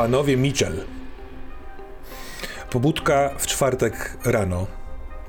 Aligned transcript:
Panowie 0.00 0.36
Mitchell. 0.36 0.84
Pobudka 2.70 3.30
w 3.38 3.46
czwartek 3.46 4.16
rano 4.24 4.66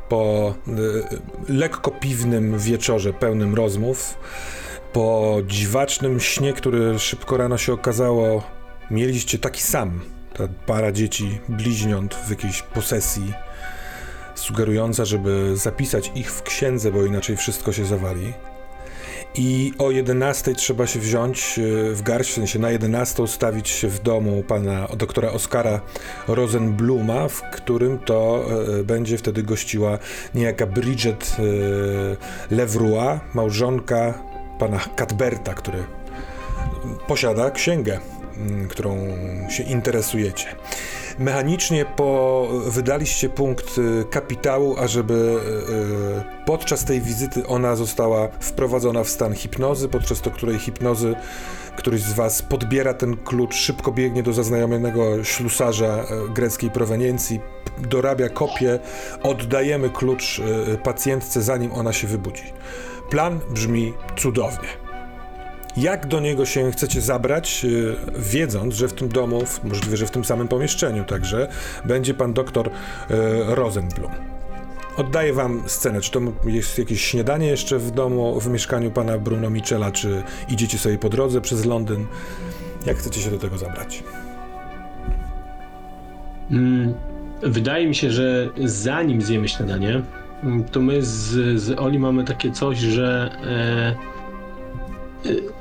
po 0.09 0.53
y, 1.49 1.53
lekko 1.53 1.91
piwnym 1.91 2.59
wieczorze 2.59 3.13
pełnym 3.13 3.55
rozmów, 3.55 4.17
po 4.93 5.37
dziwacznym 5.47 6.19
śnie, 6.19 6.53
który 6.53 6.99
szybko 6.99 7.37
rano 7.37 7.57
się 7.57 7.73
okazało, 7.73 8.43
mieliście 8.91 9.39
taki 9.39 9.61
sam. 9.61 10.01
Ta 10.33 10.43
para 10.65 10.91
dzieci, 10.91 11.39
bliźniąt 11.49 12.15
w 12.15 12.29
jakiejś 12.29 12.61
posesji, 12.61 13.33
sugerująca, 14.35 15.05
żeby 15.05 15.57
zapisać 15.57 16.11
ich 16.15 16.31
w 16.31 16.43
księdze, 16.43 16.91
bo 16.91 17.05
inaczej 17.05 17.37
wszystko 17.37 17.73
się 17.73 17.85
zawali. 17.85 18.33
I 19.35 19.73
o 19.77 19.91
11 19.91 20.55
trzeba 20.55 20.87
się 20.87 20.99
wziąć 20.99 21.59
e, 21.59 21.93
w 21.93 22.01
garść, 22.01 22.31
w 22.31 22.33
sensie 22.33 22.59
na 22.59 22.71
11 22.71 23.27
stawić 23.27 23.69
się 23.69 23.87
w 23.87 23.99
domu 23.99 24.43
pana 24.47 24.87
doktora 24.97 25.31
Oskara 25.31 25.81
Rosenbluma, 26.27 27.27
w 27.27 27.41
którym 27.41 27.99
to 27.99 28.45
e, 28.79 28.83
będzie 28.83 29.17
wtedy 29.17 29.43
gościła 29.43 29.99
niejaka 30.35 30.65
Bridget 30.67 31.37
e, 31.39 32.55
Levroy, 32.55 33.19
małżonka 33.33 34.23
pana 34.59 34.79
Cadberta, 34.95 35.53
który 35.53 35.83
posiada 37.07 37.51
księgę, 37.51 37.99
którą 38.69 38.97
się 39.49 39.63
interesujecie. 39.63 40.45
Mechanicznie 41.19 41.85
po, 41.85 42.47
wydaliście 42.65 43.29
punkt 43.29 43.77
y, 43.77 44.05
kapitału, 44.09 44.75
ażeby 44.79 45.13
y, 45.13 46.45
podczas 46.45 46.85
tej 46.85 47.01
wizyty 47.01 47.47
ona 47.47 47.75
została 47.75 48.27
wprowadzona 48.39 49.03
w 49.03 49.09
stan 49.09 49.33
hipnozy, 49.33 49.89
podczas 49.89 50.21
to 50.21 50.31
której 50.31 50.59
hipnozy 50.59 51.15
któryś 51.75 52.01
z 52.01 52.13
was 52.13 52.41
podbiera 52.41 52.93
ten 52.93 53.17
klucz, 53.17 53.55
szybko 53.55 53.91
biegnie 53.91 54.23
do 54.23 54.33
zaznajomionego 54.33 55.23
ślusarza 55.23 56.03
y, 56.03 56.33
greckiej 56.33 56.71
proweniencji, 56.71 57.39
dorabia 57.77 58.29
kopię, 58.29 58.79
oddajemy 59.23 59.89
klucz 59.89 60.41
pacjentce, 60.83 61.41
zanim 61.41 61.71
ona 61.71 61.93
się 61.93 62.07
wybudzi. 62.07 62.53
Plan 63.09 63.39
brzmi 63.49 63.93
cudownie. 64.17 64.90
Jak 65.77 66.07
do 66.07 66.19
niego 66.19 66.45
się 66.45 66.71
chcecie 66.71 67.01
zabrać, 67.01 67.63
yy, 67.63 67.95
wiedząc, 68.17 68.75
że 68.75 68.87
w 68.87 68.93
tym 68.93 69.09
domu, 69.09 69.43
możliwe, 69.63 69.97
że 69.97 70.05
w 70.05 70.11
tym 70.11 70.25
samym 70.25 70.47
pomieszczeniu 70.47 71.03
także, 71.03 71.47
będzie 71.85 72.13
pan 72.13 72.33
doktor 72.33 72.69
yy, 73.09 73.15
Rosenblum. 73.55 74.11
Oddaję 74.97 75.33
wam 75.33 75.63
scenę. 75.67 76.01
Czy 76.01 76.11
to 76.11 76.21
jest 76.45 76.77
jakieś 76.77 77.01
śniadanie 77.05 77.47
jeszcze 77.47 77.79
w 77.79 77.91
domu, 77.91 78.39
w 78.39 78.47
mieszkaniu 78.47 78.91
pana 78.91 79.17
Bruno 79.17 79.49
Michela, 79.49 79.91
czy 79.91 80.23
idziecie 80.49 80.77
sobie 80.77 80.97
po 80.97 81.09
drodze 81.09 81.41
przez 81.41 81.65
Londyn? 81.65 82.05
Jak 82.85 82.97
chcecie 82.97 83.21
się 83.21 83.31
do 83.31 83.37
tego 83.37 83.57
zabrać? 83.57 84.03
Mm, 86.51 86.93
wydaje 87.43 87.87
mi 87.87 87.95
się, 87.95 88.11
że 88.11 88.49
zanim 88.65 89.21
zjemy 89.21 89.47
śniadanie, 89.47 90.01
mm, 90.43 90.63
to 90.63 90.81
my 90.81 91.03
z, 91.03 91.59
z 91.61 91.79
Oli 91.79 91.99
mamy 91.99 92.23
takie 92.23 92.51
coś, 92.51 92.77
że 92.79 93.29
e, 93.43 95.29
e, 95.29 95.60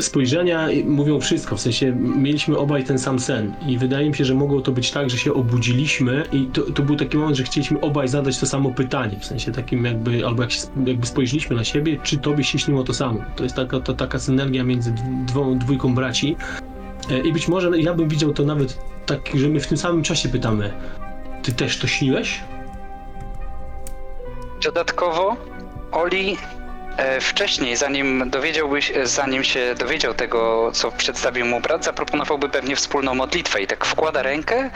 spojrzenia 0.00 0.68
mówią 0.84 1.20
wszystko, 1.20 1.56
w 1.56 1.60
sensie 1.60 1.92
mieliśmy 1.96 2.58
obaj 2.58 2.84
ten 2.84 2.98
sam 2.98 3.18
sen 3.18 3.54
i 3.66 3.78
wydaje 3.78 4.08
mi 4.08 4.14
się, 4.14 4.24
że 4.24 4.34
mogło 4.34 4.60
to 4.60 4.72
być 4.72 4.90
tak, 4.90 5.10
że 5.10 5.18
się 5.18 5.34
obudziliśmy 5.34 6.24
i 6.32 6.46
to, 6.46 6.62
to 6.62 6.82
był 6.82 6.96
taki 6.96 7.16
moment, 7.16 7.36
że 7.36 7.42
chcieliśmy 7.42 7.80
obaj 7.80 8.08
zadać 8.08 8.38
to 8.38 8.46
samo 8.46 8.70
pytanie, 8.70 9.16
w 9.20 9.24
sensie 9.24 9.52
takim 9.52 9.84
jakby, 9.84 10.26
albo 10.26 10.42
jak 10.42 10.52
się, 10.52 10.60
jakby 10.86 11.06
spojrzeliśmy 11.06 11.56
na 11.56 11.64
siebie, 11.64 11.98
czy 12.02 12.18
tobie 12.18 12.44
się 12.44 12.58
śniło 12.58 12.84
to 12.84 12.94
samo. 12.94 13.20
To 13.36 13.42
jest 13.42 13.56
taka, 13.56 13.80
to, 13.80 13.94
taka 13.94 14.18
synergia 14.18 14.64
między 14.64 14.94
dwą, 15.26 15.58
dwójką 15.58 15.94
braci 15.94 16.36
e, 17.10 17.18
i 17.18 17.32
być 17.32 17.48
może 17.48 17.80
ja 17.80 17.94
bym 17.94 18.08
widział 18.08 18.32
to 18.32 18.44
nawet 18.44 18.78
tak, 19.06 19.20
że 19.34 19.48
my 19.48 19.60
w 19.60 19.66
tym 19.66 19.78
samym 19.78 20.02
czasie 20.02 20.28
pytamy, 20.28 20.72
ty 21.42 21.52
też 21.52 21.78
to 21.78 21.86
śniłeś? 21.86 22.40
Dodatkowo 24.64 25.36
Oli 25.92 26.36
wcześniej, 27.20 27.76
zanim 27.76 28.30
dowiedziałbyś, 28.30 28.90
e, 28.90 29.06
zanim 29.06 29.44
się 29.44 29.74
dowiedział 29.74 30.14
tego, 30.14 30.70
co 30.72 30.92
przedstawił 30.92 31.46
mu 31.46 31.60
brat, 31.60 31.84
zaproponowałby 31.84 32.48
pewnie 32.48 32.76
wspólną 32.76 33.14
modlitwę 33.14 33.62
i 33.62 33.66
tak 33.66 33.84
wkłada 33.84 34.22
rękę, 34.22 34.70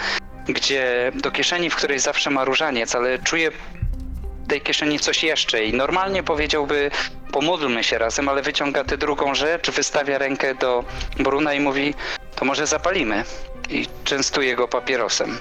gdzie 0.49 1.13
do 1.15 1.31
kieszeni, 1.31 1.71
w 1.71 1.77
której 1.77 1.99
zawsze 1.99 2.31
ma 2.31 2.45
różaniec, 2.45 2.95
ale 2.95 3.19
czuje 3.19 3.51
w 3.51 4.49
tej 4.49 4.61
kieszeni 4.61 4.99
coś 4.99 5.25
jeszcze 5.25 5.65
i 5.65 5.75
normalnie 5.75 6.23
powiedziałby 6.23 6.91
pomódlmy 7.33 7.85
się 7.85 7.99
razem, 7.99 8.29
ale 8.29 8.43
wyciąga 8.43 8.85
tę 8.85 8.97
drugą 8.97 9.35
rzecz, 9.35 9.71
wystawia 9.71 10.19
rękę 10.19 10.55
do 10.55 10.85
Bruna 11.19 11.55
i 11.55 11.61
mówi 11.61 11.95
to 12.35 12.45
może 12.45 12.67
zapalimy 12.67 13.25
i 13.71 13.87
częstuje 14.05 14.57
go 14.57 14.69
papierosem. 14.69 15.39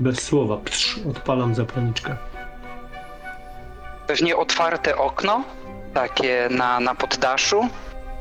Bez 0.00 0.22
słowa, 0.22 0.56
psz, 0.56 1.00
odpalam 1.10 1.54
zapalniczkę 1.54 2.29
pewnie 4.10 4.36
otwarte 4.36 4.96
okno, 4.96 5.44
takie 5.94 6.48
na, 6.50 6.80
na 6.80 6.94
poddaszu 6.94 7.68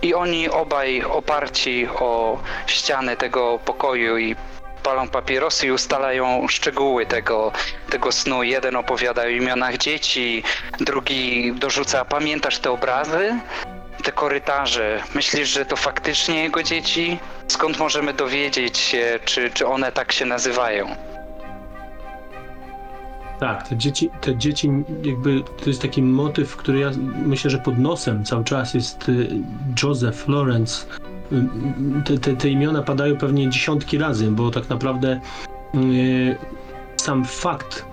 i 0.01 0.13
oni 0.13 0.49
obaj 0.49 1.03
oparci 1.03 1.87
o 1.99 2.39
ściany 2.67 3.17
tego 3.17 3.59
pokoju 3.65 4.17
i 4.17 4.35
palą 4.83 5.07
papierosy 5.07 5.67
i 5.67 5.71
ustalają 5.71 6.47
szczegóły 6.47 7.05
tego, 7.05 7.51
tego 7.89 8.11
snu. 8.11 8.43
Jeden 8.43 8.75
opowiada 8.75 9.21
o 9.21 9.27
imionach 9.27 9.77
dzieci, 9.77 10.43
drugi 10.79 11.53
dorzuca, 11.53 12.05
pamiętasz 12.05 12.59
te 12.59 12.71
obrazy? 12.71 13.39
Te 14.03 14.11
korytarze. 14.11 15.03
Myślisz, 15.15 15.49
że 15.49 15.65
to 15.65 15.75
faktycznie 15.75 16.43
jego 16.43 16.63
dzieci? 16.63 17.19
Skąd 17.47 17.79
możemy 17.79 18.13
dowiedzieć 18.13 18.77
się, 18.77 19.19
czy, 19.25 19.49
czy 19.53 19.67
one 19.67 19.91
tak 19.91 20.11
się 20.11 20.25
nazywają? 20.25 21.08
Tak, 23.39 23.67
te 23.67 23.77
dzieci, 23.77 24.09
te 24.21 24.37
dzieci 24.37 24.69
jakby 25.03 25.43
to 25.63 25.69
jest 25.69 25.81
taki 25.81 26.03
motyw, 26.03 26.57
który 26.57 26.79
ja 26.79 26.91
myślę, 27.25 27.49
że 27.49 27.57
pod 27.57 27.79
nosem 27.79 28.25
cały 28.25 28.43
czas 28.43 28.73
jest 28.73 29.09
y, 29.09 29.29
Joseph, 29.83 30.27
Lawrence. 30.27 30.85
Y, 31.31 32.03
te, 32.05 32.17
te, 32.17 32.35
te 32.35 32.49
imiona 32.49 32.81
padają 32.81 33.17
pewnie 33.17 33.49
dziesiątki 33.49 33.97
razy, 33.97 34.31
bo 34.31 34.51
tak 34.51 34.69
naprawdę 34.69 35.19
yy, 35.73 36.37
sam 36.97 37.25
fakt 37.25 37.85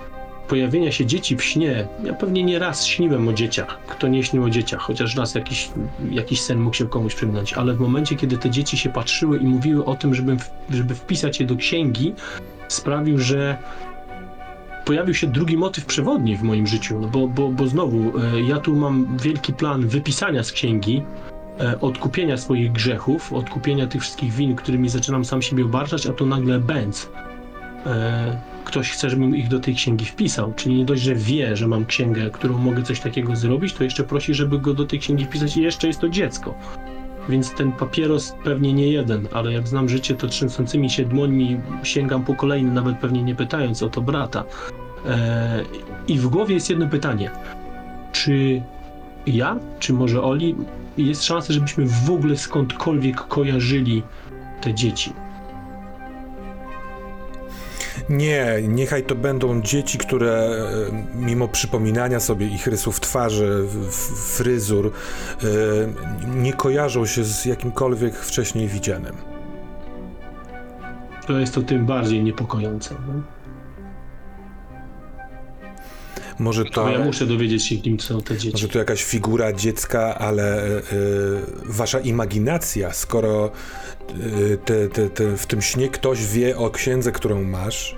pojawienia 0.48 0.92
się 0.92 1.06
dzieci 1.06 1.36
w 1.36 1.44
śnie, 1.44 1.88
ja 2.04 2.14
pewnie 2.14 2.44
nie 2.44 2.58
raz 2.58 2.84
śniłem 2.84 3.28
o 3.28 3.32
dzieciach. 3.32 3.78
Kto 3.86 4.08
nie 4.08 4.24
śnił 4.24 4.44
o 4.44 4.50
dzieciach, 4.50 4.80
chociaż 4.80 5.16
raz 5.16 5.34
jakiś, 5.34 5.70
jakiś 6.10 6.40
sen 6.40 6.58
mógł 6.58 6.76
się 6.76 6.88
komuś 6.88 7.14
przygnąć, 7.14 7.52
ale 7.52 7.74
w 7.74 7.80
momencie, 7.80 8.16
kiedy 8.16 8.38
te 8.38 8.50
dzieci 8.50 8.78
się 8.78 8.90
patrzyły 8.90 9.38
i 9.38 9.44
mówiły 9.44 9.84
o 9.84 9.94
tym, 9.94 10.14
żeby, 10.14 10.36
żeby 10.70 10.94
wpisać 10.94 11.40
je 11.40 11.46
do 11.46 11.56
księgi, 11.56 12.14
sprawił, 12.68 13.18
że 13.18 13.56
pojawił 14.86 15.14
się 15.14 15.26
drugi 15.26 15.56
motyw 15.56 15.84
przewodni 15.84 16.36
w 16.36 16.42
moim 16.42 16.66
życiu, 16.66 17.00
no 17.00 17.08
bo, 17.08 17.28
bo, 17.28 17.48
bo 17.48 17.66
znowu, 17.66 18.12
e, 18.18 18.40
ja 18.40 18.60
tu 18.60 18.76
mam 18.76 19.16
wielki 19.16 19.52
plan 19.52 19.88
wypisania 19.88 20.42
z 20.44 20.52
księgi, 20.52 21.02
e, 21.60 21.80
odkupienia 21.80 22.36
swoich 22.36 22.72
grzechów, 22.72 23.32
odkupienia 23.32 23.86
tych 23.86 24.02
wszystkich 24.02 24.32
win, 24.32 24.56
którymi 24.56 24.88
zaczynam 24.88 25.24
sam 25.24 25.42
siebie 25.42 25.64
obarczać, 25.64 26.06
a 26.06 26.12
to 26.12 26.26
nagle 26.26 26.58
bęc. 26.58 27.10
E, 27.86 28.40
ktoś 28.64 28.90
chce, 28.90 29.10
żebym 29.10 29.36
ich 29.36 29.48
do 29.48 29.60
tej 29.60 29.74
księgi 29.74 30.04
wpisał. 30.04 30.52
Czyli 30.56 30.74
nie 30.74 30.84
dość, 30.84 31.02
że 31.02 31.14
wie, 31.14 31.56
że 31.56 31.68
mam 31.68 31.86
księgę, 31.86 32.30
którą 32.30 32.58
mogę 32.58 32.82
coś 32.82 33.00
takiego 33.00 33.36
zrobić, 33.36 33.72
to 33.72 33.84
jeszcze 33.84 34.04
prosi, 34.04 34.34
żeby 34.34 34.58
go 34.58 34.74
do 34.74 34.86
tej 34.86 34.98
księgi 34.98 35.24
wpisać 35.24 35.56
i 35.56 35.62
jeszcze 35.62 35.86
jest 35.86 36.00
to 36.00 36.08
dziecko. 36.08 36.54
Więc 37.28 37.54
ten 37.54 37.72
papieros 37.72 38.34
pewnie 38.44 38.72
nie 38.72 38.88
jeden, 38.88 39.28
ale 39.32 39.52
jak 39.52 39.68
znam 39.68 39.88
życie, 39.88 40.14
to 40.14 40.26
trzęsącymi 40.26 40.90
się 40.90 41.04
dłońmi 41.04 41.60
sięgam 41.82 42.24
po 42.24 42.34
kolejny, 42.34 42.70
nawet 42.70 42.98
pewnie 42.98 43.22
nie 43.22 43.34
pytając 43.34 43.82
o 43.82 43.88
to 43.90 44.00
brata. 44.00 44.44
Eee, 45.08 45.64
I 46.08 46.18
w 46.18 46.28
głowie 46.28 46.54
jest 46.54 46.70
jedno 46.70 46.88
pytanie. 46.88 47.30
Czy 48.12 48.62
ja, 49.26 49.56
czy 49.78 49.92
może 49.92 50.22
Oli, 50.22 50.56
jest 50.98 51.24
szansa, 51.24 51.52
żebyśmy 51.52 51.86
w 51.86 52.10
ogóle 52.10 52.36
skądkolwiek 52.36 53.16
kojarzyli 53.16 54.02
te 54.60 54.74
dzieci? 54.74 55.12
Nie, 58.08 58.62
niechaj 58.68 59.02
to 59.02 59.14
będą 59.14 59.62
dzieci, 59.62 59.98
które 59.98 60.32
e, 60.32 60.66
mimo 61.14 61.48
przypominania 61.48 62.20
sobie 62.20 62.46
ich 62.46 62.66
rysów 62.66 63.00
twarzy, 63.00 63.64
fryzur, 64.36 64.86
e, 64.86 65.46
nie 66.26 66.52
kojarzą 66.52 67.06
się 67.06 67.24
z 67.24 67.44
jakimkolwiek 67.44 68.14
wcześniej 68.14 68.68
widzianym. 68.68 69.16
To 71.26 71.38
jest 71.38 71.54
to 71.54 71.62
tym 71.62 71.86
bardziej 71.86 72.22
niepokojące. 72.22 72.94
No? 73.06 73.35
Może 76.38 76.64
to. 76.64 76.88
ja 76.88 76.98
muszę 76.98 77.26
dowiedzieć 77.26 77.66
się, 77.66 77.76
kim 77.76 78.00
są 78.00 78.22
te 78.22 78.36
dzieci. 78.36 78.52
Może 78.52 78.68
to 78.68 78.78
jakaś 78.78 79.04
figura 79.04 79.52
dziecka, 79.52 80.18
ale 80.18 80.76
y, 80.78 80.82
wasza 81.64 82.00
imaginacja, 82.00 82.92
skoro 82.92 83.50
y, 84.10 84.58
te, 84.64 84.88
te, 84.88 85.10
te, 85.10 85.36
w 85.36 85.46
tym 85.46 85.62
śnie 85.62 85.88
ktoś 85.88 86.26
wie 86.26 86.56
o 86.56 86.70
księdze, 86.70 87.12
którą 87.12 87.44
masz, 87.44 87.96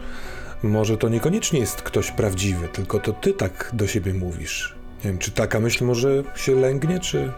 może 0.63 0.97
to 0.97 1.09
niekoniecznie 1.09 1.61
jest 1.61 1.83
ktoś 1.83 2.11
prawdziwy, 2.11 2.69
tylko 2.69 2.99
to 2.99 3.13
ty 3.13 3.33
tak 3.33 3.71
do 3.73 3.87
siebie 3.87 4.15
mówisz. 4.15 4.75
Nie 5.05 5.11
wiem, 5.11 5.19
czy 5.19 5.31
taka 5.31 5.61
myśl 5.61 5.85
może 5.85 6.23
się 6.37 6.55
lęgnie, 6.55 7.01
czy. 7.01 7.33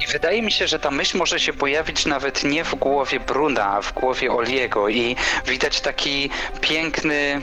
I 0.00 0.12
wydaje 0.12 0.42
mi 0.42 0.52
się, 0.52 0.66
że 0.66 0.78
ta 0.78 0.90
myśl 0.90 1.18
może 1.18 1.40
się 1.40 1.52
pojawić 1.52 2.06
nawet 2.06 2.44
nie 2.44 2.64
w 2.64 2.74
głowie 2.74 3.20
Bruna, 3.20 3.66
a 3.66 3.82
w 3.82 3.92
głowie 3.94 4.32
Oliego 4.32 4.88
i 4.88 5.16
widać 5.46 5.80
taki 5.80 6.30
piękny 6.60 7.42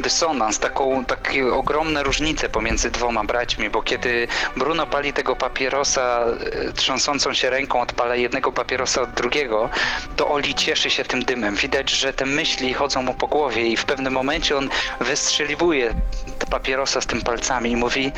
dysonans, 0.00 0.58
taką, 0.58 1.04
takie 1.04 1.54
ogromne 1.54 2.02
różnice 2.02 2.48
pomiędzy 2.48 2.90
dwoma 2.90 3.24
braćmi, 3.24 3.70
bo 3.70 3.82
kiedy 3.82 4.28
Bruno 4.56 4.86
pali 4.86 5.12
tego 5.12 5.36
papierosa, 5.36 6.24
e, 6.68 6.72
trząsącą 6.72 7.34
się 7.34 7.50
ręką 7.50 7.80
odpala 7.80 8.16
jednego 8.16 8.52
papierosa 8.52 9.02
od 9.02 9.10
drugiego, 9.10 9.70
to 10.16 10.28
Oli 10.28 10.54
cieszy 10.54 10.90
się 10.90 11.04
tym 11.04 11.24
dymem. 11.24 11.54
Widać, 11.54 11.90
że 11.90 12.12
te 12.12 12.26
myśli 12.26 12.74
chodzą 12.74 13.02
mu 13.02 13.14
po 13.14 13.26
głowie 13.26 13.68
i 13.68 13.76
w 13.76 13.84
pewnym 13.84 14.12
momencie 14.12 14.56
on 14.56 14.68
wystrzeliwuje 15.00 15.94
te 16.38 16.46
papierosa 16.46 17.00
z 17.00 17.06
tym 17.06 17.22
palcami 17.22 17.70
i 17.70 17.76
mówi 17.76 18.12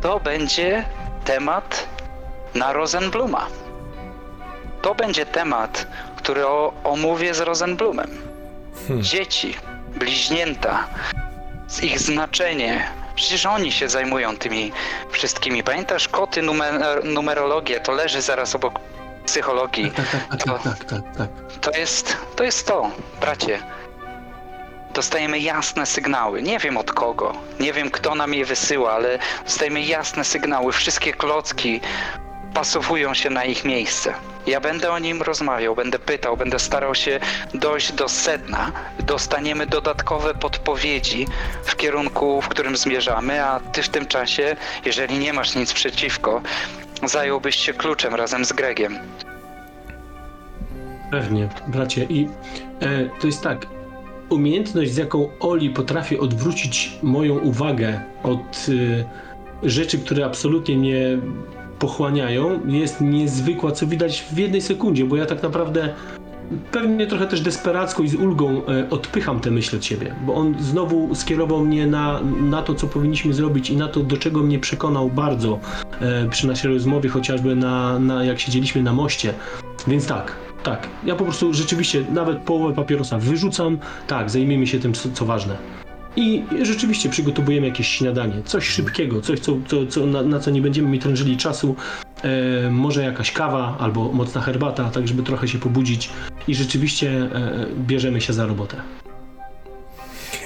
to 0.00 0.20
będzie 0.20 0.84
temat 1.24 1.88
na 2.54 2.72
Rosenbluma. 2.72 3.46
To 4.82 4.94
będzie 4.94 5.26
temat, 5.26 5.86
który 6.16 6.46
o, 6.46 6.72
omówię 6.84 7.34
z 7.34 7.40
Rosenblumem. 7.40 8.10
Hmm. 8.88 9.02
Dzieci, 9.02 9.54
bliźnięta, 9.96 10.88
ich 11.82 11.98
znaczenie. 11.98 12.90
Przecież 13.14 13.46
oni 13.46 13.72
się 13.72 13.88
zajmują 13.88 14.36
tymi 14.36 14.72
wszystkimi. 15.10 15.62
Pamiętasz 15.62 16.08
koty, 16.08 16.42
numer, 16.42 17.04
numerologię, 17.04 17.80
to 17.80 17.92
leży 17.92 18.22
zaraz 18.22 18.54
obok 18.54 18.80
psychologii. 19.26 19.90
Tak, 19.90 20.06
tak, 20.10 20.26
tak, 20.28 20.62
tak, 20.62 20.62
tak, 20.62 20.84
tak, 20.84 21.16
tak. 21.16 21.28
To 21.60 21.70
jest, 21.70 22.16
to 22.36 22.44
jest 22.44 22.66
to, 22.66 22.90
bracie. 23.20 23.58
Dostajemy 24.94 25.38
jasne 25.38 25.86
sygnały. 25.86 26.42
Nie 26.42 26.58
wiem 26.58 26.76
od 26.76 26.92
kogo, 26.92 27.32
nie 27.60 27.72
wiem 27.72 27.90
kto 27.90 28.14
nam 28.14 28.34
je 28.34 28.44
wysyła, 28.44 28.92
ale 28.92 29.18
dostajemy 29.44 29.80
jasne 29.82 30.24
sygnały. 30.24 30.72
Wszystkie 30.72 31.12
klocki 31.12 31.80
pasowują 32.54 33.14
się 33.14 33.30
na 33.30 33.44
ich 33.44 33.64
miejsce. 33.64 34.14
Ja 34.46 34.60
będę 34.60 34.90
o 34.90 34.98
nim 34.98 35.22
rozmawiał, 35.22 35.74
będę 35.74 35.98
pytał, 35.98 36.36
będę 36.36 36.58
starał 36.58 36.94
się 36.94 37.20
dojść 37.54 37.92
do 37.92 38.08
sedna. 38.08 38.72
Dostaniemy 39.00 39.66
dodatkowe 39.66 40.34
podpowiedzi 40.34 41.26
w 41.64 41.76
kierunku, 41.76 42.42
w 42.42 42.48
którym 42.48 42.76
zmierzamy, 42.76 43.44
a 43.44 43.60
ty 43.60 43.82
w 43.82 43.88
tym 43.88 44.06
czasie, 44.06 44.56
jeżeli 44.84 45.18
nie 45.18 45.32
masz 45.32 45.54
nic 45.54 45.72
przeciwko, 45.72 46.42
zająłbyś 47.04 47.56
się 47.56 47.72
kluczem 47.72 48.14
razem 48.14 48.44
z 48.44 48.52
Gregiem. 48.52 48.98
Pewnie, 51.10 51.48
bracie. 51.66 52.04
I 52.04 52.28
e, 52.80 53.08
to 53.20 53.26
jest 53.26 53.42
tak. 53.42 53.66
Umiejętność, 54.28 54.92
z 54.92 54.96
jaką 54.96 55.30
Oli 55.40 55.70
potrafi 55.70 56.18
odwrócić 56.18 56.98
moją 57.02 57.38
uwagę 57.38 58.00
od 58.22 58.66
e, 59.62 59.68
rzeczy, 59.68 59.98
które 59.98 60.24
absolutnie 60.24 60.76
mnie 60.76 61.18
pochłaniają, 61.78 62.60
jest 62.66 63.00
niezwykła, 63.00 63.72
co 63.72 63.86
widać 63.86 64.24
w 64.32 64.38
jednej 64.38 64.60
sekundzie, 64.60 65.04
bo 65.04 65.16
ja 65.16 65.26
tak 65.26 65.42
naprawdę 65.42 65.94
pewnie 66.72 67.06
trochę 67.06 67.26
też 67.26 67.40
desperacko 67.40 68.02
i 68.02 68.08
z 68.08 68.14
ulgą 68.14 68.66
e, 68.66 68.90
odpycham 68.90 69.40
te 69.40 69.50
myśli 69.50 69.78
od 69.78 69.84
siebie, 69.84 70.14
bo 70.26 70.34
on 70.34 70.54
znowu 70.60 71.14
skierował 71.14 71.64
mnie 71.64 71.86
na, 71.86 72.20
na 72.40 72.62
to, 72.62 72.74
co 72.74 72.86
powinniśmy 72.86 73.32
zrobić 73.34 73.70
i 73.70 73.76
na 73.76 73.88
to, 73.88 74.00
do 74.00 74.16
czego 74.16 74.42
mnie 74.42 74.58
przekonał 74.58 75.10
bardzo 75.10 75.58
e, 76.00 76.28
przy 76.28 76.46
naszej 76.46 76.70
rozmowie, 76.70 77.08
chociażby 77.08 77.56
na, 77.56 77.98
na 77.98 78.24
jak 78.24 78.40
siedzieliśmy 78.40 78.82
na 78.82 78.92
moście. 78.92 79.34
Więc 79.86 80.06
tak, 80.06 80.32
tak. 80.62 80.88
Ja 81.04 81.16
po 81.16 81.24
prostu 81.24 81.54
rzeczywiście 81.54 82.04
nawet 82.12 82.38
połowę 82.38 82.74
papierosa 82.74 83.18
wyrzucam. 83.18 83.78
Tak, 84.06 84.30
zajmiemy 84.30 84.66
się 84.66 84.78
tym, 84.78 84.94
co, 84.94 85.08
co 85.12 85.24
ważne. 85.24 85.56
I 86.18 86.44
rzeczywiście 86.62 87.08
przygotowujemy 87.08 87.66
jakieś 87.66 87.88
śniadanie, 87.88 88.42
coś 88.44 88.68
szybkiego, 88.68 89.20
coś, 89.20 89.40
co, 89.40 89.52
co, 89.68 89.86
co, 89.86 90.06
na, 90.06 90.22
na 90.22 90.40
co 90.40 90.50
nie 90.50 90.62
będziemy 90.62 90.88
mi 90.88 90.98
trężyli 90.98 91.36
czasu. 91.36 91.76
E, 92.22 92.70
może 92.70 93.02
jakaś 93.02 93.32
kawa 93.32 93.76
albo 93.78 94.12
mocna 94.12 94.40
herbata, 94.40 94.90
tak 94.90 95.08
żeby 95.08 95.22
trochę 95.22 95.48
się 95.48 95.58
pobudzić. 95.58 96.10
I 96.48 96.54
rzeczywiście 96.54 97.10
e, 97.10 97.66
bierzemy 97.86 98.20
się 98.20 98.32
za 98.32 98.46
robotę. 98.46 98.76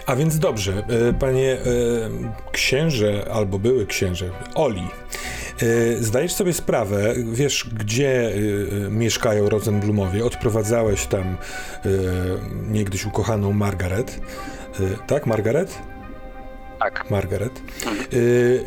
A 0.06 0.16
więc 0.16 0.38
dobrze, 0.38 0.72
e, 0.88 1.12
panie 1.12 1.52
e, 1.52 1.60
księże, 2.52 3.26
albo 3.32 3.58
były 3.58 3.86
księże, 3.86 4.30
Oli, 4.54 4.82
e, 5.62 5.96
zdajesz 5.96 6.32
sobie 6.32 6.52
sprawę, 6.52 7.14
wiesz, 7.32 7.70
gdzie 7.78 8.32
mieszkają 8.90 9.48
Rosenblumowie, 9.48 10.24
odprowadzałeś 10.24 11.06
tam 11.06 11.36
niegdyś 12.70 13.06
ukochaną 13.06 13.52
Margaret, 13.52 14.20
tak, 15.06 15.26
Margaret? 15.26 15.78
Tak. 16.78 17.10
Margaret. 17.10 17.62
Y, 18.12 18.64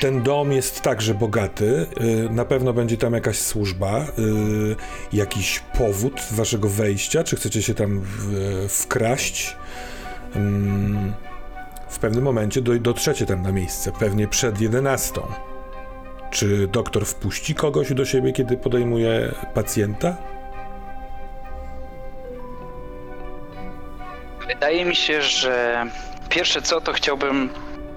Ten 0.00 0.22
dom 0.22 0.52
jest 0.52 0.80
także 0.80 1.14
bogaty. 1.14 1.86
y, 2.00 2.28
Na 2.30 2.44
pewno 2.44 2.72
będzie 2.72 2.96
tam 2.96 3.12
jakaś 3.14 3.38
służba, 3.38 4.06
y, 4.18 5.16
jakiś 5.16 5.62
powód 5.78 6.20
waszego 6.30 6.68
wejścia. 6.68 7.24
Czy 7.24 7.36
chcecie 7.36 7.62
się 7.62 7.74
tam 7.74 8.02
wkraść? 8.68 9.56
Ym, 10.36 11.12
W 11.88 11.98
pewnym 11.98 12.24
momencie 12.24 12.62
do, 12.62 12.78
dotrzecie 12.78 13.26
tam 13.26 13.42
na 13.42 13.52
miejsce, 13.52 13.92
pewnie 13.92 14.28
przed 14.28 14.60
11. 14.60 15.20
Czy 16.30 16.68
doktor 16.68 17.06
wpuści 17.06 17.54
kogoś 17.54 17.92
do 17.94 18.04
siebie, 18.04 18.32
kiedy 18.32 18.56
podejmuje 18.56 19.34
pacjenta? 19.54 20.16
Wydaje 24.46 24.84
mi 24.84 24.96
się, 24.96 25.22
że 25.22 25.86
pierwsze 26.28 26.62
co 26.62 26.80
to 26.80 26.92
chciałbym 26.92 27.50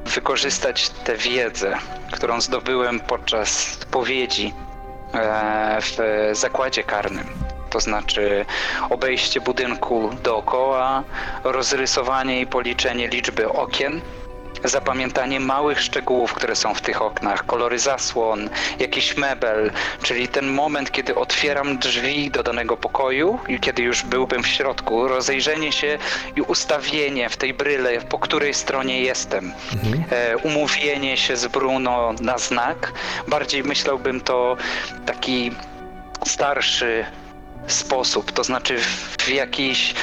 wykorzystać 0.06 0.89
tę 0.89 1.16
wiedzę, 1.16 1.77
którą 2.12 2.42
zdobyłem 2.42 3.00
podczas 3.00 3.80
powiedzi 3.92 4.39
e, 5.13 5.82
w 5.82 5.98
zakładzie 6.32 6.84
karnym. 6.84 7.27
To 7.70 7.80
znaczy 7.80 8.46
obejście 8.89 9.42
budynku 9.42 10.10
dookoła, 10.24 11.04
rozrysowanie 11.44 12.42
i 12.42 12.48
policzenie 12.48 13.08
liczby 13.08 13.50
okien, 13.50 14.01
zapamiętanie 14.64 15.40
małych 15.40 15.82
szczegółów, 15.82 16.34
które 16.34 16.56
są 16.56 16.74
w 16.74 16.82
tych 16.82 17.02
oknach, 17.02 17.46
kolory 17.46 17.80
zasłon, 17.80 18.50
jakiś 18.80 19.18
mebel, 19.18 19.72
czyli 20.04 20.28
ten 20.28 20.48
moment, 20.48 20.92
kiedy 20.92 21.16
otwieram 21.16 21.78
drzwi 21.78 22.32
do 22.32 22.44
danego 22.44 22.78
pokoju 22.78 23.40
i 23.48 23.60
kiedy 23.60 23.84
już 23.84 24.04
byłbym 24.04 24.44
w 24.44 24.48
środku, 24.48 25.08
rozejrzenie 25.08 25.72
się 25.72 25.98
i 26.36 26.42
ustawienie 26.42 27.30
w 27.30 27.38
tej 27.38 27.54
bryle, 27.54 28.02
po 28.02 28.20
której 28.20 28.54
stronie 28.54 29.02
jestem, 29.02 29.54
Mhm. 29.74 30.04
e, 30.12 30.38
umówienie 30.38 31.18
się 31.18 31.38
z 31.38 31.48
Bruno 31.48 32.14
na 32.22 32.38
znak. 32.38 32.92
Bardziej 33.28 33.64
myślałbym 33.64 34.22
to 34.22 34.58
taki 35.06 35.52
starszy 36.26 37.06
sposób, 37.68 38.32
to 38.32 38.44
znaczy 38.44 38.78
w, 38.78 39.18
w 39.24 39.30
jakiś 39.30 39.94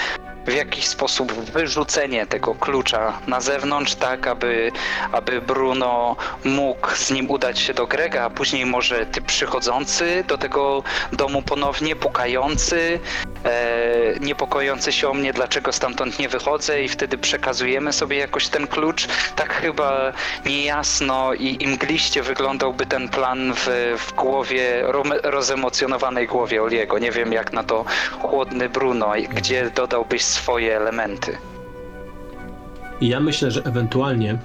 w 0.47 0.53
jakiś 0.53 0.87
sposób 0.87 1.33
wyrzucenie 1.33 2.27
tego 2.27 2.55
klucza 2.55 3.19
na 3.27 3.41
zewnątrz, 3.41 3.95
tak 3.95 4.27
aby, 4.27 4.73
aby 5.13 5.41
Bruno 5.41 6.17
mógł 6.45 6.89
z 6.95 7.11
nim 7.11 7.31
udać 7.31 7.59
się 7.59 7.75
do 7.75 7.87
Grega, 7.87 8.25
a 8.25 8.31
później 8.31 8.67
może 8.67 9.07
ty 9.07 9.23
przychodzący 9.23 10.25
do 10.29 10.39
tego 10.39 10.83
domu 11.13 11.43
ponownie, 11.43 11.97
pukający, 11.97 13.01
e, 13.45 14.21
niepokojący 14.21 14.93
się 14.93 15.09
o 15.09 15.15
mnie, 15.15 15.33
dlaczego 15.33 15.73
stamtąd 15.73 16.19
nie 16.19 16.29
wychodzę 16.29 16.83
i 16.83 16.89
wtedy 16.89 17.19
przekazujemy 17.19 17.93
sobie 17.93 18.17
jakoś 18.17 18.49
ten 18.49 18.67
klucz. 18.67 19.09
Tak 19.37 19.53
chyba 19.53 20.13
niejasno 20.47 21.35
i, 21.35 21.63
i 21.63 21.67
mgliście 21.69 22.23
wyglądałby 22.23 22.87
ten 22.87 23.09
plan 23.09 23.53
w, 23.55 23.97
w 23.99 24.15
głowie, 24.15 24.83
rozemocjonowanej 25.23 26.27
głowie 26.27 26.63
Oliego. 26.63 26.99
Nie 26.99 27.11
wiem 27.11 27.33
jak 27.33 27.53
na 27.53 27.65
to 27.65 27.85
chłodny 28.21 28.69
Bruno, 28.69 29.13
gdzie 29.35 29.71
dodałbyś 29.71 30.25
swoje 30.25 30.77
elementy. 30.77 31.39
Ja 33.01 33.21
myślę, 33.21 33.51
że 33.51 33.63
ewentualnie, 33.65 34.39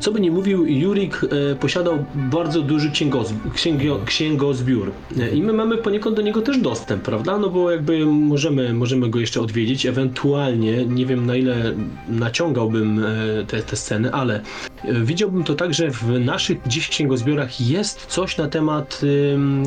co 0.00 0.12
by 0.12 0.20
nie 0.20 0.30
mówił, 0.30 0.66
Jurik 0.66 1.20
e, 1.52 1.54
posiadał 1.54 2.04
bardzo 2.14 2.62
duży 2.62 2.90
księgozb- 2.90 3.50
księgio- 3.54 4.04
księgozbiór. 4.04 4.92
E, 5.20 5.30
I 5.30 5.42
my 5.42 5.52
mamy 5.52 5.76
poniekąd 5.78 6.16
do 6.16 6.22
niego 6.22 6.42
też 6.42 6.58
dostęp, 6.58 7.02
prawda? 7.02 7.38
No 7.38 7.50
bo 7.50 7.70
jakby 7.70 8.06
możemy, 8.06 8.74
możemy 8.74 9.10
go 9.10 9.20
jeszcze 9.20 9.40
odwiedzić, 9.40 9.86
ewentualnie, 9.86 10.84
nie 10.86 11.06
wiem 11.06 11.26
na 11.26 11.36
ile 11.36 11.74
naciągałbym 12.08 13.04
e, 13.04 13.44
te, 13.46 13.62
te 13.62 13.76
sceny, 13.76 14.12
ale 14.12 14.40
e, 14.84 15.00
widziałbym 15.00 15.44
to 15.44 15.54
tak, 15.54 15.74
że 15.74 15.90
w 15.90 16.20
naszych 16.20 16.62
gdzieś 16.62 16.88
księgozbiorach 16.88 17.60
jest 17.60 18.06
coś 18.06 18.36
na 18.36 18.48
temat 18.48 19.00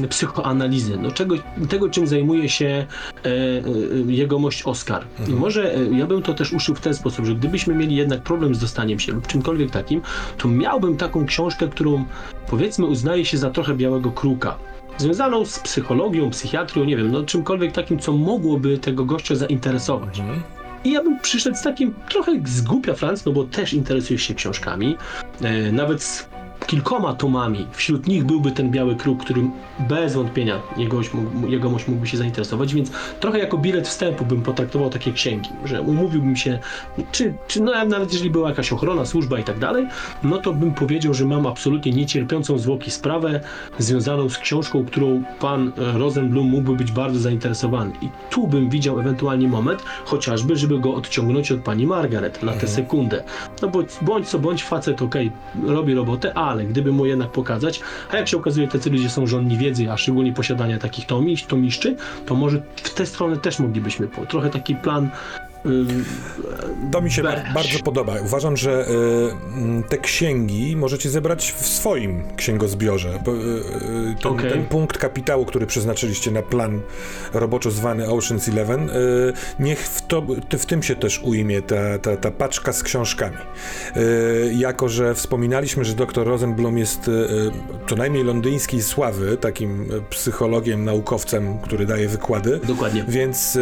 psychoanalizy, 0.10 0.98
no 1.02 1.12
czego, 1.12 1.36
tego 1.70 1.90
czym 1.90 2.08
zajmuje 2.08 2.50
się 2.50 2.66
e, 2.66 2.86
e, 3.26 3.62
jegomość 4.08 4.64
Oskar. 4.64 5.04
I 5.28 5.32
może 5.32 5.76
e, 5.76 5.98
ja 5.98 6.06
bym 6.08 6.22
to 6.22 6.34
też 6.34 6.54
uszył 6.54 6.76
w 6.76 6.82
ten 6.82 6.94
sposób, 6.94 7.26
że 7.26 7.36
gdybyśmy 7.36 7.76
mieli 7.76 7.96
jednak 7.96 8.22
problem 8.22 8.56
z 8.56 8.60
dostaniem 8.60 9.00
się 9.00 9.12
lub 9.12 9.28
czymkolwiek 9.28 9.72
takim, 9.84 10.02
to 10.38 10.48
miałbym 10.48 10.98
taką 10.98 11.26
książkę, 11.26 11.68
którą 11.68 12.06
powiedzmy 12.50 12.86
uznaje 12.86 13.26
się 13.26 13.38
za 13.38 13.50
trochę 13.50 13.76
białego 13.76 14.12
kruka. 14.12 14.56
Związaną 14.98 15.46
z 15.46 15.60
psychologią, 15.60 16.30
psychiatrią, 16.30 16.84
nie 16.84 16.98
wiem, 16.98 17.12
no 17.12 17.24
czymkolwiek 17.24 17.72
takim, 17.72 18.00
co 18.00 18.12
mogłoby 18.12 18.78
tego 18.78 19.06
gościa 19.06 19.36
zainteresować. 19.36 20.20
Mhm. 20.20 20.42
I 20.84 20.92
ja 20.92 21.04
bym 21.04 21.20
przyszedł 21.20 21.58
z 21.58 21.62
takim 21.62 21.94
trochę 22.10 22.32
z 22.46 22.62
głupia 22.62 22.94
Franc, 22.94 23.26
no 23.26 23.32
bo 23.32 23.44
też 23.44 23.74
interesujesz 23.74 24.24
się 24.24 24.34
książkami. 24.34 24.98
E, 25.42 25.72
nawet 25.72 26.04
z 26.04 26.29
kilkoma 26.70 27.14
tomami. 27.14 27.68
Wśród 27.72 28.08
nich 28.08 28.24
byłby 28.24 28.52
ten 28.52 28.72
biały 28.72 28.96
kruk, 28.96 29.24
którym 29.24 29.52
bez 29.80 30.14
wątpienia 30.14 30.62
jegomość, 30.78 31.14
mógł, 31.14 31.48
jegomość 31.48 31.88
mógłby 31.88 32.08
się 32.08 32.18
zainteresować, 32.18 32.74
więc 32.74 32.92
trochę 33.20 33.40
jako 33.40 33.58
bilet 33.58 33.88
wstępu 33.88 34.26
bym 34.26 34.42
potraktował 34.42 34.90
takie 34.90 35.12
księgi, 35.12 35.50
że 35.66 35.82
umówiłbym 35.82 36.36
się, 36.36 36.60
czy, 37.12 37.34
czy 37.48 37.62
no, 37.62 37.86
nawet 37.86 38.14
jeżeli 38.14 38.30
była 38.30 38.50
jakaś 38.50 38.74
ochrona, 38.74 39.06
służba 39.06 39.40
i 39.40 39.44
tak 39.44 39.60
dalej, 39.60 39.88
no 40.24 40.38
to 40.38 40.54
bym 40.54 40.74
powiedział, 40.74 41.14
że 41.14 41.26
mam 41.26 41.48
absolutnie 41.48 41.92
niecierpiącą 41.92 42.58
zwłoki 42.58 42.92
sprawę 42.92 43.40
związaną 43.78 44.30
z 44.30 44.38
książką, 44.38 44.86
którą 44.86 45.24
pan 45.40 45.72
e, 45.78 45.98
Rosenblum 45.98 46.48
mógłby 46.48 46.76
być 46.76 46.92
bardzo 46.92 47.20
zainteresowany. 47.20 47.92
I 48.02 48.10
tu 48.30 48.48
bym 48.48 48.70
widział 48.70 49.00
ewentualnie 49.00 49.48
moment, 49.48 49.84
chociażby, 50.06 50.56
żeby 50.56 50.80
go 50.80 50.94
odciągnąć 50.94 51.52
od 51.52 51.60
pani 51.60 51.88
Margaret 51.88 52.44
na 52.44 52.54
tę 52.54 52.68
sekundę. 52.68 53.24
No 53.62 53.68
bo 53.68 53.84
bądź 54.02 54.28
co 54.28 54.40
bądź 54.40 54.64
facet, 54.64 55.02
okej, 55.02 55.32
robi 55.66 55.94
robotę, 55.94 56.34
ale 56.34 56.59
gdyby 56.68 56.92
mu 56.92 57.06
jednak 57.06 57.32
pokazać, 57.32 57.82
a 58.12 58.18
jak 58.18 58.28
się 58.28 58.38
okazuje, 58.38 58.68
tacy 58.68 58.90
ludzie 58.90 59.10
są 59.10 59.28
żonni 59.28 59.58
wiedzy, 59.58 59.92
a 59.92 59.98
szczególnie 59.98 60.34
posiadania 60.34 60.78
takich 60.78 61.06
tomisz, 61.06 61.44
tomiszczy, 61.44 61.96
to 62.26 62.36
może 62.36 62.62
w 62.76 62.94
tę 62.94 63.06
stronę 63.06 63.38
też 63.38 63.60
moglibyśmy. 63.60 64.08
Trochę 64.28 64.50
taki 64.50 64.76
plan 64.76 65.10
To 66.92 67.02
mi 67.02 67.12
się 67.12 67.24
bar- 67.24 67.44
bardzo 67.54 67.80
podoba. 67.80 68.16
Uważam, 68.26 68.58
że 68.58 68.88
y, 68.90 69.90
te 69.90 69.98
księgi 69.98 70.76
możecie 70.76 71.10
zebrać 71.10 71.52
w 71.52 71.68
swoim 71.68 72.24
księgozbiorze. 72.36 73.10
Y, 73.10 73.12
y, 73.12 74.16
ten, 74.24 74.32
Okej. 74.32 74.52
ten 74.52 74.66
punkt 74.66 74.98
kapitału, 74.98 75.46
który 75.46 75.66
przeznaczyliście 75.66 76.32
na 76.32 76.42
plan 76.42 76.82
roboczo 77.34 77.72
zwany 77.72 78.08
Ocean's 78.08 78.52
Eleven, 78.52 78.90
y, 78.90 78.94
niech 79.60 79.80
w, 79.88 80.08
to, 80.08 80.24
ty- 80.50 80.58
w 80.58 80.66
tym 80.66 80.84
się 80.84 80.96
też 80.96 81.20
ujmie 81.24 81.62
ta, 81.62 82.00
ta, 82.00 82.18
ta 82.18 82.32
paczka 82.32 82.74
z 82.74 82.84
książkami. 82.84 83.38
Y, 83.98 84.54
jako, 84.58 84.90
że 84.90 85.16
wspominaliśmy, 85.16 85.86
że 85.86 85.94
dr 85.94 86.28
Rosenblum 86.28 86.78
jest 86.78 87.12
co 87.90 87.96
najmniej 87.96 88.24
londyńskiej 88.24 88.82
sławy, 88.82 89.38
takim 89.38 89.90
psychologiem, 90.10 90.86
naukowcem, 90.86 91.58
który 91.60 91.86
daje 91.86 92.08
wykłady. 92.08 92.60
Dokładnie. 92.68 93.04
Więc 93.08 93.58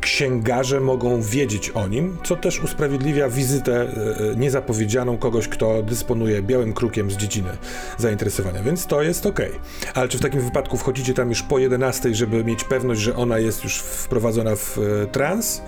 księgarze 0.00 0.80
mogą 0.80 1.22
wiedzieć 1.22 1.70
o 1.70 1.88
nim, 1.88 2.18
co 2.24 2.36
też 2.36 2.60
usprawiedliwia 2.60 3.28
wizytę 3.28 3.82
y, 3.82 4.32
y, 4.32 4.36
niezapowiedzianą 4.36 5.18
kogoś, 5.18 5.48
kto 5.48 5.82
dysponuje 5.82 6.42
białym 6.42 6.72
krukiem 6.72 7.10
z 7.10 7.16
dziedziny 7.16 7.50
zainteresowania, 7.98 8.62
więc 8.62 8.86
to 8.86 9.02
jest 9.02 9.26
okej. 9.26 9.50
Ale 9.94 10.08
czy 10.08 10.18
w 10.18 10.20
takim 10.20 10.40
wypadku 10.40 10.76
wchodzicie 10.76 11.14
tam 11.14 11.28
już 11.28 11.42
po 11.42 11.58
11, 11.58 12.14
żeby 12.14 12.44
mieć 12.44 12.64
pewność, 12.64 13.00
że 13.00 13.16
ona 13.16 13.38
jest 13.38 13.64
już 13.64 13.78
wprowadzona 13.78 14.56
w 14.56 14.78
y, 14.78 15.06
trans? 15.12 15.62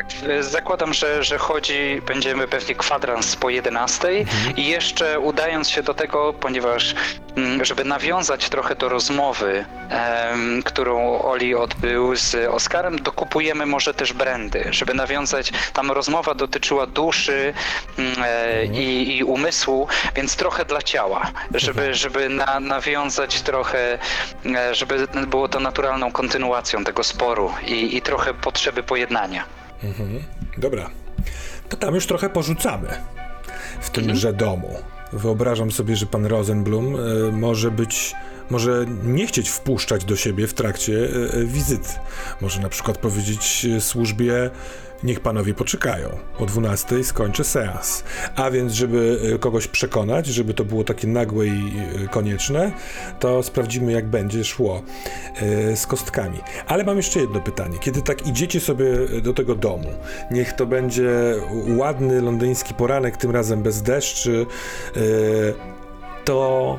Tak. 0.00 0.44
Zakładam, 0.44 0.94
że, 0.94 1.24
że 1.24 1.38
chodzi, 1.38 2.02
będziemy 2.06 2.48
pewnie 2.48 2.74
kwadrans 2.74 3.36
po 3.36 3.50
11 3.50 4.08
i 4.56 4.66
jeszcze 4.66 5.20
udając 5.20 5.70
się 5.70 5.82
do 5.82 5.94
tego, 5.94 6.32
ponieważ 6.32 6.94
mm, 7.36 7.64
żeby 7.64 7.84
nawiązać 7.84 8.48
trochę 8.48 8.74
do 8.74 8.88
rozmowy, 8.88 9.64
em, 9.90 10.62
którą 10.62 11.22
Oli 11.22 11.54
odbył 11.54 12.16
z 12.16 12.34
Oskarem, 12.50 13.02
dokupujemy 13.02 13.66
może 13.66 13.94
też 13.94 14.12
brandy, 14.12 14.64
żeby 14.70 14.94
nawiązać, 14.94 15.52
tam 15.72 15.90
rozmowa 15.90 16.34
dotyczyła 16.34 16.86
duszy 16.86 17.54
mm, 17.98 18.14
e, 18.24 18.64
i, 18.64 19.16
i 19.16 19.24
umysłu, 19.24 19.88
więc 20.16 20.36
trochę 20.36 20.64
dla 20.64 20.82
ciała, 20.82 21.30
żeby, 21.54 21.94
żeby 21.94 22.28
na, 22.28 22.60
nawiązać 22.60 23.40
trochę, 23.40 23.98
e, 24.46 24.74
żeby 24.74 25.06
było 25.26 25.48
to 25.48 25.60
naturalną 25.60 26.12
kontynuacją 26.12 26.84
tego 26.84 27.04
sporu 27.04 27.52
i, 27.66 27.96
i 27.96 28.02
trochę 28.02 28.34
potrzeby 28.34 28.82
pojednania. 28.82 29.59
Dobra, 30.58 30.90
to 31.68 31.76
tam 31.76 31.94
już 31.94 32.06
trochę 32.06 32.30
porzucamy 32.30 32.88
w 33.80 33.90
tymże 33.90 34.32
domu. 34.32 34.74
Wyobrażam 35.12 35.70
sobie, 35.70 35.96
że 35.96 36.06
pan 36.06 36.26
Rosenblum 36.26 36.96
y, 36.96 37.32
może 37.32 37.70
być, 37.70 38.14
może 38.50 38.86
nie 39.04 39.26
chcieć 39.26 39.48
wpuszczać 39.48 40.04
do 40.04 40.16
siebie 40.16 40.46
w 40.46 40.54
trakcie 40.54 40.92
y, 40.92 41.34
y, 41.34 41.46
wizyt. 41.46 41.98
Może 42.40 42.60
na 42.60 42.68
przykład 42.68 42.98
powiedzieć 42.98 43.66
y, 43.76 43.80
służbie, 43.80 44.50
niech 45.04 45.20
panowie 45.20 45.54
poczekają. 45.54 46.08
O 46.38 46.46
12 46.46 47.04
skończę 47.04 47.44
seans. 47.44 48.04
A 48.36 48.50
więc, 48.50 48.72
żeby 48.72 49.20
kogoś 49.40 49.66
przekonać, 49.66 50.26
żeby 50.26 50.54
to 50.54 50.64
było 50.64 50.84
takie 50.84 51.08
nagłe 51.08 51.46
i 51.46 51.72
konieczne, 52.10 52.72
to 53.20 53.42
sprawdzimy, 53.42 53.92
jak 53.92 54.06
będzie 54.06 54.44
szło 54.44 54.82
z 55.74 55.86
kostkami. 55.86 56.38
Ale 56.66 56.84
mam 56.84 56.96
jeszcze 56.96 57.20
jedno 57.20 57.40
pytanie. 57.40 57.78
Kiedy 57.78 58.02
tak 58.02 58.26
idziecie 58.26 58.60
sobie 58.60 58.86
do 59.22 59.32
tego 59.32 59.54
domu, 59.54 59.88
niech 60.30 60.52
to 60.52 60.66
będzie 60.66 61.10
ładny 61.76 62.20
londyński 62.20 62.74
poranek, 62.74 63.16
tym 63.16 63.30
razem 63.30 63.62
bez 63.62 63.82
deszczy, 63.82 64.46
to 66.24 66.78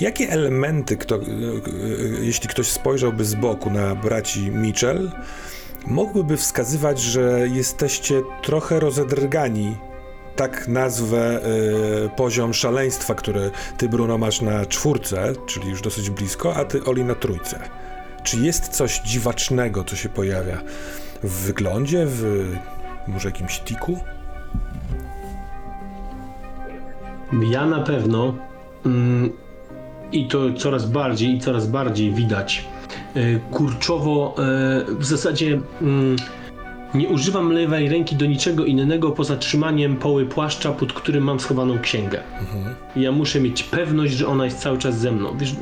jakie 0.00 0.30
elementy, 0.30 0.96
kto, 0.96 1.16
y, 1.16 1.20
y, 1.20 2.24
jeśli 2.24 2.48
ktoś 2.48 2.68
spojrzałby 2.68 3.24
z 3.24 3.34
boku 3.34 3.70
na 3.70 3.94
braci 3.94 4.50
Mitchell, 4.50 5.10
mogłyby 5.86 6.36
wskazywać, 6.36 7.00
że 7.00 7.48
jesteście 7.52 8.22
trochę 8.42 8.80
rozedrgani 8.80 9.76
tak 10.36 10.68
nazwę 10.68 11.40
y, 12.04 12.08
poziom 12.16 12.54
szaleństwa, 12.54 13.14
który 13.14 13.50
ty, 13.76 13.88
Bruno, 13.88 14.18
masz 14.18 14.40
na 14.40 14.66
czwórce, 14.66 15.32
czyli 15.46 15.68
już 15.70 15.82
dosyć 15.82 16.10
blisko, 16.10 16.54
a 16.54 16.64
ty, 16.64 16.84
Oli, 16.84 17.04
na 17.04 17.14
trójce. 17.14 17.58
Czy 18.22 18.38
jest 18.38 18.68
coś 18.68 19.00
dziwacznego, 19.00 19.84
co 19.84 19.96
się 19.96 20.08
pojawia 20.08 20.62
w 21.22 21.30
wyglądzie, 21.30 22.06
w 22.06 22.52
może 23.06 23.28
jakimś 23.28 23.60
tiku? 23.60 23.98
Ja 27.50 27.66
na 27.66 27.80
pewno 27.80 28.34
mm, 28.86 29.32
i 30.12 30.26
to 30.26 30.52
coraz 30.52 30.86
bardziej 30.86 31.34
i 31.34 31.40
coraz 31.40 31.66
bardziej 31.66 32.12
widać. 32.12 32.64
E, 33.14 33.38
kurczowo 33.38 34.34
e, 34.38 34.84
w 34.98 35.04
zasadzie 35.04 35.60
mm, 35.82 36.16
nie 36.94 37.08
używam 37.08 37.52
lewej 37.52 37.88
ręki 37.88 38.16
do 38.16 38.26
niczego 38.26 38.64
innego 38.64 39.10
poza 39.10 39.36
trzymaniem 39.36 39.96
poły 39.96 40.26
płaszcza, 40.26 40.72
pod 40.72 40.92
którym 40.92 41.24
mam 41.24 41.40
schowaną 41.40 41.78
księgę. 41.78 42.22
Ja 42.96 43.12
muszę 43.12 43.40
mieć 43.40 43.62
pewność, 43.62 44.12
że 44.12 44.26
ona 44.26 44.44
jest 44.44 44.58
cały 44.58 44.78
czas 44.78 44.98
ze 44.98 45.12
mną. 45.12 45.36
Wiesz, 45.38 45.54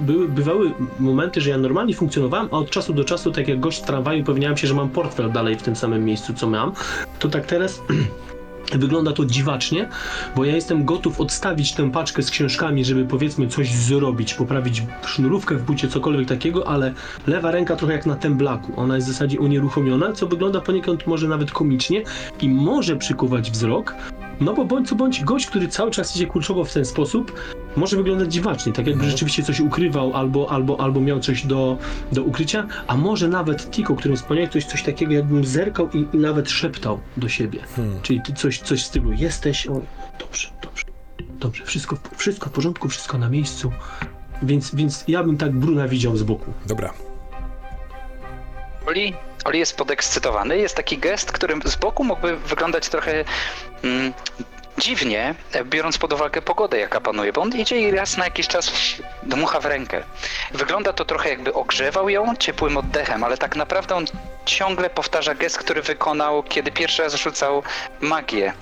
były, 0.00 0.28
bywały 0.28 0.72
momenty, 0.98 1.40
że 1.40 1.50
ja 1.50 1.58
normalnie 1.58 1.94
funkcjonowałem, 1.94 2.48
a 2.52 2.56
od 2.56 2.70
czasu 2.70 2.92
do 2.92 3.04
czasu, 3.04 3.32
tak 3.32 3.48
jak 3.48 3.60
gość 3.60 3.82
w 3.82 3.86
tramwaju, 3.86 4.24
pewniałem 4.24 4.56
się, 4.56 4.66
że 4.66 4.74
mam 4.74 4.88
portfel 4.88 5.32
dalej 5.32 5.56
w 5.56 5.62
tym 5.62 5.76
samym 5.76 6.04
miejscu, 6.04 6.34
co 6.34 6.46
mam. 6.46 6.72
To 7.18 7.28
tak 7.28 7.46
teraz 7.46 7.82
Wygląda 8.72 9.12
to 9.12 9.24
dziwacznie, 9.24 9.88
bo 10.36 10.44
ja 10.44 10.54
jestem 10.54 10.84
gotów 10.84 11.20
odstawić 11.20 11.72
tę 11.72 11.90
paczkę 11.90 12.22
z 12.22 12.30
książkami, 12.30 12.84
żeby 12.84 13.04
powiedzmy 13.04 13.48
coś 13.48 13.74
zrobić, 13.74 14.34
poprawić 14.34 14.82
sznurówkę 15.06 15.54
w 15.54 15.62
bucie, 15.62 15.88
cokolwiek 15.88 16.28
takiego, 16.28 16.68
ale 16.68 16.94
lewa 17.26 17.50
ręka 17.50 17.76
trochę 17.76 17.92
jak 17.92 18.06
na 18.06 18.16
temblaku. 18.16 18.72
Ona 18.76 18.96
jest 18.96 19.08
w 19.08 19.10
zasadzie 19.12 19.40
unieruchomiona, 19.40 20.12
co 20.12 20.26
wygląda 20.26 20.60
poniekąd 20.60 21.06
może 21.06 21.28
nawet 21.28 21.50
komicznie 21.50 22.02
i 22.40 22.48
może 22.48 22.96
przykuwać 22.96 23.50
wzrok, 23.50 23.94
no 24.40 24.54
bo 24.54 24.64
bądź 24.64 24.88
co 24.88 24.94
bądź 24.94 25.24
gość, 25.24 25.46
który 25.46 25.68
cały 25.68 25.90
czas 25.90 26.16
idzie 26.16 26.26
kurczowo 26.26 26.64
w 26.64 26.72
ten 26.72 26.84
sposób, 26.84 27.32
może 27.76 27.96
wyglądać 27.96 28.32
dziwacznie, 28.32 28.72
tak 28.72 28.86
jakby 28.86 29.10
rzeczywiście 29.10 29.42
coś 29.42 29.60
ukrywał 29.60 30.16
albo, 30.16 30.50
albo, 30.50 30.80
albo 30.80 31.00
miał 31.00 31.20
coś 31.20 31.46
do, 31.46 31.78
do 32.12 32.22
ukrycia, 32.22 32.66
a 32.86 32.96
może 32.96 33.28
nawet 33.28 33.70
Tiko, 33.70 33.94
którym 33.96 34.16
wspomniałeś, 34.16 34.50
to 34.52 34.58
jest 34.58 34.68
coś 34.70 34.82
takiego, 34.82 35.12
jakbym 35.12 35.44
zerkał 35.44 35.90
i, 35.90 36.06
i 36.12 36.18
nawet 36.18 36.50
szeptał 36.50 37.00
do 37.16 37.28
siebie. 37.28 37.58
Czyli 38.02 38.20
ty 38.22 38.32
coś, 38.32 38.60
coś 38.60 38.82
w 38.82 38.86
stylu 38.86 39.12
jesteś, 39.12 39.66
o, 39.66 39.80
dobrze, 40.18 40.48
dobrze, 40.62 40.84
dobrze, 41.38 41.64
wszystko, 41.64 41.96
w- 41.96 42.16
wszystko 42.16 42.50
w 42.50 42.52
porządku, 42.52 42.88
wszystko 42.88 43.18
na 43.18 43.28
miejscu. 43.28 43.72
Więc, 44.42 44.74
więc 44.74 45.04
ja 45.08 45.22
bym 45.24 45.36
tak 45.36 45.52
Bruna 45.52 45.88
widział 45.88 46.16
z 46.16 46.22
boku. 46.22 46.52
Dobra. 46.66 46.92
Oli, 48.86 49.14
Oli 49.44 49.58
jest 49.58 49.76
podekscytowany. 49.76 50.58
Jest 50.58 50.74
taki 50.74 50.98
gest, 50.98 51.32
którym 51.32 51.62
z 51.64 51.76
boku 51.76 52.04
mógłby 52.04 52.36
wyglądać 52.36 52.88
trochę 52.88 53.24
mm, 53.84 54.12
dziwnie, 54.78 55.34
biorąc 55.64 55.98
pod 55.98 56.12
uwagę 56.12 56.42
pogodę, 56.42 56.78
jaka 56.78 57.00
panuje, 57.00 57.32
bo 57.32 57.42
on 57.42 57.56
idzie 57.56 57.80
i 57.80 57.90
raz 57.90 58.16
na 58.16 58.24
jakiś 58.24 58.48
czas 58.48 58.72
dmucha 59.22 59.60
w 59.60 59.66
rękę. 59.66 60.02
Wygląda 60.54 60.92
to 60.92 61.04
trochę 61.04 61.28
jakby 61.28 61.54
ogrzewał 61.54 62.08
ją 62.08 62.36
ciepłym 62.36 62.76
oddechem, 62.76 63.24
ale 63.24 63.38
tak 63.38 63.56
naprawdę 63.56 63.94
on 63.94 64.04
ciągle 64.46 64.90
powtarza 64.90 65.34
gest, 65.34 65.58
który 65.58 65.82
wykonał, 65.82 66.42
kiedy 66.42 66.72
pierwszy 66.72 67.02
raz 67.02 67.14
rzucał 67.14 67.62
magię 68.00 68.52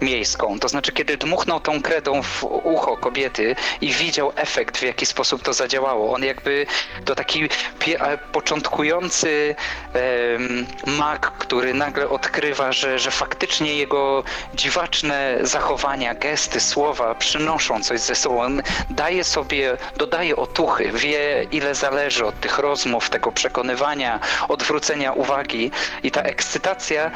miejską. 0.00 0.58
To 0.60 0.68
znaczy, 0.68 0.92
kiedy 0.92 1.16
dmuchnął 1.16 1.60
tą 1.60 1.82
kredą 1.82 2.22
w 2.22 2.44
ucho 2.44 2.96
kobiety 2.96 3.56
i 3.80 3.92
widział 3.92 4.32
efekt, 4.36 4.78
w 4.78 4.82
jaki 4.82 5.06
sposób 5.06 5.42
to 5.42 5.52
zadziałało. 5.52 6.14
On 6.14 6.24
jakby 6.24 6.66
to 7.04 7.14
taki 7.14 7.44
e, 7.44 8.18
początkujący 8.18 9.54
em, 9.92 10.66
mag, 10.86 11.32
który 11.38 11.74
nagle 11.74 12.08
odkrywa, 12.08 12.72
że, 12.72 12.98
że 12.98 13.10
faktycznie 13.10 13.74
jego 13.74 14.24
dziwaczne 14.54 15.38
zachowania, 15.42 16.14
gesty, 16.14 16.60
słowa 16.60 17.14
przynoszą 17.14 17.82
coś 17.82 18.00
ze 18.00 18.14
sobą. 18.14 18.40
On 18.40 18.62
daje 18.90 19.24
sobie, 19.24 19.76
dodaje 19.96 20.36
otuchy, 20.36 20.92
wie 20.92 21.46
ile 21.52 21.74
zależy 21.74 22.26
od 22.26 22.40
tych 22.40 22.58
rozmów, 22.58 23.10
tego 23.10 23.32
przekonywania, 23.32 24.20
odwrócenia 24.48 25.12
uwagi 25.12 25.70
i 26.02 26.10
ta 26.10 26.22
ekscytacja 26.22 27.10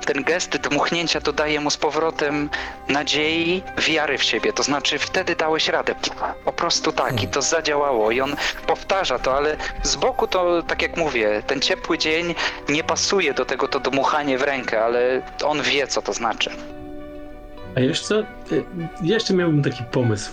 ten 0.00 0.24
gest 0.24 0.56
dmuchnięcia 0.56 1.20
dodaje 1.20 1.60
mu 1.60 1.70
z 1.70 1.76
powrotem 1.76 2.50
nadziei, 2.88 3.62
wiary 3.78 4.18
w 4.18 4.22
siebie. 4.22 4.52
To 4.52 4.62
znaczy, 4.62 4.98
wtedy 4.98 5.36
dałeś 5.36 5.68
radę. 5.68 5.94
Po 6.44 6.52
prostu 6.52 6.92
tak, 6.92 7.22
i 7.22 7.28
to 7.28 7.42
zadziałało. 7.42 8.10
I 8.10 8.20
on 8.20 8.36
powtarza 8.66 9.18
to, 9.18 9.36
ale 9.36 9.56
z 9.82 9.96
boku 9.96 10.26
to, 10.26 10.62
tak 10.62 10.82
jak 10.82 10.96
mówię, 10.96 11.42
ten 11.46 11.60
ciepły 11.60 11.98
dzień 11.98 12.34
nie 12.68 12.84
pasuje 12.84 13.34
do 13.34 13.44
tego 13.44 13.68
to 13.68 13.80
dmuchanie 13.80 14.38
w 14.38 14.42
rękę, 14.42 14.84
ale 14.84 15.22
on 15.44 15.62
wie, 15.62 15.86
co 15.86 16.02
to 16.02 16.12
znaczy. 16.12 16.50
A 17.76 17.80
jeszcze 17.80 18.06
co? 18.06 18.22
Ja 19.02 19.14
jeszcze 19.14 19.34
miałbym 19.34 19.62
taki 19.62 19.84
pomysł. 19.92 20.32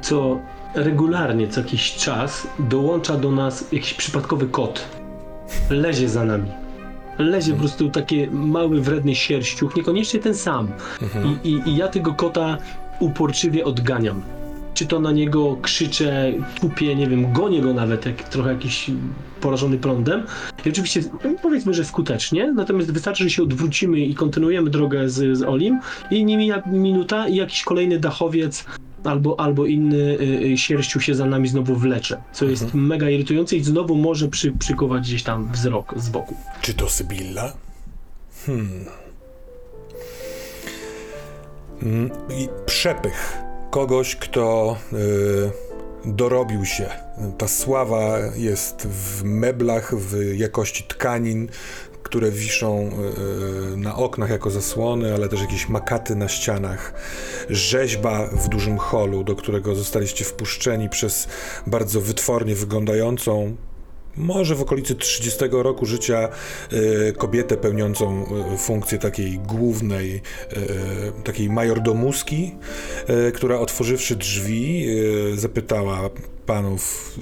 Co 0.00 0.40
regularnie 0.74 1.48
co 1.48 1.60
jakiś 1.60 1.94
czas 1.94 2.46
dołącza 2.58 3.16
do 3.16 3.30
nas 3.30 3.72
jakiś 3.72 3.94
przypadkowy 3.94 4.46
kot. 4.46 4.84
Lezie 5.70 6.08
za 6.08 6.24
nami. 6.24 6.50
Lezie 7.18 7.52
po 7.52 7.58
prostu 7.58 7.90
taki 7.90 8.26
mały, 8.30 8.80
wredny 8.80 9.14
sierściuch, 9.14 9.76
niekoniecznie 9.76 10.20
ten 10.20 10.34
sam. 10.34 10.68
I, 11.44 11.48
i, 11.48 11.68
I 11.68 11.76
ja 11.76 11.88
tego 11.88 12.14
kota 12.14 12.58
uporczywie 12.98 13.64
odganiam. 13.64 14.22
Czy 14.78 14.86
to 14.86 15.00
na 15.00 15.12
niego 15.12 15.56
krzyczę, 15.62 16.32
kupię, 16.60 16.96
nie 16.96 17.06
wiem, 17.06 17.32
gonię 17.32 17.60
go 17.60 17.74
nawet, 17.74 18.06
jak 18.06 18.28
trochę 18.28 18.52
jakiś 18.52 18.90
porażony 19.40 19.78
prądem. 19.78 20.22
I 20.66 20.68
oczywiście 20.68 21.00
no, 21.24 21.30
powiedzmy, 21.42 21.74
że 21.74 21.84
skutecznie, 21.84 22.52
natomiast 22.52 22.92
wystarczy, 22.92 23.24
że 23.24 23.30
się 23.30 23.42
odwrócimy 23.42 24.00
i 24.00 24.14
kontynuujemy 24.14 24.70
drogę 24.70 25.08
z, 25.08 25.38
z 25.38 25.42
Olim 25.42 25.80
i 26.10 26.24
nie 26.24 26.36
mija 26.36 26.62
minuta 26.66 27.28
i 27.28 27.36
jakiś 27.36 27.62
kolejny 27.62 27.98
dachowiec 27.98 28.64
albo, 29.04 29.40
albo 29.40 29.66
inny 29.66 29.96
y, 29.96 30.52
y, 30.52 30.58
sierściu 30.58 31.00
się 31.00 31.14
za 31.14 31.26
nami 31.26 31.48
znowu 31.48 31.76
wlecze, 31.76 32.22
co 32.32 32.44
jest 32.44 32.74
mega 32.74 33.10
irytujące 33.10 33.56
i 33.56 33.64
znowu 33.64 33.94
może 33.94 34.28
przy, 34.28 34.52
przykuwać 34.52 35.02
gdzieś 35.02 35.22
tam 35.22 35.52
wzrok 35.52 35.94
z 35.96 36.08
boku. 36.08 36.34
Czy 36.60 36.74
to 36.74 36.88
Sybilla? 36.88 37.52
Hmm. 38.46 38.84
I 42.30 42.48
przepych 42.66 43.47
kogoś, 43.70 44.16
kto 44.16 44.76
y, 44.92 45.50
dorobił 46.04 46.64
się. 46.64 46.86
Ta 47.38 47.48
sława 47.48 48.18
jest 48.36 48.86
w 48.86 49.24
meblach, 49.24 49.94
w 49.94 50.36
jakości 50.36 50.84
tkanin, 50.84 51.48
które 52.02 52.30
wiszą 52.30 52.90
y, 53.72 53.76
na 53.76 53.96
oknach 53.96 54.30
jako 54.30 54.50
zasłony, 54.50 55.14
ale 55.14 55.28
też 55.28 55.40
jakieś 55.40 55.68
makaty 55.68 56.16
na 56.16 56.28
ścianach. 56.28 56.92
Rzeźba 57.50 58.26
w 58.26 58.48
dużym 58.48 58.78
holu, 58.78 59.24
do 59.24 59.36
którego 59.36 59.74
zostaliście 59.74 60.24
wpuszczeni 60.24 60.88
przez 60.88 61.28
bardzo 61.66 62.00
wytwornie 62.00 62.54
wyglądającą, 62.54 63.56
może 64.18 64.54
w 64.54 64.62
okolicy 64.62 64.94
30 64.94 65.40
roku 65.50 65.86
życia 65.86 66.28
y, 66.72 67.12
kobietę 67.18 67.56
pełniącą 67.56 68.26
y, 68.54 68.58
funkcję 68.58 68.98
takiej 68.98 69.38
głównej, 69.38 70.14
y, 70.16 71.22
takiej 71.24 71.50
majordomuski, 71.50 72.54
która 73.34 73.58
otworzywszy 73.58 74.16
drzwi 74.16 74.86
zapytała 75.34 76.10
panów 76.46 77.12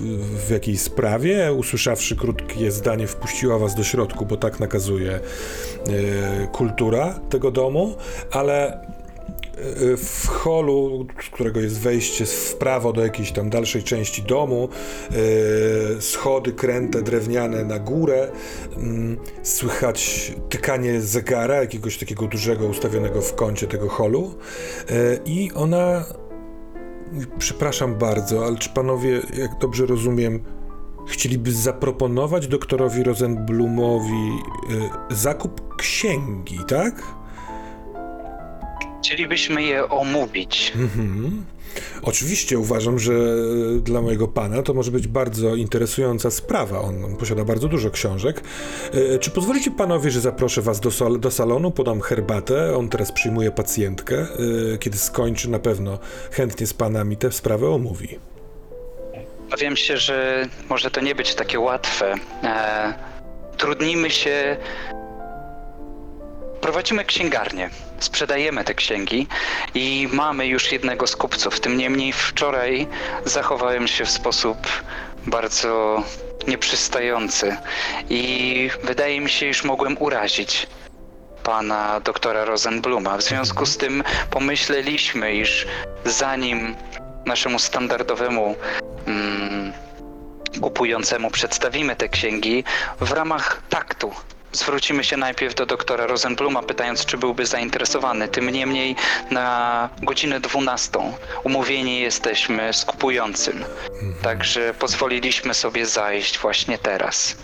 w 0.46 0.50
jakiej 0.50 0.76
sprawie, 0.76 1.52
usłyszawszy 1.52 2.16
krótkie 2.16 2.70
zdanie 2.70 3.06
wpuściła 3.06 3.58
was 3.58 3.74
do 3.74 3.84
środku, 3.84 4.26
bo 4.26 4.36
tak 4.36 4.60
nakazuje 4.60 5.20
kultura 6.52 7.20
tego 7.30 7.50
domu, 7.50 7.96
ale 8.30 8.80
w 9.96 10.26
holu, 10.26 11.06
z 11.26 11.30
którego 11.30 11.60
jest 11.60 11.80
wejście 11.80 12.26
w 12.26 12.54
prawo 12.54 12.92
do 12.92 13.02
jakiejś 13.02 13.32
tam 13.32 13.50
dalszej 13.50 13.82
części 13.82 14.22
domu, 14.22 14.68
y, 15.98 16.02
schody 16.02 16.52
kręte, 16.52 17.02
drewniane 17.02 17.64
na 17.64 17.78
górę, 17.78 18.28
mm, 18.76 19.16
słychać 19.42 20.32
tykanie 20.48 21.00
zegara, 21.00 21.54
jakiegoś 21.54 21.98
takiego 21.98 22.26
dużego 22.26 22.66
ustawionego 22.66 23.22
w 23.22 23.34
kącie 23.34 23.66
tego 23.66 23.88
holu 23.88 24.34
y, 24.90 25.20
i 25.24 25.52
ona, 25.54 26.04
przepraszam 27.38 27.94
bardzo, 27.94 28.46
ale 28.46 28.56
czy 28.56 28.70
panowie, 28.70 29.20
jak 29.38 29.58
dobrze 29.60 29.86
rozumiem, 29.86 30.44
chcieliby 31.08 31.52
zaproponować 31.52 32.46
doktorowi 32.46 33.02
Rosenblumowi 33.02 34.38
y, 35.10 35.14
zakup 35.14 35.76
księgi, 35.76 36.58
tak? 36.68 37.02
Chcielibyśmy 39.06 39.62
je 39.62 39.88
omówić. 39.88 40.72
Mhm. 40.76 41.44
Oczywiście 42.02 42.58
uważam, 42.58 42.98
że 42.98 43.12
dla 43.80 44.02
mojego 44.02 44.28
pana 44.28 44.62
to 44.62 44.74
może 44.74 44.90
być 44.90 45.08
bardzo 45.08 45.54
interesująca 45.54 46.30
sprawa. 46.30 46.80
On, 46.80 47.04
on 47.04 47.16
posiada 47.16 47.44
bardzo 47.44 47.68
dużo 47.68 47.90
książek. 47.90 48.40
E, 48.92 49.18
czy 49.18 49.30
pozwolicie 49.30 49.70
panowie, 49.70 50.10
że 50.10 50.20
zaproszę 50.20 50.62
was 50.62 50.80
do, 50.80 51.18
do 51.18 51.30
salonu, 51.30 51.70
podam 51.70 52.00
herbatę. 52.00 52.76
On 52.76 52.88
teraz 52.88 53.12
przyjmuje 53.12 53.50
pacjentkę. 53.50 54.16
E, 54.74 54.78
kiedy 54.78 54.98
skończy, 54.98 55.50
na 55.50 55.58
pewno 55.58 55.98
chętnie 56.30 56.66
z 56.66 56.74
panami 56.74 57.16
tę 57.16 57.32
sprawę 57.32 57.70
omówi. 57.70 58.18
Obawiam 59.48 59.76
się, 59.76 59.96
że 59.96 60.48
może 60.68 60.90
to 60.90 61.00
nie 61.00 61.14
być 61.14 61.34
takie 61.34 61.60
łatwe. 61.60 62.14
E, 62.44 62.94
trudnimy 63.56 64.10
się. 64.10 64.56
Prowadzimy 66.60 67.04
księgarnię, 67.04 67.70
sprzedajemy 67.98 68.64
te 68.64 68.74
księgi 68.74 69.26
i 69.74 70.08
mamy 70.12 70.46
już 70.46 70.72
jednego 70.72 71.06
z 71.06 71.16
kupców. 71.16 71.60
Tym 71.60 71.76
niemniej 71.76 72.12
wczoraj 72.12 72.86
zachowałem 73.24 73.88
się 73.88 74.04
w 74.04 74.10
sposób 74.10 74.56
bardzo 75.26 76.02
nieprzystający 76.46 77.56
i 78.10 78.70
wydaje 78.84 79.20
mi 79.20 79.30
się, 79.30 79.46
iż 79.46 79.64
mogłem 79.64 79.96
urazić 80.00 80.66
pana 81.42 82.00
doktora 82.00 82.44
Rosenbluma. 82.44 83.16
W 83.16 83.22
związku 83.22 83.66
z 83.66 83.76
tym 83.76 84.04
pomyśleliśmy, 84.30 85.34
iż 85.34 85.66
zanim 86.04 86.76
naszemu 87.26 87.58
standardowemu 87.58 88.56
mm, 89.06 89.72
kupującemu 90.60 91.30
przedstawimy 91.30 91.96
te 91.96 92.08
księgi, 92.08 92.64
w 93.00 93.12
ramach 93.12 93.62
taktu 93.68 94.12
zwrócimy 94.52 95.04
się 95.04 95.16
najpierw 95.16 95.54
do 95.54 95.66
doktora 95.66 96.06
Rosenbluma, 96.06 96.62
pytając, 96.62 97.06
czy 97.06 97.18
byłby 97.18 97.46
zainteresowany. 97.46 98.28
Tym 98.28 98.50
niemniej 98.50 98.96
na 99.30 99.88
godzinę 100.02 100.40
12 100.40 100.90
umówieni 101.44 102.00
jesteśmy 102.00 102.72
z 102.72 102.84
kupującym. 102.84 103.64
Także 104.22 104.74
pozwoliliśmy 104.78 105.54
sobie 105.54 105.86
zajść 105.86 106.38
właśnie 106.38 106.78
teraz. 106.78 107.36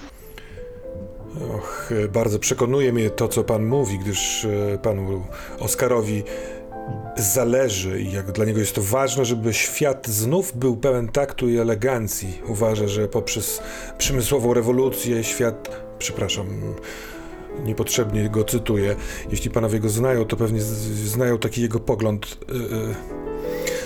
Och, 1.55 1.91
bardzo 2.09 2.39
przekonuje 2.39 2.93
mnie 2.93 3.11
to, 3.11 3.29
co 3.29 3.45
pan 3.45 3.65
mówi, 3.65 3.99
gdyż 3.99 4.45
e, 4.45 4.79
panu 4.79 5.25
Oskarowi 5.59 6.25
zależy 7.17 8.01
i 8.01 8.13
jak 8.13 8.33
dla 8.33 8.45
niego 8.45 8.61
jest 8.61 8.75
to 8.75 8.83
ważne, 8.83 9.25
żeby 9.25 9.55
świat 9.55 10.07
znów 10.07 10.57
był 10.57 10.77
pełen 10.77 11.09
taktu 11.09 11.49
i 11.49 11.59
elegancji. 11.59 12.41
Uważa, 12.49 12.89
że 12.89 13.09
poprzez 13.09 13.63
przemysłową 13.99 14.55
rewolucję 14.55 15.25
świat, 15.25 15.82
przepraszam, 16.03 16.47
niepotrzebnie 17.65 18.29
go 18.31 18.45
cytuję, 18.45 18.97
jeśli 19.31 19.51
panowie 19.51 19.81
go 19.81 19.89
znają, 19.89 20.25
to 20.25 20.37
pewnie 20.37 20.61
znają 20.61 21.39
taki 21.39 21.63
jego 21.63 21.81
pogląd. 21.81 22.39
y, 22.51 22.55
y. 22.55 22.95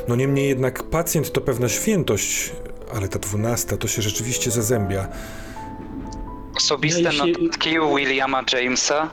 No 0.08 0.16
niemniej 0.16 0.48
jednak 0.48 0.82
pacjent 0.82 1.32
to 1.32 1.40
pewna 1.40 1.68
świętość, 1.68 2.52
ale 2.94 3.08
ta 3.08 3.18
dwunasta 3.18 3.76
to 3.76 3.88
się 3.88 4.02
rzeczywiście 4.02 4.50
zazębia. 4.50 5.08
Osobiste 6.56 7.02
Ja 7.02 7.10
jeśli- 7.12 7.32
notatki 7.44 7.70
Williama 7.96 8.42
Jamesa, 8.52 9.10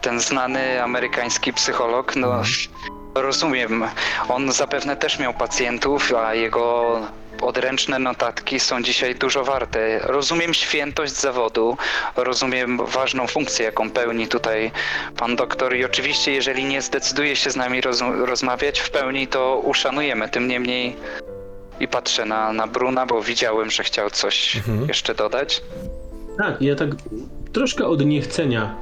ten 0.00 0.20
znany 0.20 0.82
amerykański 0.82 1.52
psycholog, 1.52 2.16
no 2.16 2.42
rozumiem, 3.14 3.84
on 4.28 4.52
zapewne 4.52 4.96
też 4.96 5.18
miał 5.18 5.34
pacjentów, 5.34 6.12
a 6.14 6.34
jego 6.34 7.00
odręczne 7.42 7.98
notatki 7.98 8.60
są 8.60 8.82
dzisiaj 8.82 9.14
dużo 9.14 9.44
warte. 9.44 9.98
Rozumiem 10.02 10.54
świętość 10.54 11.12
zawodu, 11.12 11.76
rozumiem 12.16 12.86
ważną 12.86 13.26
funkcję, 13.26 13.64
jaką 13.64 13.90
pełni 13.90 14.28
tutaj 14.28 14.70
pan 15.16 15.36
doktor 15.36 15.76
i 15.76 15.84
oczywiście, 15.84 16.32
jeżeli 16.32 16.64
nie 16.64 16.82
zdecyduje 16.82 17.36
się 17.36 17.50
z 17.50 17.56
nami 17.56 17.80
roz 17.80 18.02
rozmawiać 18.24 18.80
w 18.80 18.90
pełni, 18.90 19.26
to 19.26 19.60
uszanujemy. 19.64 20.28
Tym 20.28 20.48
niemniej 20.48 20.96
i 21.80 21.88
patrzę 21.88 22.24
na, 22.24 22.52
na 22.52 22.66
Bruna, 22.66 23.06
bo 23.06 23.22
widziałem, 23.22 23.70
że 23.70 23.82
chciał 23.84 24.10
coś 24.10 24.56
Mhm. 24.56 24.88
jeszcze 24.88 25.14
dodać. 25.14 25.62
Tak, 26.38 26.62
ja 26.62 26.74
tak 26.74 26.88
troszkę 27.52 27.86
od 27.86 28.06
niechcenia, 28.06 28.74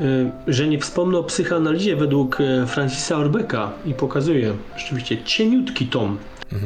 y, 0.00 0.30
że 0.52 0.66
nie 0.68 0.78
wspomnę 0.78 1.18
o 1.18 1.24
psychoanalizie 1.24 1.96
według 1.96 2.40
y, 2.40 2.66
Francisa 2.66 3.16
Orbeka 3.16 3.70
i 3.86 3.94
pokazuje 3.94 4.54
rzeczywiście 4.76 5.24
cieniutki 5.24 5.86
tom, 5.86 6.18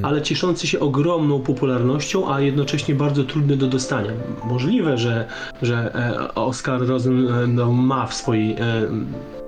ale 0.02 0.22
cieszący 0.22 0.66
się 0.66 0.80
ogromną 0.80 1.40
popularnością, 1.40 2.32
a 2.34 2.40
jednocześnie 2.40 2.94
bardzo 2.94 3.24
trudny 3.24 3.56
do 3.56 3.66
dostania. 3.66 4.10
Możliwe, 4.44 4.98
że, 4.98 5.26
że 5.62 5.94
e, 5.94 6.34
Oscar 6.34 6.86
Rosen 6.86 7.28
e, 7.28 7.46
no, 7.46 7.72
ma 7.72 8.06
w, 8.06 8.14
swojej, 8.14 8.52
e, 8.52 8.56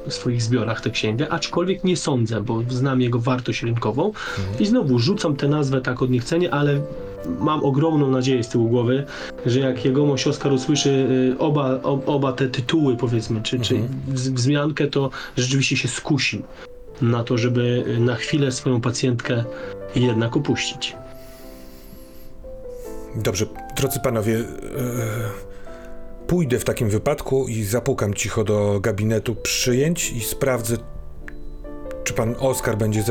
w 0.09 0.14
swoich 0.14 0.42
zbiorach 0.42 0.81
tę 0.81 0.90
księgę, 0.90 1.29
aczkolwiek 1.33 1.85
nie 1.85 1.96
sądzę, 1.96 2.40
bo 2.40 2.62
znam 2.68 3.01
jego 3.01 3.18
wartość 3.18 3.62
rynkową 3.62 4.12
i 4.61 4.66
znowu 4.66 4.98
rzucam 4.98 5.37
tę 5.37 5.48
nazwę 5.48 5.81
tak 5.81 6.03
od 6.03 6.11
niechcenia, 6.11 6.51
ale 6.51 6.81
mam 7.40 7.64
ogromną 7.64 8.11
nadzieję 8.11 8.44
z 8.44 8.48
tyłu 8.48 8.68
głowy, 8.68 9.05
że 9.46 9.61
jak 9.61 9.85
jegomość 9.85 10.27
Oskar 10.27 10.53
usłyszy 10.53 11.07
oba, 11.38 11.81
oba 12.07 12.33
te 12.33 12.48
tytuły, 12.48 12.96
powiedzmy, 12.96 13.40
czy, 13.42 13.61
czy 13.61 13.74
Mhm. 13.74 14.01
wz- 14.09 14.31
wzmiankę, 14.35 14.87
to 14.87 15.11
rzeczywiście 15.37 15.77
się 15.77 15.88
skusi 15.88 16.42
na 17.03 17.25
to, 17.25 17.39
żeby 17.39 17.85
na 18.01 18.17
chwilę 18.17 18.53
swoją 18.53 18.81
pacjentkę 18.81 19.45
jednak 19.95 20.37
opuścić. 20.37 20.97
Dobrze, 23.15 23.47
drodzy 23.77 24.01
panowie, 24.01 24.39
e, 24.39 24.45
pójdę 26.27 26.59
w 26.59 26.65
takim 26.65 26.91
wypadku 26.91 27.49
i 27.49 27.65
zapukam 27.65 28.15
cicho 28.15 28.45
do 28.45 28.81
gabinetu 28.81 29.35
przyjęć 29.35 30.13
i 30.13 30.21
sprawdzę, 30.21 30.77
czy 32.05 32.15
pan 32.15 32.35
Oskar 32.39 32.77
będzie 32.77 33.05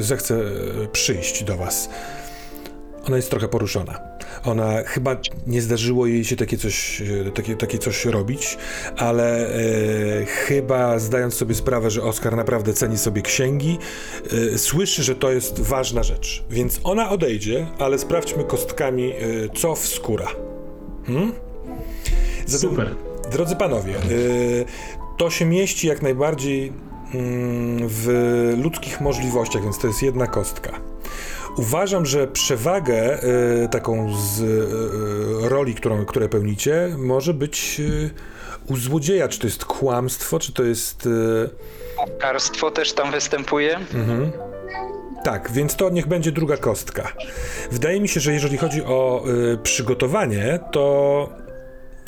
zechce 0.00 0.40
przyjść 0.92 1.44
do 1.44 1.56
was. 1.56 1.88
Ona 3.06 3.16
jest 3.16 3.30
trochę 3.30 3.48
poruszona. 3.48 4.00
Ona 4.44 4.82
chyba 4.82 5.16
nie 5.46 5.62
zdarzyło 5.62 6.06
jej 6.06 6.24
się 6.24 6.36
takie 6.36 6.56
coś, 6.56 7.02
e, 7.26 7.30
takie, 7.30 7.56
takie 7.56 7.78
coś 7.78 8.04
robić, 8.04 8.58
ale 8.96 9.48
e, 9.48 10.24
chyba 10.24 10.98
zdając 10.98 11.34
sobie 11.34 11.54
sprawę, 11.54 11.90
że 11.90 12.02
Oskar 12.02 12.36
naprawdę 12.36 12.72
ceni 12.72 12.98
sobie 12.98 13.22
księgi, 13.22 13.78
e, 14.54 14.58
słyszy, 14.58 15.02
że 15.02 15.14
to 15.14 15.32
jest 15.32 15.60
ważna 15.60 16.02
rzecz. 16.02 16.44
Więc 16.50 16.80
ona 16.84 17.10
odejdzie, 17.10 17.66
ale 17.78 17.98
sprawdźmy 17.98 18.44
kostkami, 18.44 19.12
e, 19.12 19.14
co 19.54 19.74
w 19.74 19.86
skóra. 19.86 20.26
Hmm? 21.06 21.32
Zatem- 22.46 22.70
Super. 22.70 22.94
Drodzy 23.32 23.56
panowie, 23.56 23.94
y, 24.10 24.64
to 25.16 25.30
się 25.30 25.44
mieści 25.44 25.86
jak 25.88 26.02
najbardziej 26.02 26.72
mm, 27.14 27.88
w 27.88 28.08
ludzkich 28.62 29.00
możliwościach, 29.00 29.62
więc 29.62 29.78
to 29.78 29.86
jest 29.86 30.02
jedna 30.02 30.26
kostka. 30.26 30.80
Uważam, 31.56 32.06
że 32.06 32.26
przewagę 32.26 33.22
y, 33.64 33.68
taką 33.68 34.16
z 34.16 34.40
y, 34.40 35.48
roli, 35.48 35.74
którą, 35.74 36.04
które 36.04 36.28
pełnicie, 36.28 36.94
może 36.98 37.34
być 37.34 37.80
y, 37.80 38.10
u 38.68 38.76
złodzieja. 38.76 39.28
Czy 39.28 39.38
to 39.38 39.46
jest 39.46 39.64
kłamstwo, 39.64 40.38
czy 40.38 40.52
to 40.52 40.62
jest. 40.62 41.06
y, 41.06 41.50
Karstwo 42.18 42.70
też 42.70 42.92
tam 42.92 43.10
występuje. 43.12 43.76
Mhm. 43.76 44.32
Tak, 45.24 45.50
więc 45.52 45.76
to 45.76 45.90
niech 45.90 46.06
będzie 46.06 46.32
druga 46.32 46.56
kostka. 46.56 47.12
Wydaje 47.70 48.00
mi 48.00 48.08
się, 48.08 48.20
że 48.20 48.32
jeżeli 48.32 48.58
chodzi 48.58 48.82
o 48.84 49.24
y, 49.54 49.58
przygotowanie, 49.62 50.58
to 50.72 51.28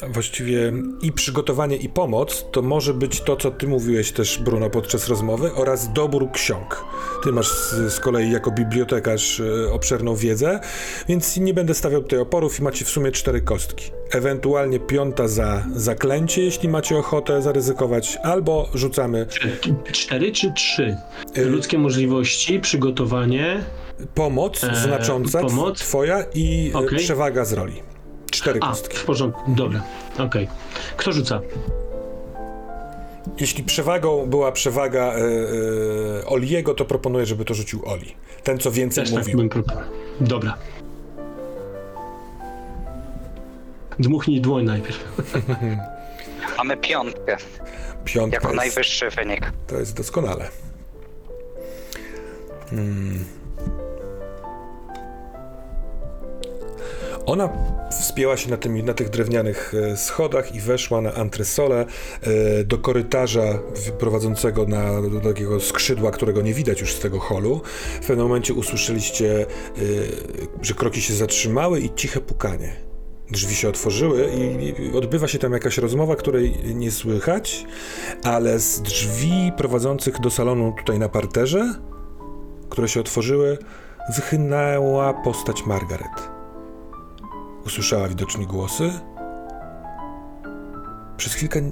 właściwie 0.07 0.73
i 1.03 1.13
przygotowanie, 1.13 1.77
i 1.77 1.89
pomoc 1.89 2.45
to 2.53 2.63
może 2.63 2.95
być 2.95 3.21
to, 3.21 3.37
co 3.37 3.51
ty 3.51 3.67
mówiłeś 3.67 4.13
też, 4.13 4.39
Bruno, 4.39 4.71
podczas 4.71 5.09
rozmowy, 5.09 5.55
oraz 5.55 5.93
dobór 5.93 6.31
ksiąg. 6.33 6.85
Ty 7.25 7.33
masz 7.33 7.49
z, 7.49 7.93
z 7.93 8.01
kolei 8.01 8.31
jako 8.33 8.51
bibliotekarz 8.51 9.41
y, 9.41 9.73
obszerną 9.73 10.15
wiedzę, 10.17 10.61
więc 11.09 11.37
nie 11.37 11.55
będę 11.55 11.75
stawiał 11.75 12.03
tutaj 12.03 12.19
oporów 12.19 12.61
i 12.61 12.63
macie 12.63 12.85
w 12.85 12.89
sumie 12.89 13.13
cztery 13.13 13.41
kostki. 13.41 13.91
Ewentualnie 14.11 14.81
piąta 14.81 15.29
za 15.29 15.65
zaklęcie, 15.75 16.43
jeśli 16.43 16.69
macie 16.69 16.97
ochotę 16.97 17.43
zaryzykować, 17.43 18.19
albo 18.23 18.69
rzucamy 18.75 19.27
Cztery 19.93 20.33
czy 20.33 20.53
trzy? 20.53 20.97
Y- 21.39 21.45
Ludzkie 21.45 21.79
możliwości, 21.79 22.61
przygotowanie. 22.61 23.65
Pomoc 24.15 24.65
Eee, 24.65 24.77
znacząca, 24.77 25.41
pomoc? 25.41 25.79
twoja 25.79 26.25
i 26.35 26.71
e, 26.75 26.79
Okej. 26.79 26.99
przewaga 26.99 27.45
z 27.45 27.53
roli. 27.53 27.83
Cztery 28.31 28.61
A, 28.63 28.69
kostki. 28.69 28.97
w 28.97 29.05
porządku. 29.05 29.55
Dobra, 29.55 29.83
okej. 30.19 30.49
Kto 30.97 31.13
rzuca? 31.13 31.41
Jeśli 33.41 33.65
przewagą 33.65 34.27
była 34.27 34.53
przewaga 34.53 35.01
e, 35.03 35.17
e, 35.17 36.27
Oliego, 36.27 36.75
to 36.75 36.85
proponuję, 36.85 37.27
żeby 37.27 37.45
to 37.45 37.55
rzucił 37.55 37.83
Oli. 37.87 38.15
Ten, 38.43 38.59
co 38.59 38.71
więcej 38.73 39.05
Też 39.05 39.11
tak 39.15 39.23
mówił. 39.23 39.39
bym 39.39 39.49
proponował. 39.49 39.91
Dobra. 40.21 40.55
Dmuchnij 43.99 44.41
dłoń 44.41 44.65
najpierw. 44.65 45.05
Mamy 46.59 46.77
piątkę 46.77 47.37
Piątka 48.05 48.37
jako 48.37 48.47
jest, 48.49 48.57
najwyższy 48.57 49.11
wynik. 49.11 49.53
to 49.67 49.77
jest 49.79 49.97
doskonale. 49.97 50.49
Hmm. 52.71 53.25
Ona 57.27 57.49
wspięła 57.91 58.37
się 58.37 58.51
na, 58.51 58.57
tymi, 58.57 58.83
na 58.83 58.95
tych 58.95 59.11
drewnianych 59.11 59.75
e, 59.75 59.97
schodach 59.97 60.55
i 60.55 60.61
weszła 60.61 61.01
na 61.01 61.15
antresolę 61.15 61.87
e, 62.23 62.65
do 62.65 62.79
korytarza 62.79 63.59
prowadzącego 63.99 64.67
na, 64.67 65.03
do 65.03 65.21
takiego 65.21 65.61
skrzydła, 65.61 66.11
którego 66.11 66.43
nie 66.43 66.55
widać 66.55 66.81
już 66.81 66.95
z 66.95 67.01
tego 67.01 67.19
holu. 67.19 67.61
W 68.03 68.07
pewnym 68.07 68.27
momencie 68.27 68.55
usłyszeliście, 68.55 69.41
e, 69.41 69.47
że 70.63 70.75
kroki 70.75 71.03
się 71.03 71.15
zatrzymały 71.15 71.81
i 71.81 71.91
ciche 71.95 72.21
pukanie. 72.21 72.89
Drzwi 73.31 73.55
się 73.55 73.69
otworzyły 73.69 74.29
i 74.33 74.97
odbywa 74.97 75.29
się 75.29 75.39
tam 75.39 75.53
jakaś 75.53 75.79
rozmowa, 75.79 76.17
której 76.17 76.55
nie 76.75 76.91
słychać, 76.91 77.67
ale 78.25 78.59
z 78.59 78.83
drzwi 78.83 79.53
prowadzących 79.57 80.21
do 80.21 80.31
salonu 80.31 80.75
tutaj 80.79 80.99
na 80.99 81.09
parterze, 81.09 81.75
które 82.69 82.89
się 82.89 83.01
otworzyły, 83.01 83.59
wychynęła 84.17 85.15
postać 85.15 85.67
Margaret. 85.67 86.38
Usłyszała 87.69 88.09
widocznie 88.09 88.47
głosy. 88.47 88.91
Przez 91.17 91.35
chwilkę 91.35 91.71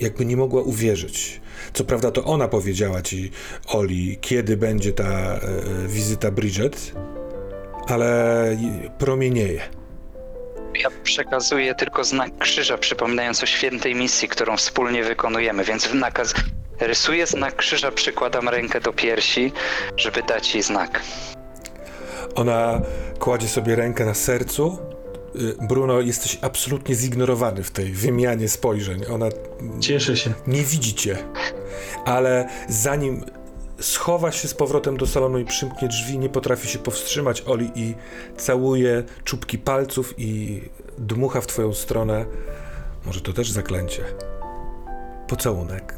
jakby 0.00 0.24
nie 0.24 0.36
mogła 0.36 0.62
uwierzyć. 0.62 1.40
Co 1.72 1.84
prawda 1.84 2.10
to 2.10 2.24
ona 2.24 2.48
powiedziała 2.48 3.02
ci, 3.02 3.30
Oli, 3.66 4.18
kiedy 4.20 4.56
będzie 4.56 4.92
ta 4.92 5.04
e, 5.04 5.38
wizyta 5.88 6.30
Bridget, 6.30 6.92
ale 7.88 8.56
promienieje. 8.98 9.60
Ja 10.74 10.88
przekazuję 11.02 11.74
tylko 11.74 12.04
znak 12.04 12.38
krzyża, 12.38 12.78
przypominając 12.78 13.42
o 13.42 13.46
świętej 13.46 13.94
misji, 13.94 14.28
którą 14.28 14.56
wspólnie 14.56 15.04
wykonujemy, 15.04 15.64
więc 15.64 15.94
nakaz. 15.94 16.34
Rysuję 16.80 17.26
znak 17.26 17.56
krzyża, 17.56 17.90
przykładam 17.90 18.48
rękę 18.48 18.80
do 18.80 18.92
piersi, 18.92 19.52
żeby 19.96 20.22
dać 20.22 20.54
jej 20.54 20.62
znak. 20.62 21.02
Ona 22.34 22.80
kładzie 23.18 23.48
sobie 23.48 23.76
rękę 23.76 24.04
na 24.04 24.14
sercu. 24.14 24.78
Y, 25.36 25.56
Bruno, 25.68 26.00
jesteś 26.00 26.38
absolutnie 26.42 26.94
zignorowany 26.94 27.62
w 27.62 27.70
tej 27.70 27.92
wymianie 27.92 28.48
spojrzeń. 28.48 29.04
Ona 29.10 29.26
Cieszę 29.80 30.16
się. 30.16 30.32
nie 30.46 30.62
widzi 30.62 30.94
cię, 30.94 31.18
ale 32.04 32.48
zanim 32.68 33.24
schowa 33.80 34.32
się 34.32 34.48
z 34.48 34.54
powrotem 34.54 34.96
do 34.96 35.06
salonu 35.06 35.38
i 35.38 35.44
przymknie 35.44 35.88
drzwi, 35.88 36.18
nie 36.18 36.28
potrafi 36.28 36.68
się 36.68 36.78
powstrzymać 36.78 37.42
Oli 37.46 37.70
i 37.74 37.94
całuje 38.36 39.02
czubki 39.24 39.58
palców 39.58 40.14
i 40.18 40.60
dmucha 40.98 41.40
w 41.40 41.46
twoją 41.46 41.72
stronę. 41.72 42.26
Może 43.06 43.20
to 43.20 43.32
też 43.32 43.50
zaklęcie. 43.50 44.04
Pocałunek. 45.28 45.94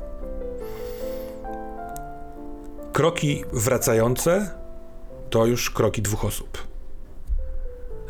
Kroki 2.92 3.44
wracające 3.52 4.50
to 5.34 5.46
już 5.46 5.70
kroki 5.70 6.02
dwóch 6.02 6.24
osób. 6.24 6.58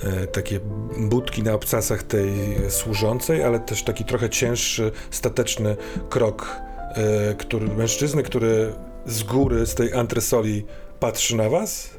E, 0.02 0.26
takie 0.26 0.60
budki 0.98 1.42
na 1.42 1.54
obcasach 1.54 2.02
tej 2.02 2.32
służącej, 2.68 3.42
ale 3.42 3.60
też 3.60 3.82
taki 3.82 4.04
trochę 4.04 4.30
cięższy, 4.30 4.92
stateczny 5.10 5.76
krok 6.08 6.56
e, 6.94 7.34
który, 7.34 7.68
mężczyzny, 7.68 8.22
który 8.22 8.72
z 9.06 9.22
góry, 9.22 9.66
z 9.66 9.74
tej 9.74 9.94
antresoli 9.94 10.64
patrzy 11.00 11.36
na 11.36 11.48
was 11.48 11.90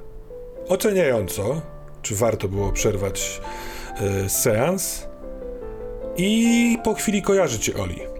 oceniająco, 0.67 1.61
czy 2.01 2.15
warto 2.15 2.47
było 2.47 2.71
przerwać 2.71 3.41
e, 3.97 4.29
seans 4.29 5.07
i 6.17 6.77
po 6.83 6.93
chwili 6.93 7.21
kojarzy 7.21 7.59
cię 7.59 7.73
Oli. 7.77 8.14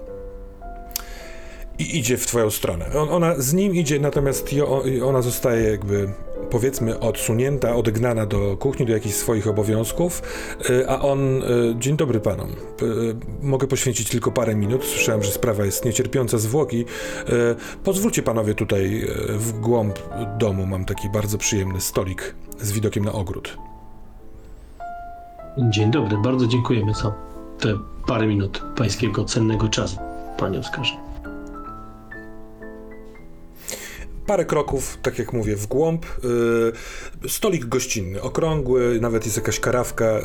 I 1.79 1.97
idzie 1.97 2.17
w 2.17 2.27
twoją 2.27 2.51
stronę. 2.51 2.85
On, 2.99 3.09
ona 3.09 3.35
z 3.38 3.53
nim 3.53 3.75
idzie, 3.75 3.99
natomiast 3.99 4.53
jo, 4.53 4.83
ona 5.05 5.21
zostaje 5.21 5.69
jakby 5.71 6.09
powiedzmy 6.49 6.99
odsunięta, 6.99 7.75
odegnana 7.75 8.25
do 8.25 8.57
kuchni, 8.57 8.85
do 8.85 8.93
jakichś 8.93 9.15
swoich 9.15 9.47
obowiązków, 9.47 10.21
y, 10.69 10.89
a 10.89 11.01
on, 11.01 11.43
y, 11.43 11.75
dzień 11.79 11.97
dobry 11.97 12.19
panom, 12.19 12.51
Y, 12.81 13.15
mogę 13.41 13.67
poświęcić 13.67 14.09
tylko 14.09 14.31
parę 14.31 14.55
minut, 14.55 14.83
słyszałem, 14.83 15.23
że 15.23 15.31
sprawa 15.31 15.65
jest 15.65 15.85
niecierpiąca 15.85 16.38
zwłoki, 16.38 16.85
pozwólcie 17.83 18.23
panowie 18.23 18.53
tutaj 18.53 19.07
w 19.29 19.59
głąb 19.59 19.99
domu, 20.38 20.65
mam 20.65 20.85
taki 20.85 21.09
bardzo 21.09 21.38
przyjemny 21.38 21.81
stolik 21.81 22.35
z 22.59 22.71
widokiem 22.71 23.05
na 23.05 23.11
ogród. 23.11 23.57
Dzień 25.57 25.91
dobry, 25.91 26.17
bardzo 26.17 26.47
dziękujemy 26.47 26.93
za 26.93 27.13
te 27.59 27.77
parę 28.07 28.27
minut 28.27 28.63
pańskiego 28.75 29.25
cennego 29.25 29.69
czasu, 29.69 29.97
panie 30.38 30.59
Oskarze. 30.59 31.04
Parę 34.27 34.45
kroków, 34.45 34.97
tak 35.01 35.19
jak 35.19 35.33
mówię, 35.33 35.55
w 35.55 35.67
głąb. 35.67 36.05
y, 37.25 37.29
stolik 37.29 37.65
gościnny, 37.65 38.21
okrągły, 38.21 38.99
nawet 39.01 39.25
jest 39.25 39.38
jakaś 39.38 39.59
karawka 39.59 40.05
y, 40.05 40.19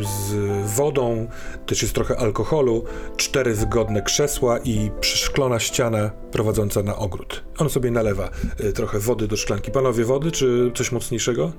y, 0.00 0.04
z 0.04 0.34
wodą, 0.76 1.28
też 1.66 1.82
jest 1.82 1.94
trochę 1.94 2.16
alkoholu, 2.16 2.84
cztery 3.16 3.54
wygodne 3.54 4.02
krzesła 4.02 4.58
i 4.58 4.90
przeszklona 5.00 5.60
ściana 5.60 6.10
prowadząca 6.32 6.82
na 6.82 6.96
ogród. 6.96 7.44
On 7.58 7.70
sobie 7.70 7.90
nalewa 7.90 8.28
trochę 8.74 8.98
wody 8.98 9.28
do 9.28 9.36
szklanki. 9.36 9.70
Panowie, 9.70 10.04
wody 10.04 10.32
czy 10.32 10.70
coś 10.74 10.92
mocniejszego? 10.92 11.52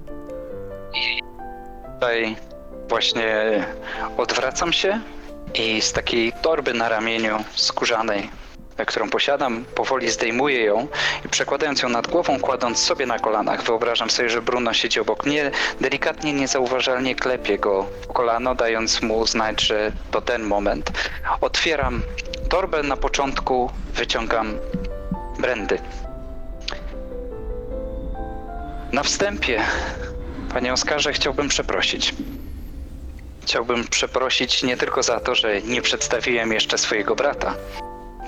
Tutaj 1.93 2.35
właśnie 2.89 3.65
odwracam 4.17 4.73
się 4.73 5.01
i 5.53 5.81
z 5.81 5.91
takiej 5.93 6.31
torby 6.41 6.73
na 6.73 6.89
ramieniu 6.89 7.37
skórzanej, 7.55 8.29
którą 8.85 9.09
posiadam, 9.09 9.65
powoli 9.75 10.11
zdejmuję 10.11 10.63
ją 10.63 10.87
i 11.25 11.29
przekładając 11.29 11.81
ją 11.81 11.89
nad 11.89 12.07
głową, 12.07 12.39
kładąc 12.39 12.79
sobie 12.79 13.05
na 13.05 13.19
kolanach, 13.19 13.63
wyobrażam 13.63 14.09
sobie, 14.09 14.29
że 14.29 14.41
Bruno 14.41 14.73
siedzi 14.73 14.99
obok 14.99 15.25
mnie, 15.25 15.51
delikatnie, 15.81 16.33
niezauważalnie 16.33 17.15
klepie 17.15 17.57
go 17.59 17.85
w 18.01 18.07
kolano, 18.07 18.55
dając 18.55 19.01
mu 19.01 19.27
znać, 19.27 19.61
że 19.61 19.91
to 20.11 20.21
ten 20.21 20.43
moment. 20.43 20.91
Otwieram 21.41 22.01
torbę 22.49 22.83
na 22.83 22.97
początku, 22.97 23.71
wyciągam 23.93 24.57
brandy. 25.39 25.79
Na 28.91 29.03
wstępie, 29.03 29.61
panie 30.53 30.73
Oskarze, 30.73 31.13
chciałbym 31.13 31.47
przeprosić. 31.47 32.15
Chciałbym 33.43 33.87
przeprosić 33.87 34.63
nie 34.63 34.77
tylko 34.77 35.03
za 35.03 35.19
to, 35.19 35.35
że 35.35 35.61
nie 35.61 35.81
przedstawiłem 35.81 36.53
jeszcze 36.53 36.77
swojego 36.77 37.15
brata, 37.15 37.53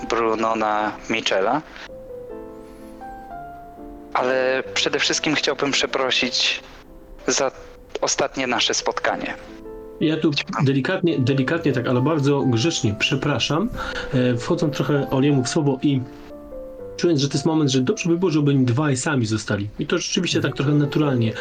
Brunona 0.09 0.91
Michela, 1.09 1.61
ale 4.13 4.63
przede 4.73 4.99
wszystkim 4.99 5.35
chciałbym 5.35 5.71
przeprosić 5.71 6.61
za 7.27 7.51
ostatnie 8.01 8.47
nasze 8.47 8.73
spotkanie. 8.73 9.33
Ja 9.99 10.17
tu 10.17 10.31
delikatnie, 10.63 11.19
delikatnie 11.19 11.73
tak, 11.73 11.87
ale 11.87 12.01
bardzo 12.01 12.41
grzecznie 12.41 12.95
przepraszam, 12.99 13.69
e, 14.13 14.37
wchodząc 14.37 14.75
trochę 14.75 15.09
Oliemu 15.09 15.43
w 15.43 15.49
słowo 15.49 15.79
i 15.81 16.01
czując, 16.97 17.19
że 17.19 17.27
to 17.27 17.33
jest 17.33 17.45
moment, 17.45 17.71
że 17.71 17.81
dobrze 17.81 18.09
by 18.09 18.17
było, 18.17 18.31
żeby 18.31 18.51
oni 18.51 18.65
dwaj 18.65 18.97
sami 18.97 19.25
zostali. 19.25 19.69
I 19.79 19.87
to 19.87 19.97
rzeczywiście 19.97 20.41
tak 20.41 20.55
trochę 20.55 20.71
naturalnie. 20.71 21.33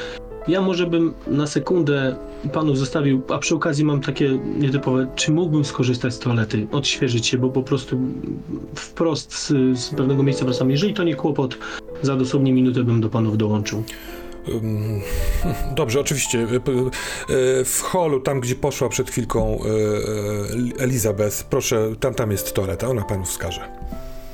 Ja 0.48 0.60
może 0.60 0.86
bym 0.86 1.14
na 1.26 1.46
sekundę 1.46 2.16
panów 2.52 2.78
zostawił, 2.78 3.22
a 3.28 3.38
przy 3.38 3.54
okazji 3.54 3.84
mam 3.84 4.00
takie 4.00 4.38
nietypowe, 4.58 5.06
czy 5.16 5.32
mógłbym 5.32 5.64
skorzystać 5.64 6.14
z 6.14 6.18
toalety, 6.18 6.66
odświeżyć 6.72 7.26
się, 7.26 7.38
bo 7.38 7.48
po 7.48 7.62
prostu 7.62 7.98
wprost 8.74 9.34
z, 9.34 9.78
z 9.78 9.90
pewnego 9.90 10.22
miejsca 10.22 10.44
wracam. 10.44 10.70
Jeżeli 10.70 10.94
to 10.94 11.04
nie 11.04 11.14
kłopot, 11.14 11.58
za 12.02 12.16
dosłownie 12.16 12.52
minutę 12.52 12.84
bym 12.84 13.00
do 13.00 13.08
panów 13.08 13.38
dołączył. 13.38 13.82
Dobrze, 15.76 16.00
oczywiście. 16.00 16.38
Y, 16.38 16.54
y, 17.34 17.64
W 17.64 17.80
holu, 17.82 18.20
tam 18.20 18.40
gdzie 18.40 18.54
poszła 18.54 18.88
przed 18.88 19.10
chwilką 19.10 19.58
y, 19.64 20.78
Elizabeth, 20.78 21.44
proszę, 21.50 21.92
tam, 22.00 22.14
tam 22.14 22.30
jest 22.30 22.52
toaleta, 22.54 22.88
ona 22.88 23.02
panu 23.02 23.24
wskaże. 23.24 23.60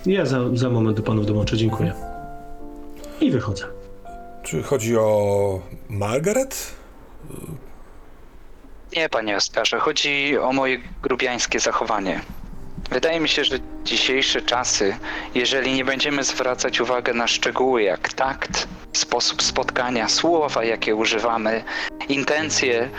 Ja 0.07 0.27
za, 0.27 0.41
za 0.55 0.71
moment 0.71 0.97
do 0.97 1.03
panów 1.03 1.27
dołączę, 1.27 1.57
dziękuję. 1.57 1.93
I 3.21 3.31
wychodzę. 3.31 3.78
Czy 4.51 4.63
chodzi 4.63 4.97
o 4.97 5.61
Margaret? 5.89 6.75
Nie, 8.97 9.09
panie 9.09 9.37
Oskarze, 9.37 9.79
chodzi 9.79 10.39
o 10.39 10.53
moje 10.53 10.79
grubiańskie 11.03 11.61
zachowanie. 11.61 12.21
Wydaje 12.91 13.21
mi 13.21 13.29
się, 13.29 13.45
że 13.45 13.59
dzisiejsze 13.85 14.43
czasy, 14.43 14.97
jeżeli 15.35 15.73
nie 15.73 15.85
będziemy 15.85 16.25
zwracać 16.25 16.81
uwagi 16.81 17.13
na 17.15 17.27
szczegóły 17.27 17.83
jak 17.83 18.13
takt, 18.13 18.69
sposób 18.93 19.43
spotkania, 19.43 20.09
słowa, 20.09 20.65
jakie 20.65 20.95
używamy, 20.95 21.65
intencje, 22.09 22.91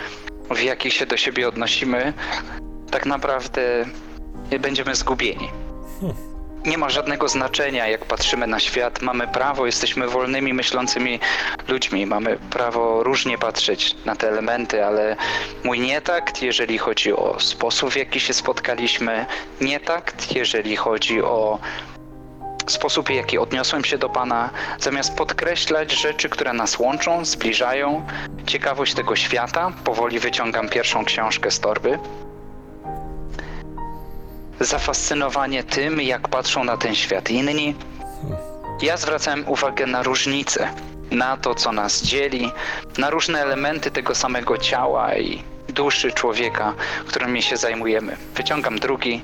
w 0.50 0.62
jakich 0.62 0.92
się 0.92 1.06
do 1.06 1.16
siebie 1.16 1.48
odnosimy, 1.48 2.12
tak 2.90 3.06
naprawdę 3.06 3.84
będziemy 4.60 4.94
zgubieni. 4.94 5.48
Nie 6.64 6.78
ma 6.78 6.90
żadnego 6.90 7.28
znaczenia, 7.28 7.88
jak 7.88 8.04
patrzymy 8.04 8.46
na 8.46 8.60
świat. 8.60 9.02
Mamy 9.02 9.28
prawo, 9.28 9.66
jesteśmy 9.66 10.08
wolnymi, 10.08 10.54
myślącymi 10.54 11.20
ludźmi. 11.68 12.06
Mamy 12.06 12.38
prawo 12.50 13.02
różnie 13.02 13.38
patrzeć 13.38 13.96
na 14.04 14.16
te 14.16 14.28
elementy, 14.28 14.84
ale 14.84 15.16
mój 15.64 15.80
nietakt, 15.80 16.42
jeżeli 16.42 16.78
chodzi 16.78 17.12
o 17.12 17.40
sposób, 17.40 17.90
w 17.90 17.96
jaki 17.96 18.20
się 18.20 18.34
spotkaliśmy, 18.34 19.26
nietakt, 19.60 20.34
jeżeli 20.34 20.76
chodzi 20.76 21.22
o 21.22 21.58
sposób, 22.66 23.06
w 23.06 23.10
jaki 23.10 23.38
odniosłem 23.38 23.84
się 23.84 23.98
do 23.98 24.08
Pana, 24.08 24.50
zamiast 24.78 25.16
podkreślać 25.16 25.92
rzeczy, 25.92 26.28
które 26.28 26.52
nas 26.52 26.78
łączą, 26.78 27.24
zbliżają, 27.24 28.06
ciekawość 28.46 28.94
tego 28.94 29.16
świata, 29.16 29.72
powoli 29.84 30.18
wyciągam 30.18 30.68
pierwszą 30.68 31.04
książkę 31.04 31.50
z 31.50 31.60
torby. 31.60 31.98
Zafascynowanie 34.60 35.64
tym, 35.64 36.00
jak 36.00 36.28
patrzą 36.28 36.64
na 36.64 36.76
ten 36.76 36.94
świat 36.94 37.30
inni. 37.30 37.74
Ja 38.82 38.96
zwracałem 38.96 39.48
uwagę 39.48 39.86
na 39.86 40.02
różnice, 40.02 40.68
na 41.10 41.36
to, 41.36 41.54
co 41.54 41.72
nas 41.72 42.02
dzieli, 42.02 42.52
na 42.98 43.10
różne 43.10 43.42
elementy 43.42 43.90
tego 43.90 44.14
samego 44.14 44.58
ciała 44.58 45.16
i 45.16 45.42
duszy 45.72 46.12
człowieka, 46.12 46.74
którymi 47.06 47.42
się 47.42 47.56
zajmujemy. 47.56 48.16
Wyciągam 48.34 48.78
drugi. 48.78 49.22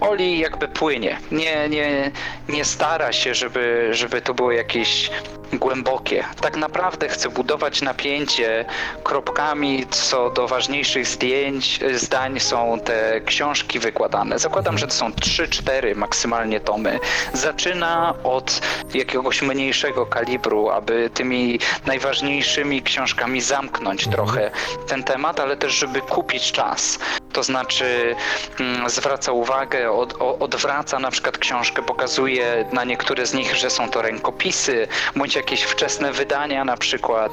Oli 0.00 0.38
jakby 0.38 0.68
płynie. 0.68 1.18
Nie, 1.30 1.68
nie, 1.68 2.10
nie 2.48 2.64
stara 2.64 3.12
się, 3.12 3.34
żeby, 3.34 3.88
żeby 3.92 4.22
to 4.22 4.34
było 4.34 4.52
jakieś 4.52 5.10
głębokie. 5.52 6.24
Tak 6.40 6.56
naprawdę 6.56 7.08
chcę 7.08 7.28
budować 7.28 7.82
napięcie 7.82 8.64
kropkami, 9.04 9.86
co 9.90 10.30
do 10.30 10.48
ważniejszych 10.48 11.06
zdjęć, 11.06 11.80
zdań 11.94 12.40
są 12.40 12.80
te 12.84 13.20
książki 13.20 13.78
wykładane. 13.78 14.38
Zakładam, 14.38 14.78
że 14.78 14.86
to 14.86 14.92
są 14.92 15.10
3-4 15.10 15.96
maksymalnie 15.96 16.60
tomy. 16.60 16.98
Zaczyna 17.32 18.14
od 18.24 18.60
jakiegoś 18.94 19.42
mniejszego 19.42 20.06
kalibru, 20.06 20.70
aby 20.70 21.10
tymi 21.14 21.58
najważniejszymi 21.86 22.82
książkami 22.82 23.40
zamknąć 23.40 24.08
trochę 24.08 24.50
ten 24.88 25.04
temat, 25.04 25.40
ale 25.40 25.56
też, 25.56 25.84
żeby 25.86 26.00
kupić 26.00 26.52
czas. 26.52 26.98
To 27.32 27.42
znaczy 27.42 28.16
mm, 28.60 28.90
zwraca 28.90 29.32
uwagę, 29.32 29.92
od, 29.92 30.14
odwraca 30.40 30.98
na 30.98 31.10
przykład 31.10 31.38
książkę, 31.38 31.82
pokazuje 31.82 32.68
na 32.72 32.84
niektóre 32.84 33.26
z 33.26 33.34
nich, 33.34 33.56
że 33.56 33.70
są 33.70 33.90
to 33.90 34.02
rękopisy, 34.02 34.88
bądź 35.16 35.36
jakieś 35.36 35.62
wczesne 35.62 36.12
wydania 36.12 36.64
na 36.64 36.76
przykład. 36.76 37.32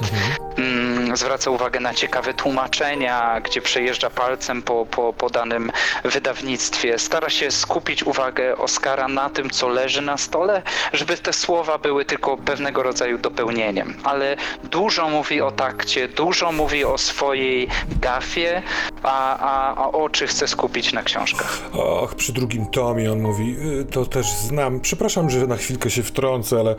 Mm, 0.58 0.93
zwraca 1.18 1.52
uwagę 1.52 1.80
na 1.80 1.94
ciekawe 1.94 2.34
tłumaczenia, 2.34 3.42
gdzie 3.42 3.62
przejeżdża 3.62 4.10
palcem 4.10 4.62
po, 4.62 4.86
po, 4.86 5.14
po 5.14 5.30
danym 5.30 5.72
wydawnictwie. 6.04 7.00
Stara 7.00 7.30
się 7.30 7.52
skupić 7.52 8.04
uwagę 8.04 8.58
Oskara 8.58 9.08
na 9.08 9.30
tym, 9.30 9.50
co 9.50 9.68
leży 9.68 10.02
na 10.02 10.18
stole, 10.18 10.62
żeby 10.94 11.18
te 11.18 11.34
słowa 11.34 11.78
były 11.78 12.06
tylko 12.06 12.38
pewnego 12.38 12.84
rodzaju 12.84 13.18
dopełnieniem. 13.18 13.98
Ale 14.04 14.36
dużo 14.64 15.10
mówi 15.10 15.42
o 15.42 15.52
takcie, 15.52 16.08
dużo 16.08 16.52
mówi 16.52 16.86
o 16.86 16.98
swojej 16.98 17.68
gafie, 18.02 18.62
a, 19.04 19.38
a, 19.38 19.76
a 19.84 19.92
oczy 19.92 20.28
chce 20.28 20.48
skupić 20.48 20.94
na 20.94 21.04
książkach. 21.04 21.62
Och, 21.74 22.16
przy 22.16 22.34
drugim 22.34 22.66
tomie 22.66 23.12
on 23.12 23.22
mówi, 23.22 23.56
y, 23.82 23.86
to 23.86 24.06
też 24.06 24.32
znam. 24.32 24.80
Przepraszam, 24.80 25.30
że 25.30 25.48
na 25.48 25.58
chwilkę 25.58 25.90
się 25.90 26.04
wtrącę, 26.04 26.60
ale 26.60 26.76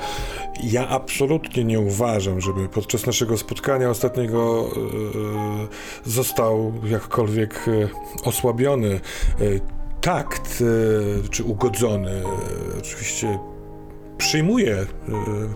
ja 0.63 0.89
absolutnie 0.89 1.65
nie 1.65 1.81
uważam, 1.81 2.41
żeby 2.41 2.69
podczas 2.69 3.07
naszego 3.07 3.37
spotkania 3.37 3.91
ostatniego 3.91 4.24
y, 4.25 6.11
został 6.11 6.73
jakkolwiek 6.85 7.69
y, 7.69 7.89
osłabiony 8.25 9.01
y, 9.41 9.61
takt 10.01 10.63
czy 11.31 11.45
ugodzony. 11.45 12.23
Oczywiście 12.79 13.39
Przyjmuję 14.19 14.87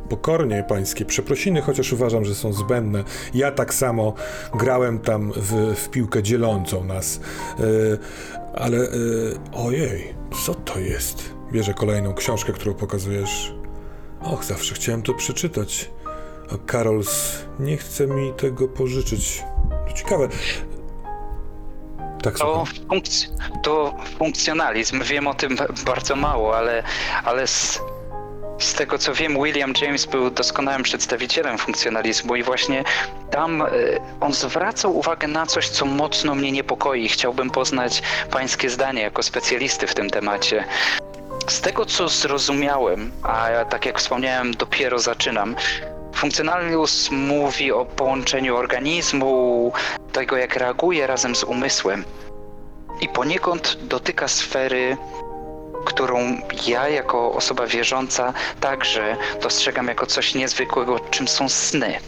pokornie 0.08 0.64
pańskie 0.68 1.04
przeprosiny, 1.04 1.62
chociaż 1.62 1.92
uważam, 1.92 2.24
że 2.24 2.34
są 2.34 2.52
zbędne. 2.52 3.04
Ja 3.34 3.52
tak 3.52 3.74
samo 3.74 4.14
grałem 4.54 4.98
tam 4.98 5.32
w, 5.36 5.74
w 5.76 5.90
piłkę 5.90 6.22
dzielącą 6.22 6.84
nas. 6.84 7.20
Ale 8.54 8.78
ojej, 9.52 10.14
co 10.46 10.54
to 10.54 10.78
jest? 10.78 11.34
Bierze 11.52 11.74
kolejną 11.74 12.14
książkę, 12.14 12.52
którą 12.52 12.74
pokazujesz. 12.74 13.54
Och, 14.20 14.44
zawsze 14.44 14.74
chciałem 14.74 15.02
to 15.02 15.14
przeczytać. 15.14 15.90
A 16.52 16.72
Carols 16.72 17.38
nie 17.58 17.76
chce 17.76 18.06
mi 18.06 18.32
tego 18.32 18.68
pożyczyć. 18.68 19.44
To 19.88 19.92
ciekawe. 19.92 20.28
Tak, 22.22 22.38
To, 22.38 22.64
funkc- 22.88 23.28
to 23.62 23.94
funkcjonalizm. 24.18 25.02
Wiem 25.02 25.26
o 25.26 25.34
tym 25.34 25.56
bardzo 25.86 26.16
mało, 26.16 26.56
ale, 26.56 26.82
ale 27.24 27.46
z, 27.46 27.80
z 28.58 28.74
tego 28.74 28.98
co 28.98 29.14
wiem, 29.14 29.34
William 29.44 29.72
James 29.82 30.06
był 30.06 30.30
doskonałym 30.30 30.82
przedstawicielem 30.82 31.58
funkcjonalizmu 31.58 32.36
i 32.36 32.42
właśnie 32.42 32.84
tam 33.30 33.62
e, 33.62 33.66
on 34.20 34.32
zwracał 34.32 34.96
uwagę 34.98 35.28
na 35.28 35.46
coś, 35.46 35.68
co 35.68 35.84
mocno 35.86 36.34
mnie 36.34 36.52
niepokoi. 36.52 37.08
Chciałbym 37.08 37.50
poznać 37.50 38.02
pańskie 38.30 38.70
zdanie 38.70 39.02
jako 39.02 39.22
specjalisty 39.22 39.86
w 39.86 39.94
tym 39.94 40.10
temacie. 40.10 40.64
Z 41.48 41.60
tego 41.60 41.86
co 41.86 42.08
zrozumiałem, 42.08 43.12
a 43.22 43.48
tak 43.64 43.86
jak 43.86 43.98
wspomniałem, 43.98 44.54
dopiero 44.54 44.98
zaczynam. 44.98 45.56
Funkcjonalizm 46.14 47.14
mówi 47.16 47.72
o 47.72 47.84
połączeniu 47.84 48.56
organizmu, 48.56 49.72
tego 50.12 50.36
jak 50.36 50.56
reaguje 50.56 51.06
razem 51.06 51.36
z 51.36 51.44
umysłem. 51.44 52.04
I 53.00 53.08
poniekąd 53.08 53.78
dotyka 53.82 54.28
sfery, 54.28 54.96
którą 55.84 56.18
ja 56.66 56.88
jako 56.88 57.32
osoba 57.32 57.66
wierząca 57.66 58.32
także 58.60 59.16
dostrzegam 59.42 59.86
jako 59.86 60.06
coś 60.06 60.34
niezwykłego, 60.34 61.00
czym 61.10 61.28
są 61.28 61.48
sny. 61.48 61.98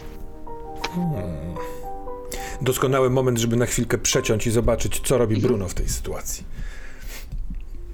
doskonały 2.61 3.09
moment, 3.09 3.37
żeby 3.37 3.55
na 3.55 3.65
chwilkę 3.65 3.97
przeciąć 3.97 4.47
i 4.47 4.51
zobaczyć, 4.51 5.01
co 5.05 5.17
robi 5.17 5.37
Bruno 5.37 5.67
w 5.67 5.73
tej 5.73 5.89
sytuacji. 5.89 6.43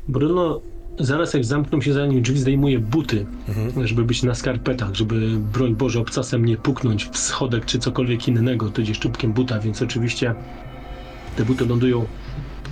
Bruno 0.08 0.62
zaraz 1.00 1.34
jak 1.34 1.46
zamkną 1.46 1.82
się 1.82 1.94
za 1.94 2.06
nim 2.06 2.22
drzwi, 2.22 2.40
zdejmuje 2.40 2.80
buty, 2.80 3.26
żeby 3.84 4.04
być 4.04 4.24
na 4.24 4.36
skarpetach, 4.36 4.96
żeby 4.96 5.30
broń 5.54 5.76
Boże 5.76 6.00
obcasem 6.00 6.46
nie 6.46 6.58
puknąć 6.58 7.06
w 7.06 7.18
schodek 7.18 7.66
czy 7.66 7.80
cokolwiek 7.80 8.28
innego, 8.28 8.70
to 8.70 8.82
gdzieś 8.82 9.00
czubkiem 9.00 9.34
buta, 9.34 9.60
więc 9.60 9.82
oczywiście 9.82 10.36
te 11.36 11.46
buty 11.46 11.66
lądują 11.66 12.06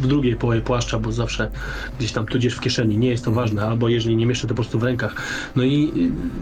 w 0.01 0.07
drugiej 0.07 0.35
połowie 0.35 0.61
płaszcza, 0.61 0.99
bo 0.99 1.11
zawsze 1.11 1.51
gdzieś 1.99 2.11
tam 2.11 2.25
tudzież 2.25 2.55
w 2.55 2.59
kieszeni, 2.59 2.97
nie 2.97 3.09
jest 3.09 3.25
to 3.25 3.31
ważne, 3.31 3.61
albo 3.61 3.89
jeżeli 3.89 4.15
nie 4.15 4.25
mieszczę 4.25 4.47
to 4.47 4.53
po 4.53 4.55
prostu 4.55 4.79
w 4.79 4.83
rękach. 4.83 5.15
No 5.55 5.63
i 5.63 5.91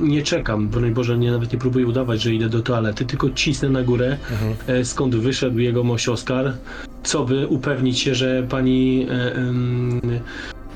y, 0.02 0.06
nie 0.06 0.22
czekam, 0.22 0.70
broń 0.70 0.92
Boże, 0.92 1.18
nie, 1.18 1.32
nawet 1.32 1.54
nie 1.54 1.60
próbuję 1.60 1.88
udawać, 1.88 2.22
że 2.22 2.34
idę 2.34 2.50
do 2.50 2.62
toalety, 2.62 3.06
tylko 3.06 3.30
cisnę 3.30 3.70
na 3.70 3.84
górę, 3.84 4.18
e, 4.68 4.86
skąd 4.86 5.16
wyszedł 5.16 5.60
jego 5.60 5.84
mość 5.84 6.10
Oskar, 6.10 6.54
co 7.04 7.26
by 7.26 7.48
upewnić 7.48 8.00
się, 8.00 8.16
że 8.16 8.48
pani 8.50 9.08
e, 9.10 9.36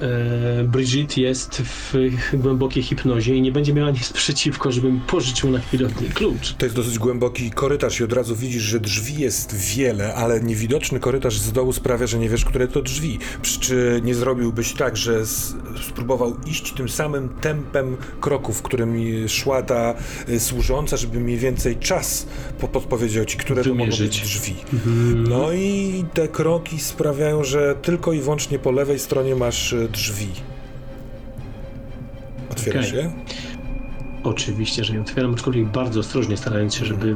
e, 0.01 0.63
Brigitte 0.63 1.21
jest 1.21 1.61
w 1.61 1.93
głębokiej 2.33 2.83
hipnozie 2.83 3.35
i 3.35 3.41
nie 3.41 3.51
będzie 3.51 3.73
miała 3.73 3.91
nic 3.91 4.13
przeciwko, 4.13 4.71
żebym 4.71 4.99
pożyczył 4.99 5.51
na 5.51 5.59
chwilę 5.59 5.87
od 5.87 6.01
niej 6.01 6.09
klucz. 6.11 6.53
To 6.53 6.65
jest 6.65 6.75
dosyć 6.75 6.99
głęboki 6.99 7.51
korytarz 7.51 7.99
i 7.99 8.03
od 8.03 8.13
razu 8.13 8.35
widzisz, 8.35 8.61
że 8.63 8.79
drzwi 8.79 9.21
jest 9.21 9.55
wiele, 9.75 10.13
ale 10.15 10.41
niewidoczny 10.41 10.99
korytarz 10.99 11.39
z 11.39 11.51
dołu 11.51 11.73
sprawia, 11.73 12.07
że 12.07 12.19
nie 12.19 12.29
wiesz, 12.29 12.45
które 12.45 12.67
to 12.67 12.81
drzwi. 12.81 13.19
Przy- 13.41 13.57
Czy 13.59 14.01
nie 14.03 14.15
zrobiłbyś 14.15 14.73
tak, 14.73 14.97
że 14.97 15.25
spróbował 15.87 16.35
iść 16.45 16.73
tym 16.73 16.89
samym 16.89 17.29
tempem 17.29 17.97
kroków, 18.21 18.61
którymi 18.61 19.29
szła 19.29 19.61
ta 19.61 19.95
y, 20.29 20.39
służąca, 20.39 20.97
żeby 20.97 21.19
mniej 21.19 21.37
więcej 21.37 21.75
czas 21.77 22.27
po- 22.59 22.67
podpowiedział 22.67 23.25
ci, 23.25 23.37
które 23.37 23.63
to 23.63 23.69
mogą 23.69 23.85
być 23.85 23.97
Wymierzyć. 23.97 24.21
drzwi. 24.21 24.55
No 25.15 25.51
i 25.53 26.03
te 26.13 26.27
kroki 26.27 26.79
sprawiają, 26.79 27.43
że 27.43 27.75
tylko 27.81 28.13
i 28.13 28.21
wyłącznie 28.21 28.59
po 28.59 28.71
lewej 28.71 28.99
stronie 28.99 29.35
masz 29.35 29.73
y, 29.73 29.86
drzwi. 29.87 30.27
Otwierasz 32.51 32.91
je? 32.93 33.11
Oczywiście, 34.23 34.83
że 34.83 34.95
ją 34.95 35.01
otwieram, 35.01 35.33
aczkolwiek 35.33 35.65
bardzo 35.65 35.99
ostrożnie, 35.99 36.37
starając 36.37 36.75
się, 36.75 36.85
żeby 36.85 37.15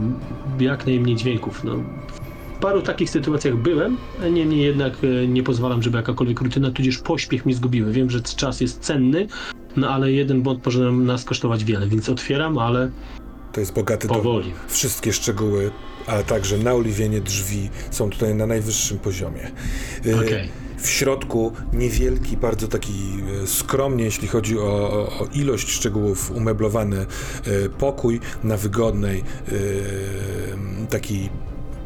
jak 0.59 0.85
najmniej 0.85 1.15
dźwięków. 1.15 1.63
No, 1.63 1.75
w 2.57 2.59
paru 2.61 2.81
takich 2.81 3.09
sytuacjach 3.09 3.55
byłem, 3.55 3.97
niemniej 4.31 4.61
jednak 4.61 4.93
e, 5.03 5.27
nie 5.27 5.43
pozwalam, 5.43 5.83
żeby 5.83 5.97
jakakolwiek 5.97 6.41
rutyna, 6.41 6.71
tudzież 6.71 6.97
pośpiech 6.97 7.45
mi 7.45 7.53
zgubiły. 7.53 7.91
Wiem, 7.91 8.09
że 8.09 8.21
czas 8.21 8.61
jest 8.61 8.79
cenny, 8.79 9.27
no 9.75 9.89
ale 9.89 10.11
jeden 10.11 10.41
błąd 10.41 10.65
może 10.65 10.91
nas 10.91 11.23
kosztować 11.23 11.63
wiele, 11.63 11.87
więc 11.87 12.09
otwieram, 12.09 12.57
ale 12.57 12.91
To 13.51 13.59
jest 13.59 13.73
bogaty 13.73 14.07
dom. 14.07 14.17
powoli. 14.17 14.51
Wszystkie 14.67 15.13
szczegóły, 15.13 15.71
ale 16.07 16.23
także 16.23 16.57
naoliwienie 16.57 17.21
drzwi 17.21 17.69
są 17.91 18.09
tutaj 18.09 18.35
na 18.35 18.45
najwyższym 18.45 18.99
poziomie. 18.99 19.51
Y, 20.05 20.15
Okej. 20.15 20.49
W 20.81 20.89
środku 20.89 21.51
niewielki, 21.73 22.37
bardzo 22.37 22.67
taki 22.67 22.93
y, 23.43 23.47
skromnie, 23.47 24.03
jeśli 24.03 24.27
chodzi 24.27 24.59
o, 24.59 24.63
o, 24.63 25.19
o 25.19 25.27
ilość 25.33 25.69
szczegółów, 25.69 26.31
umeblowany 26.31 27.05
y, 27.47 27.69
pokój 27.69 28.19
na 28.43 28.57
wygodnej 28.57 29.23
y, 29.51 30.87
takiej 30.89 31.29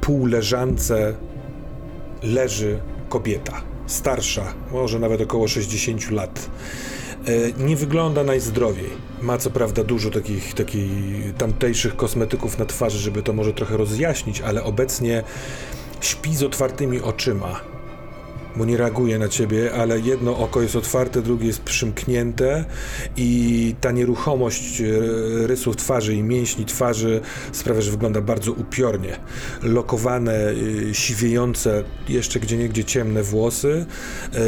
półleżance 0.01 1.15
leży 2.23 2.79
kobieta, 3.09 3.61
starsza, 3.87 4.53
może 4.71 4.99
nawet 4.99 5.21
około 5.21 5.47
60 5.47 6.11
lat. 6.11 6.49
E, 7.27 7.63
Nie 7.65 7.75
wygląda 7.75 8.23
najzdrowiej. 8.23 8.89
Ma 9.21 9.37
co 9.37 9.49
prawda 9.49 9.83
dużo 9.83 10.09
takich, 10.09 10.53
takich 10.53 11.35
tamtejszych 11.37 11.95
kosmetyków 11.95 12.59
na 12.59 12.65
twarzy, 12.65 12.99
żeby 12.99 13.23
to 13.23 13.33
może 13.33 13.53
trochę 13.53 13.77
rozjaśnić, 13.77 14.41
ale 14.41 14.63
obecnie 14.63 15.23
śpi 16.01 16.35
z 16.35 16.43
otwartymi 16.43 17.01
oczyma. 17.01 17.74
Bo 18.55 18.65
nie 18.65 18.77
reaguje 18.77 19.19
na 19.19 19.27
ciebie, 19.27 19.73
ale 19.73 19.99
jedno 19.99 20.37
oko 20.37 20.61
jest 20.61 20.75
otwarte, 20.75 21.21
drugie 21.21 21.47
jest 21.47 21.61
przymknięte 21.61 22.65
i 23.17 23.75
ta 23.81 23.91
nieruchomość 23.91 24.81
e, 24.81 24.85
rysów 25.47 25.75
twarzy 25.75 26.15
i 26.15 26.23
mięśni 26.23 26.65
twarzy 26.65 27.21
sprawia, 27.51 27.81
że 27.81 27.91
wygląda 27.91 28.21
bardzo 28.21 28.51
upiornie. 28.51 29.19
Lokowane, 29.63 30.51
y, 30.51 30.89
siwiejące, 30.93 31.83
jeszcze 32.09 32.39
gdzieniegdzie 32.39 32.83
ciemne 32.83 33.23
włosy, 33.23 33.85
e, 34.35 34.39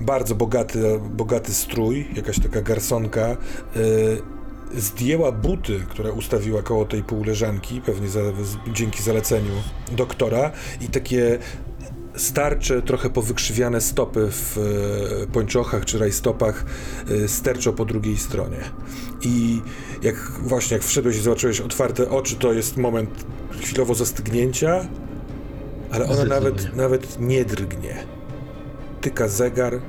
bardzo 0.00 0.34
bogaty, 0.34 1.00
bogaty 1.10 1.54
strój, 1.54 2.08
jakaś 2.16 2.40
taka 2.40 2.62
garsonka. 2.62 3.26
e, 3.26 3.36
Zdjęła 4.76 5.32
buty, 5.32 5.80
które 5.88 6.12
ustawiła 6.12 6.62
koło 6.62 6.84
tej 6.84 7.02
półleżanki, 7.02 7.80
pewnie 7.80 8.08
za, 8.08 8.20
dzięki 8.72 9.02
zaleceniu 9.02 9.52
doktora, 9.92 10.50
i 10.80 10.88
takie 10.88 11.38
starcze, 12.18 12.82
trochę 12.82 13.10
powykrzywiane 13.10 13.80
stopy 13.80 14.28
w 14.30 14.58
e, 14.58 15.26
pończochach 15.26 15.84
czy 15.84 15.98
rajstopach 15.98 16.64
e, 17.24 17.28
sterczą 17.28 17.72
po 17.72 17.84
drugiej 17.84 18.16
stronie. 18.16 18.60
I 19.22 19.62
jak 20.02 20.16
właśnie 20.42 20.76
jak 20.76 20.86
wszedłeś 20.86 21.16
i 21.16 21.20
zobaczyłeś 21.20 21.60
otwarte 21.60 22.10
oczy, 22.10 22.36
to 22.36 22.52
jest 22.52 22.76
moment 22.76 23.10
chwilowo 23.60 23.94
zastygnięcia, 23.94 24.88
ale 25.90 26.04
ona 26.04 26.24
nawet, 26.24 26.76
nawet 26.76 27.20
nie 27.20 27.44
drgnie. 27.44 27.96
Tyka 29.00 29.28
zegar, 29.28 29.80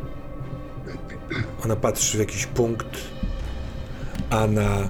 ona 1.66 1.76
patrzy 1.76 2.18
w 2.18 2.20
jakiś 2.20 2.46
punkt, 2.46 2.98
a 4.30 4.48
na 4.48 4.78
e, 4.78 4.90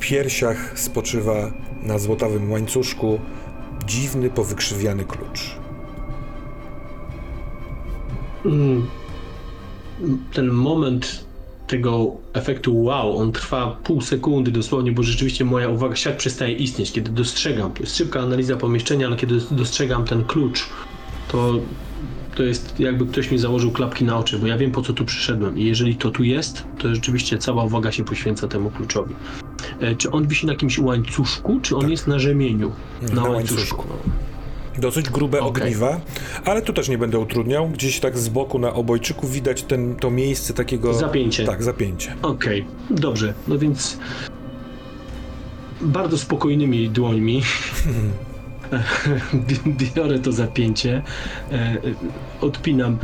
piersiach 0.00 0.78
spoczywa 0.78 1.52
na 1.82 1.98
złotawym 1.98 2.52
łańcuszku 2.52 3.20
dziwny, 3.86 4.30
powykrzywiany 4.30 5.04
klucz. 5.04 5.58
Mm, 8.44 8.86
ten 10.32 10.48
moment 10.48 11.24
tego 11.66 12.16
efektu 12.32 12.82
wow, 12.82 13.18
on 13.18 13.32
trwa 13.32 13.76
pół 13.84 14.00
sekundy 14.00 14.50
dosłownie, 14.50 14.92
bo 14.92 15.02
rzeczywiście 15.02 15.44
moja 15.44 15.68
uwaga, 15.68 15.96
świat 15.96 16.16
przestaje 16.16 16.54
istnieć, 16.54 16.92
kiedy 16.92 17.10
dostrzegam, 17.10 17.72
to 17.72 17.82
jest 17.82 17.96
szybka 17.96 18.20
analiza 18.20 18.56
pomieszczenia, 18.56 19.06
ale 19.06 19.16
kiedy 19.16 19.40
dostrzegam 19.50 20.04
ten 20.04 20.24
klucz, 20.24 20.66
to 21.28 21.54
to 22.38 22.42
jest 22.42 22.80
jakby 22.80 23.06
ktoś 23.06 23.30
mi 23.30 23.38
założył 23.38 23.70
klapki 23.70 24.04
na 24.04 24.18
oczy, 24.18 24.38
bo 24.38 24.46
ja 24.46 24.58
wiem 24.58 24.70
po 24.70 24.82
co 24.82 24.92
tu 24.92 25.04
przyszedłem 25.04 25.58
i 25.58 25.64
jeżeli 25.64 25.96
to 25.96 26.10
tu 26.10 26.24
jest, 26.24 26.64
to 26.78 26.94
rzeczywiście 26.94 27.38
cała 27.38 27.64
uwaga 27.64 27.92
się 27.92 28.04
poświęca 28.04 28.48
temu 28.48 28.70
kluczowi. 28.70 29.14
E, 29.80 29.96
czy 29.96 30.10
on 30.10 30.28
wisi 30.28 30.46
na 30.46 30.52
jakimś 30.52 30.78
łańcuszku, 30.78 31.60
czy 31.62 31.76
on 31.76 31.90
jest 31.90 32.06
na 32.06 32.18
rzemieniu? 32.18 32.72
Tak. 33.00 33.12
Na 33.12 33.22
łańcuszku. 33.22 33.84
Dosyć 34.78 35.10
grube 35.10 35.40
Okej. 35.40 35.62
ogniwa, 35.62 36.00
ale 36.44 36.62
tu 36.62 36.72
też 36.72 36.88
nie 36.88 36.98
będę 36.98 37.18
utrudniał. 37.18 37.68
Gdzieś 37.68 38.00
tak 38.00 38.18
z 38.18 38.28
boku 38.28 38.58
na 38.58 38.72
obojczyku 38.74 39.28
widać 39.28 39.62
ten, 39.62 39.96
to 39.96 40.10
miejsce 40.10 40.54
takiego... 40.54 40.94
Zapięcie. 40.94 41.44
Tak, 41.44 41.62
zapięcie. 41.62 42.14
Okej, 42.22 42.64
dobrze. 42.90 43.34
No 43.48 43.58
więc 43.58 43.98
bardzo 45.80 46.18
spokojnymi 46.18 46.90
dłońmi 46.90 47.42
bi- 49.34 49.92
biorę 49.96 50.18
to 50.18 50.32
zapięcie, 50.32 51.02
e, 51.52 51.54
e, 51.54 51.78
odpinam. 52.40 52.98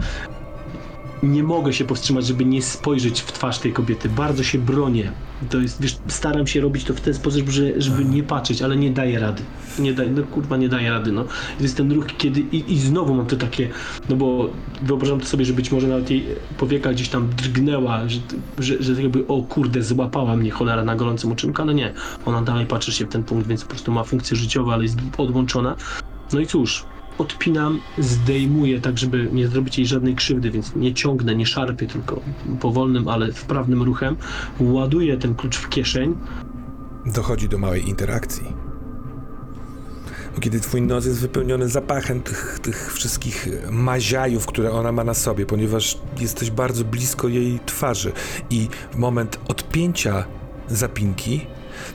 Nie 1.25 1.43
mogę 1.43 1.73
się 1.73 1.85
powstrzymać, 1.85 2.27
żeby 2.27 2.45
nie 2.45 2.63
spojrzeć 2.63 3.21
w 3.21 3.33
twarz 3.33 3.59
tej 3.59 3.73
kobiety. 3.73 4.09
Bardzo 4.09 4.43
się 4.43 4.59
bronię. 4.59 5.13
To 5.51 5.59
jest, 5.59 5.83
wiesz, 5.83 5.97
staram 6.09 6.47
się 6.47 6.61
robić 6.61 6.85
to 6.85 6.95
w 6.95 7.01
ten 7.01 7.15
sposób, 7.15 7.49
że, 7.49 7.81
żeby 7.81 8.05
nie 8.05 8.23
patrzeć, 8.23 8.63
ale 8.63 8.77
nie 8.77 8.91
daję 8.91 9.21
rady. 9.21 9.43
Nie 9.79 9.93
daję, 9.93 10.11
no 10.11 10.23
kurwa, 10.23 10.57
nie 10.57 10.69
daję 10.69 10.91
rady, 10.91 11.13
no. 11.13 11.25
Jest 11.61 11.77
ten 11.77 11.93
ruch, 11.93 12.07
kiedy 12.19 12.41
i, 12.41 12.73
i 12.73 12.79
znowu 12.79 13.15
mam 13.15 13.27
to 13.27 13.37
takie, 13.37 13.69
no 14.09 14.17
bo 14.17 14.51
wyobrażam 14.83 15.21
to 15.21 15.27
sobie, 15.27 15.45
że 15.45 15.53
być 15.53 15.73
może 15.73 15.89
nawet 15.89 16.11
jej 16.11 16.27
powieka 16.59 16.93
gdzieś 16.93 17.09
tam 17.09 17.29
drgnęła, 17.37 18.09
że, 18.09 18.19
że, 18.59 18.83
że 18.83 19.03
jakby, 19.03 19.27
o 19.27 19.43
kurde, 19.43 19.83
złapała 19.83 20.37
mnie 20.37 20.51
cholera 20.51 20.85
na 20.85 20.97
gorącym 20.97 21.33
oczymka. 21.33 21.65
No 21.65 21.73
nie, 21.73 21.93
ona 22.25 22.43
dalej 22.43 22.67
patrzy 22.67 22.93
się 22.93 23.07
w 23.07 23.09
ten 23.09 23.25
punkt, 23.25 23.47
więc 23.47 23.63
po 23.63 23.71
prostu 23.71 23.93
ma 23.93 24.05
funkcje 24.05 24.37
życiowe, 24.37 24.73
ale 24.73 24.83
jest 24.83 24.99
odłączona. 25.19 25.77
No 26.33 26.41
i 26.41 26.47
cóż, 26.47 26.85
odpinam, 27.19 27.81
zdejmuję 27.99 28.81
tak, 28.81 28.99
żeby 28.99 29.29
nie 29.33 29.49
zrobić 29.49 29.79
jej 29.79 29.87
żadnej 29.87 30.15
krzywdy, 30.15 30.51
więc 30.51 30.77
nie 30.77 30.95
ciągnę, 30.95 31.37
nie 31.37 31.47
szarpię, 31.47 31.87
tylko 31.87 32.21
powolnym, 32.61 33.09
ale 33.09 33.33
wprawnym 33.33 33.83
ruchem. 33.83 34.17
Ładuję 34.61 35.17
ten 35.17 35.35
klucz 35.35 35.57
w 35.57 35.69
kieszeń. 35.69 36.15
Dochodzi 37.07 37.49
do 37.49 37.59
małej 37.59 37.89
interakcji. 37.89 38.45
Kiedy 40.41 40.61
twój 40.61 40.83
nos 40.83 41.07
jest 41.07 41.21
wypełniony 41.21 41.69
zapachem 41.69 42.23
tych, 42.23 42.59
tych 42.63 42.93
wszystkich 42.95 43.49
maziajów, 43.71 44.47
które 44.47 44.73
ona 44.73 44.93
ma 44.93 45.05
na 45.05 45.15
sobie, 45.15 45.47
ponieważ 45.47 45.99
jesteś 46.21 46.51
bardzo 46.51 46.85
blisko 46.85 47.29
jej 47.29 47.61
twarzy 47.67 48.13
i 48.51 48.69
moment 48.97 49.39
odpięcia 49.49 50.25
zapinki 50.69 51.41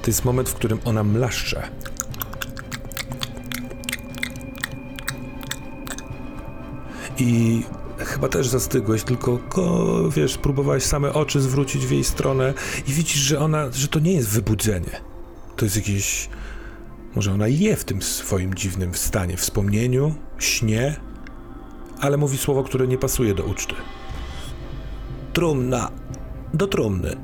to 0.02 0.08
jest 0.08 0.26
moment, 0.26 0.50
w 0.50 0.54
którym 0.54 0.80
ona 0.86 1.04
mlaszcze. 1.04 1.70
I 7.20 7.64
chyba 7.98 8.30
też 8.30 8.48
zastygłeś, 8.48 9.04
tylko 9.04 9.38
ko, 9.38 9.96
wiesz, 10.10 10.38
próbowałeś 10.38 10.84
same 10.84 11.14
oczy 11.14 11.42
zwrócić 11.42 11.86
w 11.86 11.92
jej 11.92 12.04
stronę 12.04 12.54
i 12.88 12.94
widzisz, 12.94 13.22
że 13.22 13.40
ona, 13.40 13.72
że 13.72 13.88
to 13.88 14.00
nie 14.00 14.14
jest 14.14 14.30
wybudzenie. 14.30 15.02
To 15.56 15.66
jest 15.66 15.76
jakieś 15.76 16.30
Może 17.16 17.34
ona 17.34 17.48
je 17.48 17.76
w 17.76 17.86
tym 17.86 18.02
swoim 18.02 18.54
dziwnym 18.54 18.96
stanie, 18.96 19.38
wspomnieniu, 19.38 20.16
śnie, 20.38 20.96
ale 22.00 22.18
mówi 22.18 22.38
słowo, 22.38 22.64
które 22.64 22.88
nie 22.88 22.98
pasuje 22.98 23.34
do 23.34 23.44
uczty. 23.44 23.76
Trumna. 25.34 25.92
Do 26.54 26.68
trumny. 26.68 27.16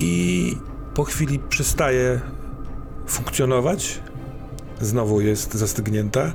I 0.00 0.56
po 0.94 1.04
chwili 1.04 1.38
przestaje 1.38 2.20
funkcjonować. 3.06 4.00
Znowu 4.80 5.20
jest 5.20 5.54
zastygnięta. 5.54 6.32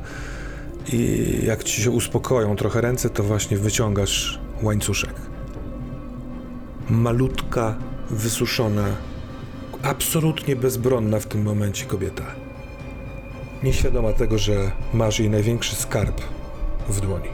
I 0.94 1.26
jak 1.46 1.64
ci 1.64 1.82
się 1.82 1.92
uspokoją 1.92 2.56
trochę 2.56 2.82
ręce, 2.82 3.10
to 3.10 3.24
właśnie 3.24 3.58
wyciągasz 3.58 4.40
łańcuszek. 4.62 5.14
Malutka, 6.90 7.78
wysuszona, 8.10 8.86
absolutnie 9.84 10.56
bezbronna 10.56 11.20
w 11.20 11.26
tym 11.26 11.42
momencie 11.42 11.86
kobieta. 11.86 12.24
Nieświadoma 13.64 14.14
tego, 14.14 14.38
że 14.38 14.72
masz 14.94 15.20
jej 15.20 15.30
największy 15.30 15.76
skarb 15.76 16.22
w 16.90 17.02
dłoni. 17.02 17.30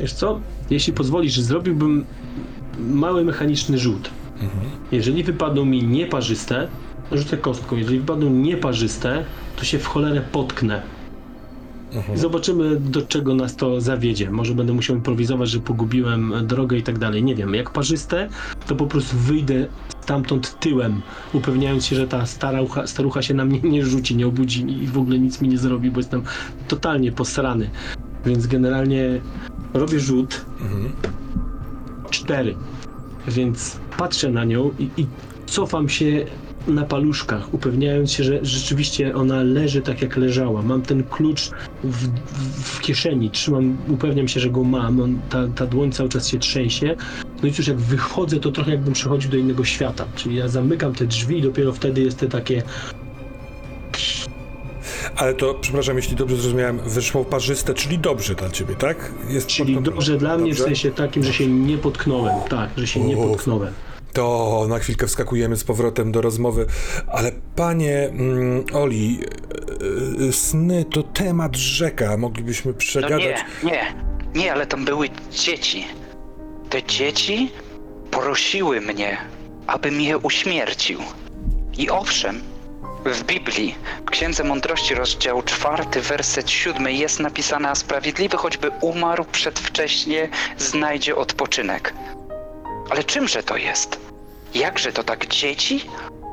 Wiesz 0.00 0.12
co? 0.12 0.40
Jeśli 0.70 0.92
pozwolisz, 0.92 1.40
zrobiłbym 1.40 2.04
mały 2.78 3.24
mechaniczny 3.24 3.78
rzut. 3.78 4.10
Jeżeli 4.92 5.24
wypadną 5.24 5.64
mi 5.64 5.82
nieparzyste, 5.82 6.68
rzucę 7.12 7.36
kostką, 7.36 7.76
jeżeli 7.76 7.98
wypadną 7.98 8.30
nieparzyste, 8.30 9.24
to 9.56 9.64
się 9.64 9.78
w 9.78 9.86
cholerę 9.86 10.20
potknę. 10.32 10.82
I 12.14 12.18
zobaczymy, 12.18 12.76
do 12.76 13.02
czego 13.02 13.34
nas 13.34 13.56
to 13.56 13.80
zawiedzie. 13.80 14.30
Może 14.30 14.54
będę 14.54 14.72
musiał 14.72 14.96
improwizować, 14.96 15.50
że 15.50 15.60
pogubiłem 15.60 16.34
drogę 16.46 16.78
i 16.78 16.82
tak 16.82 16.98
dalej. 16.98 17.22
Nie 17.22 17.34
wiem. 17.34 17.54
Jak 17.54 17.70
parzyste, 17.70 18.28
to 18.66 18.76
po 18.76 18.86
prostu 18.86 19.16
wyjdę 19.16 19.66
stamtąd 20.00 20.58
tyłem, 20.60 21.02
upewniając 21.32 21.86
się, 21.86 21.96
że 21.96 22.08
ta 22.08 22.26
starucha, 22.26 22.86
starucha 22.86 23.22
się 23.22 23.34
na 23.34 23.44
mnie 23.44 23.60
nie 23.60 23.84
rzuci, 23.84 24.16
nie 24.16 24.26
obudzi 24.26 24.82
i 24.82 24.86
w 24.86 24.98
ogóle 24.98 25.18
nic 25.18 25.40
mi 25.40 25.48
nie 25.48 25.58
zrobi, 25.58 25.90
bo 25.90 26.00
jestem 26.00 26.22
totalnie 26.68 27.12
posrany. 27.12 27.70
Więc 28.26 28.46
generalnie 28.46 29.20
robię 29.74 30.00
rzut. 30.00 30.44
Cztery. 32.10 32.54
Więc 33.28 33.80
patrzę 33.96 34.30
na 34.30 34.44
nią 34.44 34.70
i, 34.78 34.90
i 34.96 35.06
cofam 35.46 35.88
się 35.88 36.26
na 36.66 36.84
paluszkach, 36.84 37.54
upewniając 37.54 38.12
się, 38.12 38.24
że 38.24 38.38
rzeczywiście 38.42 39.14
ona 39.14 39.42
leży 39.42 39.82
tak 39.82 40.02
jak 40.02 40.16
leżała. 40.16 40.62
Mam 40.62 40.82
ten 40.82 41.04
klucz 41.04 41.50
w, 41.84 42.08
w, 42.08 42.62
w 42.62 42.80
kieszeni, 42.80 43.30
trzymam, 43.30 43.76
upewniam 43.88 44.28
się, 44.28 44.40
że 44.40 44.50
go 44.50 44.64
mam. 44.64 45.00
On, 45.00 45.20
ta, 45.28 45.48
ta 45.48 45.66
dłoń 45.66 45.92
cały 45.92 46.08
czas 46.08 46.28
się 46.28 46.38
trzęsie. 46.38 46.96
No 47.42 47.48
i 47.48 47.52
cóż, 47.52 47.68
jak 47.68 47.76
wychodzę, 47.76 48.40
to 48.40 48.50
trochę 48.50 48.70
jakbym 48.70 48.92
przechodził 48.92 49.30
do 49.30 49.36
innego 49.36 49.64
świata. 49.64 50.06
Czyli 50.14 50.36
ja 50.36 50.48
zamykam 50.48 50.94
te 50.94 51.06
drzwi 51.06 51.38
i 51.38 51.42
dopiero 51.42 51.72
wtedy 51.72 52.00
jest 52.00 52.18
te 52.18 52.28
takie 52.28 52.62
Ale 55.20 55.34
to, 55.34 55.54
przepraszam, 55.54 55.96
jeśli 55.96 56.16
dobrze 56.16 56.36
zrozumiałem, 56.36 56.78
wyszło 56.78 57.24
parzyste, 57.24 57.74
czyli 57.74 57.98
dobrze 57.98 58.34
dla 58.34 58.50
ciebie, 58.50 58.74
tak? 58.74 59.12
Jest 59.28 59.46
Czyli 59.46 59.82
dobrze 59.82 60.16
dla 60.16 60.38
mnie 60.38 60.52
w 60.54 60.56
Dobrze? 60.56 60.64
sensie 60.64 60.90
takim, 60.90 61.24
że 61.24 61.32
się 61.32 61.46
nie 61.46 61.78
potknąłem. 61.78 62.36
Tak, 62.48 62.70
że 62.76 62.86
się 62.86 63.00
nie 63.00 63.16
potknąłem. 63.16 63.72
To 64.12 64.66
na 64.68 64.78
chwilkę 64.78 65.06
wskakujemy 65.06 65.56
z 65.56 65.64
powrotem 65.64 66.12
do 66.12 66.20
rozmowy, 66.20 66.66
ale 67.06 67.32
panie 67.56 67.98
mm, 68.08 68.64
Oli, 68.72 69.18
yy, 70.18 70.32
sny 70.32 70.84
to 70.84 71.02
temat 71.02 71.56
rzeka, 71.56 72.16
moglibyśmy 72.16 72.72
No 72.72 72.78
przegadać. 72.78 73.20
nie, 73.22 73.70
nie, 73.70 73.94
nie, 74.34 74.52
ale 74.52 74.66
tam 74.66 74.84
były 74.84 75.08
dzieci. 75.32 75.84
Te 76.70 76.82
dzieci 76.82 77.50
prosiły 78.10 78.80
mnie, 78.80 79.16
abym 79.66 80.00
je 80.00 80.18
uśmiercił. 80.18 81.00
I 81.78 81.90
owszem, 81.90 82.40
w 83.04 83.22
Biblii, 83.22 83.74
w 84.06 84.10
Księdze 84.10 84.44
Mądrości, 84.44 84.94
rozdział 84.94 85.42
czwarty, 85.42 86.00
werset 86.00 86.50
siódmy 86.50 86.92
jest 86.92 87.20
napisane, 87.20 87.70
a 87.70 87.74
sprawiedliwy 87.74 88.36
choćby 88.36 88.70
umarł 88.80 89.24
przedwcześnie, 89.24 90.28
znajdzie 90.58 91.16
odpoczynek. 91.16 91.94
Ale 92.90 93.04
czymże 93.04 93.42
to 93.42 93.56
jest? 93.56 93.98
Jakże 94.54 94.92
to 94.92 95.02
tak 95.04 95.26
dzieci 95.26 95.84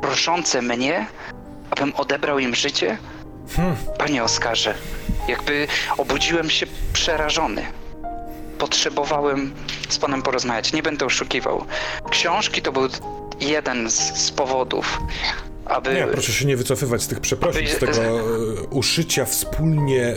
proszące 0.01 0.61
mnie, 0.61 1.05
abym 1.70 1.93
odebrał 1.95 2.39
im 2.39 2.55
życie? 2.55 2.97
Panie 3.97 4.24
Oskarze, 4.24 4.74
jakby 5.28 5.68
obudziłem 5.97 6.49
się 6.49 6.65
przerażony. 6.93 7.65
Potrzebowałem 8.57 9.53
z 9.89 9.97
panem 9.97 10.22
porozmawiać, 10.22 10.74
nie 10.74 10.84
będę 10.84 11.05
oszukiwał. 11.05 11.65
Książki 12.09 12.61
to 12.61 12.72
był 12.72 12.89
jeden 13.39 13.89
z, 13.89 14.18
z 14.26 14.32
powodów, 14.32 14.99
aby. 15.68 15.93
Nie, 15.93 16.07
proszę 16.07 16.32
się 16.32 16.45
nie 16.45 16.57
wycofywać 16.57 17.01
z 17.01 17.07
tych 17.07 17.20
przeprosin, 17.20 17.68
z 17.68 17.76
Aby- 17.76 17.88
tego 17.88 18.01
e, 18.01 18.24
uszycia 18.72 19.26
wspólnie 19.26 20.03
e, 20.03 20.15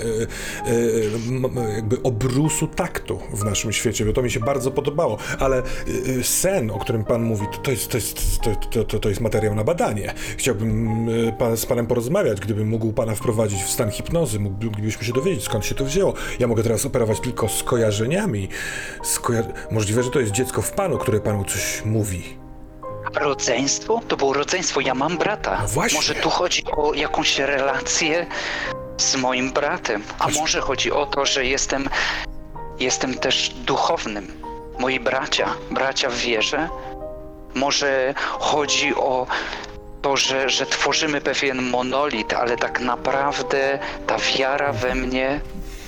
e, 1.68 1.74
jakby 1.74 2.02
obrusu 2.02 2.66
taktu 2.66 3.20
w 3.32 3.44
naszym 3.44 3.72
świecie, 3.72 4.04
bo 4.04 4.12
to 4.12 4.22
mi 4.22 4.30
się 4.30 4.40
bardzo 4.40 4.70
podobało, 4.70 5.18
ale 5.38 5.62
sen, 6.22 6.70
o 6.70 6.78
którym 6.78 7.04
pan 7.04 7.22
mówi, 7.22 7.46
to, 7.62 7.70
jest, 7.70 7.88
to, 7.88 7.96
jest, 7.96 8.40
to, 8.70 8.84
to, 8.84 8.98
to, 8.98 9.08
jest 9.08 9.20
materiał 9.20 9.54
na 9.54 9.64
badanie. 9.64 10.14
Chciałbym 10.36 10.98
pan, 11.38 11.56
z 11.56 11.66
panem 11.66 11.86
porozmawiać, 11.86 12.40
gdybym 12.40 12.68
mógł 12.68 12.92
pana 12.92 13.14
wprowadzić 13.14 13.62
w 13.62 13.70
stan 13.70 13.90
hipnozy, 13.90 14.40
moglibyśmy 14.40 15.04
się 15.04 15.12
dowiedzieć, 15.12 15.44
skąd 15.44 15.66
się 15.66 15.74
to 15.74 15.84
wzięło. 15.84 16.14
Ja 16.38 16.46
mogę 16.46 16.62
teraz 16.62 16.86
operować 16.86 17.20
tylko 17.20 17.48
skojarzeniami. 17.48 18.48
Skoja... 19.02 19.42
Możliwe, 19.70 20.02
że 20.02 20.10
to 20.10 20.20
jest 20.20 20.32
dziecko 20.32 20.62
w 20.62 20.72
panu, 20.72 20.98
które 20.98 21.20
panu 21.20 21.44
coś 21.44 21.82
mówi. 21.84 22.39
Rodzeństwo? 23.14 24.00
To 24.08 24.16
było 24.16 24.32
rodzeństwo, 24.32 24.80
ja 24.80 24.94
mam 24.94 25.18
brata. 25.18 25.58
No 25.62 25.68
właśnie. 25.68 25.98
Może 25.98 26.14
tu 26.14 26.30
chodzi 26.30 26.62
o 26.76 26.94
jakąś 26.94 27.38
relację 27.38 28.26
z 28.96 29.16
moim 29.16 29.52
bratem, 29.52 30.02
a 30.18 30.24
Chodź. 30.24 30.34
może 30.38 30.60
chodzi 30.60 30.92
o 30.92 31.06
to, 31.06 31.26
że 31.26 31.44
jestem, 31.44 31.88
jestem 32.80 33.14
też 33.14 33.48
duchownym. 33.48 34.42
Moi 34.78 35.00
bracia, 35.00 35.54
bracia 35.70 36.10
w 36.10 36.14
wierze. 36.14 36.68
Może 37.54 38.14
chodzi 38.38 38.94
o 38.94 39.26
to, 40.02 40.16
że, 40.16 40.48
że 40.50 40.66
tworzymy 40.66 41.20
pewien 41.20 41.62
monolit, 41.70 42.32
ale 42.32 42.56
tak 42.56 42.80
naprawdę 42.80 43.78
ta 44.06 44.16
wiara 44.18 44.72
we 44.72 44.94
mnie 44.94 45.40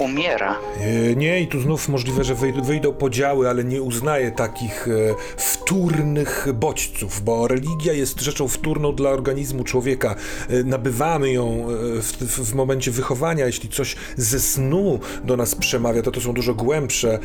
umiera. 0.03 0.59
E, 0.81 1.17
Nie, 1.17 1.41
i 1.41 1.47
tu 1.47 1.61
znów 1.61 1.89
możliwe, 1.89 2.25
że 2.25 2.35
wyjdą, 2.35 2.93
podziały, 2.93 3.49
ale 3.49 3.65
nie 3.65 3.83
uznaję 3.83 4.31
takich 4.31 4.89
e, 4.89 5.15
wtórnych 5.37 6.47
bodźców, 6.55 7.23
bo 7.25 7.49
religia 7.49 7.93
jest 7.93 8.21
rzeczą 8.21 8.49
wtórną 8.49 8.95
dla 8.95 9.11
organizmu 9.11 9.65
człowieka. 9.65 10.15
E, 10.51 10.65
nabywamy 10.65 11.33
ją 11.33 11.67
w, 12.01 12.13
w, 12.51 12.55
momencie 12.55 12.91
wychowania. 12.91 13.47
Jeśli 13.47 13.69
coś 13.69 13.97
ze 14.17 14.41
snu 14.41 15.01
do 15.25 15.37
nas 15.37 15.55
przemawia, 15.55 16.03
to 16.03 16.11
to 16.11 16.21
są 16.21 16.33
dużo 16.33 16.55
głębsze. 16.55 17.19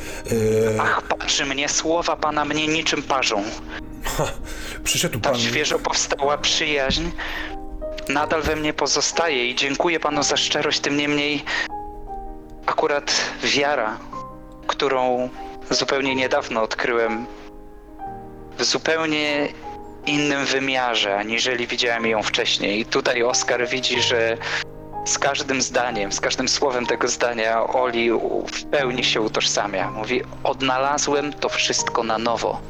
Ach, 0.79 1.01
patrzy 1.01 1.45
mnie, 1.45 1.69
słowa 1.69 2.15
pana 2.15 2.45
mnie 2.45 2.67
niczym 2.67 3.03
parzą. 3.03 3.43
przyszedł 4.83 5.19
Ta 5.19 5.29
pan. 5.29 5.39
świeżo 5.39 5.79
powstała 5.79 6.37
przyjaźń 6.37 7.03
nadal 8.09 8.41
we 8.41 8.55
mnie 8.55 8.73
pozostaje 8.73 9.49
i 9.49 9.55
dziękuję 9.55 9.99
panu 9.99 10.23
za 10.23 10.37
szczerość, 10.37 10.79
tym 10.79 10.97
niemniej 10.97 11.43
akurat 12.67 13.11
wiara, 13.43 13.97
którą 14.67 15.29
zupełnie 15.69 16.15
niedawno 16.15 16.61
odkryłem 16.61 17.25
w 18.57 18.63
zupełnie 18.63 19.47
innym 20.05 20.45
wymiarze, 20.45 21.17
aniżeli 21.17 21.67
widziałem 21.67 22.05
ją 22.05 22.23
wcześniej. 22.23 22.79
I 22.79 22.85
tutaj 22.85 23.23
Oskar 23.23 23.67
widzi, 23.67 24.01
że 24.01 24.37
z 25.05 25.19
każdym 25.19 25.61
zdaniem, 25.61 26.11
z 26.11 26.19
każdym 26.19 26.47
słowem 26.47 26.85
tego 26.85 27.07
zdania 27.07 27.63
Oli 27.67 28.11
w 28.53 28.63
pełni 28.71 29.03
się 29.03 29.21
utożsamia. 29.21 29.91
Mówi, 29.91 30.21
odnalazłem 30.43 31.33
to 31.33 31.49
wszystko 31.49 32.03
na 32.03 32.17
nowo. 32.17 32.61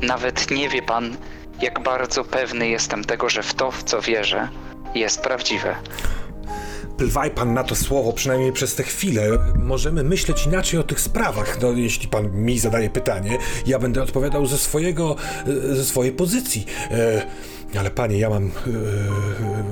Nawet 0.00 0.50
nie 0.50 0.68
wie 0.68 0.82
pan, 0.82 1.16
jak 1.62 1.82
bardzo 1.82 2.24
pewny 2.24 2.68
jestem 2.68 3.04
tego, 3.04 3.28
że 3.28 3.42
w 3.42 3.54
to, 3.54 3.70
w 3.70 3.84
co 3.84 4.00
wierzę, 4.00 4.48
jest 4.94 5.22
prawdziwe. 5.22 5.76
Plwaj 6.96 7.30
pan 7.30 7.54
na 7.54 7.64
to 7.64 7.74
słowo, 7.74 8.12
przynajmniej 8.12 8.52
przez 8.52 8.74
tę 8.74 8.82
chwilę. 8.82 9.22
Możemy 9.58 10.02
myśleć 10.02 10.46
inaczej 10.46 10.80
o 10.80 10.82
tych 10.82 11.00
sprawach. 11.00 11.62
No, 11.62 11.72
jeśli 11.72 12.08
pan 12.08 12.32
mi 12.32 12.58
zadaje 12.58 12.90
pytanie, 12.90 13.38
ja 13.66 13.78
będę 13.78 14.02
odpowiadał 14.02 14.46
ze 14.46 14.58
swojego, 14.58 15.16
ze 15.72 15.84
swojej 15.84 16.12
pozycji. 16.12 16.66
E, 16.90 17.26
ale 17.78 17.90
panie, 17.90 18.18
ja 18.18 18.30
mam 18.30 18.50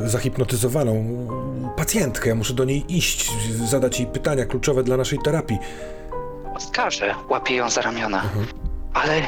e, 0.05 0.09
zahipnotyzowaną 0.09 1.05
pacjentkę. 1.77 2.29
Ja 2.29 2.35
muszę 2.35 2.55
do 2.55 2.65
niej 2.65 2.85
iść, 2.89 3.31
zadać 3.71 4.01
jej 4.01 4.09
pytania 4.09 4.45
kluczowe 4.47 4.83
dla 4.83 4.97
naszej 4.97 5.19
terapii. 5.19 5.59
Oskarze, 6.55 7.15
łapie 7.31 7.55
ją 7.55 7.71
za 7.71 7.83
ramiona. 7.83 8.23
Ale, 8.95 9.23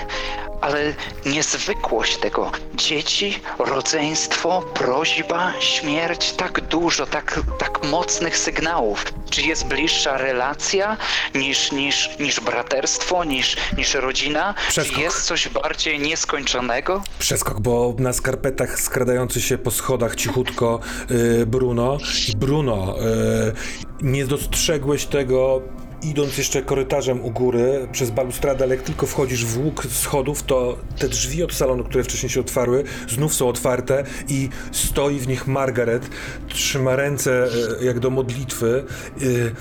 ale 0.61 0.95
niezwykłość 1.27 2.17
tego. 2.17 2.51
Dzieci, 2.75 3.41
rodzeństwo, 3.59 4.62
prośba, 4.75 5.53
śmierć, 5.61 6.33
tak 6.33 6.61
dużo, 6.61 7.07
tak, 7.07 7.41
tak 7.59 7.85
mocnych 7.85 8.39
sygnałów. 8.39 9.05
Czy 9.31 9.43
jest 9.43 9.67
bliższa 9.67 10.19
relacja 10.19 10.97
niż, 11.35 11.73
niż, 11.73 12.19
niż 12.19 12.41
braterstwo, 12.41 13.25
niż, 13.25 13.57
niż 13.77 13.95
rodzina? 13.95 14.55
Przeskok. 14.69 14.97
Czy 14.97 15.01
jest 15.01 15.23
coś 15.23 15.49
bardziej 15.49 16.01
nieskończonego? 16.01 17.03
Przeskok, 17.19 17.61
bo 17.61 17.95
na 17.99 18.12
skarpetach 18.12 18.81
skradający 18.81 19.41
się 19.41 19.59
po 19.59 19.71
schodach 19.71 20.14
cichutko 20.14 20.81
y, 21.11 21.47
Bruno. 21.47 21.99
Bruno, 22.37 22.97
y, 23.01 24.03
nie 24.03 24.27
dostrzegłeś 24.27 25.07
tego 25.07 25.62
idąc 26.07 26.39
jeszcze 26.39 26.63
korytarzem 26.63 27.25
u 27.25 27.31
góry 27.31 27.89
przez 27.93 28.11
balustradę, 28.11 28.65
ale 28.65 28.77
jak 28.77 28.85
tylko 28.85 29.07
wchodzisz 29.07 29.45
w 29.45 29.59
łuk 29.59 29.87
schodów, 29.91 30.43
to 30.43 30.79
te 30.99 31.09
drzwi 31.09 31.43
od 31.43 31.55
salonu, 31.55 31.85
które 31.85 32.05
wcześniej 32.05 32.31
się 32.31 32.41
otwarły, 32.41 32.85
znów 33.09 33.35
są 33.35 33.49
otwarte 33.49 34.05
i 34.29 34.49
stoi 34.73 35.19
w 35.19 35.29
nich 35.29 35.47
Margaret, 35.47 36.11
trzyma 36.49 36.97
ręce 36.97 37.49
y, 37.81 37.85
jak 37.85 38.01
do 38.01 38.11
modlitwy. 38.11 38.85
Y, 39.23 39.55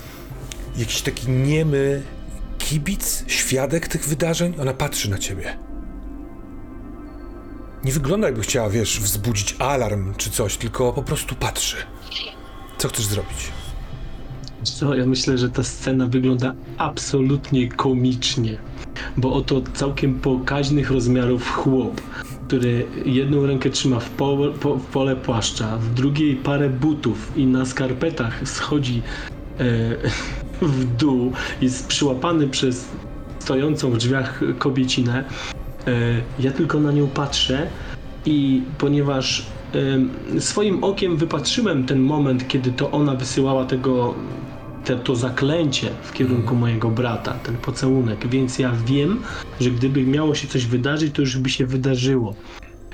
jakiś 0.76 1.02
taki 1.02 1.30
niemy 1.30 2.02
kibic, 2.58 3.24
świadek 3.26 3.88
tych 3.88 4.04
wydarzeń, 4.04 4.54
ona 4.60 4.74
patrzy 4.74 5.10
na 5.10 5.18
ciebie. 5.18 5.58
Nie 7.84 7.92
wygląda 7.92 8.26
jakby 8.26 8.42
chciała, 8.42 8.70
wiesz, 8.70 9.00
wzbudzić 9.00 9.56
alarm 9.58 10.14
czy 10.14 10.30
coś, 10.30 10.56
tylko 10.56 10.92
po 10.92 11.02
prostu 11.02 11.34
patrzy. 11.34 11.76
Co 12.78 12.88
chcesz 12.88 13.06
zrobić? 13.06 13.52
Co, 14.62 14.94
ja 14.94 15.06
myślę, 15.06 15.38
że 15.38 15.50
ta 15.50 15.62
scena 15.62 16.06
wygląda 16.06 16.54
absolutnie 16.78 17.68
komicznie, 17.68 18.58
bo 19.16 19.32
oto 19.32 19.62
całkiem 19.74 20.14
pokaźnych 20.14 20.90
rozmiarów 20.90 21.50
chłop, 21.50 22.00
który 22.48 22.86
jedną 23.04 23.46
rękę 23.46 23.70
trzyma 23.70 24.00
w, 24.00 24.10
pole, 24.10 24.52
po, 24.52 24.76
w 24.76 24.86
pole 24.86 25.16
płaszcza, 25.16 25.76
w 25.76 25.94
drugiej 25.94 26.36
parę 26.36 26.70
butów 26.70 27.32
i 27.36 27.46
na 27.46 27.64
skarpetach 27.64 28.48
schodzi 28.48 29.02
e, 29.58 29.62
w 30.66 30.96
dół, 30.96 31.32
jest 31.60 31.86
przyłapany 31.86 32.48
przez 32.48 32.88
stojącą 33.38 33.90
w 33.90 33.98
drzwiach 33.98 34.40
kobiecinę. 34.58 35.24
E, 35.86 35.92
ja 36.38 36.52
tylko 36.52 36.80
na 36.80 36.92
nią 36.92 37.06
patrzę 37.08 37.66
i 38.26 38.62
ponieważ 38.78 39.46
swoim 40.38 40.84
okiem 40.84 41.16
wypatrzyłem 41.16 41.86
ten 41.86 42.00
moment, 42.00 42.48
kiedy 42.48 42.72
to 42.72 42.90
ona 42.90 43.14
wysyłała 43.14 43.64
tego 43.64 44.14
te, 44.86 44.96
to 44.96 45.16
zaklęcie 45.16 45.90
w 46.02 46.12
kierunku 46.12 46.54
mojego 46.56 46.90
brata, 46.90 47.32
ten 47.32 47.56
pocałunek, 47.56 48.28
więc 48.28 48.58
ja 48.58 48.72
wiem, 48.86 49.22
że 49.60 49.70
gdyby 49.70 50.02
miało 50.02 50.34
się 50.34 50.48
coś 50.48 50.66
wydarzyć, 50.66 51.14
to 51.14 51.22
już 51.22 51.38
by 51.38 51.50
się 51.50 51.66
wydarzyło. 51.66 52.34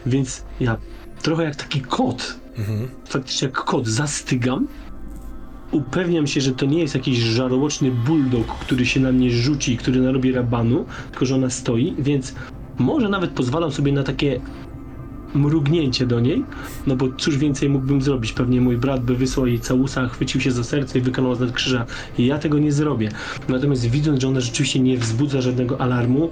Więc 0.06 0.44
ja 0.60 0.76
trochę 1.22 1.44
jak 1.44 1.56
taki 1.56 1.80
kot, 1.80 2.36
faktycznie 3.08 3.48
jak 3.48 3.56
kot, 3.64 3.86
zastygam, 3.86 4.68
upewniam 5.70 6.26
się, 6.26 6.40
że 6.40 6.52
to 6.52 6.66
nie 6.66 6.80
jest 6.80 6.94
jakiś 6.94 7.18
żarłoczny 7.18 7.90
bulldog, 7.90 8.46
który 8.46 8.86
się 8.86 9.00
na 9.00 9.12
mnie 9.12 9.30
rzuci, 9.30 9.76
który 9.76 10.00
narobi 10.00 10.32
rabanu, 10.32 10.84
tylko 11.10 11.26
że 11.26 11.34
ona 11.34 11.50
stoi, 11.50 11.94
więc 11.98 12.34
może 12.78 13.08
nawet 13.08 13.30
pozwalam 13.30 13.72
sobie 13.72 13.92
na 13.92 14.02
takie 14.02 14.40
mrugnięcie 15.34 16.06
do 16.06 16.20
niej, 16.20 16.44
no 16.86 16.96
bo 16.96 17.08
cóż 17.18 17.38
więcej 17.38 17.68
mógłbym 17.68 18.02
zrobić? 18.02 18.32
Pewnie 18.32 18.60
mój 18.60 18.76
brat 18.76 19.04
by 19.04 19.16
wysłał 19.16 19.46
jej 19.46 19.60
całusa, 19.60 20.08
chwycił 20.08 20.40
się 20.40 20.52
za 20.52 20.64
serce 20.64 20.98
i 20.98 21.02
wykonał 21.02 21.34
znak 21.34 21.52
krzyża. 21.52 21.86
I 22.18 22.26
ja 22.26 22.38
tego 22.38 22.58
nie 22.58 22.72
zrobię. 22.72 23.08
Natomiast 23.48 23.86
widząc, 23.90 24.20
że 24.20 24.28
ona 24.28 24.40
rzeczywiście 24.40 24.80
nie 24.80 24.98
wzbudza 24.98 25.40
żadnego 25.40 25.80
alarmu, 25.80 26.30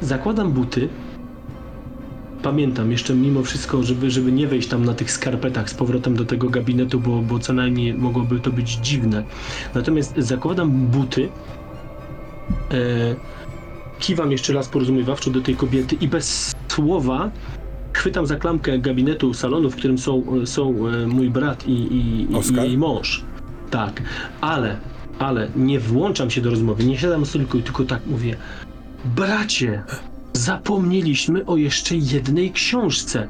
zakładam 0.00 0.52
buty. 0.52 0.88
Pamiętam 2.42 2.92
jeszcze 2.92 3.14
mimo 3.14 3.42
wszystko, 3.42 3.82
żeby, 3.82 4.10
żeby 4.10 4.32
nie 4.32 4.46
wejść 4.46 4.68
tam 4.68 4.84
na 4.84 4.94
tych 4.94 5.10
skarpetach 5.10 5.70
z 5.70 5.74
powrotem 5.74 6.16
do 6.16 6.24
tego 6.24 6.48
gabinetu, 6.48 7.00
bo, 7.00 7.22
bo 7.22 7.38
co 7.38 7.52
najmniej 7.52 7.94
mogłoby 7.94 8.40
to 8.40 8.50
być 8.50 8.70
dziwne. 8.70 9.24
Natomiast 9.74 10.14
zakładam 10.18 10.70
buty, 10.70 11.28
e, 12.70 13.14
kiwam 14.00 14.32
jeszcze 14.32 14.52
raz 14.52 14.68
porozumiewawczo 14.68 15.30
do 15.30 15.40
tej 15.40 15.56
kobiety 15.56 15.96
i 16.00 16.08
bez 16.08 16.54
słowa 16.68 17.30
chwytam 17.92 18.26
za 18.26 18.36
klamkę 18.36 18.78
gabinetu 18.78 19.34
salonu, 19.34 19.70
w 19.70 19.76
którym 19.76 19.98
są, 19.98 20.22
są 20.46 20.88
e, 20.88 21.06
mój 21.06 21.30
brat 21.30 21.66
i, 21.66 21.72
i, 21.72 22.26
i 22.72 22.78
mąż. 22.78 23.24
Tak, 23.70 24.02
ale, 24.40 24.76
ale 25.18 25.48
nie 25.56 25.80
włączam 25.80 26.30
się 26.30 26.40
do 26.40 26.50
rozmowy, 26.50 26.84
nie 26.84 26.98
siadam 26.98 27.26
stoliku 27.26 27.58
i 27.58 27.62
tylko 27.62 27.84
tak 27.84 28.06
mówię. 28.06 28.36
Bracie, 29.04 29.82
zapomnieliśmy 30.32 31.46
o 31.46 31.56
jeszcze 31.56 31.96
jednej 31.96 32.52
książce. 32.52 33.28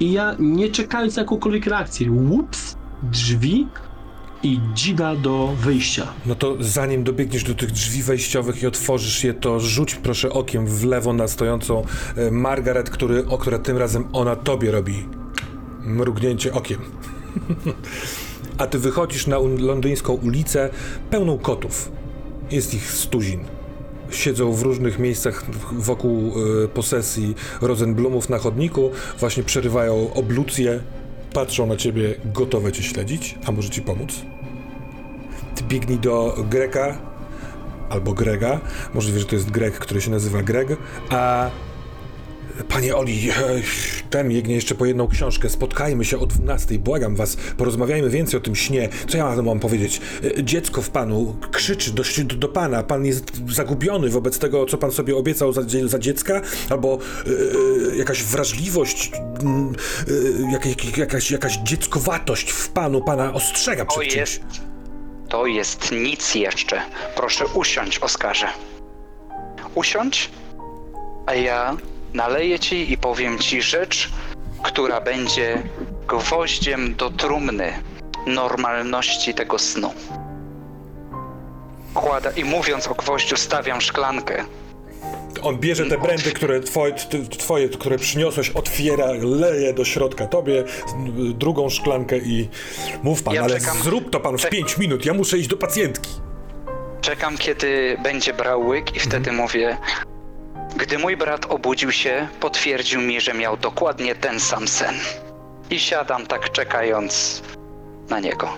I 0.00 0.12
ja, 0.12 0.36
nie 0.38 0.68
czekając 0.68 1.16
na 1.16 1.22
jakąkolwiek 1.22 1.66
reakcję, 1.66 2.10
łups, 2.10 2.76
drzwi 3.02 3.66
i 4.42 4.60
dzida 4.74 5.16
do 5.16 5.54
wyjścia. 5.60 6.06
No 6.26 6.34
to 6.34 6.56
zanim 6.60 7.04
dobiegniesz 7.04 7.44
do 7.44 7.54
tych 7.54 7.70
drzwi 7.70 8.02
wejściowych 8.02 8.62
i 8.62 8.66
otworzysz 8.66 9.24
je, 9.24 9.34
to 9.34 9.60
rzuć 9.60 9.94
proszę 9.94 10.30
okiem 10.30 10.66
w 10.66 10.84
lewo 10.84 11.12
na 11.12 11.28
stojącą 11.28 11.84
e, 12.16 12.30
Margaret, 12.30 12.90
który, 12.90 13.26
o 13.26 13.38
które 13.38 13.58
tym 13.58 13.76
razem 13.76 14.04
ona 14.12 14.36
tobie 14.36 14.70
robi 14.70 15.06
mrugnięcie 15.80 16.52
okiem. 16.52 16.78
A 18.58 18.66
ty 18.66 18.78
wychodzisz 18.78 19.26
na 19.26 19.38
londyńską 19.58 20.12
ulicę 20.12 20.70
pełną 21.10 21.38
kotów. 21.38 21.92
Jest 22.50 22.74
ich 22.74 22.92
stuzin. 22.92 23.44
Siedzą 24.10 24.52
w 24.52 24.62
różnych 24.62 24.98
miejscach 24.98 25.44
wokół 25.72 26.32
e, 26.64 26.68
posesji 26.68 27.34
Rosenblumów 27.60 28.28
na 28.28 28.38
chodniku, 28.38 28.90
właśnie 29.18 29.42
przerywają 29.42 30.14
oblucję, 30.14 30.80
patrzą 31.32 31.66
na 31.66 31.76
ciebie, 31.76 32.14
gotowe 32.24 32.72
cię 32.72 32.82
śledzić, 32.82 33.34
a 33.46 33.52
może 33.52 33.70
ci 33.70 33.82
pomóc. 33.82 34.22
Ty 35.54 35.64
biegnij 35.64 35.98
do 35.98 36.44
Greka 36.50 36.98
albo 37.90 38.12
Grega. 38.12 38.60
Możliwe, 38.94 39.18
że 39.20 39.26
to 39.26 39.34
jest 39.34 39.50
Greg, 39.50 39.78
który 39.78 40.00
się 40.00 40.10
nazywa 40.10 40.42
Greg. 40.42 40.68
A 41.10 41.50
panie 42.68 42.96
Oli, 42.96 43.30
e, 43.30 43.34
ten 44.10 44.28
biegnie 44.28 44.54
jeszcze 44.54 44.74
po 44.74 44.86
jedną 44.86 45.08
książkę. 45.08 45.48
Spotkajmy 45.48 46.04
się 46.04 46.18
o 46.18 46.26
12. 46.26 46.78
Błagam 46.78 47.16
was, 47.16 47.36
porozmawiajmy 47.56 48.10
więcej 48.10 48.38
o 48.38 48.42
tym 48.42 48.56
śnie. 48.56 48.88
Co 49.08 49.18
ja 49.18 49.42
mam 49.42 49.60
powiedzieć? 49.60 50.00
E, 50.38 50.44
Dziecko 50.44 50.82
w 50.82 50.90
panu 50.90 51.36
krzyczy 51.52 51.90
do, 51.92 52.02
do, 52.24 52.48
pana. 52.48 52.82
Pan 52.82 53.06
jest 53.06 53.24
zagubiony 53.52 54.08
wobec 54.10 54.38
tego, 54.38 54.66
co 54.66 54.78
pan 54.78 54.92
sobie 54.92 55.16
obiecał 55.16 55.52
za, 55.52 55.62
za 55.84 55.98
dziecka? 55.98 56.40
Albo 56.70 56.98
e, 57.92 57.96
jakaś 57.96 58.22
wrażliwość, 58.22 59.12
e, 60.48 60.52
jakaś, 60.52 60.96
jakaś, 60.98 61.30
jakaś 61.30 61.56
dzieckowatość 61.56 62.50
w 62.50 62.68
panu 62.68 63.02
pana 63.02 63.34
ostrzega 63.34 63.84
przed 63.84 64.02
czymś. 64.02 64.14
jest. 64.14 64.40
To 65.28 65.46
jest 65.46 65.92
nic 65.92 66.34
jeszcze. 66.34 66.82
Proszę 67.16 67.44
usiądź, 67.54 67.98
Oskarze. 67.98 68.46
Usiądź, 69.74 70.30
a 71.26 71.34
ja 71.34 71.76
naleję 72.14 72.58
ci 72.58 72.92
i 72.92 72.98
powiem 72.98 73.38
ci 73.38 73.62
rzecz, 73.62 74.10
która 74.62 75.00
będzie 75.00 75.62
gwoździem 76.08 76.94
do 76.94 77.10
trumny 77.10 77.72
normalności 78.26 79.34
tego 79.34 79.58
snu. 79.58 79.92
Kłada 81.94 82.30
i 82.30 82.44
mówiąc 82.44 82.88
o 82.88 82.94
gwoździu, 82.94 83.36
stawiam 83.36 83.80
szklankę. 83.80 84.44
On 85.42 85.58
bierze 85.58 85.86
te 85.86 85.98
brandy, 85.98 86.32
które 86.32 86.60
twoje, 86.60 86.94
twoje, 87.38 87.68
które 87.68 87.98
przyniosłeś, 87.98 88.50
otwiera, 88.50 89.06
leje 89.22 89.74
do 89.74 89.84
środka 89.84 90.26
tobie, 90.26 90.64
drugą 91.34 91.68
szklankę 91.70 92.18
i 92.18 92.48
mów 93.02 93.22
pan, 93.22 93.34
Ja 93.34 93.42
ale 93.42 93.60
czekam- 93.60 93.82
zrób 93.82 94.10
to 94.10 94.20
pan 94.20 94.38
w 94.38 94.40
czek- 94.40 94.50
5 94.50 94.78
minut, 94.78 95.06
ja 95.06 95.14
muszę 95.14 95.38
iść 95.38 95.48
do 95.48 95.56
pacjentki. 95.56 96.10
Czekam, 97.00 97.38
kiedy 97.38 97.96
będzie 98.02 98.34
brał 98.34 98.66
łyk 98.66 98.96
i 98.96 99.00
wtedy 99.00 99.32
mówię. 99.32 99.76
Gdy 100.78 100.98
mój 100.98 101.16
brat 101.16 101.46
obudził 101.48 101.92
się, 101.92 102.28
potwierdził 102.40 103.00
mi, 103.00 103.20
że 103.20 103.34
miał 103.34 103.56
dokładnie 103.56 104.14
ten 104.14 104.40
sam 104.40 104.68
sen. 104.68 104.94
I 105.70 105.80
siadam 105.80 106.26
tak 106.26 106.52
czekając 106.52 107.42
na 108.08 108.20
niego. 108.20 108.48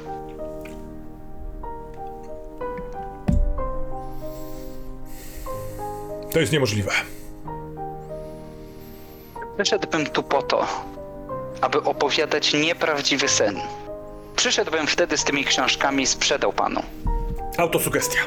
To 6.32 6.40
jest 6.40 6.52
niemożliwe. 6.52 6.90
Przyszedłbym 9.56 10.06
tu 10.06 10.22
po 10.22 10.42
to, 10.42 10.66
aby 11.60 11.82
opowiadać 11.82 12.52
nieprawdziwy 12.52 13.28
sen. 13.28 13.60
Przyszedłbym 14.36 14.86
wtedy 14.86 15.18
z 15.18 15.24
tymi 15.24 15.44
książkami 15.44 16.02
i 16.02 16.06
sprzedał 16.06 16.52
panu. 16.52 16.82
Autosugestia. 17.58 18.20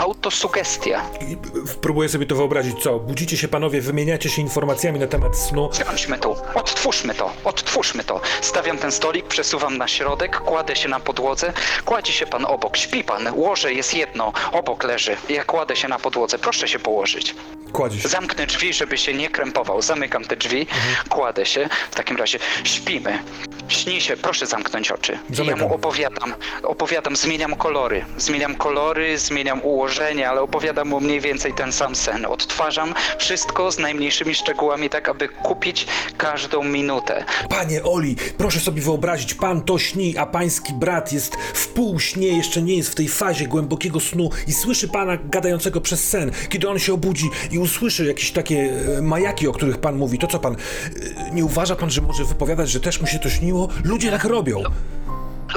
Autosugestia. 0.00 1.02
I 1.28 1.36
próbuję 1.80 2.08
sobie 2.08 2.26
to 2.26 2.34
wyobrazić, 2.34 2.82
co? 2.82 2.98
Budzicie 2.98 3.36
się 3.36 3.48
panowie, 3.48 3.80
wymieniacie 3.80 4.30
się 4.30 4.42
informacjami 4.42 4.98
na 4.98 5.06
temat 5.06 5.36
snu. 5.36 5.70
Siądźmy 5.86 6.18
tu, 6.18 6.36
odtwórzmy 6.54 7.14
to, 7.14 7.32
odtwórzmy 7.44 8.04
to. 8.04 8.20
Stawiam 8.40 8.78
ten 8.78 8.92
stolik, 8.92 9.26
przesuwam 9.26 9.78
na 9.78 9.88
środek, 9.88 10.36
kładę 10.40 10.76
się 10.76 10.88
na 10.88 11.00
podłodze. 11.00 11.52
Kładzie 11.84 12.12
się 12.12 12.26
pan 12.26 12.44
obok, 12.44 12.76
śpi 12.76 13.04
pan, 13.04 13.28
łoże 13.34 13.72
jest 13.72 13.94
jedno, 13.94 14.32
obok 14.52 14.84
leży. 14.84 15.16
Ja 15.28 15.44
kładę 15.44 15.76
się 15.76 15.88
na 15.88 15.98
podłodze, 15.98 16.38
proszę 16.38 16.68
się 16.68 16.78
położyć. 16.78 17.34
Kładzie 17.72 18.00
się. 18.00 18.08
Zamknę 18.08 18.46
drzwi, 18.46 18.72
żeby 18.72 18.98
się 18.98 19.14
nie 19.14 19.28
krępował. 19.30 19.82
Zamykam 19.82 20.24
te 20.24 20.36
drzwi, 20.36 20.66
kładę 21.08 21.46
się. 21.46 21.68
W 21.90 21.94
takim 21.94 22.16
razie 22.16 22.38
śpimy. 22.64 23.22
Śni 23.68 24.00
się, 24.00 24.16
proszę 24.16 24.46
zamknąć 24.46 24.90
oczy. 24.90 25.12
I 25.12 25.16
ja 25.30 25.36
Zamykam. 25.36 25.58
mu 25.60 25.74
opowiadam, 25.74 26.34
opowiadam, 26.62 27.16
zmieniam 27.16 27.56
kolory. 27.56 28.04
Zmieniam 28.16 28.54
kolory, 28.54 29.18
zmieniam 29.18 29.62
ułożenie, 29.62 29.89
ale 29.98 30.42
opowiadam 30.42 30.88
mu 30.88 31.00
mniej 31.00 31.20
więcej 31.20 31.54
ten 31.54 31.72
sam 31.72 31.94
sen. 31.94 32.26
Odtwarzam 32.26 32.94
wszystko 33.18 33.72
z 33.72 33.78
najmniejszymi 33.78 34.34
szczegółami, 34.34 34.90
tak 34.90 35.08
aby 35.08 35.28
kupić 35.28 35.86
każdą 36.16 36.64
minutę. 36.64 37.24
Panie 37.48 37.82
Oli, 37.82 38.16
proszę 38.38 38.60
sobie 38.60 38.82
wyobrazić, 38.82 39.34
pan 39.34 39.62
to 39.62 39.78
śni, 39.78 40.18
a 40.18 40.26
pański 40.26 40.72
brat 40.72 41.12
jest 41.12 41.36
w 41.54 41.68
półśnie, 41.68 42.28
jeszcze 42.28 42.62
nie 42.62 42.76
jest 42.76 42.90
w 42.90 42.94
tej 42.94 43.08
fazie 43.08 43.46
głębokiego 43.46 44.00
snu 44.00 44.30
i 44.46 44.52
słyszy 44.52 44.88
pana 44.88 45.16
gadającego 45.16 45.80
przez 45.80 46.08
sen. 46.08 46.30
Kiedy 46.48 46.68
on 46.68 46.78
się 46.78 46.94
obudzi 46.94 47.30
i 47.50 47.58
usłyszy 47.58 48.06
jakieś 48.06 48.32
takie 48.32 48.72
e, 48.98 49.02
majaki, 49.02 49.48
o 49.48 49.52
których 49.52 49.78
pan 49.78 49.96
mówi, 49.96 50.18
to 50.18 50.26
co 50.26 50.38
pan, 50.38 50.54
e, 50.54 51.30
nie 51.34 51.44
uważa 51.44 51.76
pan, 51.76 51.90
że 51.90 52.00
może 52.00 52.24
wypowiadać, 52.24 52.70
że 52.70 52.80
też 52.80 53.00
mu 53.00 53.06
się 53.06 53.18
to 53.18 53.30
śniło? 53.30 53.68
Ludzie 53.84 54.10
tak 54.10 54.24
robią. 54.24 54.62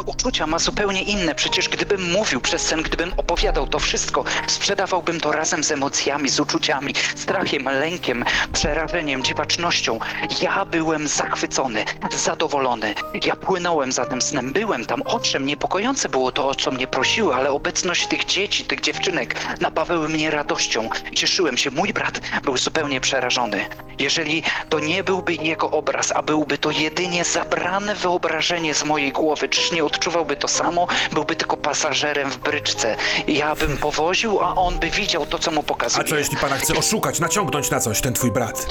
Uczucia 0.02 0.48
ma 0.48 0.60
zupełnie 0.60 1.02
inne. 1.02 1.36
Przecież 1.36 1.70
gdybym 1.70 2.12
mówił 2.12 2.42
przez 2.42 2.62
sen, 2.62 2.82
gdybym 2.82 3.14
opowiadał 3.18 3.68
to 3.68 3.80
wszystko, 3.80 4.24
sprzedawałbym 4.48 5.20
to 5.20 5.32
razem 5.32 5.64
z 5.64 5.72
emocjami, 5.72 6.30
z 6.30 6.40
uczuciami, 6.40 6.94
strachem, 7.16 7.64
lękiem, 7.64 8.26
przerażeniem, 8.54 9.24
dziwacznością. 9.24 10.00
Ja 10.42 10.66
byłem 10.66 11.08
zachwycony, 11.08 11.86
zadowolony. 12.12 12.96
Ja 13.26 13.36
płynąłem 13.36 13.92
za 13.92 14.06
tym 14.06 14.22
snem, 14.22 14.54
byłem 14.54 14.86
tam. 14.86 15.02
Owszem, 15.06 15.46
niepokojące 15.46 16.10
było 16.10 16.32
to, 16.32 16.48
o 16.48 16.56
co 16.56 16.72
mnie 16.72 16.88
prosiły, 16.88 17.36
ale 17.36 17.52
obecność 17.52 18.08
tych 18.08 18.26
dzieci, 18.26 18.66
tych 18.66 18.82
dziewczynek 18.82 19.36
napawały 19.62 20.10
mnie 20.10 20.32
radością. 20.32 20.90
Cieszyłem 21.16 21.58
się. 21.58 21.72
Mój 21.72 21.94
brat 21.94 22.20
był 22.44 22.58
zupełnie 22.58 23.02
przerażony. 23.02 23.66
Jeżeli 24.00 24.44
to 24.70 24.80
nie 24.80 25.04
byłby 25.04 25.34
jego 25.34 25.72
obraz, 25.72 26.12
a 26.12 26.22
byłby 26.22 26.58
to 26.58 26.72
jedynie 26.72 27.24
zabrane 27.24 27.96
wyobrażenie 27.96 28.74
z 28.74 28.84
mojej 28.86 29.12
głowy, 29.12 29.50
czyż 29.50 29.72
nie 29.84 29.88
odczuwałby 29.88 30.36
to 30.36 30.48
samo? 30.48 30.88
Byłby 31.12 31.36
tylko 31.36 31.58
pasażerem 31.58 32.30
w 32.32 32.38
bryczce. 32.38 32.96
Ja 33.28 33.56
bym 33.56 33.78
powoził, 33.78 34.40
a 34.40 34.56
on 34.56 34.80
by 34.80 34.90
widział 34.90 35.26
to, 35.26 35.40
co 35.40 35.52
mu 35.52 35.60
A 35.60 35.64
pokazuje. 35.64 36.08
co 36.08 36.18
jeśli 36.18 36.38
pana 36.38 36.58
chce 36.58 36.74
oszukać, 36.76 37.20
naciągnąć 37.20 37.70
na 37.72 37.80
coś, 37.80 38.02
ten 38.02 38.14
twój 38.14 38.32
brat? 38.32 38.68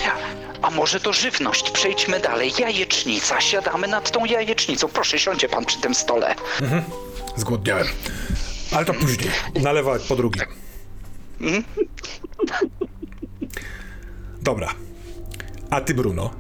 A 0.63 0.71
może 0.71 1.01
to 1.01 1.13
żywność? 1.13 1.71
Przejdźmy 1.71 2.21
dalej. 2.21 2.53
Jajecznica. 2.59 3.41
Siadamy 3.41 3.89
nad 3.89 4.11
tą 4.11 4.25
jajecznicą. 4.25 4.89
Proszę, 4.89 5.19
siądzie 5.19 5.49
pan 5.49 5.65
przy 5.65 5.81
tym 5.81 5.95
stole. 5.95 6.35
Zgłodniałem. 7.37 7.87
Ale 8.77 8.85
to 8.85 8.95
później. 8.95 9.31
Nalewa 9.63 9.93
po 10.09 10.17
drugim. 10.17 10.43
Dobra. 14.43 14.69
A 15.71 15.81
ty, 15.81 15.95
Bruno? 15.95 16.31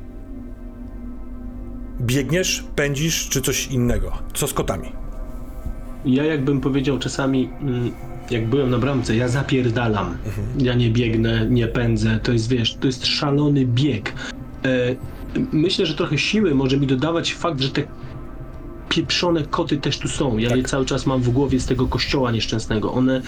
Biegniesz, 2.03 2.64
pędzisz, 2.76 3.28
czy 3.28 3.42
coś 3.42 3.66
innego? 3.66 4.12
Co 4.34 4.46
z 4.46 4.55
kotami? 4.55 4.88
Ja 6.05 6.24
jakbym 6.24 6.61
powiedział 6.61 6.98
czasami, 6.98 7.50
mm, 7.61 7.92
jak 8.30 8.46
byłem 8.46 8.70
na 8.70 8.78
bramce, 8.78 9.16
ja 9.16 9.28
zapierdalam. 9.28 10.16
Ja 10.59 10.74
nie 10.74 10.90
biegnę, 10.90 11.46
nie 11.50 11.68
pędzę. 11.68 12.20
To 12.22 12.32
jest, 12.32 12.48
wiesz, 12.48 12.74
to 12.74 12.86
jest 12.86 13.07
szalony 13.07 13.66
bieg. 13.66 14.14
E, 14.64 14.96
myślę, 15.53 15.86
że 15.86 15.94
trochę 15.94 16.18
siły 16.18 16.55
może 16.55 16.76
mi 16.76 16.86
dodawać 16.86 17.34
fakt, 17.34 17.61
że 17.61 17.70
te 17.70 17.82
pieprzone 18.93 19.43
koty 19.43 19.76
też 19.76 19.99
tu 19.99 20.09
są. 20.09 20.38
Ja 20.38 20.57
je 20.57 20.62
cały 20.62 20.84
czas 20.84 21.07
mam 21.07 21.22
w 21.22 21.30
głowie 21.30 21.61
z 21.61 21.66
tego 21.66 21.86
kościoła 21.86 22.30
nieszczęsnego. 22.30 22.93
One 22.93 23.16
e, 23.16 23.22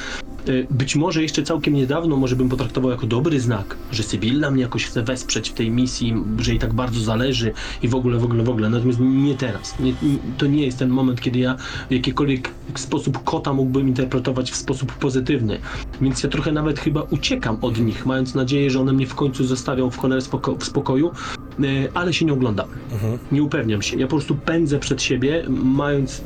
być 0.71 0.97
może 0.97 1.23
jeszcze 1.23 1.43
całkiem 1.43 1.75
niedawno 1.75 2.17
może 2.17 2.37
bym 2.37 2.49
potraktował 2.49 2.91
jako 2.91 3.07
dobry 3.07 3.41
znak, 3.41 3.77
że 3.93 4.03
Sybilla 4.03 4.51
mnie 4.51 4.63
jakoś 4.63 4.87
chce 4.87 5.03
wesprzeć 5.03 5.51
w 5.51 5.53
tej 5.53 5.71
misji, 5.71 6.15
że 6.39 6.51
jej 6.51 6.61
tak 6.61 6.73
bardzo 6.73 7.01
zależy 7.01 7.53
i 7.83 7.89
w 7.89 7.95
ogóle, 7.95 8.19
w 8.19 8.25
ogóle, 8.25 8.45
w 8.45 8.49
ogóle. 8.49 8.71
Natomiast 8.71 9.01
nie 9.01 9.35
teraz. 9.35 9.79
Nie, 9.81 9.95
to 10.39 10.47
nie 10.47 10.67
jest 10.67 10.79
ten 10.79 10.89
moment, 10.89 11.21
kiedy 11.21 11.39
ja 11.39 11.57
w 11.91 11.93
jakikolwiek 11.93 12.51
sposób 12.75 13.25
kota 13.25 13.53
mógłbym 13.53 13.89
interpretować 13.89 14.51
w 14.51 14.57
sposób 14.57 14.93
pozytywny. 14.93 15.59
Więc 16.01 16.23
ja 16.23 16.29
trochę 16.29 16.53
nawet 16.53 16.81
chyba 16.81 17.03
uciekam 17.03 17.59
od 17.63 17.81
nich, 17.81 18.07
mając 18.07 18.35
nadzieję, 18.35 18.71
że 18.71 18.81
one 18.81 18.93
mnie 18.93 19.07
w 19.07 19.15
końcu 19.15 19.45
zostawią 19.45 19.91
w 19.91 19.99
spoko- 19.99 20.59
w 20.59 20.65
spokoju, 20.65 21.11
ale 21.95 22.13
się 22.13 22.25
nie 22.25 22.33
oglądam. 22.33 22.69
Nie 23.33 23.43
upewniam 23.43 23.83
się. 23.83 23.97
Ja 23.97 24.07
po 24.07 24.11
prostu 24.17 24.35
pędzę 24.35 24.79
przed 24.79 25.03
siebie, 25.03 25.45
mając 25.49 26.23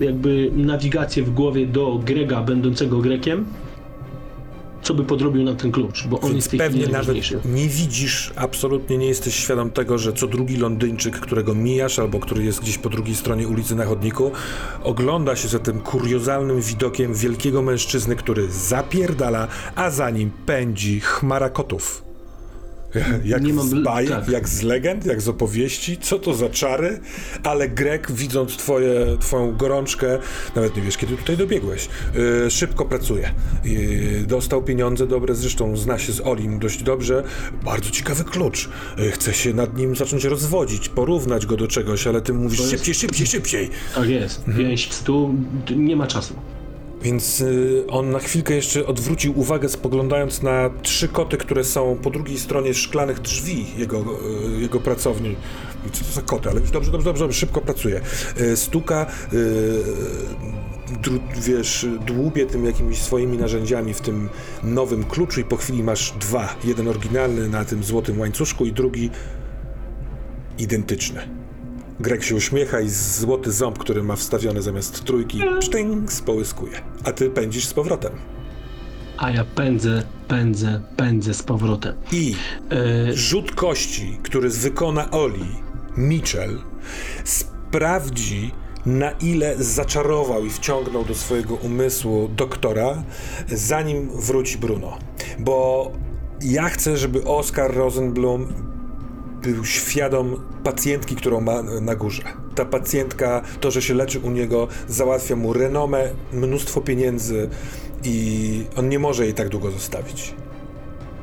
jakby 0.00 0.50
nawigację 0.56 1.22
w 1.22 1.30
głowie 1.30 1.66
do 1.66 2.00
Grega, 2.04 2.42
będącego 2.42 2.98
Grekiem, 2.98 3.44
co 4.82 4.94
by 4.94 5.04
podrobił 5.04 5.42
nam 5.42 5.56
ten 5.56 5.72
klucz, 5.72 6.06
bo 6.06 6.20
on 6.20 6.32
Więc 6.32 6.52
jest 6.52 6.64
pewnie 6.64 6.86
nawet 6.86 7.16
nie 7.44 7.68
widzisz, 7.68 8.32
absolutnie 8.36 8.98
nie 8.98 9.06
jesteś 9.06 9.34
świadom 9.34 9.70
tego, 9.70 9.98
że 9.98 10.12
co 10.12 10.26
drugi 10.26 10.56
Londyńczyk, 10.56 11.20
którego 11.20 11.54
mijasz, 11.54 11.98
albo 11.98 12.20
który 12.20 12.44
jest 12.44 12.60
gdzieś 12.60 12.78
po 12.78 12.88
drugiej 12.88 13.14
stronie 13.14 13.48
ulicy 13.48 13.74
na 13.74 13.84
chodniku, 13.84 14.30
ogląda 14.82 15.36
się 15.36 15.48
za 15.48 15.58
tym 15.58 15.80
kuriozalnym 15.80 16.60
widokiem 16.60 17.14
wielkiego 17.14 17.62
mężczyzny, 17.62 18.16
który 18.16 18.50
zapierdala, 18.50 19.48
a 19.74 19.90
za 19.90 20.10
nim 20.10 20.30
pędzi 20.46 21.00
chmara 21.00 21.50
kotów. 21.50 22.09
Jak 23.24 23.42
Nie 23.42 23.52
mam 23.52 23.68
z 23.68 23.74
bajek, 23.84 24.10
tak. 24.10 24.28
jak 24.28 24.48
z 24.48 24.62
legend, 24.62 25.06
jak 25.06 25.20
z 25.22 25.28
opowieści, 25.28 25.96
co 25.98 26.18
to 26.18 26.34
za 26.34 26.48
czary, 26.48 27.00
ale 27.42 27.68
Grek, 27.68 28.12
widząc 28.12 28.56
twoje, 28.56 29.16
twoją 29.20 29.56
gorączkę, 29.56 30.18
nawet 30.54 30.76
nie 30.76 30.82
wiesz, 30.82 30.96
kiedy 30.96 31.16
tutaj 31.16 31.36
dobiegłeś, 31.36 31.88
yy, 32.44 32.50
szybko 32.50 32.84
pracuje. 32.84 33.32
Yy, 33.64 34.24
dostał 34.26 34.62
pieniądze 34.62 35.06
dobre, 35.06 35.34
zresztą 35.34 35.76
zna 35.76 35.98
się 35.98 36.12
z 36.12 36.20
Olim 36.20 36.58
dość 36.58 36.82
dobrze. 36.82 37.22
Bardzo 37.64 37.90
ciekawy 37.90 38.24
klucz. 38.24 38.68
Yy, 38.98 39.10
chce 39.10 39.34
się 39.34 39.54
nad 39.54 39.76
nim 39.76 39.96
zacząć 39.96 40.24
rozwodzić, 40.24 40.88
porównać 40.88 41.46
go 41.46 41.56
do 41.56 41.68
czegoś, 41.68 42.06
ale 42.06 42.20
ty 42.20 42.32
mówisz 42.32 42.58
jest- 42.58 42.70
szybciej, 42.70 42.94
szybciej, 42.94 43.26
szybciej. 43.26 43.70
Tak 43.94 44.08
jest. 44.08 44.38
Mhm. 44.48 44.56
Więź 44.68 44.86
w 44.88 44.94
stół, 44.94 45.34
d- 45.68 45.76
nie 45.76 45.96
ma 45.96 46.06
czasu. 46.06 46.34
Więc 47.02 47.40
y, 47.40 47.84
on 47.88 48.10
na 48.10 48.18
chwilkę 48.18 48.54
jeszcze 48.54 48.86
odwrócił 48.86 49.38
uwagę, 49.38 49.68
spoglądając 49.68 50.42
na 50.42 50.70
trzy 50.82 51.08
koty, 51.08 51.36
które 51.36 51.64
są 51.64 51.96
po 52.02 52.10
drugiej 52.10 52.38
stronie 52.38 52.74
szklanych 52.74 53.20
drzwi 53.20 53.66
jego, 53.76 53.98
y, 53.98 54.60
jego 54.60 54.80
pracowni. 54.80 55.36
I 55.86 55.90
Co 55.90 56.04
to 56.04 56.12
za 56.12 56.22
koty? 56.22 56.50
Ale 56.50 56.60
już 56.60 56.70
dobrze, 56.70 56.92
dobrze, 56.92 57.10
dobrze, 57.10 57.32
szybko 57.32 57.60
pracuje. 57.60 58.00
Y, 58.40 58.56
stuka, 58.56 59.06
dru, 61.02 61.18
wiesz, 61.36 61.86
dłubie 62.06 62.46
tym 62.46 62.64
jakimiś 62.64 62.98
swoimi 62.98 63.38
narzędziami 63.38 63.94
w 63.94 64.00
tym 64.00 64.28
nowym 64.62 65.04
kluczu 65.04 65.40
i 65.40 65.44
po 65.44 65.56
chwili 65.56 65.82
masz 65.82 66.12
dwa. 66.12 66.56
Jeden 66.64 66.88
oryginalny 66.88 67.48
na 67.48 67.64
tym 67.64 67.84
złotym 67.84 68.20
łańcuszku 68.20 68.66
i 68.66 68.72
drugi 68.72 69.10
identyczny. 70.58 71.39
Greg 72.00 72.24
się 72.24 72.34
uśmiecha 72.34 72.80
i 72.80 72.88
złoty 72.88 73.52
ząb, 73.52 73.78
który 73.78 74.02
ma 74.02 74.16
wstawiony 74.16 74.62
zamiast 74.62 75.04
trójki, 75.04 75.40
psztyng, 75.60 76.12
społyskuje. 76.12 76.72
A 77.04 77.12
ty 77.12 77.30
pędzisz 77.30 77.66
z 77.66 77.74
powrotem. 77.74 78.12
A 79.18 79.30
ja 79.30 79.44
pędzę, 79.44 80.02
pędzę, 80.28 80.80
pędzę 80.96 81.34
z 81.34 81.42
powrotem. 81.42 81.94
I 82.12 82.34
E, 82.70 83.12
rzut 83.12 83.54
kości, 83.54 84.18
który 84.22 84.48
wykona 84.48 85.10
Oli, 85.10 85.46
Mitchell, 85.96 86.58
sprawdzi, 87.24 88.50
na 88.86 89.10
ile 89.10 89.56
zaczarował 89.56 90.44
i 90.44 90.50
wciągnął 90.50 91.04
do 91.04 91.14
swojego 91.14 91.54
umysłu 91.54 92.28
doktora, 92.36 93.02
zanim 93.48 94.10
wróci 94.20 94.58
Bruno. 94.58 94.98
Bo 95.38 95.92
ja 96.42 96.68
chcę, 96.68 96.96
żeby 96.96 97.24
Oskar 97.24 97.74
Rosenblum 97.74 98.69
był 99.42 99.64
świadom 99.64 100.42
pacjentki, 100.64 101.16
którą 101.16 101.40
ma 101.40 101.62
na 101.62 101.94
górze. 101.94 102.22
Ta 102.54 102.64
pacjentka, 102.64 103.42
to, 103.60 103.70
że 103.70 103.82
się 103.82 103.94
leczy 103.94 104.20
u 104.20 104.30
niego, 104.30 104.68
załatwia 104.88 105.36
mu 105.36 105.52
renomę, 105.52 106.10
mnóstwo 106.32 106.80
pieniędzy 106.80 107.48
i 108.04 108.64
on 108.76 108.88
nie 108.88 108.98
może 108.98 109.24
jej 109.24 109.34
tak 109.34 109.48
długo 109.48 109.70
zostawić. 109.70 110.34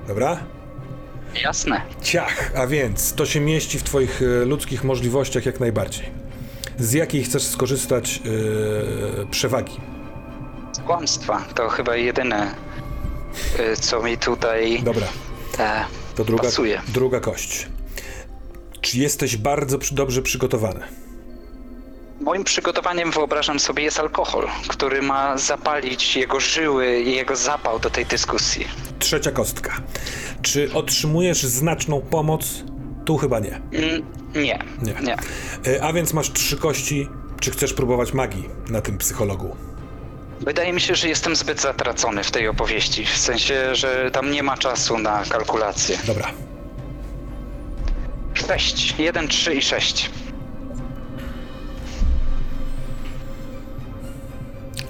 Dobra? 0.07 0.37
Jasne. 1.43 1.81
Ciach, 2.01 2.51
a 2.55 2.67
więc 2.67 3.13
to 3.13 3.25
się 3.25 3.39
mieści 3.39 3.79
w 3.79 3.83
Twoich 3.83 4.21
e, 4.21 4.45
ludzkich 4.45 4.83
możliwościach 4.83 5.45
jak 5.45 5.59
najbardziej. 5.59 6.05
Z 6.79 6.93
jakiej 6.93 7.23
chcesz 7.23 7.43
skorzystać 7.43 8.21
e, 9.21 9.25
przewagi? 9.31 9.77
Z 10.71 10.79
kłamstwa 10.79 11.41
to 11.55 11.69
chyba 11.69 11.95
jedyne, 11.95 12.55
y, 13.73 13.77
co 13.77 14.01
mi 14.03 14.17
tutaj 14.17 14.83
Dobra, 14.83 15.07
e, 15.59 15.83
to 16.15 16.23
druga, 16.23 16.43
pasuje. 16.43 16.81
druga 16.87 17.19
kość. 17.19 17.67
Czy 18.81 18.97
jesteś 18.99 19.37
bardzo 19.37 19.77
dobrze 19.91 20.21
przygotowany? 20.21 20.79
Moim 22.21 22.43
przygotowaniem 22.43 23.11
wyobrażam 23.11 23.59
sobie 23.59 23.83
jest 23.83 23.99
alkohol, 23.99 24.47
który 24.67 25.01
ma 25.01 25.37
zapalić 25.37 26.15
jego 26.15 26.39
żyły 26.39 27.01
i 27.01 27.15
jego 27.15 27.35
zapał 27.35 27.79
do 27.79 27.89
tej 27.89 28.05
dyskusji. 28.05 28.67
Trzecia 28.99 29.31
kostka. 29.31 29.77
Czy 30.41 30.73
otrzymujesz 30.73 31.43
znaczną 31.43 32.01
pomoc? 32.01 32.63
Tu 33.05 33.17
chyba 33.17 33.39
nie. 33.39 33.55
Mm, 33.55 34.01
Nie, 34.35 34.59
Nie. 34.81 34.93
nie. 35.03 35.17
E, 35.73 35.83
A 35.83 35.93
więc 35.93 36.13
masz 36.13 36.31
trzy 36.33 36.57
kości. 36.57 37.07
Czy 37.39 37.51
chcesz 37.51 37.73
próbować 37.73 38.13
magii 38.13 38.49
na 38.69 38.81
tym 38.81 38.97
psychologu? 38.97 39.55
Wydaje 40.41 40.73
mi 40.73 40.81
się, 40.81 40.95
że 40.95 41.07
jestem 41.09 41.35
zbyt 41.35 41.61
zatracony 41.61 42.23
w 42.23 42.31
tej 42.31 42.47
opowieści. 42.47 43.05
W 43.05 43.17
sensie, 43.17 43.75
że 43.75 44.11
tam 44.11 44.31
nie 44.31 44.43
ma 44.43 44.57
czasu 44.57 44.97
na 44.97 45.23
kalkulację. 45.29 45.97
Dobra. 46.07 46.31
6, 48.37 48.95
1, 48.99 49.27
3 49.27 49.53
i 49.55 49.61
6. 49.61 50.09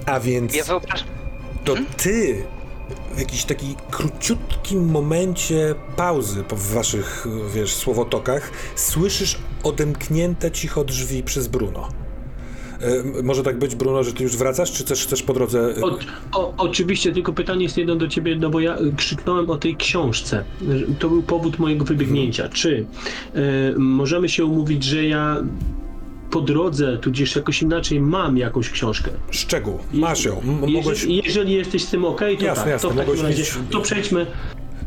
A 0.06 0.20
więc 0.20 0.54
Ja 0.54 0.64
wyobrażam. 0.64 1.08
to 1.64 1.74
ty 1.96 2.44
w 3.14 3.18
jakiś 3.18 3.44
taki 3.44 3.76
króciutkim 3.90 4.90
momencie 4.90 5.74
pauzy 5.96 6.44
po- 6.44 6.56
w 6.56 6.66
waszych, 6.72 7.26
wiesz, 7.54 7.74
słowotokach 7.74 8.50
słyszysz 8.76 9.38
odemknięte 9.62 10.50
cicho 10.50 10.84
drzwi 10.84 11.22
przez 11.22 11.48
Bruno. 11.48 11.88
E, 12.80 13.22
może 13.22 13.42
tak 13.42 13.58
być, 13.58 13.74
Bruno, 13.74 14.04
że 14.04 14.12
ty 14.12 14.22
już 14.24 14.36
wracasz, 14.36 14.72
czy 14.72 14.84
też 14.84 15.02
chcesz 15.02 15.22
po 15.22 15.34
drodze... 15.34 15.74
e, 15.78 15.82
O, 15.82 15.98
o, 16.32 16.54
oczywiście, 16.56 17.12
tylko 17.12 17.32
pytanie 17.32 17.62
jest 17.62 17.76
jedno 17.78 17.96
do 17.96 18.08
ciebie, 18.08 18.36
no 18.36 18.50
bo 18.50 18.60
ja 18.60 18.78
y, 18.80 18.92
krzyknąłem 18.96 19.50
o 19.50 19.56
tej 19.56 19.76
książce. 19.76 20.44
To 20.98 21.08
był 21.08 21.22
powód 21.22 21.58
mojego 21.58 21.84
wybiegnięcia. 21.84 22.48
Czy 22.48 22.70
y, 22.76 22.84
możemy 23.78 24.28
się 24.28 24.44
umówić, 24.44 24.84
że 24.84 25.04
ja 25.04 25.36
po 26.30 26.40
drodze, 26.40 26.98
tudzież 26.98 27.36
jakoś 27.36 27.62
inaczej 27.62 28.00
mam 28.00 28.36
jakąś 28.36 28.70
książkę? 28.70 29.10
Szczegół. 29.30 29.78
Masz 29.92 30.24
ją. 30.24 30.40
M- 30.40 30.72
mogłeś... 30.72 30.86
Jeżeli, 30.86 31.22
jeżeli 31.24 31.52
jesteś 31.52 31.84
z 31.84 31.90
tym 31.90 32.04
ok, 32.04 32.20
to 32.38 32.44
Jasne, 32.44 32.62
tak. 32.64 32.66
jasne, 32.72 32.88
to 32.88 32.94
w 32.94 32.96
mogłeś 32.98 33.20
razie 33.20 33.38
mieć- 33.42 33.58
to 33.70 33.80
przejdźmy. 33.80 34.26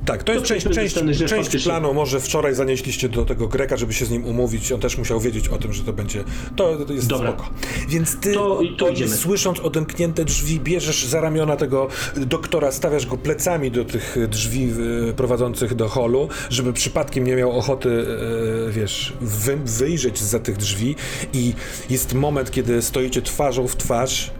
Tak, 0.05 0.23
to 0.23 0.33
jest 0.33 0.45
część, 0.45 0.67
część, 0.69 0.95
część 1.25 1.63
planu. 1.63 1.93
Może 1.93 2.19
wczoraj 2.19 2.55
zanieśliście 2.55 3.09
do 3.09 3.25
tego 3.25 3.47
Greka, 3.47 3.77
żeby 3.77 3.93
się 3.93 4.05
z 4.05 4.11
nim 4.11 4.25
umówić. 4.25 4.71
On 4.71 4.79
też 4.79 4.97
musiał 4.97 5.19
wiedzieć 5.19 5.47
o 5.47 5.57
tym, 5.57 5.73
że 5.73 5.83
to 5.83 5.93
będzie. 5.93 6.23
To, 6.55 6.77
to 6.85 6.93
jest 6.93 7.07
Dobra. 7.07 7.31
spoko. 7.31 7.49
Więc 7.89 8.19
ty, 8.19 8.33
To- 8.33 8.61
to 8.77 8.87
słysząc 9.07 9.59
odemknięte 9.59 10.25
drzwi, 10.25 10.59
bierzesz 10.59 11.05
za 11.05 11.21
ramiona 11.21 11.55
tego 11.55 11.87
doktora, 12.17 12.71
stawiasz 12.71 13.05
go 13.05 13.17
plecami 13.17 13.71
do 13.71 13.85
tych 13.85 14.17
drzwi 14.29 14.69
y, 15.09 15.13
prowadzących 15.13 15.75
do 15.75 15.87
holu, 15.89 16.29
żeby 16.49 16.73
przypadkiem 16.73 17.23
nie 17.27 17.35
miał 17.35 17.51
ochoty, 17.57 17.89
y, 17.89 18.71
wiesz, 18.71 19.13
wy, 19.21 19.57
wyjrzeć 19.65 20.19
za 20.19 20.39
tych 20.39 20.57
drzwi. 20.57 20.95
I 21.33 21.53
jest 21.89 22.13
moment, 22.13 22.51
kiedy 22.51 22.81
stoicie 22.81 23.21
twarzą 23.21 23.67
w 23.67 23.75
twarz 23.75 24.31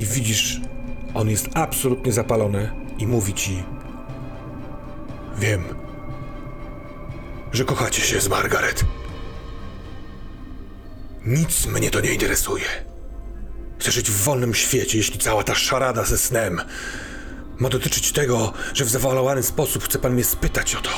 i 0.00 0.04
widzisz, 0.06 0.60
on 1.14 1.28
jest 1.30 1.48
absolutnie 1.54 2.12
zapalony 2.12 2.70
i 2.98 3.06
mówi 3.06 3.34
ci. 3.34 3.62
Wiem, 5.38 5.64
że 7.52 7.64
kochacie 7.64 8.02
się 8.02 8.20
z 8.20 8.28
Margaret. 8.28 8.84
Nic 11.26 11.66
mnie 11.66 11.90
to 11.90 12.00
nie 12.00 12.12
interesuje. 12.12 12.64
Chcę 13.78 13.90
żyć 13.90 14.10
w 14.10 14.24
wolnym 14.24 14.54
świecie, 14.54 14.98
jeśli 14.98 15.18
cała 15.18 15.44
ta 15.44 15.54
szarada 15.54 16.04
ze 16.04 16.18
snem 16.18 16.60
ma 17.58 17.68
dotyczyć 17.68 18.12
tego, 18.12 18.52
że 18.74 18.84
w 18.84 18.88
zawalowany 18.88 19.42
sposób 19.42 19.84
chce 19.84 19.98
pan 19.98 20.12
mnie 20.12 20.24
spytać 20.24 20.74
o 20.74 20.80
to. 20.80 20.90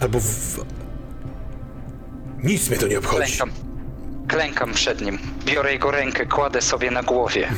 Albo 0.00 0.20
w... 0.20 0.64
Nic 2.42 2.68
mnie 2.68 2.78
to 2.78 2.86
nie 2.86 2.98
obchodzi. 2.98 3.32
Klękam. 3.36 3.50
Klękam 4.28 4.72
przed 4.72 5.00
nim. 5.00 5.18
Biorę 5.44 5.72
jego 5.72 5.90
rękę, 5.90 6.26
kładę 6.26 6.62
sobie 6.62 6.90
na 6.90 7.02
głowie. 7.02 7.52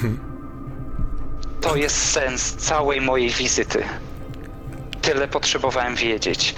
To 1.61 1.77
jest 1.77 1.97
sens 1.97 2.53
całej 2.53 3.01
mojej 3.01 3.31
wizyty. 3.31 3.85
Tyle 5.07 5.29
potrzebowałem 5.29 5.95
wiedzieć. 5.95 6.55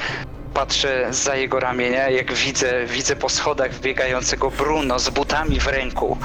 Patrzę 0.54 1.08
za 1.10 1.36
jego 1.36 1.60
ramienia, 1.60 2.10
jak 2.10 2.32
widzę, 2.32 2.86
widzę 2.86 3.16
po 3.16 3.28
schodach 3.28 3.72
wbiegającego 3.72 4.50
Bruno 4.50 4.98
z 4.98 5.10
butami 5.10 5.60
w 5.60 5.66
ręku. 5.66 6.18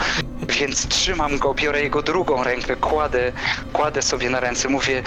Więc 0.50 0.88
trzymam 0.88 1.38
go, 1.38 1.54
biorę 1.54 1.84
jego 1.84 2.02
drugą 2.02 2.44
rękę, 2.44 2.76
kładę, 2.76 3.32
kładę 3.74 4.02
sobie 4.02 4.30
na 4.30 4.40
ręce, 4.40 4.70
mówię: 4.70 5.04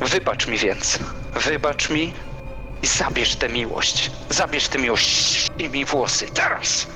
Wybacz 0.00 0.46
mi 0.46 0.58
więc, 0.58 0.98
wybacz 1.34 1.90
mi 1.90 2.12
i 2.82 2.86
zabierz 2.86 3.36
tę 3.36 3.48
miłość. 3.48 4.10
Zabierz 4.30 4.68
tę 4.68 4.78
miłość 4.78 5.46
i 5.58 5.68
mi 5.68 5.84
włosy 5.84 6.26
teraz. 6.34 6.86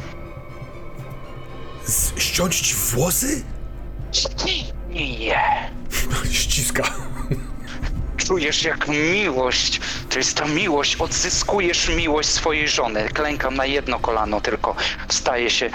Z- 1.84 2.18
ściąć 2.22 2.61
ci 2.61 2.74
włosy? 2.74 3.45
Nie. 4.89 5.70
Ściska. 6.32 6.82
Czujesz 8.29 8.62
jak 8.62 8.89
miłość, 8.89 9.81
to 10.09 10.18
jest 10.18 10.37
ta 10.37 10.47
miłość, 10.47 10.97
odzyskujesz 10.97 11.89
miłość 11.89 12.29
swojej 12.29 12.68
żony. 12.68 13.09
Klękam 13.09 13.57
na 13.57 13.66
jedno 13.66 13.99
kolano 14.01 14.41
tylko, 14.41 14.74
wstaje 15.09 15.51
się. 15.51 15.70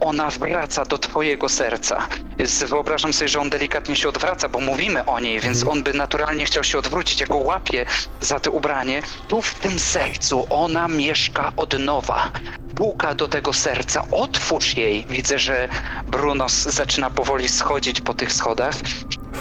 Ona 0.00 0.30
wraca 0.30 0.84
do 0.84 0.98
twojego 0.98 1.48
serca. 1.48 2.08
Jest, 2.38 2.64
wyobrażam 2.64 3.12
sobie, 3.12 3.28
że 3.28 3.40
on 3.40 3.50
delikatnie 3.50 3.96
się 3.96 4.08
odwraca, 4.08 4.48
bo 4.48 4.60
mówimy 4.60 5.04
o 5.04 5.20
niej, 5.20 5.40
więc 5.40 5.66
on 5.66 5.82
by 5.82 5.94
naturalnie 5.94 6.44
chciał 6.44 6.64
się 6.64 6.78
odwrócić. 6.78 7.20
Ja 7.20 7.26
go 7.26 7.36
łapię 7.36 7.86
za 8.20 8.40
to 8.40 8.50
ubranie. 8.50 9.02
Tu 9.28 9.42
w 9.42 9.54
tym 9.54 9.78
sercu 9.78 10.46
ona 10.50 10.88
mieszka 10.88 11.52
od 11.56 11.78
nowa. 11.78 12.30
Puka 12.74 13.14
do 13.14 13.28
tego 13.28 13.52
serca, 13.52 14.04
otwórz 14.10 14.76
jej. 14.76 15.06
Widzę, 15.10 15.38
że 15.38 15.68
Bruno 16.06 16.46
zaczyna 16.48 17.10
powoli 17.10 17.48
schodzić 17.48 18.00
po 18.00 18.14
tych 18.14 18.32
schodach. 18.32 18.74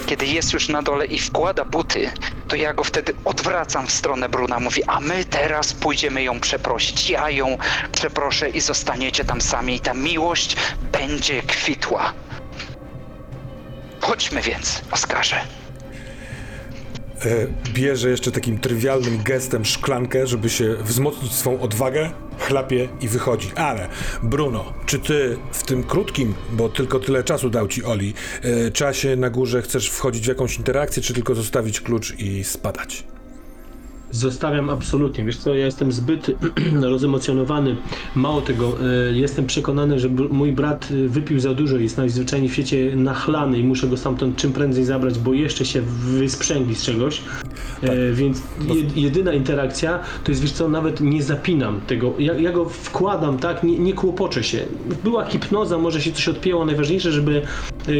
Kiedy 0.06 0.26
jest 0.26 0.54
już 0.54 0.70
na 0.70 0.82
dole 0.82 1.06
i 1.06 1.20
wkłada 1.20 1.66
buty, 1.66 2.12
to 2.48 2.56
ja 2.56 2.74
go 2.74 2.84
wtedy 2.84 3.14
odwracam 3.26 3.88
w 3.88 3.92
stronę 3.92 4.30
Bruna. 4.30 4.60
Mówi, 4.60 4.84
a 4.84 5.00
my 5.00 5.26
teraz 5.26 5.74
pójdziemy 5.74 6.24
ją 6.24 6.40
przeprosić. 6.40 7.10
Ja 7.10 7.30
ją 7.30 7.58
przeproszę 7.92 8.50
i 8.50 8.62
zostaniecie 8.62 9.26
tam 9.26 9.42
sami. 9.42 9.76
I 9.76 9.80
ta 9.80 9.94
miłość 9.94 10.56
będzie 10.92 11.42
kwitła. 11.42 12.14
Chodźmy 14.02 14.42
więc, 14.42 14.82
Oskarze. 14.92 15.61
E, 17.26 17.48
bierze 17.74 18.10
jeszcze 18.10 18.32
takim 18.32 18.60
trywialnym 18.60 19.24
gestem 19.24 19.66
szklankę, 19.66 20.28
żeby 20.28 20.50
się 20.50 20.76
wzmocnić 20.76 21.34
swą 21.34 21.60
odwagę, 21.60 22.12
chlapie 22.40 22.90
i 23.02 23.08
wychodzi. 23.08 23.52
Ale, 23.56 23.90
Bruno, 24.24 24.74
czy 24.86 25.00
ty 25.00 25.38
w 25.52 25.64
tym 25.64 25.84
krótkim, 25.84 26.34
bo 26.52 26.70
tylko 26.70 27.00
tyle 27.00 27.24
czasu 27.24 27.50
dał 27.50 27.68
ci 27.68 27.84
Oli, 27.84 28.14
e, 28.44 28.72
czasie 28.72 29.16
na 29.16 29.30
górze 29.30 29.62
chcesz 29.62 29.90
wchodzić 29.90 30.26
w 30.26 30.28
jakąś 30.28 30.58
interakcję, 30.58 31.04
czy 31.04 31.14
tylko 31.14 31.36
zostawić 31.36 31.82
klucz 31.82 32.20
i 32.20 32.44
spadać? 32.44 33.04
Zostawiam 34.12 34.70
absolutnie. 34.70 35.24
Wiesz 35.24 35.38
co, 35.38 35.56
ja 35.56 35.66
jestem 35.66 35.92
zbyt 35.92 36.32
rozemocjonowany. 36.82 37.76
Mało 38.16 38.42
tego, 38.42 38.78
e, 39.10 39.12
jestem 39.14 39.46
przekonany, 39.46 40.00
że 40.00 40.10
mój 40.10 40.52
brat 40.52 40.90
e, 40.92 41.08
wypił 41.08 41.40
za 41.40 41.54
dużo 41.54 41.78
i 41.78 41.84
jest 41.84 41.98
najzwyczajniej 41.98 42.50
w 42.50 42.54
świecie 42.54 42.96
nachlany 42.96 43.60
i 43.60 43.64
muszę 43.64 43.88
go 43.88 43.98
stamtąd 43.98 44.36
czym 44.36 44.54
prędzej 44.54 44.86
zabrać, 44.86 45.20
bo 45.20 45.34
jeszcze 45.34 45.66
się 45.66 45.82
wysprzęgli 45.82 46.76
z 46.76 46.84
czegoś. 46.84 47.22
E, 47.82 48.12
więc 48.14 48.42
jed, 48.76 48.98
jedyna 48.98 49.34
interakcja 49.34 50.00
to 50.24 50.32
jest, 50.32 50.42
wiesz 50.42 50.52
co, 50.52 50.70
nawet 50.70 51.02
nie 51.02 51.24
zapinam 51.24 51.82
tego. 51.88 52.14
Ja, 52.20 52.34
ja 52.34 52.52
go 52.52 52.66
wkładam, 52.66 53.38
tak, 53.38 53.64
nie, 53.64 53.80
nie 53.80 53.94
kłopoczę 53.94 54.44
się. 54.44 54.66
Była 55.04 55.26
hipnoza, 55.26 55.78
może 55.78 56.02
się 56.02 56.12
coś 56.12 56.28
odpięło. 56.28 56.66
Najważniejsze, 56.66 57.12
żeby, 57.12 57.42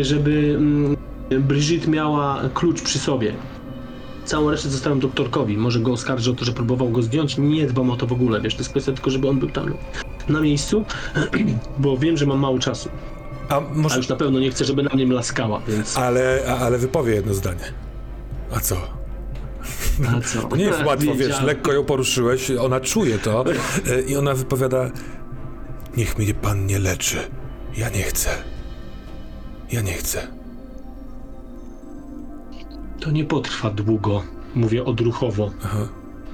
żeby 0.02 0.56
mm, 0.58 0.98
Brigitte 1.40 1.88
miała 1.88 2.42
klucz 2.54 2.82
przy 2.82 3.00
sobie. 3.00 3.34
Całą 4.32 4.52
resztę 4.52 4.70
zostawiam 4.70 5.00
doktorkowi. 5.00 5.58
Może 5.58 5.80
go 5.80 5.92
oskarżę 5.92 6.32
o 6.32 6.34
to, 6.34 6.46
że 6.46 6.52
próbował 6.52 6.90
go 6.90 7.02
zdjąć. 7.02 7.38
Nie 7.38 7.66
dbam 7.68 7.92
o 7.92 7.98
to 7.98 8.08
w 8.08 8.12
ogóle, 8.12 8.42
wiesz, 8.42 8.54
to 8.54 8.60
jest 8.60 8.70
kwestia 8.70 8.92
tylko, 8.92 9.10
żeby 9.10 9.30
on 9.30 9.40
był 9.40 9.50
tam 9.50 9.74
na 10.30 10.42
miejscu, 10.42 10.86
bo 11.78 11.98
wiem, 11.98 12.18
że 12.18 12.26
mam 12.26 12.40
mało 12.40 12.60
czasu. 12.60 12.90
A 13.50 13.56
A 13.56 13.62
może... 13.74 13.98
już 13.98 14.10
na 14.10 14.16
pewno 14.16 14.40
nie 14.40 14.52
chcę, 14.52 14.66
żeby 14.66 14.84
na 14.84 14.90
mnie 14.94 15.08
mlaskała, 15.08 15.62
więc... 15.68 15.98
Ale, 15.98 16.44
a, 16.48 16.58
ale 16.58 16.78
wypowie 16.78 17.14
jedno 17.14 17.34
zdanie. 17.34 17.74
A 18.56 18.60
co? 18.60 18.78
A 20.08 20.22
co? 20.22 20.50
Nie 20.58 20.66
jest 20.66 20.84
łatwo, 20.86 21.16
wiesz, 21.16 21.42
lekko 21.42 21.74
ją 21.74 21.86
poruszyłeś, 21.86 22.52
ona 22.52 22.80
czuje 22.80 23.20
to 23.20 23.46
e, 23.92 24.02
i 24.02 24.18
ona 24.18 24.34
wypowiada 24.34 24.92
Niech 25.98 26.18
mnie 26.18 26.34
pan 26.34 26.66
nie 26.66 26.80
leczy. 26.80 27.18
Ja 27.78 27.90
nie 27.90 28.04
chcę. 28.04 28.30
Ja 29.72 29.82
nie 29.82 29.94
chcę. 29.94 30.41
To 33.02 33.12
nie 33.12 33.26
potrwa 33.26 33.70
długo, 33.70 34.24
mówię 34.56 34.86
odruchowo, 34.86 35.52
Aha. 35.64 35.88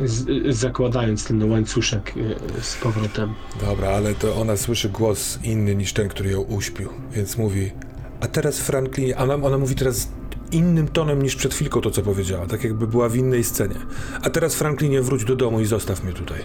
z, 0.05 0.55
zakładając 0.55 1.27
ten 1.27 1.51
łańcuszek 1.51 2.13
e, 2.57 2.61
z 2.61 2.75
powrotem. 2.75 3.33
Dobra, 3.61 3.89
ale 3.89 4.15
to 4.15 4.35
ona 4.35 4.57
słyszy 4.57 4.89
głos 4.89 5.39
inny 5.43 5.75
niż 5.75 5.93
ten, 5.93 6.09
który 6.09 6.29
ją 6.29 6.41
uśpił, 6.41 6.89
więc 7.11 7.37
mówi 7.37 7.71
a 8.19 8.27
teraz 8.27 8.59
Franklin, 8.59 9.13
ona, 9.17 9.35
ona 9.35 9.57
mówi 9.57 9.75
teraz 9.75 10.09
innym 10.51 10.87
tonem 10.87 11.21
niż 11.21 11.35
przed 11.35 11.53
chwilką 11.53 11.81
to, 11.81 11.91
co 11.91 12.01
powiedziała, 12.01 12.45
tak 12.45 12.63
jakby 12.63 12.87
była 12.87 13.09
w 13.09 13.15
innej 13.15 13.43
scenie. 13.43 13.75
A 14.21 14.29
teraz 14.29 14.55
Franklinie 14.55 15.01
wróć 15.01 15.25
do 15.25 15.35
domu 15.35 15.61
i 15.61 15.65
zostaw 15.65 16.03
mnie 16.03 16.13
tutaj. 16.13 16.39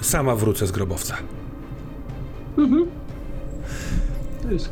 Sama 0.00 0.36
wrócę 0.36 0.66
z 0.66 0.72
grobowca. 0.72 1.16
Krótkie 2.56 3.07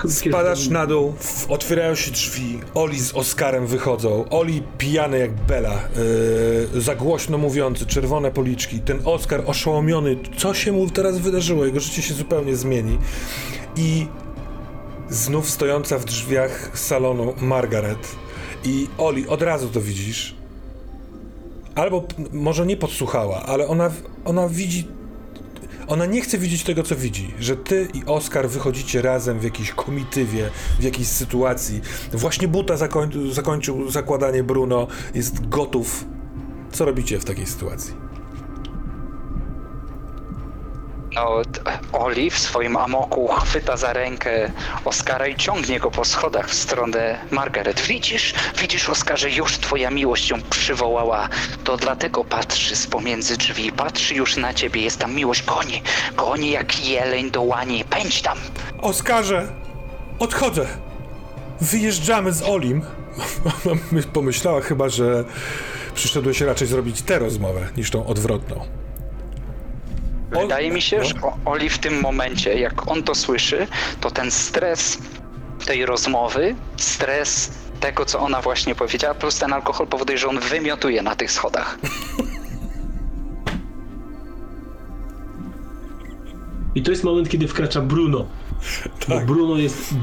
Spadasz 0.09 0.69
na 0.69 0.87
dół, 0.87 1.15
otwierają 1.49 1.95
się 1.95 2.11
drzwi, 2.11 2.61
Oli 2.75 3.01
z 3.01 3.15
Oskarem 3.15 3.67
wychodzą. 3.67 4.25
Oli 4.31 4.63
pijany 4.79 5.19
jak 5.19 5.35
Bela, 5.35 5.81
yy, 6.75 6.81
za 6.81 6.95
głośno 6.95 7.39
mówiący, 7.39 7.87
czerwone 7.87 8.31
policzki. 8.31 8.81
Ten 8.81 9.01
Oskar 9.05 9.43
oszołomiony, 9.47 10.17
co 10.37 10.55
się 10.55 10.73
mu 10.73 10.91
teraz 10.91 11.19
wydarzyło, 11.19 11.65
jego 11.65 11.81
życie 11.81 12.03
się 12.03 12.15
zupełnie 12.15 12.57
zmieni. 12.57 12.99
I 13.77 14.07
znów 15.09 15.51
stojąca 15.51 15.99
w 15.99 16.05
drzwiach 16.05 16.79
salonu 16.79 17.35
Margaret. 17.41 18.17
I 18.65 18.87
Oli, 18.99 19.29
od 19.29 19.43
razu 19.43 19.69
to 19.69 19.81
widzisz. 19.81 20.35
Albo 21.75 22.05
może 22.33 22.67
nie 22.67 22.77
podsłuchała, 22.77 23.43
ale 23.43 23.69
ona, 23.69 23.91
ona 24.25 24.49
widzi 24.49 24.89
ona 25.87 26.07
nie 26.07 26.21
chce 26.21 26.39
widzieć 26.39 26.65
tego, 26.65 26.83
co 26.83 26.97
widzi. 26.97 27.35
Że 27.41 27.57
ty 27.57 27.89
i 27.95 28.05
Oskar 28.07 28.49
wychodzicie 28.49 29.03
razem 29.03 29.39
w 29.39 29.45
jakiejś 29.45 29.73
komitywie, 29.73 30.51
w 30.81 30.83
jakiejś 30.83 31.09
sytuacji. 31.09 31.81
Właśnie 32.13 32.49
buta 32.49 32.77
zakoń, 32.77 33.11
zakończył 33.33 33.91
zakładanie 33.91 34.45
Bruno, 34.45 34.87
jest 35.15 35.49
gotów. 35.49 36.05
Co 36.73 36.85
robicie 36.85 37.19
w 37.19 37.25
takiej 37.25 37.47
sytuacji? 37.47 38.06
No, 41.17 41.43
Oli 41.93 42.31
w 42.31 42.39
swoim 42.39 42.77
amoku 42.77 43.29
chwyta 43.29 43.77
za 43.77 43.93
rękę 43.93 44.53
Oskara 44.85 45.27
i 45.27 45.37
ciągnie 45.37 45.81
go 45.81 45.91
po 45.91 46.05
schodach 46.05 46.49
w 46.49 46.55
stronę 46.55 47.19
Margaret. 47.31 47.81
Widzisz, 47.81 48.35
widzisz, 48.61 48.89
Oskarze, 48.89 49.31
już 49.31 49.59
twoja 49.59 49.91
miłość 49.91 50.31
ją 50.31 50.43
przywołała. 50.51 51.29
To 51.65 51.77
dlatego 51.77 52.25
patrzy 52.25 52.77
z 52.77 52.87
pomiędzy 52.87 53.37
drzwi, 53.37 53.73
patrzy 53.73 54.15
już 54.15 54.37
na 54.37 54.55
ciebie, 54.55 54.83
jest 54.83 54.99
tam 54.99 55.15
miłość, 55.15 55.45
goni, 55.45 55.83
goni 56.17 56.51
jak 56.51 56.87
jeleń 56.87 57.31
do 57.31 57.43
łani, 57.43 57.85
pędź 57.85 58.23
tam. 58.23 58.39
Oskarze! 58.83 59.53
Odchodzę! 60.19 60.67
Wyjeżdżamy 61.61 62.33
z 62.33 62.43
Olim. 62.43 62.83
Pomyślała 64.13 64.61
chyba, 64.61 64.89
że 64.89 65.25
przyszedłeś 65.95 66.41
raczej 66.41 66.69
zrobić 66.69 67.03
tę 67.03 67.19
rozmowę, 67.19 67.69
niż 67.77 67.91
tą 67.91 68.07
odwrotną. 68.07 68.86
Wydaje 70.31 70.71
mi 70.71 70.83
się, 70.83 70.99
no. 70.99 71.05
że 71.05 71.15
Oli 71.45 71.69
w 71.69 71.79
tym 71.79 72.01
momencie, 72.01 72.59
jak 72.59 72.91
on 72.91 73.03
to 73.03 73.15
słyszy, 73.15 73.67
to 74.01 74.11
ten 74.11 74.31
stres 74.31 74.99
tej 75.67 75.87
rozmowy, 75.87 76.55
stres 76.77 77.53
tego, 77.81 78.05
co 78.05 78.21
ona 78.21 78.43
właśnie 78.43 78.75
powiedziała, 78.75 79.15
plus 79.15 79.39
ten 79.39 79.53
alkohol 79.53 79.87
powoduje, 79.87 80.19
że 80.19 80.29
on 80.29 80.41
wymiotuje 80.41 81.03
na 81.03 81.17
tych 81.17 81.33
schodach. 81.33 81.79
I 86.75 86.83
to 86.83 86.91
jest 86.91 87.05
moment, 87.05 87.29
kiedy 87.29 87.49
wkracza 87.49 87.81
Bruno. 87.81 88.27
Tak. 89.07 89.09
Bo 89.09 89.35
Bruno 89.35 89.57
jest 89.57 89.95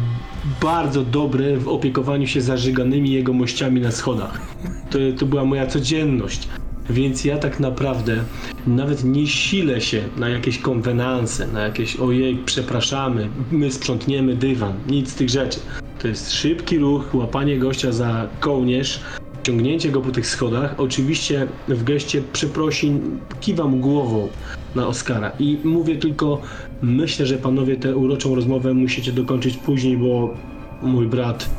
bardzo 0.61 1.03
dobry 1.03 1.57
w 1.57 1.67
opiekowaniu 1.67 2.28
się 2.28 2.41
zażyganymi 2.41 3.11
jego 3.11 3.34
mościami 3.34 3.82
na 3.82 3.91
schodach. 3.91 4.41
To, 4.89 4.97
to 5.19 5.26
była 5.26 5.45
moja 5.45 5.67
codzienność. 5.67 6.47
Więc 6.89 7.25
ja 7.25 7.38
tak 7.38 7.59
naprawdę 7.59 8.23
nawet 8.67 9.03
nie 9.03 9.27
silę 9.27 9.81
się 9.81 10.03
na 10.17 10.29
jakieś 10.29 10.57
konwenanse, 10.59 11.47
na 11.47 11.61
jakieś 11.61 11.95
ojej, 11.95 12.38
przepraszamy, 12.45 13.29
my 13.51 13.71
sprzątniemy 13.71 14.36
dywan, 14.36 14.73
nic 14.88 15.11
z 15.11 15.15
tych 15.15 15.29
rzeczy. 15.29 15.59
To 15.99 16.07
jest 16.07 16.31
szybki 16.31 16.77
ruch, 16.77 17.15
łapanie 17.15 17.59
gościa 17.59 17.91
za 17.91 18.27
kołnierz, 18.39 18.99
ciągnięcie 19.43 19.91
go 19.91 20.01
po 20.01 20.11
tych 20.11 20.27
schodach. 20.27 20.75
Oczywiście 20.77 21.47
w 21.67 21.84
geście 21.84 22.21
przeprosin 22.34 23.19
kiwam 23.41 23.79
głową 23.81 24.27
na 24.75 24.88
Oscara 24.88 25.31
i 25.39 25.57
mówię 25.63 25.95
tylko, 25.95 26.41
myślę, 26.81 27.25
że 27.25 27.38
panowie 27.38 27.75
tę 27.75 27.95
uroczą 27.95 28.36
rozmowę 28.36 28.73
musicie 28.73 29.11
dokończyć 29.11 29.57
później, 29.57 29.97
bo 29.97 30.34
mój 30.81 31.07
brat 31.07 31.49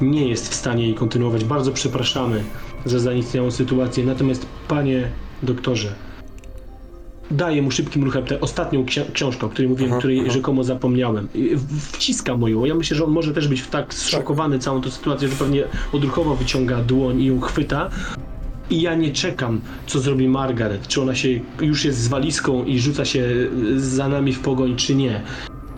nie 0.00 0.28
jest 0.28 0.48
w 0.48 0.54
stanie 0.54 0.84
jej 0.84 0.94
kontynuować. 0.94 1.44
Bardzo 1.44 1.72
przepraszamy 1.72 2.44
za 2.86 2.98
zaistniałą 2.98 3.50
sytuację. 3.50 4.04
Natomiast 4.04 4.46
panie 4.68 5.08
doktorze, 5.42 5.92
daję 7.30 7.62
mu 7.62 7.70
szybkim 7.70 8.04
ruchem 8.04 8.24
tę 8.24 8.40
ostatnią 8.40 8.84
ksi- 8.84 9.12
książkę, 9.12 9.46
o 9.46 9.48
której 9.48 9.68
mówiłem, 9.68 9.92
Aha, 9.92 9.98
której 9.98 10.20
aha. 10.20 10.30
rzekomo 10.30 10.64
zapomniałem. 10.64 11.28
Wciska 11.92 12.36
moją. 12.36 12.64
Ja 12.64 12.74
myślę, 12.74 12.96
że 12.96 13.04
on 13.04 13.10
może 13.10 13.34
też 13.34 13.48
być 13.48 13.62
tak 13.66 13.94
zszokowany 13.94 14.58
całą 14.58 14.80
tą 14.80 14.90
sytuacją, 14.90 15.28
że 15.28 15.36
pewnie 15.36 15.64
odruchowo 15.92 16.36
wyciąga 16.36 16.76
dłoń 16.82 17.20
i 17.20 17.26
ją 17.26 17.40
chwyta. 17.40 17.90
I 18.70 18.80
ja 18.82 18.94
nie 18.94 19.12
czekam, 19.12 19.60
co 19.86 20.00
zrobi 20.00 20.28
Margaret. 20.28 20.88
Czy 20.88 21.02
ona 21.02 21.14
się 21.14 21.28
już 21.60 21.84
jest 21.84 21.98
z 21.98 22.08
walizką 22.08 22.64
i 22.64 22.78
rzuca 22.78 23.04
się 23.04 23.28
za 23.76 24.08
nami 24.08 24.32
w 24.32 24.40
pogoń, 24.40 24.76
czy 24.76 24.94
nie. 24.94 25.22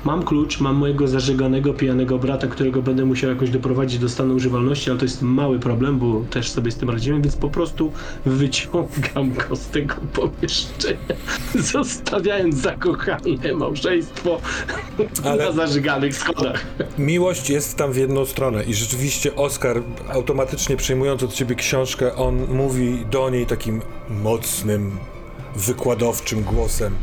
Mam 0.04 0.22
klucz, 0.22 0.60
mam 0.60 0.76
mojego 0.76 1.08
zażeganego, 1.08 1.74
pijanego 1.74 2.18
brata, 2.18 2.46
którego 2.46 2.82
będę 2.82 3.04
musiał 3.04 3.30
jakoś 3.30 3.50
doprowadzić 3.50 3.98
do 3.98 4.08
stanu 4.08 4.34
używalności, 4.34 4.90
ale 4.90 4.98
to 4.98 5.04
jest 5.04 5.22
mały 5.22 5.58
problem, 5.58 5.98
bo 5.98 6.22
też 6.30 6.50
sobie 6.50 6.70
z 6.70 6.76
tym 6.76 6.90
radziłem, 6.90 7.22
więc 7.22 7.36
po 7.36 7.48
prostu 7.48 7.92
wyciągam 8.26 9.32
go 9.34 9.56
z 9.56 9.66
tego 9.66 9.94
pomieszczenia, 10.12 10.98
zostawiając 11.72 12.54
zakochane 12.54 13.54
małżeństwo 13.54 14.40
Ale- 15.24 15.44
na 15.44 15.52
zażyganych 15.52 16.14
schodach. 16.16 16.66
Miłość 16.98 17.50
jest 17.50 17.76
tam 17.76 17.92
w 17.92 17.96
jedną 17.96 18.24
stronę 18.24 18.64
i 18.64 18.74
rzeczywiście 18.74 19.36
Oskar, 19.36 19.82
automatycznie 20.12 20.76
przejmując 20.76 21.22
od 21.22 21.32
ciebie 21.32 21.54
książkę, 21.54 22.14
on 22.14 22.46
mówi 22.54 23.04
do 23.10 23.30
niej 23.30 23.46
takim 23.46 23.82
mocnym, 24.10 24.90
wykładowczym 25.56 26.42
głosem. 26.42 26.94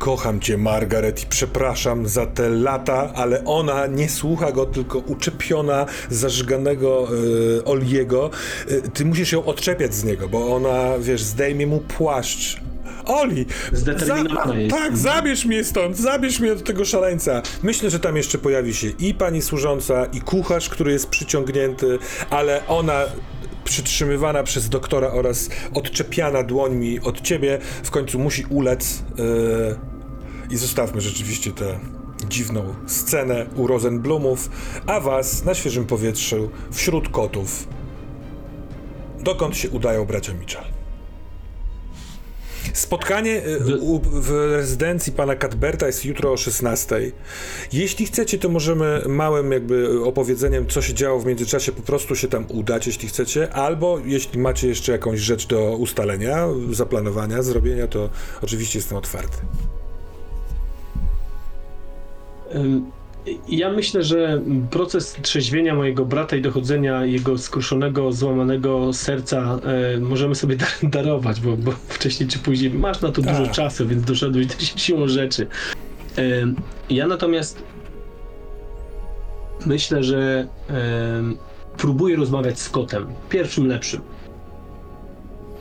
Kocham 0.00 0.40
cię, 0.40 0.58
Margaret, 0.58 1.22
i 1.22 1.26
przepraszam 1.26 2.08
za 2.08 2.26
te 2.26 2.48
lata, 2.48 3.12
ale 3.14 3.44
ona 3.44 3.86
nie 3.86 4.08
słucha 4.08 4.52
go, 4.52 4.66
tylko 4.66 4.98
uczepiona 4.98 5.86
zażganego 6.10 7.08
e, 7.58 7.64
Oliego. 7.64 8.30
E, 8.68 8.80
ty 8.80 9.04
musisz 9.04 9.32
ją 9.32 9.44
odczepiać 9.44 9.94
z 9.94 10.04
niego, 10.04 10.28
bo 10.28 10.56
ona, 10.56 10.98
wiesz, 10.98 11.22
zdejmie 11.22 11.66
mu 11.66 11.80
płaszcz. 11.80 12.60
Oli! 13.06 13.46
Zdeterminowana 13.72 14.54
jest. 14.54 14.76
Tak, 14.76 14.96
zabierz 14.96 15.44
mnie 15.44 15.64
stąd, 15.64 15.96
zabierz 15.96 16.40
mnie 16.40 16.52
od 16.52 16.64
tego 16.64 16.84
szaleńca. 16.84 17.42
Myślę, 17.62 17.90
że 17.90 18.00
tam 18.00 18.16
jeszcze 18.16 18.38
pojawi 18.38 18.74
się 18.74 18.88
i 18.98 19.14
pani 19.14 19.42
służąca, 19.42 20.04
i 20.04 20.20
kucharz, 20.20 20.68
który 20.68 20.92
jest 20.92 21.08
przyciągnięty, 21.08 21.98
ale 22.30 22.66
ona 22.66 23.02
przytrzymywana 23.64 24.42
przez 24.42 24.68
doktora 24.68 25.08
oraz 25.08 25.48
odczepiana 25.74 26.42
dłońmi 26.42 27.00
od 27.00 27.20
ciebie, 27.20 27.58
w 27.82 27.90
końcu 27.90 28.18
musi 28.18 28.44
ulec. 28.50 29.02
Yy, 29.18 29.89
I 30.50 30.56
zostawmy 30.56 31.00
rzeczywiście 31.00 31.52
tę 31.52 31.80
dziwną 32.28 32.74
scenę 32.86 33.46
u 33.56 33.66
Rosenblumów, 33.66 34.50
a 34.86 35.00
was 35.00 35.44
na 35.44 35.54
świeżym 35.54 35.86
powietrzu, 35.86 36.50
wśród 36.72 37.08
kotów, 37.08 37.68
dokąd 39.20 39.56
się 39.56 39.70
udają 39.70 40.04
bracia 40.04 40.34
Mitchell. 40.34 40.64
Spotkanie 42.72 43.42
y, 43.46 43.78
u, 43.80 44.00
w 44.00 44.30
rezydencji 44.30 45.12
pana 45.12 45.36
Cadberta 45.36 45.86
jest 45.86 46.04
jutro 46.04 46.32
o 46.32 46.36
16. 46.36 47.12
Jeśli 47.72 48.06
chcecie, 48.06 48.38
to 48.38 48.48
możemy 48.48 49.02
małym 49.08 49.52
jakby 49.52 50.04
opowiedzeniem, 50.04 50.66
co 50.66 50.82
się 50.82 50.94
działo 50.94 51.20
w 51.20 51.26
międzyczasie, 51.26 51.72
po 51.72 51.82
prostu 51.82 52.16
się 52.16 52.28
tam 52.28 52.44
udać, 52.48 52.86
jeśli 52.86 53.08
chcecie, 53.08 53.52
albo 53.52 53.98
jeśli 54.04 54.38
macie 54.38 54.68
jeszcze 54.68 54.92
jakąś 54.92 55.20
rzecz 55.20 55.46
do 55.46 55.76
ustalenia, 55.76 56.48
zaplanowania, 56.70 57.42
zrobienia, 57.42 57.86
to 57.86 58.10
oczywiście 58.42 58.78
jestem 58.78 58.98
otwarty. 58.98 59.36
Ja 63.48 63.72
myślę, 63.72 64.02
że 64.02 64.40
proces 64.70 65.16
trzeźwienia 65.22 65.74
mojego 65.74 66.04
brata 66.04 66.36
i 66.36 66.42
dochodzenia 66.42 67.04
jego 67.04 67.38
skruszonego, 67.38 68.12
złamanego 68.12 68.92
serca 68.92 69.58
e, 69.96 70.00
możemy 70.00 70.34
sobie 70.34 70.56
dar- 70.82 70.90
darować, 70.90 71.40
bo, 71.40 71.56
bo 71.56 71.72
wcześniej 71.88 72.28
czy 72.28 72.38
później 72.38 72.70
masz 72.70 73.00
na 73.00 73.12
to 73.12 73.22
Tak. 73.22 73.38
dużo 73.38 73.52
czasu, 73.52 73.86
więc 73.88 74.02
doszedłeś 74.02 74.46
też 74.46 74.72
siłą 74.84 75.08
rzeczy. 75.08 75.46
Ym, 76.18 76.56
Ja 76.90 77.06
natomiast 77.06 77.62
myślę, 79.66 80.02
że 80.04 80.46
em, 80.68 81.36
próbuję 81.78 82.16
rozmawiać 82.16 82.60
z 82.60 82.68
kotem. 82.68 83.06
Pierwszym 83.28 83.66
lepszym. 83.66 84.00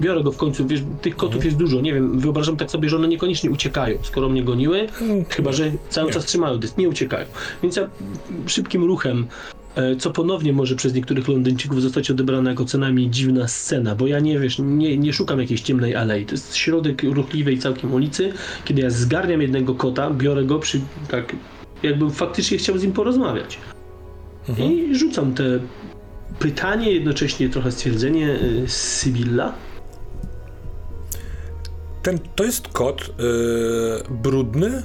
Biorę 0.02 0.24
go 0.24 0.32
w 0.32 0.38
końcu, 0.38 0.68
wiesz, 0.68 0.82
tych 1.02 1.16
kotów 1.16 1.36
Mhm. 1.36 1.46
jest 1.46 1.58
dużo, 1.58 1.82
nie 1.82 1.94
wiem, 1.94 2.20
wyobrażam 2.20 2.58
tak 2.58 2.72
sobie, 2.72 2.90
że 2.90 2.96
one 2.96 3.08
niekoniecznie 3.08 3.52
uciekają, 3.52 3.98
skoro 4.02 4.30
mnie 4.30 4.44
goniły, 4.44 4.88
Chyba, 5.30 5.52
że 5.52 5.72
cały 5.90 6.08
Nie. 6.08 6.14
czas 6.14 6.26
trzymają 6.26 6.58
dys, 6.58 6.78
nie 6.78 6.90
uciekają. 6.90 7.26
Więc 7.64 7.76
ja 7.76 7.90
szybkim 8.48 8.84
ruchem, 8.84 9.28
e, 9.76 9.96
co 9.96 10.12
ponownie 10.12 10.54
może 10.54 10.76
przez 10.76 10.94
niektórych 10.94 11.28
Londyńczyków 11.28 11.82
zostać 11.82 12.12
odebrane 12.12 12.50
jako 12.50 12.66
co 12.66 12.78
najmniej 12.78 13.10
dziwna 13.10 13.48
scena, 13.48 13.96
bo 13.96 14.08
ja 14.08 14.20
nie 14.20 14.40
wiesz, 14.40 14.60
nie, 14.60 14.98
nie 14.98 15.14
szukam 15.14 15.40
jakiejś 15.40 15.62
ciemnej 15.62 15.96
alei. 15.96 16.26
To 16.26 16.32
jest 16.32 16.56
środek 16.56 17.04
ruchliwej 17.04 17.60
całkiem 17.60 17.94
ulicy, 17.94 18.34
kiedy 18.66 18.82
ja 18.82 18.90
zgarniam 18.90 19.42
jednego 19.42 19.76
kota, 19.76 20.10
biorę 20.10 20.44
go 20.44 20.60
przy 20.60 20.82
tak, 21.10 21.36
jakbym 21.84 22.12
faktycznie 22.12 22.58
chciał 22.58 22.78
z 22.78 22.84
nim 22.84 22.92
porozmawiać. 22.92 23.58
Mhm. 24.50 24.72
I 24.72 24.96
rzucam 24.96 25.34
te 25.34 25.44
pytanie, 26.40 26.92
jednocześnie 26.92 27.50
trochę 27.50 27.72
stwierdzenie 27.72 28.30
y, 28.30 28.64
Sybilla. 28.68 29.54
Ten, 32.04 32.20
to 32.36 32.44
jest 32.44 32.68
kot 32.68 33.08
yy, 33.08 34.04
brudny 34.10 34.84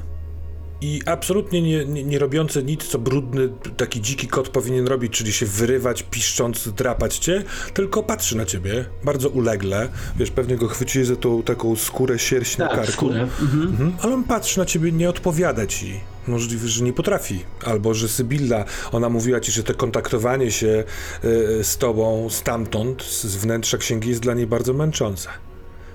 i 0.81 1.01
absolutnie 1.07 1.63
nie, 1.63 1.85
nie, 1.85 2.05
nie 2.05 2.19
robiące 2.19 2.63
nic, 2.63 2.85
co 2.85 2.99
brudny 2.99 3.49
taki 3.77 4.01
dziki 4.01 4.29
kot 4.29 4.49
powinien 4.49 4.87
robić, 4.87 5.13
czyli 5.13 5.33
się 5.33 5.47
wyrywać, 5.47 6.03
piszcząc, 6.03 6.69
drapać 6.69 7.19
cię, 7.19 7.45
tylko 7.75 8.03
patrzy 8.03 8.37
na 8.37 8.45
ciebie 8.47 8.85
bardzo 9.05 9.29
ulegle. 9.29 9.89
Wiesz, 10.17 10.31
pewnie 10.31 10.57
go 10.57 10.69
chwyciłeś 10.69 11.09
za 11.09 11.17
tą 11.17 11.43
taką 11.43 11.77
skórę 11.77 12.19
sierść 12.19 12.59
na 12.59 12.67
Tak, 12.67 12.77
karku. 12.77 12.93
skórę. 12.93 13.21
Mhm. 13.41 13.63
Mhm. 13.63 13.93
Ale 14.01 14.15
on 14.15 14.25
patrzy 14.25 14.59
na 14.59 14.65
ciebie, 14.65 14.93
nie 14.93 15.09
odpowiada 15.11 15.67
ci. 15.67 16.01
Możliwe, 16.27 16.69
że 16.69 16.85
nie 16.85 16.93
potrafi. 16.93 17.45
Albo, 17.65 17.95
że 17.95 18.09
Sybilla, 18.09 18.65
ona 18.93 19.09
mówiła 19.09 19.41
ci, 19.41 19.53
że 19.53 19.63
to 19.63 19.75
kontaktowanie 19.75 20.51
się 20.51 20.85
y, 21.25 21.65
z 21.65 21.77
tobą 21.79 22.31
stamtąd, 22.31 23.03
z 23.03 23.37
wnętrza 23.37 23.79
księgi 23.79 24.09
jest 24.09 24.21
dla 24.21 24.35
niej 24.35 24.47
bardzo 24.47 24.73
męczące. 24.73 25.29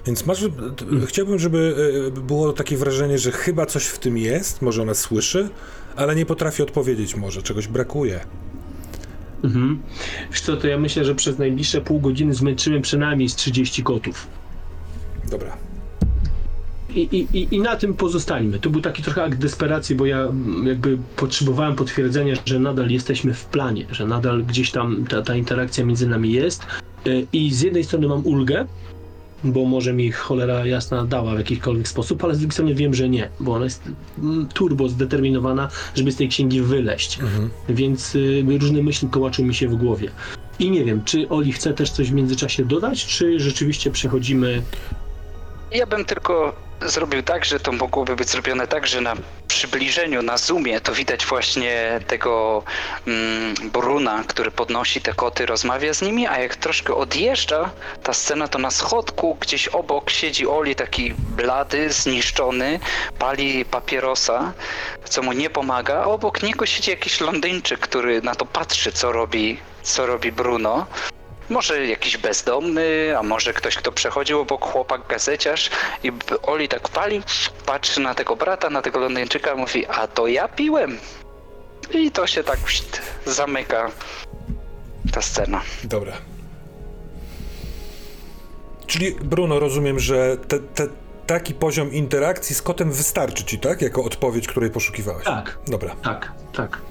Więc 0.05 0.25
masz, 0.25 0.45
chciałbym, 1.05 1.39
żeby 1.39 1.75
y, 2.17 2.21
było 2.21 2.53
takie 2.53 2.77
wrażenie, 2.77 3.17
że 3.19 3.31
chyba 3.31 3.65
coś 3.65 3.85
w 3.85 3.99
tym 3.99 4.17
jest, 4.17 4.61
może 4.61 4.81
ona 4.81 4.93
słyszy, 4.93 5.49
ale 5.95 6.15
nie 6.15 6.25
potrafi 6.25 6.63
odpowiedzieć 6.63 7.15
może, 7.15 7.41
czegoś 7.41 7.67
brakuje. 7.67 8.19
Mhm. 9.43 9.79
Wiesz 10.31 10.41
co, 10.41 10.57
to 10.57 10.67
ja 10.67 10.77
myślę, 10.79 11.05
że 11.05 11.15
przez 11.15 11.37
najbliższe 11.37 11.81
pół 11.81 11.99
godziny 11.99 12.33
zmęczymy 12.33 12.81
przynajmniej 12.81 13.29
z 13.29 13.35
30 13.35 13.83
kotów. 13.83 14.27
Dobra. 15.31 15.57
I, 16.95 16.99
i, 17.33 17.55
i- 17.55 17.59
na 17.59 17.75
tym 17.75 17.93
pozostańmy. 17.93 18.59
To 18.59 18.69
był 18.69 18.81
taki 18.81 19.03
trochę 19.03 19.23
akt 19.23 19.39
desperacji, 19.39 19.95
bo 19.95 20.05
ja 20.05 20.19
mm, 20.21 20.67
jakby 20.67 20.97
potrzebowałem 21.15 21.75
potwierdzenia, 21.75 22.33
że 22.45 22.59
nadal 22.59 22.89
jesteśmy 22.89 23.33
w 23.33 23.45
planie, 23.45 23.85
że 23.91 24.05
nadal 24.07 24.43
gdzieś 24.43 24.71
tam 24.71 25.05
ta, 25.09 25.21
ta 25.21 25.35
interakcja 25.35 25.85
między 25.85 26.07
nami 26.07 26.31
jest. 26.31 26.63
Y, 27.07 27.27
I 27.33 27.53
z 27.53 27.61
jednej 27.61 27.83
strony 27.83 28.07
mam 28.07 28.25
ulgę, 28.25 28.65
bo 29.43 29.65
może 29.65 29.93
mi 29.93 30.11
cholera 30.11 30.65
jasna 30.65 31.05
dała 31.05 31.35
w 31.35 31.37
jakikolwiek 31.37 31.87
sposób, 31.87 32.23
ale 32.23 32.35
z 32.35 32.37
drugiej 32.37 32.53
strony 32.53 32.75
wiem, 32.75 32.93
że 32.93 33.09
nie, 33.09 33.29
bo 33.39 33.53
ona 33.53 33.63
jest 33.63 33.83
mm, 34.19 34.47
turbo 34.47 34.89
zdeterminowana, 34.89 35.69
żeby 35.95 36.11
z 36.11 36.15
tej 36.15 36.29
księgi 36.29 36.61
wyleść. 36.61 37.19
Mhm. 37.19 37.49
Więc 37.69 38.15
y, 38.15 38.43
różne 38.59 38.83
myśli 38.83 39.07
kołaczą 39.07 39.43
mi 39.43 39.55
się 39.55 39.67
w 39.67 39.75
głowie. 39.75 40.11
I 40.59 40.71
nie 40.71 40.85
wiem, 40.85 41.03
czy 41.03 41.29
Oli 41.29 41.53
chce 41.53 41.73
też 41.73 41.89
coś 41.89 42.11
w 42.11 42.13
międzyczasie 42.13 42.65
dodać, 42.65 43.05
czy 43.05 43.39
rzeczywiście 43.39 43.91
przechodzimy 43.91 44.61
Ja 45.71 45.85
bym 45.85 46.05
tylko 46.05 46.55
zrobił 46.81 47.23
tak, 47.23 47.45
że 47.45 47.59
to 47.59 47.71
mogłoby 47.71 48.15
być 48.15 48.29
zrobione 48.29 48.67
tak, 48.67 48.87
że 48.87 49.01
na 49.01 49.15
przybliżeniu, 49.47 50.21
na 50.21 50.37
zoomie, 50.37 50.81
to 50.81 50.93
widać 50.93 51.25
właśnie 51.25 51.99
tego 52.07 52.63
mm, 53.07 53.55
Bruna, 53.73 54.23
który 54.27 54.51
podnosi 54.51 55.01
te 55.01 55.13
koty, 55.13 55.45
rozmawia 55.45 55.93
z 55.93 56.01
nimi, 56.01 56.27
a 56.27 56.39
jak 56.39 56.55
troszkę 56.55 56.95
odjeżdża 56.95 57.69
ta 58.03 58.13
scena, 58.13 58.47
to 58.47 58.59
na 58.59 58.71
schodku 58.71 59.37
gdzieś 59.39 59.67
obok 59.67 60.09
siedzi 60.09 60.47
Oli 60.47 60.75
taki 60.75 61.13
blady, 61.13 61.91
zniszczony, 61.91 62.79
pali 63.19 63.65
papierosa, 63.65 64.53
co 65.03 65.21
mu 65.21 65.31
nie 65.33 65.49
pomaga, 65.49 65.95
a 65.95 66.03
obok 66.03 66.43
niego 66.43 66.65
siedzi 66.65 66.91
jakiś 66.91 67.21
Londyńczyk, 67.21 67.79
który 67.79 68.21
na 68.21 68.35
to 68.35 68.45
patrzy, 68.45 68.91
co 68.91 69.11
robi, 69.11 69.59
co 69.83 70.05
robi 70.05 70.31
Bruno. 70.31 70.85
Może 71.49 71.87
jakiś 71.87 72.17
bezdomny, 72.17 73.17
a 73.17 73.23
może 73.23 73.53
ktoś, 73.53 73.75
kto 73.75 73.91
przechodził 73.91 74.39
obok 74.39 74.65
chłopak 74.65 75.07
gazeciarz 75.07 75.69
i 76.03 76.11
Oli 76.41 76.67
tak 76.67 76.89
pali, 76.89 77.21
patrzy 77.65 78.01
na 78.01 78.15
tego 78.15 78.35
brata, 78.35 78.69
na 78.69 78.81
tego 78.81 78.99
Londyńczyka, 78.99 79.55
mówi, 79.55 79.85
a 79.85 80.07
to 80.07 80.27
ja 80.27 80.47
piłem. 80.47 80.97
I 81.93 82.11
to 82.11 82.27
się 82.27 82.43
tak 82.43 82.59
zamyka 83.25 83.91
ta 85.13 85.21
scena. 85.21 85.61
Dobra. 85.83 86.13
Czyli 88.87 89.11
Bruno, 89.11 89.59
rozumiem, 89.59 89.99
że 89.99 90.37
te, 90.37 90.59
te, 90.59 90.87
taki 91.27 91.53
poziom 91.53 91.93
interakcji 91.93 92.55
z 92.55 92.61
kotem 92.61 92.91
wystarczy 92.91 93.43
ci, 93.43 93.59
tak? 93.59 93.81
Jako 93.81 94.03
odpowiedź, 94.03 94.47
której 94.47 94.69
poszukiwałeś. 94.71 95.25
Tak. 95.25 95.57
Dobra. 95.67 95.95
Tak, 96.03 96.31
tak. 96.53 96.81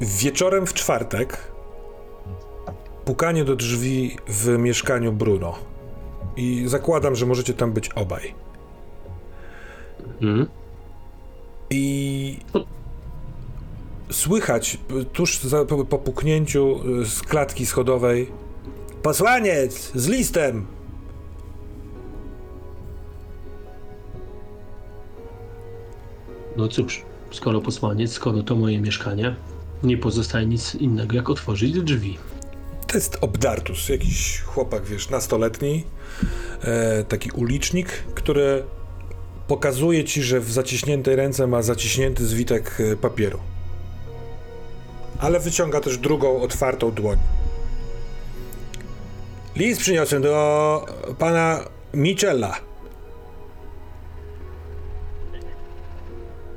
Wieczorem 0.00 0.66
w 0.66 0.74
czwartek 0.74 1.52
pukanie 3.04 3.44
do 3.44 3.56
drzwi 3.56 4.16
w 4.28 4.48
mieszkaniu 4.58 5.12
Bruno. 5.12 5.58
I 6.36 6.64
zakładam, 6.66 7.14
że 7.14 7.26
możecie 7.26 7.54
tam 7.54 7.72
być 7.72 7.88
obaj. 7.88 8.34
Mhm. 10.22 10.46
I 11.70 12.38
słychać 14.10 14.78
tuż 15.12 15.38
za, 15.38 15.64
po, 15.64 15.84
po 15.84 15.98
puknięciu 15.98 16.80
y, 17.02 17.06
z 17.06 17.22
klatki 17.22 17.66
schodowej 17.66 18.30
Posłaniec 19.02 19.92
z 19.94 20.08
listem! 20.08 20.66
No 26.56 26.68
cóż, 26.68 27.02
skoro 27.30 27.60
posłaniec, 27.60 28.12
skoro 28.12 28.42
to 28.42 28.56
moje 28.56 28.80
mieszkanie, 28.80 29.34
nie 29.82 29.98
pozostaje 29.98 30.46
nic 30.46 30.74
innego, 30.74 31.16
jak 31.16 31.30
otworzyć 31.30 31.80
drzwi. 31.80 32.18
To 32.86 32.96
jest 32.96 33.18
Obdartus, 33.20 33.88
jakiś 33.88 34.40
chłopak, 34.40 34.84
wiesz, 34.84 35.10
nastoletni, 35.10 35.84
e, 36.62 37.04
taki 37.04 37.30
ulicznik, 37.30 37.88
który 38.14 38.62
pokazuje 39.48 40.04
ci, 40.04 40.22
że 40.22 40.40
w 40.40 40.52
zaciśniętej 40.52 41.16
ręce 41.16 41.46
ma 41.46 41.62
zaciśnięty 41.62 42.26
zwitek 42.26 42.78
e, 42.80 42.96
papieru. 42.96 43.38
Ale 45.18 45.40
wyciąga 45.40 45.80
też 45.80 45.98
drugą, 45.98 46.42
otwartą 46.42 46.90
dłoń. 46.90 47.18
List 49.56 49.80
przyniosłem 49.80 50.22
do 50.22 50.86
pana 51.18 51.64
Michela. 51.94 52.69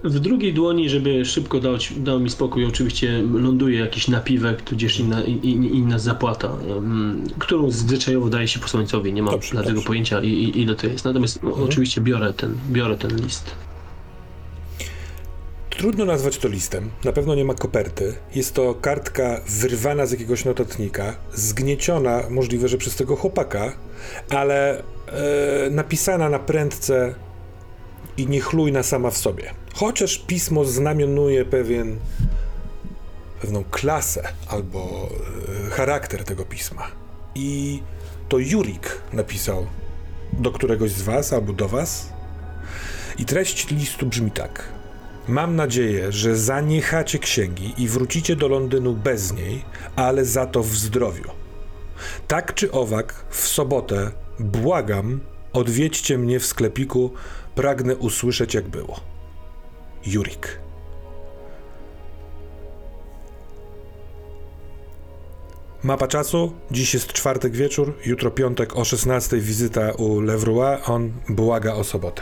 W 0.03 0.19
drugiej 0.19 0.53
dłoni, 0.53 0.89
żeby 0.89 1.25
szybko 1.25 1.59
dać, 1.59 1.93
dał 1.97 2.19
mi 2.19 2.29
spokój, 2.29 2.65
oczywiście 2.65 3.23
ląduje 3.33 3.79
jakiś 3.79 4.07
napiwek, 4.07 4.61
tudzież 4.61 4.99
inna, 4.99 5.23
in, 5.23 5.43
in, 5.43 5.63
inna 5.63 5.99
zapłata, 5.99 6.51
mm, 6.77 7.23
którą 7.39 7.71
zwyczajowo 7.71 8.29
daje 8.29 8.47
się 8.47 8.59
posłańcowi. 8.59 9.13
Nie 9.13 9.23
mam 9.23 9.33
Dobrze, 9.33 9.51
dlatego 9.51 9.73
dobrze. 9.73 9.87
pojęcia, 9.87 10.21
i, 10.21 10.51
ile 10.61 10.75
to 10.75 10.87
jest. 10.87 11.05
Natomiast 11.05 11.43
no, 11.43 11.53
oczywiście 11.53 12.01
biorę 12.01 12.33
ten, 12.33 12.55
biorę 12.71 12.97
ten 12.97 13.15
list. 13.15 13.51
Trudno 15.69 16.05
nazwać 16.05 16.37
to 16.37 16.47
listem. 16.47 16.89
Na 17.03 17.11
pewno 17.11 17.35
nie 17.35 17.45
ma 17.45 17.53
koperty. 17.53 18.15
Jest 18.35 18.53
to 18.53 18.73
kartka 18.73 19.41
wyrwana 19.59 20.05
z 20.05 20.11
jakiegoś 20.11 20.45
notatnika, 20.45 21.15
zgnieciona, 21.33 22.23
możliwe, 22.29 22.67
że 22.67 22.77
przez 22.77 22.95
tego 22.95 23.15
chłopaka, 23.15 23.73
ale 24.29 24.79
e, 24.79 24.83
napisana 25.71 26.29
na 26.29 26.39
prędce 26.39 27.15
i 28.17 28.27
niechlujna 28.27 28.83
sama 28.83 29.11
w 29.11 29.17
sobie. 29.17 29.62
Chociaż 29.73 30.17
pismo 30.17 30.65
znamionuje 30.65 31.45
pewien, 31.45 31.99
pewną 33.41 33.63
klasę 33.63 34.27
albo 34.47 35.09
e, 35.67 35.69
charakter 35.69 36.23
tego 36.23 36.45
pisma. 36.45 36.87
I 37.35 37.81
to 38.29 38.39
Jurik 38.39 39.01
napisał 39.13 39.67
do 40.33 40.51
któregoś 40.51 40.91
z 40.91 41.01
was 41.01 41.33
albo 41.33 41.53
do 41.53 41.67
was. 41.67 42.09
I 43.17 43.25
treść 43.25 43.69
listu 43.69 44.05
brzmi 44.05 44.31
tak. 44.31 44.63
Mam 45.27 45.55
nadzieję, 45.55 46.11
że 46.11 46.37
zaniechacie 46.37 47.19
księgi 47.19 47.73
i 47.77 47.87
wrócicie 47.87 48.35
do 48.35 48.47
Londynu 48.47 48.93
bez 48.93 49.33
niej, 49.33 49.65
ale 49.95 50.25
za 50.25 50.45
to 50.45 50.63
w 50.63 50.75
zdrowiu. 50.75 51.29
Tak 52.27 52.53
czy 52.53 52.71
owak, 52.71 53.25
w 53.29 53.47
sobotę, 53.47 54.11
błagam, 54.39 55.19
odwiedźcie 55.53 56.17
mnie 56.17 56.39
w 56.39 56.45
sklepiku, 56.45 57.13
pragnę 57.55 57.95
usłyszeć 57.95 58.53
jak 58.53 58.67
było. 58.67 59.12
Jurik. 60.05 60.59
Mapa 65.83 66.07
czasu. 66.07 66.53
Dziś 66.71 66.93
jest 66.93 67.13
czwartek 67.13 67.55
wieczór, 67.55 67.93
jutro 68.05 68.31
piątek 68.31 68.75
o 68.75 68.85
16 68.85 69.37
wizyta 69.37 69.91
u 69.91 70.21
Levroy. 70.21 70.83
On 70.83 71.11
błaga 71.29 71.73
o 71.73 71.83
sobotę. 71.83 72.21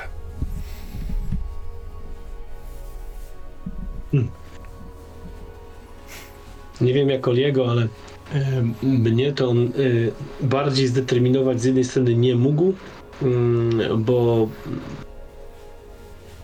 Nie 6.82 6.94
wiem 6.94 7.10
jak 7.10 7.28
Oliego, 7.28 7.72
ale 7.72 7.88
e, 8.34 8.64
mnie 8.84 9.34
to 9.34 9.50
on 9.50 9.66
e, 9.66 9.70
bardziej 10.46 10.88
zdeterminować 10.88 11.62
z 11.62 11.66
jednej 11.66 11.84
strony 11.84 12.16
nie 12.16 12.36
mógł, 12.36 12.74
mm, 13.22 14.04
bo, 14.04 14.50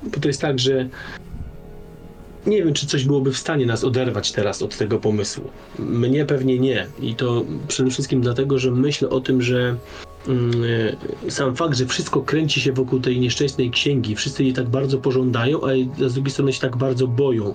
bo 0.04 0.20
to 0.22 0.28
jest 0.28 0.42
tak, 0.42 0.60
że 0.60 0.90
nie 2.46 2.64
wiem, 2.64 2.74
czy 2.74 2.88
coś 2.88 3.06
byłoby 3.06 3.32
w 3.32 3.38
stanie 3.38 3.66
nas 3.66 3.84
oderwać 3.84 4.32
teraz 4.32 4.62
od 4.62 4.78
tego 4.78 5.00
pomysłu. 5.00 5.44
Mnie 5.80 6.26
pewnie 6.26 6.60
nie. 6.60 6.88
I 7.02 7.16
to 7.16 7.46
przede 7.68 7.92
wszystkim 7.92 8.22
dlatego, 8.22 8.60
że 8.60 8.72
myślę 8.72 9.10
o 9.10 9.20
tym, 9.20 9.42
że 9.42 9.76
mm, 10.28 10.52
e, 11.26 11.32
sam 11.32 11.56
fakt, 11.56 11.78
że 11.78 11.86
wszystko 11.86 12.22
kręci 12.22 12.62
się 12.62 12.74
wokół 12.74 13.00
tej 13.00 13.20
nieszczęsnej 13.20 13.72
księgi, 13.72 14.16
wszyscy 14.16 14.44
jej 14.44 14.54
tak 14.54 14.70
bardzo 14.70 14.98
pożądają, 14.98 15.62
a 15.64 15.70
z 16.10 16.14
drugiej 16.14 16.32
strony 16.32 16.54
się 16.54 16.62
tak 16.62 16.78
bardzo 16.78 17.08
boją. 17.08 17.54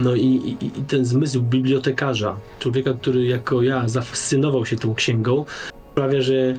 No 0.00 0.14
i, 0.14 0.26
i, 0.26 0.66
i 0.66 0.70
ten 0.70 1.04
zmysł 1.04 1.42
bibliotekarza, 1.42 2.36
człowieka, 2.58 2.94
który 2.94 3.24
jako 3.24 3.62
ja 3.62 3.88
zafascynował 3.88 4.66
się 4.66 4.76
tą 4.76 4.94
księgą, 4.94 5.44
sprawia, 5.92 6.20
że 6.20 6.54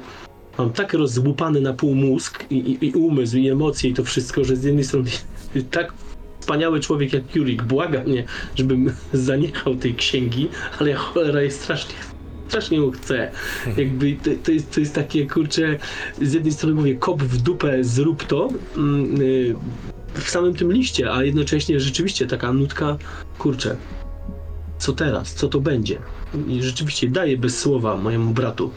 mam 0.58 0.74
tak 0.74 0.94
rozłupany 0.94 1.62
na 1.62 1.74
pół 1.74 1.96
mózg 1.96 2.46
i, 2.50 2.56
i, 2.56 2.86
i 2.86 2.92
umysł, 2.92 3.38
i 3.38 3.50
emocje, 3.50 3.90
i 3.90 3.94
to 3.94 4.04
wszystko, 4.04 4.44
że 4.44 4.56
z 4.56 4.64
jednej 4.64 4.84
strony 4.84 5.10
tak 5.72 5.94
wspaniały 6.52 6.80
człowiek 6.80 7.14
jak 7.14 7.36
Jurik 7.36 7.64
błaga 7.64 8.04
mnie, 8.04 8.24
żebym 8.56 8.94
zaniechał 9.14 9.76
tej 9.76 9.96
księgi, 9.96 10.50
ale 10.80 10.90
ja 10.90 10.98
cholera 10.98 11.42
jest 11.42 11.62
strasznie 11.62 11.96
strasznie 12.48 12.80
mu 12.80 12.92
chcę. 12.92 13.32
Jakby 13.78 14.16
to, 14.24 14.30
to, 14.44 14.52
jest, 14.52 14.74
to 14.74 14.80
jest 14.80 14.96
takie, 14.96 15.28
kurczę, 15.28 15.78
z 16.22 16.34
jednej 16.34 16.54
strony 16.54 16.76
mówię, 16.76 16.96
kop 16.96 17.24
w 17.24 17.42
dupę, 17.42 17.84
zrób 17.84 18.24
to, 18.24 18.50
mm, 18.78 19.22
y, 19.22 19.56
w 20.14 20.30
samym 20.30 20.54
tym 20.54 20.72
liście, 20.72 21.14
a 21.14 21.24
jednocześnie 21.24 21.80
rzeczywiście 21.80 22.28
taka 22.28 22.54
nutka, 22.54 22.98
kurczę, 23.38 23.78
co 24.78 24.94
teraz, 24.94 25.34
co 25.34 25.48
to 25.48 25.60
będzie? 25.60 25.98
I 26.48 26.64
rzeczywiście 26.64 27.08
daję 27.08 27.38
bez 27.38 27.60
słowa 27.60 27.98
mojemu 27.98 28.34
bratu 28.34 28.72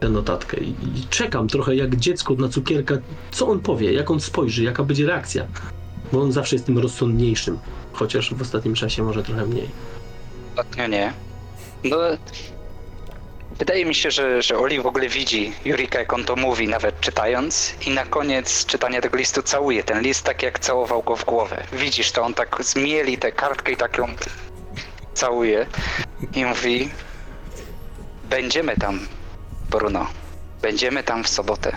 tę 0.00 0.08
notatkę 0.08 0.60
i, 0.60 0.70
i 0.70 1.06
czekam 1.10 1.48
trochę 1.48 1.76
jak 1.76 1.96
dziecko 1.96 2.34
na 2.34 2.48
cukierka, 2.48 2.94
co 3.30 3.48
on 3.48 3.60
powie, 3.60 3.92
jak 3.92 4.10
on 4.10 4.20
spojrzy, 4.20 4.64
jaka 4.64 4.84
będzie 4.84 5.06
reakcja, 5.06 5.46
bo 6.12 6.22
on 6.22 6.32
zawsze 6.32 6.56
jest 6.56 6.66
tym 6.66 6.78
rozsądniejszym, 6.78 7.58
chociaż 7.92 8.34
w 8.34 8.42
ostatnim 8.42 8.74
czasie 8.74 9.02
może 9.02 9.22
trochę 9.22 9.46
mniej. 9.46 9.68
Ostatnio 10.50 10.86
nie. 10.86 11.12
No, 11.84 11.96
wydaje 13.58 13.84
mi 13.84 13.94
się, 13.94 14.10
że, 14.10 14.42
że 14.42 14.58
Oli 14.58 14.80
w 14.80 14.86
ogóle 14.86 15.08
widzi 15.08 15.52
Jurika, 15.64 15.98
jak 15.98 16.12
on 16.12 16.24
to 16.24 16.36
mówi, 16.36 16.68
nawet 16.68 17.00
czytając, 17.00 17.74
i 17.86 17.90
na 17.90 18.06
koniec 18.06 18.66
czytania 18.66 19.00
tego 19.00 19.18
listu 19.18 19.42
całuje 19.42 19.84
ten 19.84 20.02
list 20.02 20.24
tak, 20.24 20.42
jak 20.42 20.58
całował 20.58 21.02
go 21.02 21.16
w 21.16 21.24
głowę. 21.24 21.64
Widzisz 21.72 22.12
to, 22.12 22.22
on 22.22 22.34
tak 22.34 22.56
zmieli 22.64 23.18
tę 23.18 23.32
kartkę 23.32 23.72
i 23.72 23.76
tak 23.76 23.98
ją 23.98 24.06
całuje 25.14 25.66
i 26.34 26.44
mówi: 26.44 26.90
Będziemy 28.30 28.76
tam, 28.76 29.00
Bruno. 29.70 30.06
Będziemy 30.62 31.02
tam 31.02 31.24
w 31.24 31.28
sobotę 31.28 31.76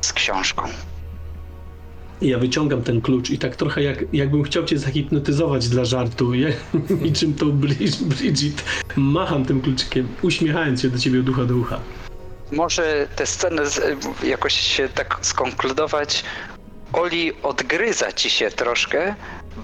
z 0.00 0.12
książką. 0.12 0.62
Ja 2.20 2.38
wyciągam 2.38 2.82
ten 2.82 3.00
klucz 3.00 3.30
i 3.30 3.38
tak 3.38 3.56
trochę 3.56 3.82
jak, 3.82 4.04
jakbym 4.12 4.42
chciał 4.42 4.64
cię 4.64 4.78
zahipnotyzować 4.78 5.68
dla 5.68 5.84
żartu, 5.84 6.34
jak, 6.44 6.54
niczym 7.02 7.34
Brid- 7.34 8.02
Bridget, 8.02 8.64
macham 8.96 9.44
tym 9.44 9.60
kluczykiem, 9.60 10.08
uśmiechając 10.22 10.82
się 10.82 10.88
do 10.88 10.98
ciebie 10.98 11.20
od 11.20 11.28
ucha 11.28 11.44
do 11.44 11.56
ucha. 11.56 11.80
Może 12.52 13.08
tę 13.16 13.26
scenę 13.26 13.62
jakoś 14.24 14.54
się 14.60 14.88
tak 14.88 15.18
skonkludować. 15.22 16.24
Oli 16.92 17.32
odgryza 17.42 18.12
ci 18.12 18.30
się 18.30 18.50
troszkę, 18.50 19.14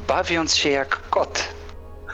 bawiąc 0.09 0.57
się 0.57 0.71
jak 0.71 1.09
kot. 1.11 1.49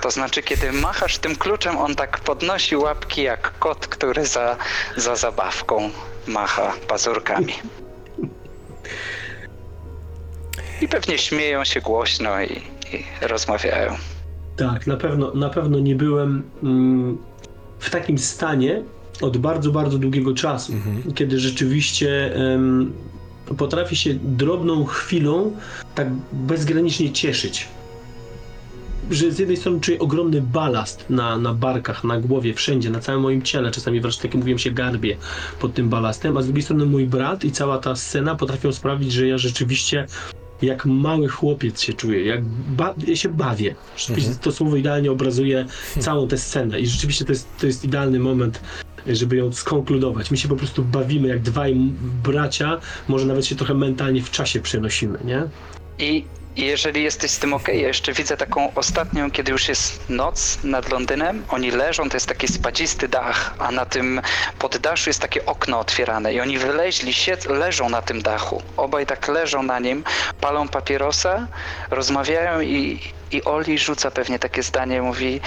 To 0.03 0.11
znaczy, 0.11 0.43
kiedy 0.43 0.73
machasz 0.73 1.19
tym 1.19 1.37
kluczem, 1.37 1.77
on 1.77 1.95
tak 1.95 2.21
podnosi 2.21 2.77
łapki 2.77 3.23
jak 3.23 3.59
kot, 3.59 3.87
który 3.87 4.27
za, 4.27 4.57
za 4.97 5.17
zabawką 5.17 5.91
macha 6.27 6.73
pazurkami. 6.89 7.53
I 10.81 10.89
pewnie 10.89 11.19
śmieją 11.19 11.65
się 11.65 11.81
głośno 11.81 12.43
i, 12.43 12.53
i 12.97 13.05
rozmawiają. 13.27 13.93
Tak, 14.57 14.87
na 14.87 14.97
pewno, 14.97 15.35
na 15.35 15.49
pewno 15.49 15.79
nie 15.79 15.95
byłem 15.95 16.43
mm, 16.63 17.19
w 17.79 17.91
takim 17.91 18.19
stanie 18.19 18.83
od 19.21 19.37
bardzo, 19.37 19.71
bardzo 19.71 19.99
długiego 19.99 20.35
czasu, 20.35 20.73
kiedy 21.15 21.41
rzeczywiście 21.41 22.35
em, 22.35 22.93
potrafię 23.59 23.97
się 23.97 24.15
drobną 24.15 24.85
chwilą 24.85 25.53
tak 25.95 26.09
bezgranicznie 26.33 27.13
cieszyć. 27.13 27.69
Że 29.11 29.33
z 29.33 29.39
jednej 29.39 29.57
strony 29.57 29.81
czuję 29.81 29.99
ogromny 29.99 30.43
balast 30.43 31.11
na, 31.11 31.39
na 31.39 31.55
barkach, 31.55 32.05
na 32.05 32.21
głowie, 32.21 32.55
wszędzie, 32.55 32.91
na 32.91 33.01
całym 33.01 33.21
moim 33.21 33.43
ciele. 33.43 33.71
Czasami 33.71 34.01
wręcz 34.01 34.17
tak 34.17 34.25
jak 34.25 34.35
mówiłem 34.35 34.59
się 34.59 34.71
garbie 34.71 35.17
pod 35.61 35.75
tym 35.75 35.89
balastem, 35.89 36.37
a 36.37 36.43
z 36.43 36.45
drugiej 36.45 36.63
strony 36.63 36.87
mój 36.87 37.07
brat 37.07 37.45
i 37.45 37.53
cała 37.53 37.79
ta 37.79 37.97
scena 37.97 38.35
potrafią 38.35 38.73
sprawić, 38.73 39.13
że 39.13 39.27
ja 39.27 39.39
rzeczywiście 39.39 40.07
jak 40.63 40.87
mały 40.87 41.29
chłopiec 41.29 41.81
się 41.83 41.93
czuję, 41.93 42.25
jak 42.25 42.45
ba- 42.45 42.95
ja 43.07 43.17
się 43.17 43.29
bawię. 43.29 43.75
Rzeczywiście 43.97 44.35
to 44.35 44.53
słowo 44.53 44.77
idealnie 44.77 45.13
obrazuje 45.13 45.67
całą 45.99 46.29
tę 46.29 46.39
scenę 46.39 46.81
i 46.81 46.87
rzeczywiście 46.87 47.25
to 47.25 47.33
jest, 47.33 47.49
to 47.61 47.67
jest 47.67 47.85
idealny 47.85 48.19
moment, 48.19 48.61
żeby 49.07 49.37
ją 49.37 49.53
skonkludować. 49.53 50.31
My 50.31 50.37
się 50.37 50.49
po 50.49 50.57
prostu 50.57 50.85
bawimy 50.85 51.29
jak 51.29 51.41
dwaj 51.43 51.77
bracia, 52.25 52.81
może 53.09 53.27
nawet 53.27 53.47
się 53.47 53.57
trochę 53.57 53.75
mentalnie 53.75 54.23
w 54.23 54.31
czasie 54.31 54.61
przenosimy, 54.61 55.19
nie? 55.25 55.43
I 55.99 56.25
jeżeli 56.57 57.03
jesteś 57.03 57.31
z 57.31 57.39
tym 57.39 57.55
ok, 57.55 57.69
ja 57.69 57.75
jeszcze 57.75 58.13
widzę 58.13 58.37
taką 58.37 58.75
ostatnią, 58.75 59.31
kiedy 59.31 59.53
już 59.53 59.69
jest 59.69 60.11
noc 60.11 60.59
nad 60.65 60.93
Londynem. 60.93 61.45
Oni 61.49 61.71
leżą, 61.71 62.09
to 62.09 62.17
jest 62.17 62.27
taki 62.27 62.49
spadzisty 62.49 63.09
dach, 63.09 63.55
a 63.59 63.71
na 63.71 63.87
tym 63.87 64.21
poddaszu 64.59 65.11
jest 65.11 65.21
takie 65.21 65.47
okno 65.47 65.79
otwierane 65.81 66.35
i 66.35 66.41
oni 66.41 66.59
wyleźli, 66.59 67.13
leżą 67.49 67.89
na 67.89 68.03
tym 68.03 68.23
dachu. 68.23 68.63
Obaj 68.77 69.07
tak 69.07 69.29
leżą 69.29 69.63
na 69.63 69.79
nim, 69.79 70.05
palą 70.41 70.69
papierosa, 70.69 71.47
rozmawiają 71.91 72.61
i, 72.61 73.01
i 73.31 73.45
Oli 73.45 73.79
rzuca 73.79 74.11
pewnie 74.11 74.39
takie 74.39 74.63
zdanie, 74.63 75.03
mówi 75.03 75.41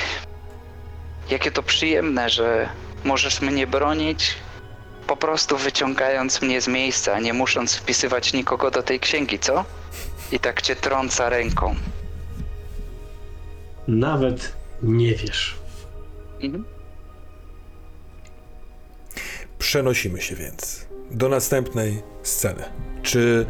jakie 1.30 1.52
to 1.52 1.64
przyjemne, 1.64 2.30
że 2.30 2.70
możesz 3.04 3.42
mnie 3.42 3.68
bronić, 3.68 4.36
po 5.08 5.18
prostu 5.18 5.58
wyciągając 5.58 6.42
mnie 6.42 6.62
z 6.62 6.68
miejsca, 6.68 7.20
nie 7.20 7.34
musząc 7.34 7.76
wpisywać 7.76 8.34
nikogo 8.34 8.72
do 8.72 8.84
tej 8.84 9.00
księgi, 9.00 9.40
co? 9.40 9.66
I 10.32 10.40
tak 10.40 10.62
cię 10.62 10.76
trąca 10.76 11.30
ręką. 11.30 11.76
Nawet 13.88 14.54
nie 14.84 15.16
wiesz. 15.16 15.56
Mhm. 16.42 16.66
Przenosimy 19.60 20.22
się 20.22 20.36
więc 20.36 20.86
do 21.12 21.30
następnej 21.30 22.02
sceny. 22.24 22.64
Czy 23.04 23.46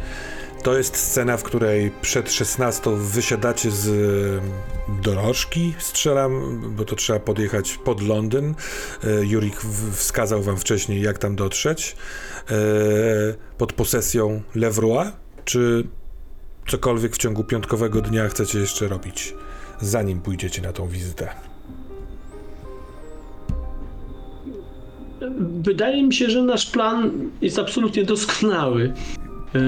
to 0.62 0.78
jest 0.78 0.96
scena, 0.96 1.36
w 1.36 1.42
której 1.42 1.92
przed 2.02 2.32
16 2.32 2.90
wysiadacie 2.96 3.70
z 3.70 4.42
dorożki, 5.02 5.74
strzelam, 5.78 6.60
bo 6.76 6.84
to 6.84 6.96
trzeba 6.96 7.18
podjechać 7.20 7.78
pod 7.84 8.02
Londyn. 8.02 8.54
E, 9.04 9.24
Jurik 9.24 9.60
wskazał 9.92 10.42
wam 10.42 10.56
wcześniej, 10.56 11.02
jak 11.02 11.18
tam 11.18 11.36
dotrzeć. 11.36 11.96
E, 12.50 12.54
Pod 13.58 13.72
posesją 13.72 14.42
Levroy, 14.54 15.10
czy 15.44 15.88
cokolwiek 16.66 17.14
w 17.14 17.18
ciągu 17.18 17.44
piątkowego 17.44 18.00
dnia 18.00 18.28
chcecie 18.28 18.58
jeszcze 18.58 18.88
robić, 18.88 19.34
zanim 19.80 20.20
pójdziecie 20.20 20.62
na 20.62 20.72
tą 20.72 20.88
wizytę? 20.88 21.28
Wydaje 25.62 26.02
mi 26.02 26.14
się, 26.14 26.30
że 26.30 26.42
nasz 26.42 26.66
plan 26.66 27.30
jest 27.40 27.58
absolutnie 27.58 28.04
doskonały. 28.04 28.92
E, 29.54 29.58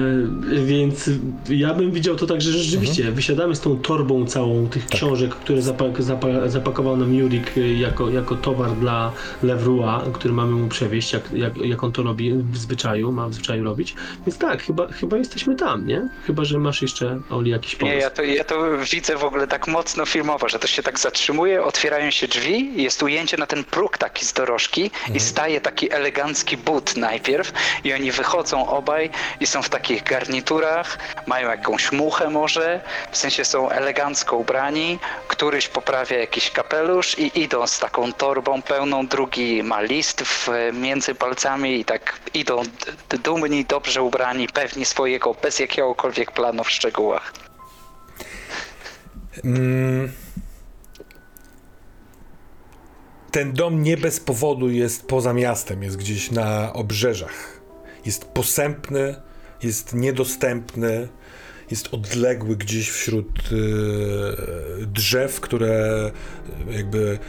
Więc 0.65 1.09
ja 1.49 1.73
bym 1.73 1.91
widział 1.91 2.15
to 2.15 2.25
tak, 2.27 2.41
że 2.41 2.51
rzeczywiście 2.51 3.11
wysiadamy 3.11 3.55
z 3.55 3.59
tą 3.59 3.77
torbą 3.79 4.25
całą 4.25 4.67
tych 4.67 4.85
książek, 4.87 5.35
które 5.35 5.61
zapak, 5.61 6.01
zapa, 6.03 6.27
zapakował 6.47 6.97
nam 6.97 7.13
Jurik 7.13 7.57
e, 7.57 7.73
jako, 7.73 8.09
jako 8.09 8.35
towar 8.35 8.71
dla 8.71 9.11
Levroy, 9.43 10.11
który 10.13 10.33
mamy 10.33 10.51
mu 10.51 10.67
przewieźć, 10.67 11.13
jak, 11.13 11.31
jak, 11.31 11.57
jak 11.57 11.83
on 11.83 11.91
to 11.91 12.03
robi 12.03 12.33
w 12.33 12.57
zwyczaju, 12.57 13.11
ma 13.11 13.27
w 13.29 13.33
zwyczaju 13.33 13.63
robić. 13.63 13.95
Więc 14.25 14.37
tak, 14.37 14.63
chyba, 14.63 14.87
chyba 14.87 15.17
jesteśmy 15.17 15.55
tam, 15.55 15.87
nie? 15.87 16.09
Chyba, 16.25 16.45
że 16.45 16.59
masz 16.59 16.81
jeszcze, 16.81 17.19
Oli, 17.29 17.51
jakiś 17.51 17.75
pomysł. 17.75 17.95
Nie, 17.95 18.01
ja 18.01 18.09
to, 18.09 18.23
ja 18.23 18.43
to 18.43 18.55
widzę 18.93 19.17
w 19.17 19.23
ogóle 19.23 19.47
tak 19.47 19.67
mocno 19.67 20.05
filmowo, 20.05 20.49
że 20.49 20.59
to 20.59 20.67
się 20.67 20.83
tak 20.83 20.99
zatrzymuje, 20.99 21.63
otwierają 21.63 22.11
się 22.11 22.27
drzwi, 22.27 22.83
jest 22.83 23.03
ujęcie 23.03 23.37
na 23.37 23.45
ten 23.47 23.63
próg 23.63 23.97
taki 23.97 24.25
z 24.25 24.33
dorożki 24.33 24.91
i 25.13 25.19
staje 25.19 25.61
taki 25.61 25.93
elegancki 25.93 26.57
but 26.57 26.97
najpierw 26.97 27.53
i 27.83 27.93
oni 27.93 28.11
wychodzą 28.11 28.67
obaj 28.69 29.09
i 29.39 29.47
są 29.47 29.61
w 29.61 29.69
takich 29.77 30.03
garniturach, 30.03 30.97
mają 31.27 31.49
jakąś 31.49 31.91
muchę 31.91 32.29
może, 32.29 32.81
w 33.11 33.17
sensie 33.17 33.45
są 33.45 33.69
elegancko 33.69 34.37
ubrani, 34.37 34.99
któryś 35.27 35.67
poprawia 35.67 36.17
jakiś 36.17 36.51
kapelusz 36.51 37.19
i 37.19 37.39
idą 37.41 37.67
z 37.67 37.79
taką 37.79 38.13
torbą 38.13 38.61
pełną, 38.61 39.07
drugi 39.07 39.63
ma 39.63 39.81
list 39.81 40.21
w, 40.21 40.49
między 40.73 41.15
palcami 41.15 41.79
i 41.79 41.85
tak 41.85 42.19
idą 42.33 42.63
dumni, 43.23 43.65
dobrze 43.65 44.01
ubrani, 44.01 44.47
pewni 44.47 44.85
swojego, 44.85 45.33
bez 45.33 45.59
jakiegokolwiek 45.59 46.31
planu 46.31 46.63
w 46.63 46.71
szczegółach. 46.71 47.33
Mm. 49.43 50.11
Ten 53.31 53.53
dom 53.53 53.83
nie 53.83 53.97
bez 53.97 54.19
powodu 54.19 54.69
jest 54.69 55.07
poza 55.07 55.33
miastem, 55.33 55.83
jest 55.83 55.97
gdzieś 55.97 56.31
na 56.31 56.73
obrzeżach. 56.73 57.59
Jest 58.05 58.25
posępny, 58.25 59.26
jest 59.63 59.93
niedostępny, 59.93 61.07
jest 61.71 61.93
odległy 61.93 62.55
gdzieś 62.55 62.89
wśród 62.89 63.39
e, 63.39 64.85
drzew, 64.85 65.39
które 65.39 66.11
e, 66.69 66.73
jakby 66.73 67.19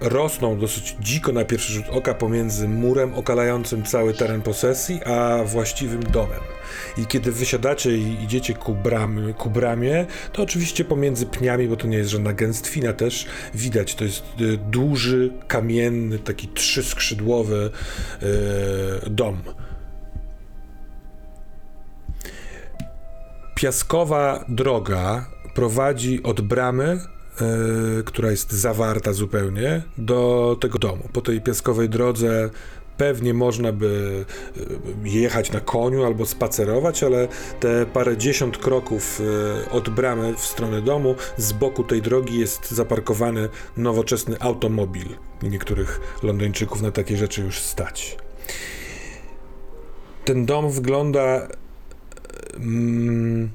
rosną 0.00 0.58
dosyć 0.58 0.96
dziko 1.00 1.32
na 1.32 1.44
pierwszy 1.44 1.72
rzut 1.72 1.84
oka 1.90 2.14
pomiędzy 2.14 2.68
murem 2.68 3.14
okalającym 3.14 3.82
cały 3.82 4.14
teren 4.14 4.42
posesji, 4.42 5.04
a 5.04 5.44
właściwym 5.44 6.02
domem. 6.02 6.40
I 6.98 7.06
kiedy 7.06 7.32
wysiadacie 7.32 7.96
i 7.96 8.24
idziecie 8.24 8.54
ku, 8.54 8.74
bram, 8.74 9.34
ku 9.34 9.50
bramie, 9.50 10.06
to 10.32 10.42
oczywiście 10.42 10.84
pomiędzy 10.84 11.26
pniami, 11.26 11.68
bo 11.68 11.76
to 11.76 11.86
nie 11.86 11.96
jest 11.96 12.10
żadna 12.10 12.32
gęstwina 12.32 12.92
też, 12.92 13.26
widać, 13.54 13.94
to 13.94 14.04
jest 14.04 14.22
y, 14.40 14.56
duży, 14.56 15.30
kamienny, 15.48 16.18
taki 16.18 16.48
trzyskrzydłowy 16.48 17.70
y, 18.22 19.10
dom. 19.10 19.42
Piaskowa 23.60 24.44
droga 24.48 25.26
prowadzi 25.54 26.22
od 26.22 26.40
bramy, 26.40 26.84
e, 26.86 28.02
która 28.02 28.30
jest 28.30 28.52
zawarta 28.52 29.12
zupełnie, 29.12 29.82
do 29.98 30.56
tego 30.60 30.78
domu. 30.78 31.08
Po 31.12 31.20
tej 31.20 31.40
piaskowej 31.40 31.88
drodze 31.88 32.50
pewnie 32.96 33.34
można 33.34 33.72
by 33.72 34.24
e, 35.04 35.08
jechać 35.08 35.52
na 35.52 35.60
koniu 35.60 36.04
albo 36.04 36.26
spacerować, 36.26 37.02
ale 37.02 37.28
te 37.60 37.86
parę 37.86 38.16
dziesiąt 38.16 38.58
kroków 38.58 39.20
e, 39.66 39.70
od 39.70 39.88
bramy 39.88 40.34
w 40.36 40.40
stronę 40.40 40.82
domu, 40.82 41.14
z 41.36 41.52
boku 41.52 41.84
tej 41.84 42.02
drogi 42.02 42.38
jest 42.38 42.70
zaparkowany 42.70 43.48
nowoczesny 43.76 44.36
automobil. 44.40 45.08
Niektórych 45.42 46.00
Londyńczyków 46.22 46.82
na 46.82 46.90
takie 46.90 47.16
rzeczy 47.16 47.42
już 47.42 47.58
stać. 47.58 48.16
Ten 50.24 50.46
dom 50.46 50.70
wygląda. 50.70 51.48
Mm, 52.56 53.50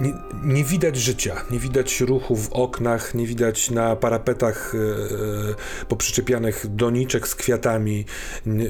nie, 0.00 0.12
nie 0.44 0.64
widać 0.64 0.96
życia, 0.96 1.34
nie 1.50 1.58
widać 1.58 2.00
ruchu 2.00 2.36
w 2.36 2.52
oknach, 2.52 3.14
nie 3.14 3.26
widać 3.26 3.70
na 3.70 3.96
parapetach 3.96 4.74
e, 4.74 5.84
poprzyczepianych 5.84 6.66
doniczek 6.68 7.28
z 7.28 7.34
kwiatami, 7.34 8.04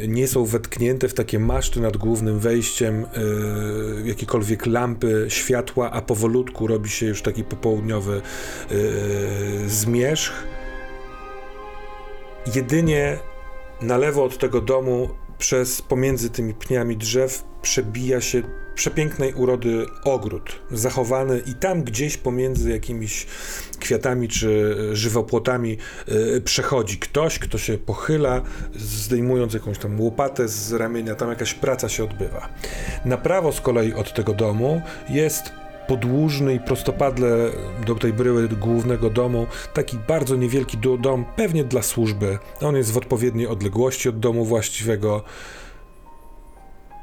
nie 0.08 0.28
są 0.28 0.44
wetknięte 0.44 1.08
w 1.08 1.14
takie 1.14 1.38
maszty 1.38 1.80
nad 1.80 1.96
głównym 1.96 2.38
wejściem 2.38 3.04
e, 3.04 4.08
jakiekolwiek 4.08 4.66
lampy, 4.66 5.26
światła, 5.28 5.90
a 5.90 6.02
powolutku 6.02 6.66
robi 6.66 6.90
się 6.90 7.06
już 7.06 7.22
taki 7.22 7.44
popołudniowy 7.44 8.22
e, 8.22 8.74
zmierzch. 9.68 10.46
Jedynie 12.54 13.18
na 13.80 13.96
lewo 13.96 14.24
od 14.24 14.38
tego 14.38 14.60
domu, 14.60 15.08
przez 15.38 15.82
pomiędzy 15.82 16.30
tymi 16.30 16.54
pniami 16.54 16.96
drzew, 16.96 17.44
przebija 17.62 18.20
się 18.20 18.42
przepięknej 18.74 19.34
urody 19.34 19.86
ogród, 20.04 20.62
zachowany 20.70 21.42
i 21.46 21.54
tam 21.54 21.82
gdzieś 21.82 22.16
pomiędzy 22.16 22.70
jakimiś 22.70 23.26
kwiatami 23.80 24.28
czy 24.28 24.76
żywopłotami 24.92 25.76
yy, 26.08 26.40
przechodzi 26.40 26.98
ktoś, 26.98 27.38
kto 27.38 27.58
się 27.58 27.78
pochyla, 27.78 28.42
zdejmując 28.76 29.54
jakąś 29.54 29.78
tam 29.78 30.00
łopatę 30.00 30.48
z 30.48 30.72
ramienia, 30.72 31.14
tam 31.14 31.28
jakaś 31.28 31.54
praca 31.54 31.88
się 31.88 32.04
odbywa. 32.04 32.48
Na 33.04 33.16
prawo 33.16 33.52
z 33.52 33.60
kolei 33.60 33.94
od 33.94 34.14
tego 34.14 34.34
domu 34.34 34.82
jest 35.08 35.52
podłużny 35.88 36.54
i 36.54 36.60
prostopadle 36.60 37.28
do 37.86 37.94
tej 37.94 38.12
bryły 38.12 38.48
głównego 38.48 39.10
domu, 39.10 39.46
taki 39.74 39.98
bardzo 40.08 40.36
niewielki 40.36 40.78
do- 40.78 40.96
dom, 40.96 41.24
pewnie 41.36 41.64
dla 41.64 41.82
służby. 41.82 42.38
On 42.60 42.76
jest 42.76 42.92
w 42.92 42.96
odpowiedniej 42.96 43.46
odległości 43.46 44.08
od 44.08 44.18
domu 44.18 44.44
właściwego. 44.44 45.24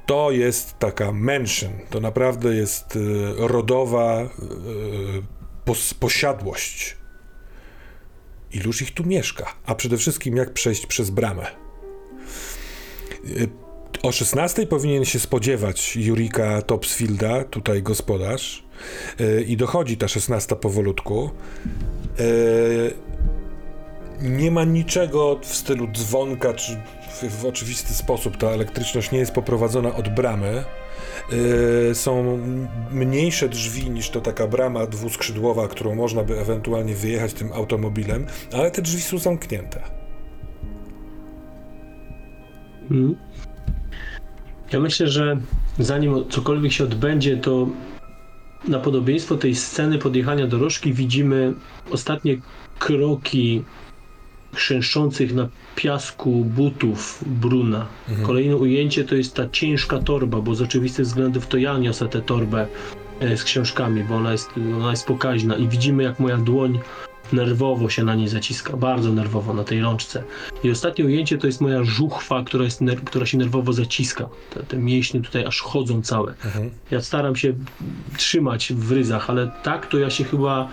To 0.05 0.31
jest 0.31 0.79
taka 0.79 1.11
mansion, 1.11 1.71
to 1.89 1.99
naprawdę 1.99 2.55
jest 2.55 2.95
y, 2.95 2.99
rodowa 3.37 4.21
y, 4.21 4.27
pos- 5.65 5.93
posiadłość. 5.93 6.97
Iluż 8.51 8.81
ich 8.81 8.93
tu 8.93 9.05
mieszka, 9.05 9.55
a 9.65 9.75
przede 9.75 9.97
wszystkim 9.97 10.37
jak 10.37 10.53
przejść 10.53 10.85
przez 10.85 11.09
bramę. 11.09 11.47
Y, 13.25 13.49
o 14.03 14.11
16 14.11 14.67
powinien 14.67 15.05
się 15.05 15.19
spodziewać 15.19 15.95
Jurika 15.95 16.61
Topsfielda, 16.61 17.43
tutaj 17.43 17.83
gospodarz, 17.83 18.62
i 19.47 19.57
dochodzi 19.57 19.97
ta 19.97 20.07
16 20.07 20.55
powolutku. 20.55 21.29
Y, 22.19 22.93
nie 24.21 24.51
ma 24.51 24.63
niczego 24.63 25.39
w 25.41 25.55
stylu 25.55 25.87
dzwonka, 25.87 26.53
czy 26.53 26.77
w, 27.29 27.45
oczywisty 27.45 27.93
sposób 27.93 28.37
ta 28.37 28.47
elektryczność 28.47 29.11
nie 29.11 29.19
jest 29.19 29.31
poprowadzona 29.31 29.95
od 29.95 30.09
bramy. 30.09 30.63
Y, 31.91 31.95
są 31.95 32.39
mniejsze 32.91 33.49
drzwi 33.49 33.89
niż 33.89 34.09
to 34.09 34.21
taka 34.21 34.47
brama 34.47 34.87
dwuskrzydłowa, 34.87 35.67
którą 35.67 35.95
można 35.95 36.23
by 36.23 36.39
ewentualnie 36.39 36.95
wyjechać 36.95 37.33
tym 37.33 37.53
automobilem, 37.53 38.25
ale 38.53 38.71
te 38.71 38.81
drzwi 38.81 39.01
są 39.01 39.17
zamknięte. 39.17 39.81
Mhm. 42.81 43.15
Ja 44.73 44.79
myślę, 44.79 45.07
że 45.07 45.37
zanim 45.79 46.29
cokolwiek 46.29 46.71
się 46.71 46.83
odbędzie, 46.83 47.37
to 47.37 47.67
na 48.67 48.79
podobieństwo 48.79 49.37
tej 49.37 49.55
sceny 49.55 49.99
podjechania 49.99 50.47
dorożki 50.47 50.93
widzimy 50.93 51.53
ostatnie 51.91 52.37
kroki 52.79 53.63
chrzęszczących 54.53 55.33
na 55.33 55.47
piasku 55.75 56.45
butów 56.45 57.23
Bruna. 57.27 57.85
Kolejne 58.23 58.55
ujęcie 58.57 59.03
to 59.03 59.15
jest 59.15 59.35
ta 59.35 59.49
ciężka 59.49 59.99
torba, 59.99 60.41
bo 60.41 60.55
z 60.55 60.61
oczywistych 60.61 61.05
względów 61.05 61.47
to 61.47 61.57
ja 61.57 61.77
niosę 61.77 62.07
tę 62.07 62.21
torbę 62.21 62.67
e, 63.19 63.37
z 63.37 63.43
książkami, 63.43 64.03
bo 64.03 64.15
ona 64.15 64.31
jest, 64.31 64.49
ona 64.77 64.91
jest 64.91 65.05
pokaźna 65.05 65.55
i 65.55 65.67
widzimy 65.67 66.03
jak 66.03 66.19
moja 66.19 66.37
dłoń 66.37 66.79
nerwowo 67.33 67.89
się 67.89 68.03
na 68.03 68.15
niej 68.15 68.27
zaciska, 68.27 68.77
bardzo 68.77 69.13
nerwowo 69.13 69.53
na 69.53 69.63
tej 69.63 69.81
rączce. 69.81 70.23
I 70.63 70.71
ostatnie 70.71 71.05
ujęcie 71.05 71.37
to 71.37 71.47
jest 71.47 71.61
moja 71.61 71.83
żuchwa, 71.83 72.43
która, 72.43 72.63
jest 72.63 72.81
która 73.05 73.25
się 73.25 73.37
nerwowo 73.37 73.73
zaciska. 73.73 74.29
Te, 74.53 74.63
te 74.63 74.77
mięśnie 74.77 75.21
tutaj 75.21 75.45
aż 75.45 75.61
chodzą 75.61 76.01
całe. 76.01 76.33
Mhm. 76.45 76.69
Ja 76.91 77.01
staram 77.01 77.35
się 77.35 77.53
trzymać 78.17 78.73
w 78.73 78.91
ryzach, 78.91 79.29
ale 79.29 79.51
tak 79.63 79.87
to 79.87 79.99
ja 79.99 80.09
się 80.09 80.23
chyba 80.23 80.69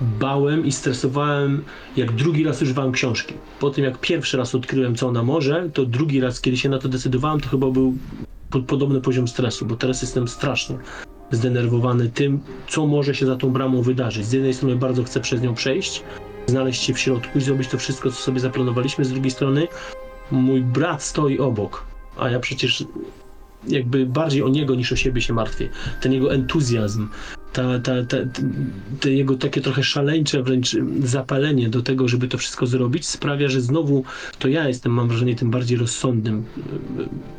bałem 0.00 0.66
i 0.66 0.72
stresowałem, 0.72 1.64
jak 1.96 2.12
drugi 2.12 2.44
raz 2.44 2.62
używałem 2.62 2.92
książki. 2.92 3.34
Po 3.60 3.70
tym, 3.70 3.84
jak 3.84 4.00
pierwszy 4.00 4.36
raz 4.36 4.54
odkryłem, 4.54 4.96
co 4.96 5.08
ona 5.08 5.22
może, 5.22 5.70
to 5.74 5.84
drugi 5.84 6.20
raz, 6.20 6.40
kiedy 6.40 6.56
się 6.56 6.68
na 6.68 6.78
to 6.78 6.88
decydowałem, 6.88 7.40
to 7.40 7.48
chyba 7.48 7.70
był 7.70 7.94
po- 8.50 8.60
podobny 8.60 9.00
poziom 9.00 9.28
stresu, 9.28 9.66
bo 9.66 9.76
teraz 9.76 10.02
jestem 10.02 10.28
strasznie 10.28 10.78
zdenerwowany 11.30 12.08
tym, 12.08 12.40
co 12.68 12.86
może 12.86 13.14
się 13.14 13.26
za 13.26 13.36
tą 13.36 13.50
bramą 13.50 13.82
wydarzyć. 13.82 14.26
Z 14.26 14.32
jednej 14.32 14.54
strony 14.54 14.76
bardzo 14.76 15.04
chcę 15.04 15.20
przez 15.20 15.42
nią 15.42 15.54
przejść, 15.54 16.02
znaleźć 16.46 16.82
się 16.82 16.94
w 16.94 16.98
środku 16.98 17.38
i 17.38 17.40
zrobić 17.40 17.68
to 17.68 17.78
wszystko, 17.78 18.10
co 18.10 18.16
sobie 18.16 18.40
zaplanowaliśmy. 18.40 19.04
Z 19.04 19.10
drugiej 19.12 19.30
strony 19.30 19.68
mój 20.30 20.60
brat 20.60 21.02
stoi 21.02 21.38
obok, 21.38 21.84
a 22.18 22.30
ja 22.30 22.40
przecież 22.40 22.84
jakby 23.68 24.06
bardziej 24.06 24.42
o 24.42 24.48
niego 24.48 24.74
niż 24.74 24.92
o 24.92 24.96
siebie 24.96 25.20
się 25.20 25.32
martwię. 25.32 25.68
Ten 26.00 26.12
jego 26.12 26.34
entuzjazm, 26.34 27.08
ta, 27.56 27.62
ta, 27.78 27.92
ta, 28.04 28.16
te 29.00 29.10
jego 29.10 29.36
takie 29.36 29.60
trochę 29.60 29.82
szaleńcze 29.82 30.42
wręcz 30.42 30.76
zapalenie 31.04 31.68
do 31.68 31.82
tego, 31.82 32.08
żeby 32.08 32.28
to 32.28 32.38
wszystko 32.38 32.66
zrobić, 32.66 33.06
sprawia, 33.06 33.48
że 33.48 33.60
znowu 33.60 34.04
to 34.38 34.48
ja 34.48 34.68
jestem, 34.68 34.92
mam 34.92 35.08
wrażenie, 35.08 35.34
tym 35.34 35.50
bardziej 35.50 35.78
rozsądnym 35.78 36.44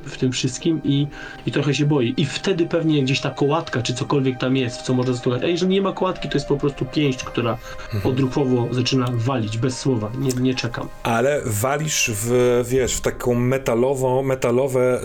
y, 0.05 0.09
w 0.09 0.17
tym 0.17 0.31
wszystkim 0.31 0.81
i, 0.83 1.07
i 1.45 1.51
trochę 1.51 1.73
się 1.73 1.85
boję. 1.85 2.13
I 2.17 2.25
wtedy 2.25 2.65
pewnie 2.65 3.03
gdzieś 3.03 3.19
ta 3.19 3.29
kołatka, 3.29 3.81
czy 3.81 3.93
cokolwiek 3.93 4.39
tam 4.39 4.57
jest, 4.57 4.77
w 4.79 4.81
co 4.81 4.93
można 4.93 5.13
zasłuchać. 5.13 5.43
A 5.43 5.47
jeżeli 5.47 5.71
nie 5.71 5.81
ma 5.81 5.93
kołatki, 5.93 6.29
to 6.29 6.37
jest 6.37 6.47
po 6.47 6.57
prostu 6.57 6.85
pięść, 6.85 7.23
która 7.23 7.57
odruchowo 8.03 8.67
zaczyna 8.71 9.07
walić, 9.11 9.57
bez 9.57 9.79
słowa. 9.79 10.11
Nie, 10.19 10.29
nie 10.41 10.55
czekam. 10.55 10.87
Ale 11.03 11.41
walisz 11.45 12.11
w, 12.13 12.63
wiesz, 12.69 12.93
w 12.93 13.01
taką 13.01 13.33
metalową, 13.35 14.23
metalowe 14.23 15.01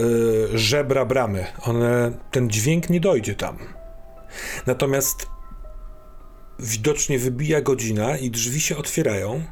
y, 0.54 0.58
żebra 0.58 1.04
bramy. 1.04 1.46
One, 1.62 2.12
ten 2.30 2.50
dźwięk 2.50 2.90
nie 2.90 3.00
dojdzie 3.00 3.34
tam. 3.34 3.81
Natomiast 4.66 5.26
widocznie 6.58 7.18
wybija 7.18 7.60
godzina 7.60 8.16
i 8.16 8.30
drzwi 8.30 8.60
się 8.60 8.76
otwierają 8.76 9.42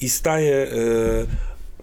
i 0.00 0.08
staje 0.08 0.54
y, 0.54 1.26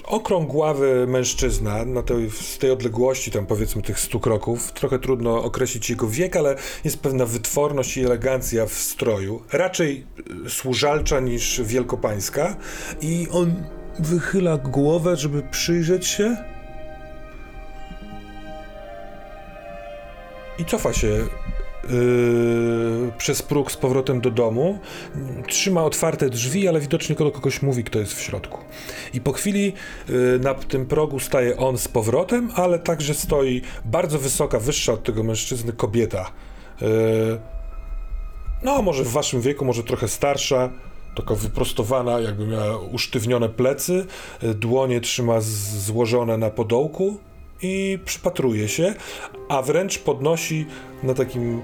okrągławy 0.04 1.06
mężczyzna 1.08 1.86
na 1.86 2.04
tej, 2.04 2.30
z 2.30 2.58
tej 2.58 2.72
odległości, 2.72 3.32
tam 3.32 3.46
powiedzmy 3.46 3.82
tych 3.82 4.00
100 4.00 4.20
kroków. 4.20 4.72
Trochę 4.72 5.00
trudno 5.00 5.44
określić 5.44 5.90
jego 5.90 6.08
wiek, 6.08 6.36
ale 6.36 6.56
jest 6.84 7.00
pewna 7.00 7.26
wytworność 7.26 7.98
i 7.98 8.06
elegancja 8.06 8.66
w 8.66 8.74
stroju. 8.74 9.44
Raczej 9.52 10.06
y, 10.46 10.50
służalcza 10.50 11.20
niż 11.20 11.62
wielkopańska. 11.62 12.58
I 13.02 13.28
on 13.32 13.64
wychyla 14.00 14.58
głowę, 14.58 15.18
żeby 15.18 15.44
przyjrzeć 15.52 16.08
się. 16.08 16.38
I 20.60 20.66
cofa 20.66 20.94
się 20.94 21.28
yy, 21.84 23.12
przez 23.18 23.42
próg 23.42 23.72
z 23.72 23.78
powrotem 23.78 24.22
do 24.22 24.32
domu. 24.32 24.80
Trzyma 25.48 25.84
otwarte 25.84 26.30
drzwi, 26.30 26.68
ale 26.68 26.80
widocznie 26.80 27.16
do 27.16 27.32
kogoś 27.32 27.62
mówi, 27.62 27.84
kto 27.84 28.00
jest 28.00 28.14
w 28.14 28.22
środku. 28.22 28.60
I 29.14 29.22
po 29.22 29.32
chwili 29.32 29.74
yy, 30.10 30.40
na 30.42 30.54
tym 30.54 30.86
progu 30.86 31.20
staje 31.20 31.58
on 31.58 31.78
z 31.78 31.88
powrotem, 31.88 32.50
ale 32.56 32.80
także 32.80 33.14
stoi 33.14 33.62
bardzo 33.86 34.20
wysoka, 34.20 34.60
wyższa 34.60 34.94
od 34.94 35.04
tego 35.04 35.24
mężczyzny 35.24 35.74
kobieta. 35.74 36.32
Yy, 36.82 36.88
no, 38.64 38.82
może 38.82 39.04
w 39.04 39.12
waszym 39.12 39.42
wieku, 39.42 39.66
może 39.66 39.84
trochę 39.84 40.08
starsza, 40.08 40.70
taka 41.16 41.36
wyprostowana, 41.36 42.20
jakby 42.20 42.48
miała 42.48 42.78
usztywnione 42.78 43.50
plecy, 43.50 44.06
y, 44.44 44.54
dłonie 44.54 45.02
trzyma 45.02 45.42
złożone 45.42 46.38
na 46.38 46.50
podołku 46.50 47.18
i 47.62 48.00
przypatruje 48.06 48.68
się, 48.68 48.94
a 49.50 49.62
wręcz 49.62 50.00
podnosi 50.00 50.66
na 51.04 51.14
takim 51.14 51.62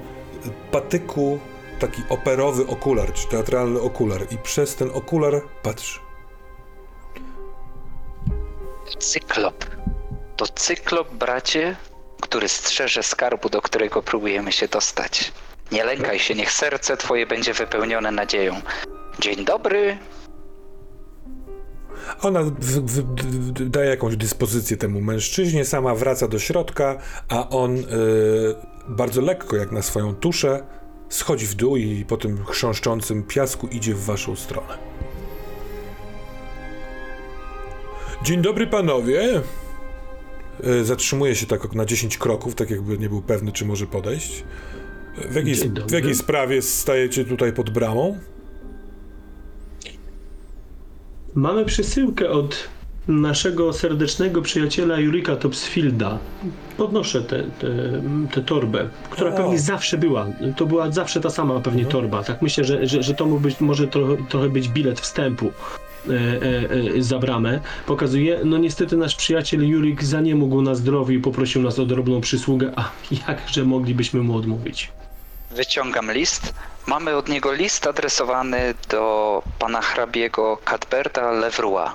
patyku 0.72 1.40
taki 1.80 2.02
operowy 2.10 2.68
okular, 2.68 3.14
czy 3.14 3.28
teatralny 3.28 3.82
okular 3.82 4.22
i 4.32 4.38
przez 4.38 4.76
ten 4.76 4.90
okular 4.94 5.42
patrzy. 5.64 6.00
Cyklop. 9.00 9.66
To 10.36 10.48
cyklop, 10.48 11.14
bracie, 11.14 11.76
który 12.22 12.50
strzeże 12.50 13.04
skarbu, 13.04 13.50
do 13.50 13.62
którego 13.62 14.02
próbujemy 14.02 14.52
się 14.52 14.68
dostać. 14.68 15.32
Nie 15.72 15.84
lękaj 15.84 16.20
się, 16.20 16.36
niech 16.36 16.52
serce 16.52 16.98
twoje 16.98 17.28
będzie 17.28 17.54
wypełnione 17.54 18.12
nadzieją. 18.12 18.62
Dzień 19.20 19.46
dobry. 19.46 19.98
Ona 22.22 22.40
daje 23.66 23.90
jakąś 23.90 24.16
dyspozycję 24.16 24.78
temu 24.78 25.02
mężczyźnie, 25.02 25.66
sama 25.66 25.96
wraca 25.96 26.28
do 26.28 26.40
środka, 26.40 26.98
a 27.30 27.50
on 27.50 27.78
y, 27.78 27.84
bardzo 28.88 29.22
lekko, 29.22 29.56
jak 29.56 29.72
na 29.72 29.82
swoją 29.82 30.16
tuszę, 30.16 30.64
schodzi 31.10 31.46
w 31.46 31.56
dół 31.56 31.78
i 31.78 32.06
po 32.06 32.18
tym 32.18 32.46
chrząszczącym 32.46 33.24
piasku 33.24 33.68
idzie 33.68 33.94
w 33.94 34.06
waszą 34.06 34.36
stronę. 34.36 34.78
Dzień 38.24 38.42
dobry 38.42 38.68
panowie. 38.68 39.42
Y, 40.68 40.86
Zatrzymuje 40.86 41.36
się 41.36 41.46
tak 41.46 41.74
na 41.74 41.86
10 41.86 42.18
kroków, 42.18 42.56
tak 42.56 42.70
jakby 42.70 42.98
nie 42.98 43.10
był 43.10 43.22
pewny, 43.22 43.52
czy 43.52 43.66
może 43.66 43.88
podejść. 43.88 44.44
W 45.30 45.36
jakiej, 45.36 45.56
w 45.88 45.92
jakiej 45.92 46.16
sprawie 46.16 46.62
stajecie 46.62 47.26
tutaj 47.26 47.54
pod 47.54 47.70
bramą? 47.70 48.20
Mamy 51.36 51.66
przesyłkę 51.66 52.30
od 52.30 52.70
naszego 53.08 53.74
serdecznego 53.74 54.42
przyjaciela 54.42 55.00
Jurika 55.00 55.36
Topsfielda. 55.36 56.20
Podnoszę 56.78 57.22
tę 57.22 57.44
te, 57.60 57.68
te, 58.32 58.42
torbę, 58.42 58.90
która 59.10 59.34
O. 59.34 59.38
pewnie 59.38 59.60
zawsze 59.60 59.98
była. 59.98 60.28
To 60.58 60.66
była 60.66 60.92
zawsze 60.92 61.22
ta 61.22 61.30
sama 61.30 61.60
pewnie 61.60 61.86
torba. 61.86 62.24
Tak 62.24 62.42
myślę, 62.42 62.64
że, 62.64 62.88
że, 62.88 63.04
że 63.04 63.14
to 63.14 63.26
mógł 63.26 63.40
być, 63.40 63.60
może 63.60 63.88
trochę, 63.88 64.18
trochę 64.30 64.50
być 64.50 64.70
bilet 64.70 65.00
wstępu. 65.00 65.52
E, 66.10 66.12
e, 66.12 66.96
e, 66.98 67.02
za 67.02 67.20
bramę 67.20 67.60
pokazuje, 67.88 68.40
no 68.46 68.58
niestety 68.58 68.98
nasz 68.98 69.16
przyjaciel 69.16 69.68
Jurik 69.68 70.04
za 70.04 70.22
nie 70.22 70.36
mógł 70.36 70.62
na 70.62 70.76
zdrowiu 70.76 71.14
i 71.14 71.20
poprosił 71.20 71.62
nas 71.62 71.80
o 71.80 71.86
drobną 71.86 72.22
przysługę, 72.22 72.72
a 72.76 72.92
jakże 73.28 73.66
moglibyśmy 73.66 74.24
mu 74.24 74.36
odmówić? 74.36 74.92
Wyciągam 75.56 76.12
list. 76.12 76.54
Mamy 76.88 77.16
od 77.16 77.30
niego 77.30 77.54
list 77.54 77.88
adresowany 77.88 78.74
do 78.90 79.44
pana 79.60 79.82
hrabiego 79.82 80.58
Cadberta 80.66 81.32
Levroy. 81.32 81.90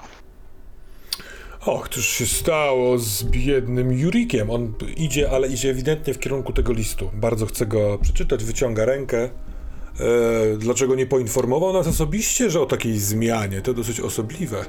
Och, 1.66 1.89
cóż 1.89 2.09
się 2.09 2.27
stało 2.27 2.99
z 2.99 3.24
biednym 3.24 3.93
Jurikiem? 3.93 4.51
On 4.51 4.73
idzie, 4.97 5.31
ale 5.31 5.49
idzie 5.49 5.70
ewidentnie 5.70 6.15
w 6.15 6.19
kierunku 6.19 6.53
tego 6.53 6.73
listu. 6.73 7.11
Bardzo 7.15 7.47
chce 7.47 7.66
go 7.66 7.99
przeczytać, 8.03 8.45
wyciąga 8.45 8.85
rękę. 8.85 9.19
E, 9.24 9.31
dlaczego 10.57 10.95
nie 10.95 11.07
poinformował 11.07 11.73
nas 11.73 11.87
osobiście, 11.87 12.51
że 12.51 12.61
o 12.61 12.66
takiej 12.66 12.99
zmianie? 12.99 13.61
To 13.61 13.74
dosyć 13.74 14.01
osobliwe. 14.01 14.65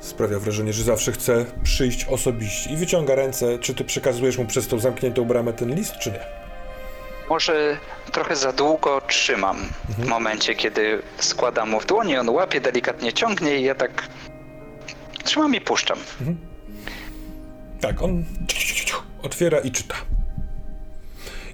Sprawia 0.00 0.38
wrażenie, 0.38 0.72
że 0.72 0.82
zawsze 0.82 1.12
chce 1.12 1.46
przyjść 1.62 2.04
osobiście. 2.04 2.70
I 2.70 2.76
wyciąga 2.76 3.14
ręce. 3.14 3.58
Czy 3.58 3.74
ty 3.74 3.84
przekazujesz 3.84 4.38
mu 4.38 4.46
przez 4.46 4.68
tą 4.68 4.78
zamkniętą 4.78 5.24
bramę 5.24 5.52
ten 5.52 5.74
list, 5.74 5.92
czy 5.98 6.10
nie? 6.10 6.45
Może 7.28 7.78
trochę 8.12 8.36
za 8.36 8.52
długo 8.52 9.00
trzymam. 9.08 9.56
W 9.98 10.06
momencie, 10.06 10.54
kiedy 10.54 11.02
składam 11.18 11.70
mu 11.70 11.80
w 11.80 11.86
dłoni, 11.86 12.16
on 12.16 12.28
łapie, 12.28 12.60
delikatnie 12.60 13.12
ciągnie 13.12 13.56
i 13.56 13.62
ja 13.62 13.74
tak 13.74 14.08
trzymam 15.24 15.54
i 15.54 15.60
puszczam. 15.60 15.98
Tak, 17.80 18.02
on 18.02 18.24
otwiera 19.22 19.60
i 19.60 19.70
czyta. 19.70 19.94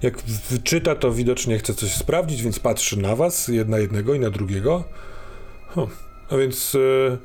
Jak 0.01 0.13
czyta, 0.63 0.95
to 0.95 1.11
widocznie 1.11 1.59
chce 1.59 1.73
coś 1.73 1.93
sprawdzić, 1.93 2.41
więc 2.41 2.59
patrzy 2.59 2.99
na 2.99 3.15
was, 3.15 3.47
jedna 3.47 3.77
jednego 3.77 4.13
i 4.13 4.19
na 4.19 4.29
drugiego. 4.29 4.83
Hm. 5.75 5.87
A 6.31 6.37
więc 6.37 6.75
e, 6.75 7.17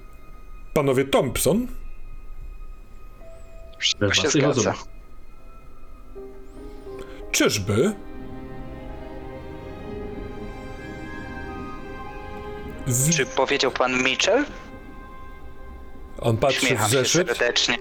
panowie 0.75 1.05
Thompson, 1.05 1.66
To 4.01 4.12
się 4.15 4.29
zgadza. 4.29 4.75
czyżby? 7.33 7.95
W... 12.89 13.10
Czy 13.16 13.27
powiedział 13.27 13.70
pan 13.70 14.02
Mitchell? 14.02 14.44
On 16.20 16.36
patrzy 16.36 16.60
w 16.60 16.69
Śmiecham 16.69 16.90
się 16.90 16.97
zeszyt. 16.97 17.28
serdecznie. 17.28 17.78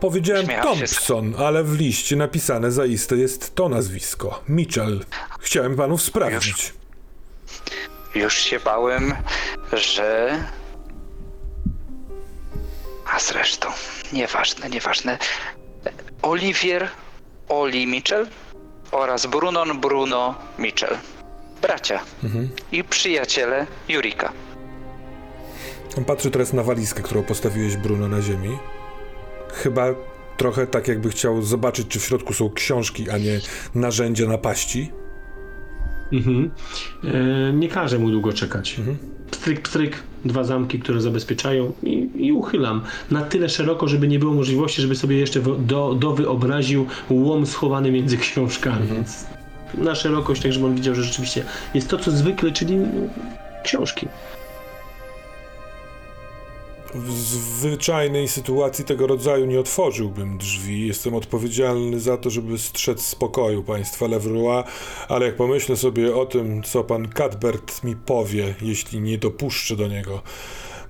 Powiedziałem 0.00 0.46
Thompson, 0.62 1.34
ale 1.38 1.64
w 1.64 1.74
liście 1.78 2.16
napisane 2.16 2.70
zaiste 2.72 3.16
jest 3.16 3.54
to 3.54 3.68
nazwisko. 3.68 4.42
Mitchell. 4.48 5.04
Chciałem 5.40 5.76
panów 5.76 6.02
sprawdzić. 6.02 6.72
Już 8.14 8.34
się 8.38 8.60
bałem, 8.60 9.14
że. 9.72 10.38
A 13.14 13.20
zresztą, 13.20 13.68
nieważne, 14.12 14.68
nieważne. 14.70 15.18
Olivier 16.22 16.88
Oli 17.48 17.86
Mitchell 17.86 18.26
oraz 18.92 19.26
Brunon 19.26 19.80
Bruno 19.80 20.34
Mitchell. 20.58 20.96
Bracia 21.62 22.00
i 22.72 22.84
przyjaciele 22.84 23.66
Jurika. 23.88 24.32
On 25.98 26.04
patrzy 26.04 26.30
teraz 26.30 26.52
na 26.52 26.62
walizkę, 26.62 27.02
którą 27.02 27.22
postawiłeś 27.22 27.76
Bruno 27.76 28.08
na 28.08 28.22
ziemi. 28.22 28.58
Chyba 29.52 29.94
trochę 30.36 30.66
tak, 30.66 30.88
jakby 30.88 31.10
chciał 31.10 31.42
zobaczyć, 31.42 31.88
czy 31.88 32.00
w 32.00 32.04
środku 32.04 32.32
są 32.32 32.50
książki, 32.50 33.10
a 33.10 33.18
nie 33.18 33.40
narzędzia 33.74 34.26
napaści. 34.26 34.90
Mhm. 36.12 36.50
E, 37.04 37.52
nie 37.52 37.68
każę 37.68 37.98
mu 37.98 38.10
długo 38.10 38.32
czekać. 38.32 38.78
Mhm. 38.78 38.96
Pstryk, 39.30 39.60
pstryk, 39.60 40.02
dwa 40.24 40.44
zamki, 40.44 40.78
które 40.78 41.00
zabezpieczają 41.00 41.72
i, 41.82 42.10
i 42.14 42.32
uchylam. 42.32 42.82
Na 43.10 43.22
tyle 43.22 43.48
szeroko, 43.48 43.88
żeby 43.88 44.08
nie 44.08 44.18
było 44.18 44.34
możliwości, 44.34 44.82
żeby 44.82 44.96
sobie 44.96 45.18
jeszcze 45.18 45.40
do 45.98 46.14
wyobraził 46.16 46.86
łom 47.10 47.46
schowany 47.46 47.92
między 47.92 48.16
książkami. 48.16 48.82
Mhm. 48.82 49.04
Na 49.78 49.94
szerokość, 49.94 50.42
tak 50.42 50.52
żeby 50.52 50.66
on 50.66 50.74
widział, 50.74 50.94
że 50.94 51.02
rzeczywiście 51.02 51.44
jest 51.74 51.88
to, 51.88 51.98
co 51.98 52.10
zwykle, 52.10 52.52
czyli 52.52 52.76
no, 52.76 52.86
książki. 53.64 54.08
W 56.94 57.12
zwyczajnej 57.12 58.28
sytuacji 58.28 58.84
tego 58.84 59.06
rodzaju 59.06 59.46
nie 59.46 59.60
otworzyłbym 59.60 60.38
drzwi. 60.38 60.86
Jestem 60.86 61.14
odpowiedzialny 61.14 62.00
za 62.00 62.16
to, 62.16 62.30
żeby 62.30 62.58
strzec 62.58 63.06
spokoju 63.06 63.62
państwa 63.62 64.06
Levroy, 64.06 64.64
ale 65.08 65.26
jak 65.26 65.36
pomyślę 65.36 65.76
sobie 65.76 66.16
o 66.16 66.26
tym, 66.26 66.62
co 66.62 66.84
pan 66.84 67.08
Cadbert 67.08 67.84
mi 67.84 67.96
powie, 67.96 68.54
jeśli 68.62 69.00
nie 69.00 69.18
dopuszczę 69.18 69.76
do 69.76 69.88
niego 69.88 70.22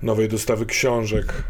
nowej 0.01 0.29
dostawy 0.29 0.65
książek. 0.65 1.43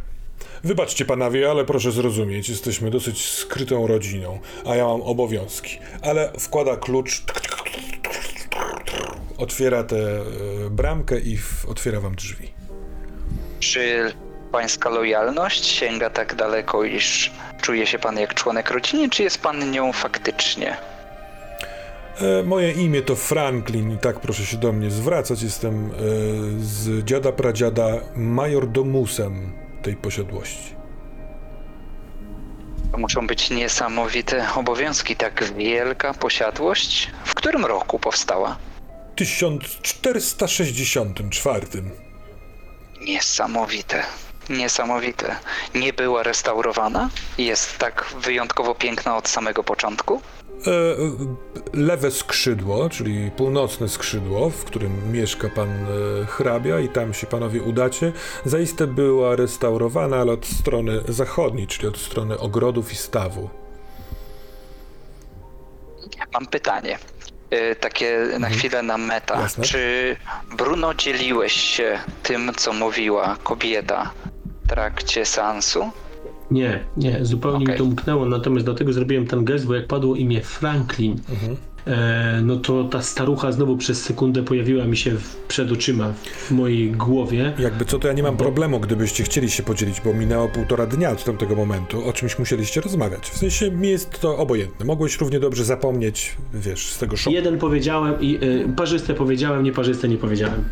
Wybaczcie 0.65 1.05
panowie, 1.05 1.51
ale 1.51 1.65
proszę 1.65 1.91
zrozumieć, 1.91 2.49
jesteśmy 2.49 2.91
dosyć 2.91 3.29
skrytą 3.29 3.87
rodziną, 3.87 4.39
a 4.65 4.75
ja 4.75 4.85
mam 4.85 5.01
obowiązki. 5.01 5.79
Ale 6.01 6.31
wkłada 6.39 6.77
klucz, 6.77 7.23
otwiera 9.37 9.83
tę 9.83 9.95
e, 9.95 10.69
bramkę 10.69 11.19
i 11.19 11.37
otwiera 11.67 11.99
wam 11.99 12.15
drzwi. 12.15 12.53
Czy 13.59 14.13
pańska 14.51 14.89
lojalność 14.89 15.65
sięga 15.65 16.09
tak 16.09 16.35
daleko, 16.35 16.83
iż 16.83 17.31
czuje 17.61 17.87
się 17.87 17.99
pan 17.99 18.17
jak 18.17 18.33
członek 18.33 18.71
rodziny, 18.71 19.09
czy 19.09 19.23
jest 19.23 19.41
pan 19.41 19.71
nią 19.71 19.93
faktycznie? 19.93 20.77
E, 22.21 22.43
moje 22.43 22.71
imię 22.71 23.01
to 23.01 23.15
Franklin 23.15 23.91
i 23.91 23.97
tak 23.97 24.19
proszę 24.19 24.45
się 24.45 24.57
do 24.57 24.71
mnie 24.71 24.91
zwracać. 24.91 25.41
Jestem 25.41 25.85
e, 25.85 25.89
z 26.59 27.03
dziada 27.03 27.31
pradziada 27.31 27.99
majordomusem 28.15 29.64
tej 29.85 29.95
posiadłości. 29.95 30.75
To 32.91 32.97
muszą 32.97 33.27
być 33.27 33.49
niesamowite 33.49 34.47
obowiązki, 34.55 35.15
tak 35.15 35.43
wielka 35.43 36.13
posiadłość. 36.13 37.11
W 37.25 37.35
którym 37.35 37.65
roku 37.65 37.99
powstała? 37.99 38.57
1464. 39.15 41.67
Niesamowite. 43.01 44.03
Niesamowite. 44.49 45.35
Nie 45.75 45.93
była 45.93 46.23
restaurowana? 46.23 47.09
Jest 47.37 47.77
tak 47.77 48.05
wyjątkowo 48.21 48.75
piękna 48.75 49.17
od 49.17 49.27
samego 49.27 49.63
początku? 49.63 50.21
E, 50.67 50.71
e, 50.71 50.95
lewe 51.73 52.11
skrzydło, 52.11 52.89
czyli 52.89 53.31
północne 53.31 53.89
skrzydło, 53.89 54.49
w 54.49 54.65
którym 54.65 55.11
mieszka 55.11 55.49
pan 55.49 55.69
e, 55.69 56.25
hrabia 56.25 56.79
i 56.79 56.89
tam 56.89 57.13
się 57.13 57.27
panowie 57.27 57.61
udacie, 57.61 58.11
zaiste 58.45 58.87
była 58.87 59.35
restaurowana, 59.35 60.17
ale 60.17 60.31
od 60.31 60.45
strony 60.45 61.01
zachodniej, 61.07 61.67
czyli 61.67 61.87
od 61.87 61.97
strony 61.97 62.39
ogrodów 62.39 62.93
i 62.93 62.95
stawu. 62.95 63.49
Mam 66.33 66.45
pytanie. 66.45 66.99
Takie 67.79 68.27
na 68.39 68.49
chwilę 68.49 68.83
na 68.83 68.97
meta. 68.97 69.41
Jasne. 69.41 69.63
Czy 69.63 70.15
Bruno 70.57 70.93
dzieliłeś 70.93 71.53
się 71.53 71.99
tym, 72.23 72.51
co 72.57 72.73
mówiła 72.73 73.37
kobieta 73.43 74.11
w 74.65 74.69
trakcie 74.69 75.25
seansu? 75.25 75.91
Nie, 76.51 76.79
nie, 76.97 77.19
zupełnie 77.21 77.59
mi 77.59 77.65
Okej. 77.65 77.77
to 77.77 77.83
umknęło, 77.83 78.25
natomiast 78.25 78.65
dlatego 78.65 78.93
zrobiłem 78.93 79.27
ten 79.27 79.45
gest, 79.45 79.65
bo 79.65 79.75
jak 79.75 79.87
padło 79.87 80.15
imię 80.15 80.41
Franklin, 80.41 81.15
e, 81.87 82.41
no 82.43 82.55
to 82.55 82.83
ta 82.83 83.01
starucha 83.01 83.51
znowu 83.51 83.77
przez 83.77 84.03
sekundę 84.03 84.43
pojawiła 84.43 84.85
mi 84.85 84.97
się 84.97 85.11
w, 85.11 85.35
przed 85.35 85.71
oczyma, 85.71 86.13
w 86.47 86.51
mojej 86.51 86.91
głowie. 86.91 87.53
Jakby 87.59 87.85
co, 87.85 87.99
to 87.99 88.07
ja 88.07 88.13
nie 88.13 88.23
mam 88.23 88.37
problemu, 88.37 88.79
gdybyście 88.79 89.23
chcieli 89.23 89.49
się 89.49 89.63
podzielić, 89.63 90.01
bo 90.01 90.13
minęło 90.13 90.47
półtora 90.47 90.85
dnia 90.85 91.11
od 91.11 91.23
tamtego 91.23 91.55
momentu, 91.55 92.05
o 92.09 92.13
czymś 92.13 92.39
musieliście 92.39 92.81
rozmawiać. 92.81 93.29
W 93.29 93.37
sensie 93.37 93.71
mi 93.71 93.89
jest 93.89 94.19
to 94.21 94.37
obojętne. 94.37 94.85
Mogłeś 94.85 95.19
równie 95.19 95.39
dobrze 95.39 95.65
zapomnieć, 95.65 96.35
wiesz, 96.53 96.87
z 96.87 96.97
tego 96.97 97.17
szoku. 97.17 97.33
Jeden 97.35 97.57
powiedziałem 97.57 98.21
i 98.21 98.39
y, 98.43 98.73
parzyste 98.75 99.13
powiedziałem, 99.13 99.63
nieparzyste 99.63 100.07
nie 100.07 100.17
powiedziałem. 100.17 100.63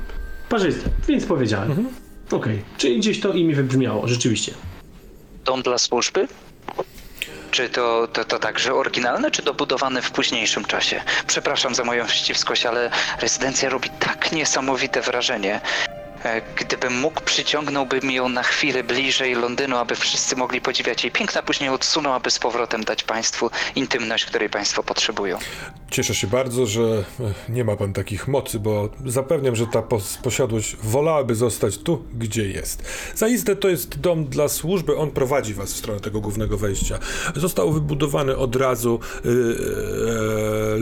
Parzyste, 0.49 0.89
więc 1.07 1.25
powiedziałem. 1.25 1.87
Okej, 2.31 2.61
czyli 2.77 2.97
gdzieś 2.99 3.19
to 3.19 3.33
imię 3.33 3.55
wybrzmiało, 3.55 4.07
rzeczywiście. 4.07 4.51
Dom 5.43 5.61
dla 5.61 5.77
służby? 5.77 6.27
Czy 7.51 7.69
to, 7.69 8.07
to, 8.07 8.25
to 8.25 8.39
także 8.39 8.73
oryginalne, 8.73 9.31
czy 9.31 9.41
dobudowane 9.41 10.01
w 10.01 10.11
późniejszym 10.11 10.65
czasie? 10.65 11.03
Przepraszam 11.27 11.75
za 11.75 11.83
moją 11.83 12.07
wściwskość, 12.07 12.65
ale 12.65 12.89
rezydencja 13.19 13.69
robi 13.69 13.89
tak 13.89 14.31
niesamowite 14.31 15.01
wrażenie. 15.01 15.61
E, 16.23 16.41
Gdybym 16.55 16.99
mógł, 16.99 17.21
przyciągnąłbym 17.21 18.11
ją 18.11 18.29
na 18.29 18.43
chwilę 18.43 18.83
bliżej 18.83 19.35
Londynu, 19.35 19.77
aby 19.77 19.95
wszyscy 19.95 20.35
mogli 20.35 20.61
podziwiać 20.61 21.03
jej 21.03 21.11
piękno, 21.11 21.39
a 21.39 21.43
później 21.43 21.69
odsunął, 21.69 22.13
aby 22.13 22.31
z 22.31 22.39
powrotem 22.39 22.83
dać 22.83 23.03
Państwu 23.03 23.49
intymność, 23.75 24.25
której 24.25 24.49
Państwo 24.49 24.83
potrzebują. 24.83 25.37
Cieszę 25.91 26.15
się 26.15 26.27
bardzo, 26.27 26.65
że 26.65 26.81
e, 27.19 27.33
nie 27.49 27.63
ma 27.63 27.75
pan 27.75 27.93
takich 27.93 28.27
mocy, 28.27 28.59
bo 28.59 28.89
zapewniam, 29.05 29.55
że 29.55 29.67
ta 29.67 29.81
pos- 29.81 30.17
posiadłość 30.23 30.75
wolałaby 30.83 31.35
zostać 31.35 31.77
tu, 31.77 32.03
gdzie 32.13 32.49
jest. 32.49 32.83
Zaiste 33.15 33.55
to 33.55 33.69
jest 33.69 33.99
dom 33.99 34.25
dla 34.25 34.47
służby, 34.47 34.97
on 34.97 35.11
prowadzi 35.11 35.53
was 35.53 35.73
w 35.73 35.77
stronę 35.77 35.99
tego 35.99 36.21
głównego 36.21 36.57
wejścia. 36.57 36.99
Został 37.35 37.71
wybudowany 37.71 38.37
od 38.37 38.55
razu, 38.55 38.99
yy, 39.25 39.31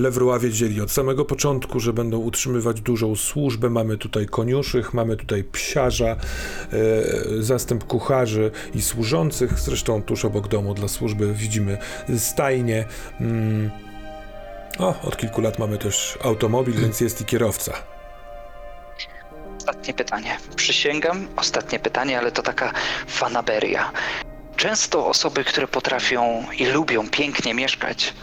yy, 0.03 0.39
wiedzieli 0.39 0.81
od 0.81 0.91
samego 0.91 1.26
początku, 1.26 1.80
że 1.80 1.93
będą 1.93 2.18
utrzymywać 2.18 2.81
dużą 2.81 3.15
służbę. 3.15 3.69
Mamy 3.69 3.97
tutaj 3.97 4.26
koniuszych, 4.26 4.93
mamy 4.93 5.18
tutaj 5.18 5.30
psiarza, 5.43 6.15
yy, 6.71 7.43
zastęp 7.43 7.83
kucharzy 7.83 8.51
i 8.73 8.81
służących. 8.81 9.59
Zresztą 9.59 10.03
tuż 10.03 10.25
obok 10.25 10.47
domu 10.47 10.73
dla 10.73 10.87
służby 10.87 11.33
widzimy 11.33 11.77
stajnie. 12.17 12.85
Mm, 13.19 13.71
o, 14.79 15.01
od 15.01 15.17
kilku 15.17 15.41
lat 15.41 15.59
mamy 15.59 15.77
też 15.77 16.19
automobil, 16.23 16.73
więc 16.73 17.01
jest 17.01 17.21
i 17.21 17.25
kierowca. 17.25 17.73
Ostatnie 19.57 19.93
pytanie. 19.93 20.37
Przysięgam, 20.55 21.27
ostatnie 21.35 21.79
pytanie, 21.79 22.19
ale 22.19 22.31
to 22.31 22.41
taka 22.41 22.73
fanaberia. 23.07 23.91
Często 24.55 25.07
osoby, 25.07 25.43
które 25.43 25.67
potrafią 25.67 26.45
i 26.57 26.65
lubią 26.65 27.09
pięknie 27.09 27.53
mieszkać, 27.53 28.13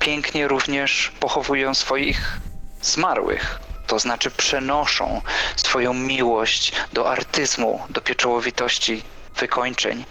pięknie 0.00 0.48
również 0.48 1.12
pochowują 1.20 1.74
swoich 1.74 2.40
zmarłych. 2.82 3.60
To 3.86 3.98
znaczy 3.98 4.30
przenoszą 4.30 5.22
swoją 5.56 5.94
miłość 5.94 6.72
do 6.92 7.10
artyzmu, 7.10 7.86
do 7.90 8.00
pieczołowitości 8.00 9.02
wykończeń. 9.36 10.04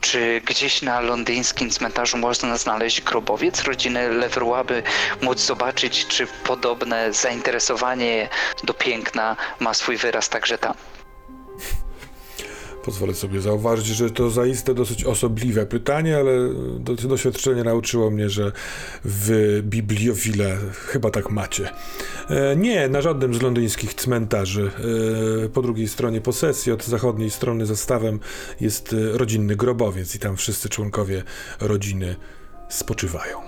Czy 0.00 0.42
gdzieś 0.44 0.82
na 0.82 1.00
londyńskim 1.00 1.70
cmentarzu 1.70 2.16
można 2.16 2.56
znaleźć 2.56 3.00
grobowiec 3.00 3.62
rodziny 3.62 4.08
Leroy, 4.08 4.64
by 4.64 4.82
móc 5.20 5.40
zobaczyć, 5.40 6.06
czy 6.06 6.26
podobne 6.26 7.12
zainteresowanie 7.12 8.28
do 8.64 8.74
piękna 8.74 9.36
ma 9.60 9.74
swój 9.74 9.96
wyraz 9.96 10.28
także 10.28 10.58
tam? 10.58 10.74
Pozwolę 12.86 13.14
sobie 13.14 13.40
zauważyć, 13.40 13.86
że 13.86 14.10
to 14.10 14.30
zaiste 14.30 14.74
dosyć 14.74 15.04
osobliwe 15.04 15.66
pytanie, 15.66 16.16
ale 16.16 16.32
do, 16.78 16.94
doświadczenie 16.94 17.64
nauczyło 17.64 18.10
mnie, 18.10 18.30
że 18.30 18.52
w 19.04 19.60
bibliofile 19.62 20.56
chyba 20.72 21.10
tak 21.10 21.30
macie. 21.30 21.70
E, 22.30 22.56
nie, 22.56 22.88
na 22.88 23.00
żadnym 23.00 23.34
z 23.34 23.42
londyńskich 23.42 23.94
cmentarzy. 23.94 24.70
E, 25.44 25.48
po 25.48 25.62
drugiej 25.62 25.88
stronie 25.88 26.20
posesji, 26.20 26.72
od 26.72 26.84
zachodniej 26.84 27.30
strony 27.30 27.66
za 27.66 27.76
stawem 27.76 28.20
jest 28.60 28.92
e, 28.92 29.18
rodzinny 29.18 29.56
grobowiec 29.56 30.14
i 30.14 30.18
tam 30.18 30.36
wszyscy 30.36 30.68
członkowie 30.68 31.22
rodziny 31.60 32.16
spoczywają. 32.68 33.38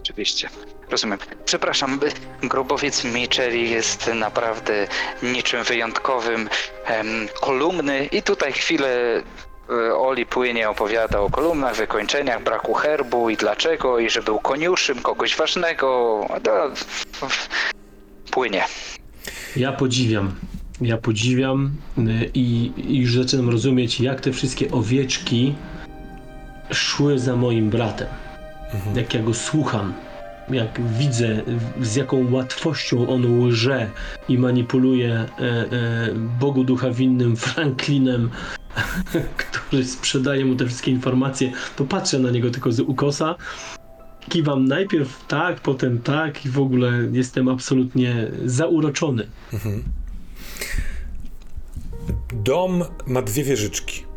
Oczywiście. 0.00 0.48
Rozumiem. 0.90 1.18
Przepraszam, 1.44 2.00
grobowiec 2.42 3.04
Micheli 3.04 3.70
jest 3.70 4.10
naprawdę 4.14 4.86
niczym 5.22 5.64
wyjątkowym. 5.64 6.48
Em, 6.84 7.28
kolumny 7.40 8.06
i 8.06 8.22
tutaj 8.22 8.52
chwilę 8.52 9.22
e, 9.70 9.94
Oli 9.94 10.26
płynie 10.26 10.70
opowiada 10.70 11.20
o 11.20 11.30
kolumnach, 11.30 11.76
wykończeniach, 11.76 12.42
braku 12.42 12.74
herbu 12.74 13.30
i 13.30 13.36
dlaczego, 13.36 13.98
i 13.98 14.10
że 14.10 14.22
był 14.22 14.38
koniuszym 14.38 15.02
kogoś 15.02 15.36
ważnego. 15.36 16.26
No, 16.44 16.52
płynie. 18.30 18.64
Ja 19.56 19.72
podziwiam. 19.72 20.34
Ja 20.80 20.98
podziwiam 20.98 21.70
y, 21.98 22.30
i, 22.34 22.72
i 22.76 22.98
już 22.98 23.14
zaczynam 23.14 23.50
rozumieć, 23.50 24.00
jak 24.00 24.20
te 24.20 24.32
wszystkie 24.32 24.70
owieczki 24.70 25.54
szły 26.72 27.18
za 27.18 27.36
moim 27.36 27.70
bratem. 27.70 28.08
Jak 28.94 29.14
ja 29.14 29.22
go 29.22 29.34
słucham, 29.34 29.94
jak 30.50 30.80
widzę, 30.98 31.42
z 31.82 31.96
jaką 31.96 32.32
łatwością 32.32 33.08
on 33.08 33.40
łże 33.40 33.90
i 34.28 34.38
manipuluje 34.38 35.14
e, 35.14 35.26
e, 35.40 35.68
Bogu 36.40 36.64
Ducha 36.64 36.90
Winnym 36.90 37.36
Franklinem, 37.36 38.30
który 39.36 39.84
sprzedaje 39.84 40.44
mu 40.44 40.54
te 40.54 40.66
wszystkie 40.66 40.90
informacje, 40.90 41.52
to 41.76 41.84
patrzę 41.84 42.18
na 42.18 42.30
niego 42.30 42.50
tylko 42.50 42.72
z 42.72 42.80
ukosa. 42.80 43.34
Kiwam 44.28 44.64
najpierw 44.64 45.26
tak, 45.26 45.60
potem 45.60 45.98
tak 45.98 46.46
i 46.46 46.48
w 46.48 46.58
ogóle 46.58 46.92
jestem 47.12 47.48
absolutnie 47.48 48.30
zauroczony. 48.44 49.26
Dom 52.44 52.84
ma 53.06 53.22
dwie 53.22 53.44
wieżyczki 53.44 54.07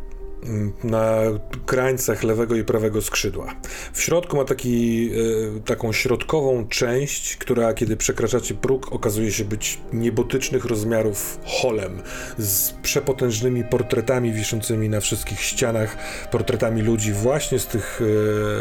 na 0.84 1.20
krańcach 1.66 2.22
lewego 2.22 2.56
i 2.56 2.64
prawego 2.64 3.02
skrzydła. 3.02 3.54
W 3.92 4.02
środku 4.02 4.36
ma 4.36 4.44
taki, 4.44 5.10
e, 5.56 5.60
taką 5.60 5.92
środkową 5.92 6.68
część, 6.68 7.36
która 7.36 7.74
kiedy 7.74 7.96
przekraczacie 7.96 8.54
próg 8.54 8.92
okazuje 8.92 9.32
się 9.32 9.44
być 9.44 9.78
niebotycznych 9.92 10.64
rozmiarów 10.64 11.38
holem 11.44 12.02
z 12.38 12.70
przepotężnymi 12.70 13.64
portretami 13.64 14.32
wiszącymi 14.32 14.88
na 14.88 15.00
wszystkich 15.00 15.40
ścianach, 15.40 15.96
portretami 16.30 16.82
ludzi 16.82 17.12
właśnie 17.12 17.58
z 17.58 17.66
tych 17.66 18.00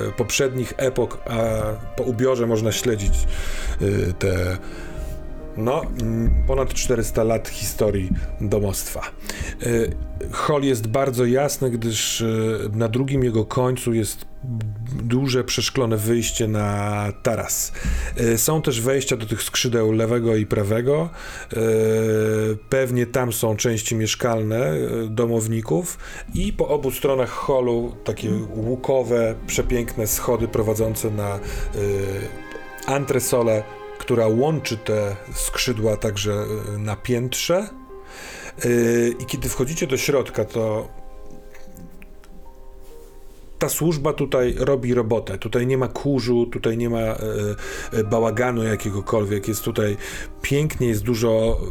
e, 0.09 0.11
poprzednich 0.11 0.73
epok, 0.77 1.17
a 1.25 1.61
po 1.95 2.03
ubiorze 2.03 2.47
można 2.47 2.71
śledzić 2.71 3.13
e, 3.81 4.13
te 4.13 4.57
no, 5.57 5.81
mm, 6.01 6.31
ponad 6.47 6.73
400 6.73 7.23
lat 7.23 7.49
historii 7.49 8.09
domostwa. 8.41 9.01
Y, 9.63 9.95
Hol 10.31 10.63
jest 10.63 10.87
bardzo 10.87 11.25
jasny, 11.25 11.69
gdyż 11.69 12.21
y, 12.21 12.69
na 12.73 12.87
drugim 12.87 13.23
jego 13.23 13.45
końcu 13.45 13.93
jest 13.93 14.25
duże 15.03 15.43
przeszklone 15.43 15.97
wyjście 15.97 16.47
na 16.47 17.07
taras. 17.23 17.71
Y, 18.19 18.37
Są 18.37 18.61
też 18.61 18.81
wejścia 18.81 19.17
do 19.17 19.25
tych 19.25 19.43
skrzydeł 19.43 19.91
lewego 19.91 20.35
i 20.35 20.45
prawego. 20.45 21.09
Pewnie 22.69 23.05
tam 23.05 23.33
są 23.33 23.55
części 23.55 23.95
mieszkalne 23.95 24.73
domowników 25.09 25.97
i 26.33 26.53
po 26.53 26.67
obu 26.67 26.91
stronach 26.91 27.29
holu 27.29 27.95
takie 28.03 28.29
łukowe, 28.55 29.35
przepiękne 29.47 30.07
schody 30.07 30.47
prowadzące 30.47 31.11
na 31.11 31.39
antresolę 32.87 33.63
która 34.01 34.27
łączy 34.27 34.77
te 34.77 35.15
skrzydła 35.33 35.97
także 35.97 36.31
y, 36.75 36.77
na 36.77 36.95
piętrze. 36.95 37.69
Y, 38.65 39.15
I 39.19 39.25
kiedy 39.25 39.49
wchodzicie 39.49 39.87
do 39.87 39.97
środka, 39.97 40.45
to 40.45 40.87
ta 43.61 43.69
służba 43.69 44.13
tutaj 44.13 44.55
robi 44.57 44.93
robotę. 44.93 45.37
Tutaj 45.37 45.67
nie 45.67 45.77
ma 45.77 45.87
kurzu, 45.87 46.45
tutaj 46.45 46.77
nie 46.77 46.89
ma 46.89 46.97
e, 46.97 47.17
e, 47.91 48.03
bałaganu 48.03 48.63
jakiegokolwiek. 48.63 49.47
Jest 49.47 49.63
tutaj 49.63 49.97
pięknie, 50.41 50.87
jest 50.87 51.03
dużo 51.03 51.61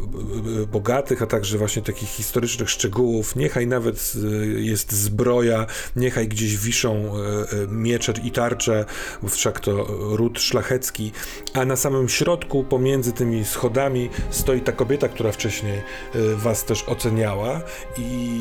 e, 0.63 0.65
bogatych, 0.65 1.21
a 1.21 1.25
także 1.25 1.57
właśnie 1.57 1.81
takich 1.81 2.09
historycznych 2.09 2.69
szczegółów. 2.69 3.35
Niechaj 3.35 3.67
nawet 3.67 4.13
jest 4.55 4.91
zbroja, 4.91 5.65
niechaj 5.95 6.27
gdzieś 6.27 6.57
wiszą 6.57 7.13
miecze 7.69 8.13
i 8.23 8.31
tarcze, 8.31 8.85
wszak 9.29 9.59
to 9.59 9.85
ród 10.15 10.39
szlachecki. 10.39 11.11
A 11.53 11.65
na 11.65 11.75
samym 11.75 12.09
środku, 12.09 12.63
pomiędzy 12.63 13.11
tymi 13.11 13.45
schodami, 13.45 14.09
stoi 14.29 14.61
ta 14.61 14.71
kobieta, 14.71 15.07
która 15.07 15.31
wcześniej 15.31 15.81
was 16.35 16.65
też 16.65 16.83
oceniała 16.83 17.61
i 17.97 18.39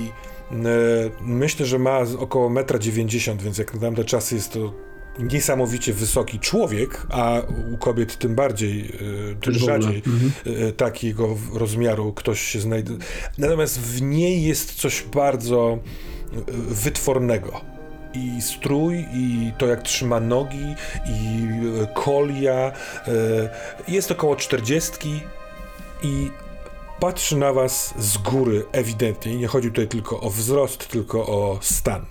Myślę, 1.20 1.66
że 1.66 1.78
ma 1.78 1.98
około 2.18 2.51
1,90 2.51 3.31
m, 3.31 3.39
więc 3.39 3.59
jak 3.59 3.74
na 3.74 3.81
tamte 3.81 4.05
czasy 4.05 4.35
jest 4.35 4.52
to 4.52 4.72
niesamowicie 5.18 5.93
wysoki 5.93 6.39
człowiek, 6.39 7.06
a 7.10 7.43
u 7.74 7.78
kobiet 7.78 8.18
tym 8.18 8.35
bardziej, 8.35 8.81
e, 8.81 9.35
tym 9.40 9.55
rzadziej 9.55 10.02
Mhm. 10.06 10.32
e, 10.68 10.72
takiego 10.72 11.36
rozmiaru 11.55 12.12
ktoś 12.12 12.40
się 12.40 12.60
znajduje. 12.60 12.98
Natomiast 13.39 13.81
w 13.81 14.02
niej 14.02 14.43
jest 14.43 14.74
coś 14.74 15.02
bardzo 15.14 15.78
e, 15.78 16.36
wytwornego. 16.74 17.60
i 18.14 18.43
strój, 18.43 19.06
i 19.14 19.52
to 19.59 19.66
jak 19.66 19.82
trzyma 19.82 20.20
nogi, 20.20 20.74
i 21.06 21.48
e, 21.82 21.86
kolia. 21.94 22.72
E, 23.09 23.12
jest 23.89 24.10
około 24.10 24.36
czterdziestki 24.36 25.20
i 26.02 26.31
patrzy 27.01 27.36
na 27.36 27.52
was 27.52 27.94
z 27.98 28.18
góry 28.18 28.64
ewidentnie. 28.72 29.36
Nie 29.36 29.47
chodzi 29.47 29.68
tutaj 29.68 29.89
tylko 29.89 30.20
o 30.20 30.31
wzrost, 30.31 30.89
tylko 30.89 31.27
o 31.27 31.59
stan. 31.60 32.06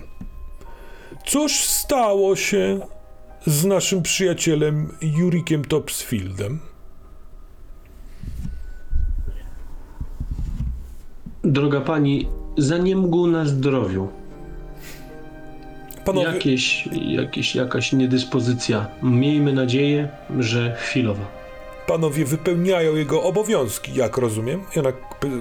Cóż 1.26 1.60
stało 1.60 2.36
się 2.36 2.80
z 3.46 3.66
naszym 3.66 4.02
przyjacielem 4.02 4.98
Jurikiem 5.02 5.66
Topsfieldem? 5.66 6.60
Droga 11.44 11.82
pani, 11.82 12.28
zaniemógł 12.58 13.28
na 13.28 13.46
zdrowiu. 13.46 14.08
Panowie, 16.06 16.28
Jakieś, 16.28 16.90
jakieś, 16.92 17.56
jakaś 17.56 17.94
niedyspozycja. 17.94 18.88
Miejmy 19.04 19.54
nadzieję, 19.54 20.10
że 20.40 20.76
chwilowa. 20.76 21.39
Panowie 21.90 22.26
wypełniają 22.26 22.96
jego 22.96 23.24
obowiązki, 23.24 23.94
jak 23.96 24.18
rozumiem. 24.18 24.64
I 24.76 24.80
ona, 24.80 24.92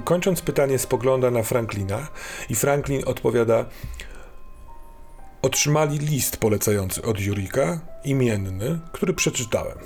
kończąc 0.05 0.41
pytanie, 0.43 0.79
spogląda 0.79 1.31
na 1.31 1.43
Franklina 1.43 2.09
i 2.49 2.55
Franklin 2.55 3.03
odpowiada: 3.07 3.65
Otrzymali 5.43 5.99
list 5.99 6.37
polecający 6.37 7.03
od 7.03 7.21
Jurika, 7.21 7.81
imienny, 8.05 8.79
który 8.93 9.15
przeczytałem. 9.15 9.79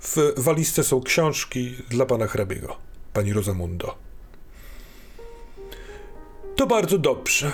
W 0.00 0.16
walizce 0.36 0.84
są 0.84 1.02
książki 1.02 1.76
dla 1.88 2.06
pana 2.06 2.26
hrabiego, 2.26 2.76
pani 3.12 3.32
Rosamundo. 3.32 3.94
To 6.56 6.66
bardzo 6.66 6.98
dobrze. 6.98 7.52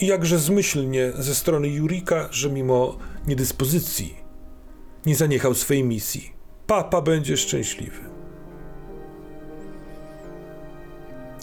I 0.00 0.06
jakże 0.06 0.38
zmyślnie 0.38 1.12
ze 1.18 1.34
strony 1.34 1.68
Jurika, 1.68 2.28
że 2.30 2.50
mimo 2.50 2.98
niedyspozycji 3.26 4.16
nie 5.06 5.16
zaniechał 5.16 5.54
swej 5.54 5.84
misji. 5.84 6.35
Papa 6.66 7.00
będzie 7.00 7.36
szczęśliwy. 7.36 8.00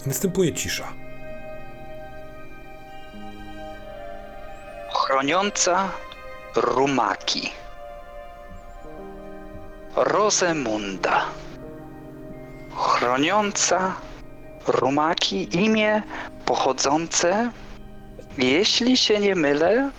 Następuje 0.06 0.52
cisza. 0.52 0.92
Chroniąca 4.94 5.90
rumaki. 6.56 7.50
Rosemunda. 9.96 11.24
Chroniąca 12.76 13.94
rumaki 14.66 15.56
imię 15.56 16.02
pochodzące, 16.44 17.50
jeśli 18.38 18.96
się 18.96 19.20
nie 19.20 19.34
mylę, 19.34 19.90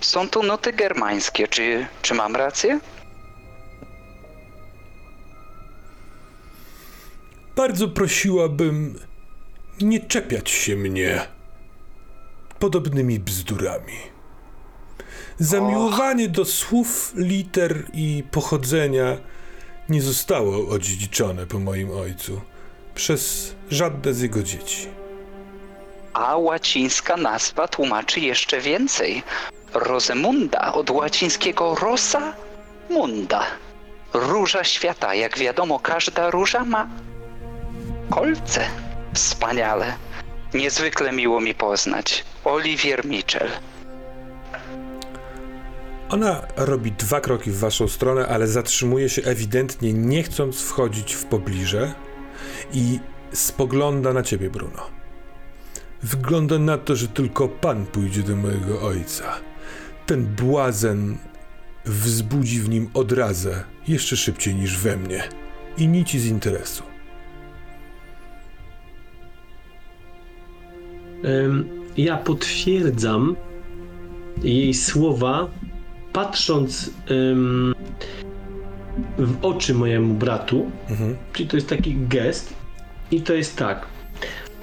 są 0.00 0.28
tu 0.28 0.42
noty 0.42 0.72
germańskie. 0.72 1.48
Czy, 1.48 1.86
czy 2.02 2.14
mam 2.14 2.36
rację? 2.36 2.80
Bardzo 7.56 7.88
prosiłabym 7.88 9.00
nie 9.80 10.00
czepiać 10.00 10.50
się 10.50 10.76
mnie 10.76 11.20
podobnymi 12.58 13.20
bzdurami. 13.20 13.98
Zamiłowanie 15.38 16.28
do 16.28 16.44
słów, 16.44 17.12
liter 17.16 17.84
i 17.92 18.24
pochodzenia 18.30 19.16
nie 19.88 20.02
zostało 20.02 20.68
odziedziczone 20.68 21.46
po 21.46 21.58
moim 21.58 21.90
ojcu 21.90 22.40
przez 22.94 23.54
żadne 23.70 24.14
z 24.14 24.20
jego 24.20 24.42
dzieci. 24.42 24.88
A 26.12 26.36
łacińska 26.36 27.16
nazwa 27.16 27.68
tłumaczy 27.68 28.20
jeszcze 28.20 28.60
więcej. 28.60 29.22
Rosemunda 29.74 30.72
od 30.72 30.90
łacińskiego 30.90 31.74
rosa 31.74 32.32
munda. 32.90 33.42
Róża 34.14 34.64
świata. 34.64 35.14
Jak 35.14 35.38
wiadomo, 35.38 35.78
każda 35.78 36.30
róża 36.30 36.64
ma 36.64 36.88
kolce. 38.10 38.60
Wspaniale. 39.12 39.92
Niezwykle 40.54 41.12
miło 41.12 41.40
mi 41.40 41.54
poznać. 41.54 42.24
Oliwier 42.44 43.06
Mitchell. 43.06 43.48
Ona 46.08 46.42
robi 46.56 46.92
dwa 46.92 47.20
kroki 47.20 47.50
w 47.50 47.58
waszą 47.58 47.88
stronę, 47.88 48.28
ale 48.28 48.48
zatrzymuje 48.48 49.08
się 49.08 49.22
ewidentnie, 49.22 49.92
nie 49.92 50.22
chcąc 50.22 50.62
wchodzić 50.62 51.14
w 51.14 51.24
pobliże 51.24 51.94
i 52.72 53.00
spogląda 53.32 54.12
na 54.12 54.22
ciebie, 54.22 54.50
Bruno. 54.50 54.90
Wygląda 56.02 56.58
na 56.58 56.78
to, 56.78 56.96
że 56.96 57.08
tylko 57.08 57.48
pan 57.48 57.86
pójdzie 57.86 58.22
do 58.22 58.36
mojego 58.36 58.82
ojca. 58.82 59.24
Ten 60.06 60.26
błazen 60.26 61.18
wzbudzi 61.84 62.60
w 62.60 62.68
nim 62.68 62.90
odrazę 62.94 63.64
jeszcze 63.88 64.16
szybciej 64.16 64.54
niż 64.54 64.78
we 64.78 64.96
mnie 64.96 65.28
i 65.78 65.88
nici 65.88 66.20
z 66.20 66.26
interesu. 66.26 66.95
Ja 71.96 72.16
potwierdzam 72.16 73.36
jej 74.42 74.74
słowa, 74.74 75.50
patrząc 76.12 76.90
w 79.18 79.36
oczy 79.42 79.74
mojemu 79.74 80.14
bratu. 80.14 80.70
Mhm. 80.90 81.16
Czyli 81.32 81.48
to 81.48 81.56
jest 81.56 81.68
taki 81.68 81.96
gest. 82.08 82.54
I 83.10 83.20
to 83.20 83.34
jest 83.34 83.56
tak. 83.56 83.86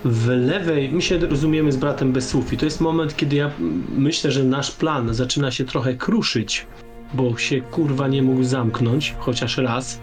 W 0.06 0.28
lewej, 0.28 0.92
my 0.92 1.02
się 1.02 1.18
rozumiemy 1.18 1.72
z 1.72 1.78
bratem 1.78 2.12
bez 2.12 2.30
słów, 2.30 2.54
i 2.54 2.58
to 2.58 2.66
jest 2.66 2.82
moment, 2.82 3.16
kiedy 3.16 3.36
ja 3.36 3.52
myślę, 3.98 4.32
że 4.32 4.44
nasz 4.44 4.72
plan 4.72 5.14
zaczyna 5.14 5.52
się 5.52 5.66
trochę 5.66 5.94
kruszyć, 5.94 6.66
bo 7.14 7.38
się 7.38 7.62
kurwa 7.62 8.08
nie 8.08 8.24
mógł 8.24 8.44
zamknąć, 8.44 9.16
chociaż 9.20 9.58
raz. 9.58 10.00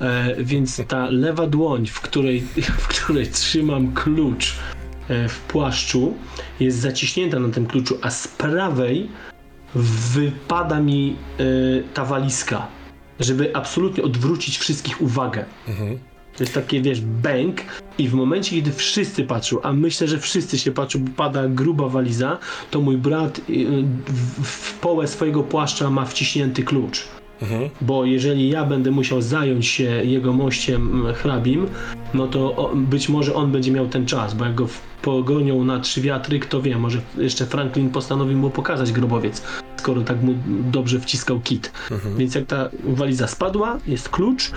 E, 0.00 0.34
więc 0.38 0.82
ta 0.88 1.10
lewa 1.10 1.46
dłoń, 1.46 1.86
w 1.86 2.00
której, 2.00 2.40
w 2.84 2.88
której 2.88 3.26
trzymam 3.26 3.92
klucz 3.92 4.54
w 5.08 5.40
płaszczu, 5.48 6.14
jest 6.60 6.78
zaciśnięta 6.78 7.40
na 7.40 7.48
tym 7.48 7.66
kluczu, 7.66 7.98
a 8.02 8.10
z 8.10 8.28
prawej 8.28 9.08
wypada 10.14 10.80
mi 10.80 11.16
e, 11.38 11.44
ta 11.94 12.04
walizka, 12.04 12.66
żeby 13.20 13.56
absolutnie 13.56 14.04
odwrócić 14.04 14.58
wszystkich 14.58 15.02
uwagę. 15.02 15.44
Mhm. 15.68 15.98
To 16.36 16.42
jest 16.42 16.54
takie, 16.54 16.82
wiesz, 16.82 17.00
bęk 17.00 17.60
i 17.98 18.08
w 18.08 18.14
momencie, 18.14 18.56
kiedy 18.56 18.72
wszyscy 18.72 19.24
patrzą, 19.24 19.62
a 19.62 19.72
myślę, 19.72 20.08
że 20.08 20.18
wszyscy 20.18 20.58
się 20.58 20.72
patrzą, 20.72 21.04
bo 21.04 21.10
pada 21.16 21.48
gruba 21.48 21.88
waliza, 21.88 22.38
to 22.70 22.80
mój 22.80 22.96
brat 22.96 23.40
w, 23.46 24.44
w 24.44 24.78
połę 24.78 25.08
swojego 25.08 25.42
płaszcza 25.42 25.90
ma 25.90 26.04
wciśnięty 26.04 26.62
klucz. 26.62 27.08
Mhm. 27.42 27.70
Bo 27.80 28.04
jeżeli 28.04 28.48
ja 28.48 28.64
będę 28.64 28.90
musiał 28.90 29.22
zająć 29.22 29.66
się 29.66 29.84
jego 29.84 30.32
mościem 30.32 31.04
hrabim, 31.14 31.66
no 32.14 32.26
to 32.26 32.72
być 32.74 33.08
może 33.08 33.34
on 33.34 33.52
będzie 33.52 33.72
miał 33.72 33.88
ten 33.88 34.06
czas, 34.06 34.34
bo 34.34 34.44
jak 34.44 34.54
go 34.54 34.68
pogonią 35.02 35.64
na 35.64 35.80
trzy 35.80 36.00
wiatry, 36.00 36.40
kto 36.40 36.62
wie, 36.62 36.78
może 36.78 37.00
jeszcze 37.18 37.46
Franklin 37.46 37.90
postanowił 37.90 38.38
mu 38.38 38.50
pokazać 38.50 38.92
grobowiec, 38.92 39.42
skoro 39.76 40.02
tak 40.02 40.22
mu 40.22 40.34
dobrze 40.46 41.00
wciskał 41.00 41.40
kit. 41.40 41.72
Mhm. 41.90 42.16
Więc 42.16 42.34
jak 42.34 42.46
ta 42.46 42.68
waliza 42.84 43.26
spadła, 43.26 43.78
jest 43.86 44.08
klucz 44.08 44.50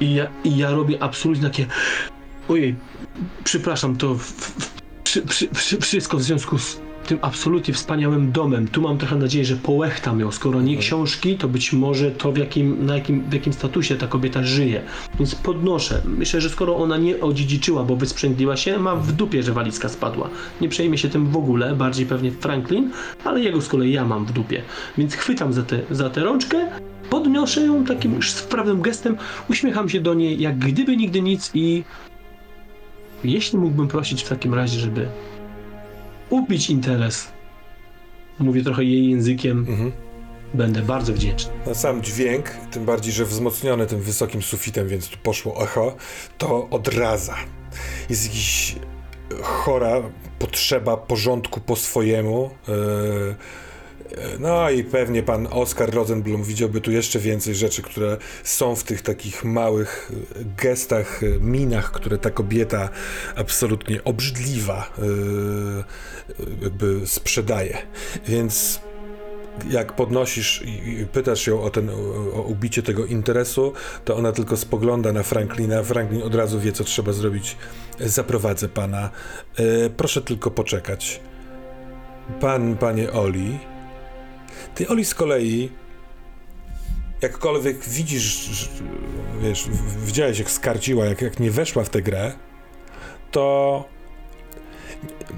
i 0.00 0.14
ja, 0.14 0.26
i 0.44 0.56
ja 0.56 0.70
robię 0.70 1.02
absolutnie 1.02 1.48
takie 1.48 1.66
ojej, 2.48 2.74
przepraszam, 3.44 3.96
to 3.96 4.14
w, 4.14 4.22
w, 4.22 4.82
przy, 5.04 5.22
przy, 5.22 5.80
wszystko 5.80 6.16
w 6.16 6.22
związku 6.22 6.58
z 6.58 6.83
tym 7.04 7.18
absolutnie 7.22 7.74
wspaniałym 7.74 8.32
domem. 8.32 8.68
Tu 8.68 8.82
mam 8.82 8.98
trochę 8.98 9.16
nadzieję, 9.16 9.44
że 9.44 9.56
połechtam 9.56 10.20
ją. 10.20 10.32
Skoro 10.32 10.62
nie 10.62 10.76
książki, 10.76 11.38
to 11.38 11.48
być 11.48 11.72
może 11.72 12.10
to 12.10 12.32
w 12.32 12.36
jakim, 12.36 12.86
na 12.86 12.94
jakim, 12.94 13.24
w 13.30 13.32
jakim 13.32 13.52
statusie 13.52 13.96
ta 13.96 14.06
kobieta 14.06 14.42
żyje. 14.42 14.82
Więc 15.18 15.34
podnoszę. 15.34 16.02
Myślę, 16.04 16.40
że 16.40 16.50
skoro 16.50 16.76
ona 16.76 16.96
nie 16.96 17.20
odziedziczyła, 17.20 17.84
bo 17.84 17.96
wysprzęgliła 17.96 18.56
się, 18.56 18.78
ma 18.78 18.96
w 18.96 19.12
dupie, 19.12 19.42
że 19.42 19.52
walizka 19.52 19.88
spadła. 19.88 20.28
Nie 20.60 20.68
przejmie 20.68 20.98
się 20.98 21.08
tym 21.08 21.26
w 21.26 21.36
ogóle, 21.36 21.74
bardziej 21.74 22.06
pewnie 22.06 22.32
Franklin, 22.32 22.90
ale 23.24 23.40
jego 23.40 23.60
z 23.60 23.68
kolei 23.68 23.92
ja 23.92 24.04
mam 24.04 24.24
w 24.24 24.32
dupie. 24.32 24.62
Więc 24.98 25.14
chwytam 25.14 25.52
za 25.52 25.62
tę 25.62 25.80
za 25.90 26.10
tę 26.10 26.20
rączkę, 26.20 26.68
podnoszę 27.10 27.60
ją 27.60 27.84
takim 27.84 28.14
już 28.14 28.30
sprawnym 28.30 28.82
gestem, 28.82 29.16
uśmiecham 29.50 29.88
się 29.88 30.00
do 30.00 30.14
niej 30.14 30.40
jak 30.40 30.58
gdyby 30.58 30.96
nigdy 30.96 31.22
nic 31.22 31.50
i 31.54 31.84
jeśli 33.24 33.58
mógłbym 33.58 33.88
prosić 33.88 34.22
w 34.22 34.28
takim 34.28 34.54
razie, 34.54 34.80
żeby 34.80 35.08
upić 36.30 36.70
interes, 36.70 37.26
mówię 38.38 38.62
trochę 38.62 38.84
jej 38.84 39.10
językiem, 39.10 39.58
Mhm. 39.68 39.92
będę 40.54 40.82
bardzo 40.82 41.12
wdzięczny. 41.12 41.52
Na 41.66 41.74
sam 41.74 42.02
dźwięk, 42.02 42.50
tym 42.70 42.84
bardziej, 42.84 43.12
że 43.12 43.24
wzmocniony 43.24 43.86
tym 43.86 44.00
wysokim 44.00 44.42
sufitem, 44.42 44.88
więc 44.88 45.08
tu 45.08 45.18
poszło 45.22 45.62
echo, 45.62 45.96
to 46.38 46.68
odraza. 46.70 47.36
Jest 48.10 48.24
jakiś 48.26 48.76
chora 49.42 50.02
potrzeba 50.38 50.96
porządku 50.96 51.60
po 51.60 51.76
swojemu. 51.76 52.50
Yy, 52.68 53.34
No 54.38 54.70
i 54.70 54.84
pewnie 54.84 55.22
pan 55.22 55.48
Oskar 55.50 55.94
Rosenblum 55.94 56.44
widziałby 56.44 56.80
tu 56.80 56.90
jeszcze 56.90 57.18
więcej 57.18 57.54
rzeczy, 57.54 57.82
które 57.82 58.16
są 58.44 58.76
w 58.76 58.84
tych 58.84 59.02
takich 59.02 59.44
małych 59.44 60.12
e, 60.12 60.44
gestach, 60.62 61.22
e, 61.22 61.26
minach, 61.40 61.92
które 61.92 62.18
ta 62.18 62.30
kobieta 62.30 62.88
absolutnie 63.36 64.04
obrzydliwa 64.04 64.90
yy, 64.98 65.84
jakby 66.62 67.06
sprzedaje. 67.06 67.78
Więc 68.28 68.80
jak 69.70 69.92
podnosisz 69.92 70.62
i, 70.64 71.06
pytasz 71.12 71.46
ją 71.46 71.62
o, 71.62 71.70
ten, 71.70 71.90
o, 71.90 72.42
ubicie 72.42 72.82
tego 72.82 73.06
interesu, 73.06 73.72
to 74.04 74.16
ona 74.16 74.32
tylko 74.32 74.56
spogląda 74.56 75.12
na 75.12 75.22
Franklina. 75.22 75.82
Franklin 75.82 76.22
od 76.22 76.34
razu 76.34 76.60
wie, 76.60 76.72
co 76.72 76.84
trzeba 76.84 77.12
zrobić. 77.12 77.56
Zaprowadzę 78.00 78.68
pana. 78.68 79.10
E, 79.56 79.90
proszę 79.90 80.22
tylko 80.22 80.50
poczekać. 80.50 81.20
Pan, 82.40 82.76
panie 82.76 83.12
Oli. 83.12 83.73
Ty, 84.74 84.88
Oli, 84.88 85.04
z 85.04 85.14
kolei, 85.14 85.70
jakkolwiek 87.22 87.84
widzisz, 87.84 88.68
wiesz, 89.42 89.68
widziałeś, 90.06 90.38
jak 90.38 90.50
skarciła, 90.50 91.04
jak, 91.04 91.22
jak 91.22 91.40
nie 91.40 91.50
weszła 91.50 91.84
w 91.84 91.90
tę 91.90 92.02
grę, 92.02 92.32
to 93.30 93.84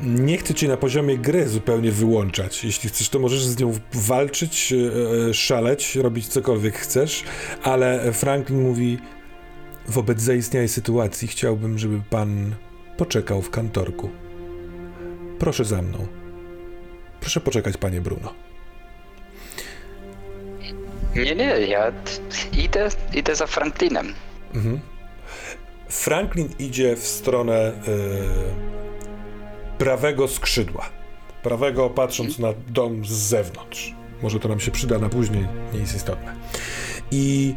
nie 0.03 0.39
chcę 0.39 0.55
cię 0.55 0.69
na 0.69 0.77
poziomie 0.77 1.19
gry 1.19 1.49
zupełnie 1.49 1.93
wyłączać. 1.93 2.65
Jeśli 2.65 2.89
chcesz, 2.89 3.09
to 3.09 3.19
możesz 3.19 3.45
z 3.45 3.59
nią 3.59 3.73
walczyć, 3.93 4.73
e, 4.73 4.77
e, 5.29 5.35
szaleć, 5.35 5.97
robić 5.97 6.29
cokolwiek 6.29 6.79
chcesz, 6.79 7.25
ale 7.63 8.13
Franklin 8.13 8.63
mówi: 8.63 8.99
Wobec 9.89 10.21
zaistniałej 10.21 10.69
sytuacji 10.69 11.29
chciałbym, 11.29 11.79
żeby 11.79 12.01
pan 12.11 12.55
poczekał 12.97 13.43
w 13.43 13.51
kantorku. 13.51 14.11
Proszę 15.39 15.65
za 15.65 15.83
mną. 15.83 16.07
Proszę 17.21 17.41
poczekać, 17.41 17.77
panie 17.77 18.01
Bruno. 18.01 18.46
Nie, 21.25 21.35
nie, 21.35 21.45
ja 21.45 21.93
idę, 22.53 22.89
idę 23.15 23.37
za 23.37 23.47
Franklinem. 23.47 24.15
Mhm. 24.55 24.81
Franklin 25.89 26.49
idzie 26.59 26.97
w 26.97 27.07
stronę 27.07 27.55
e, 27.55 27.73
prawego 29.79 30.29
skrzydła. 30.29 30.89
Prawego, 31.43 31.91
patrząc 31.91 32.39
na 32.39 32.49
dom 32.69 33.05
z 33.05 33.11
zewnątrz. 33.11 33.95
Może 34.23 34.41
to 34.41 34.49
nam 34.49 34.61
się 34.61 34.71
przyda 34.71 34.99
na 34.99 35.09
później, 35.09 35.47
nie 35.73 35.81
jest 35.81 35.97
istotne. 35.97 36.37
I 37.11 37.55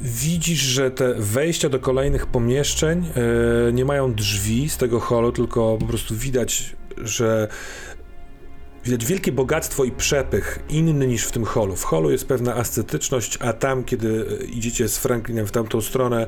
widzisz, 0.00 0.60
że 0.60 0.90
te 0.90 1.14
wejścia 1.14 1.68
do 1.68 1.78
kolejnych 1.78 2.26
pomieszczeń 2.26 3.06
e, 3.68 3.72
nie 3.72 3.84
mają 3.84 4.14
drzwi 4.14 4.68
z 4.68 4.76
tego 4.76 5.00
holu, 5.00 5.32
tylko 5.32 5.76
po 5.80 5.86
prostu 5.86 6.14
widać, 6.14 6.76
że 6.96 7.48
Widać 8.84 9.06
wielkie 9.06 9.32
bogactwo 9.32 9.84
i 9.84 9.90
przepych, 9.90 10.58
inny 10.68 11.06
niż 11.06 11.24
w 11.24 11.32
tym 11.32 11.44
holu. 11.44 11.76
W 11.76 11.84
holu 11.84 12.10
jest 12.10 12.26
pewna 12.26 12.54
ascetyczność, 12.54 13.38
a 13.40 13.52
tam, 13.52 13.84
kiedy 13.84 14.26
e, 14.40 14.44
idziecie 14.44 14.88
z 14.88 14.98
Franklinem 14.98 15.46
w 15.46 15.50
tamtą 15.50 15.80
stronę, 15.80 16.26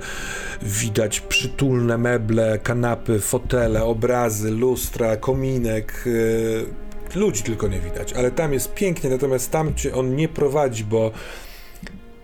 widać 0.63 1.21
przytulne 1.21 1.99
meble, 1.99 2.59
kanapy, 2.59 3.21
fotele, 3.21 3.85
obrazy, 3.85 4.51
lustra, 4.51 5.17
kominek. 5.17 6.05
e, 6.07 6.93
Ludzi 7.19 7.43
tylko 7.43 7.69
nie 7.69 7.81
widać, 7.81 8.13
ale 8.13 8.31
tam 8.31 8.53
jest 8.53 8.75
pięknie, 8.75 9.11
natomiast 9.11 9.51
tam 9.51 9.75
cię 9.75 9.95
on 9.95 10.17
nie 10.17 10.29
prowadzi, 10.29 10.85
bo 10.85 11.11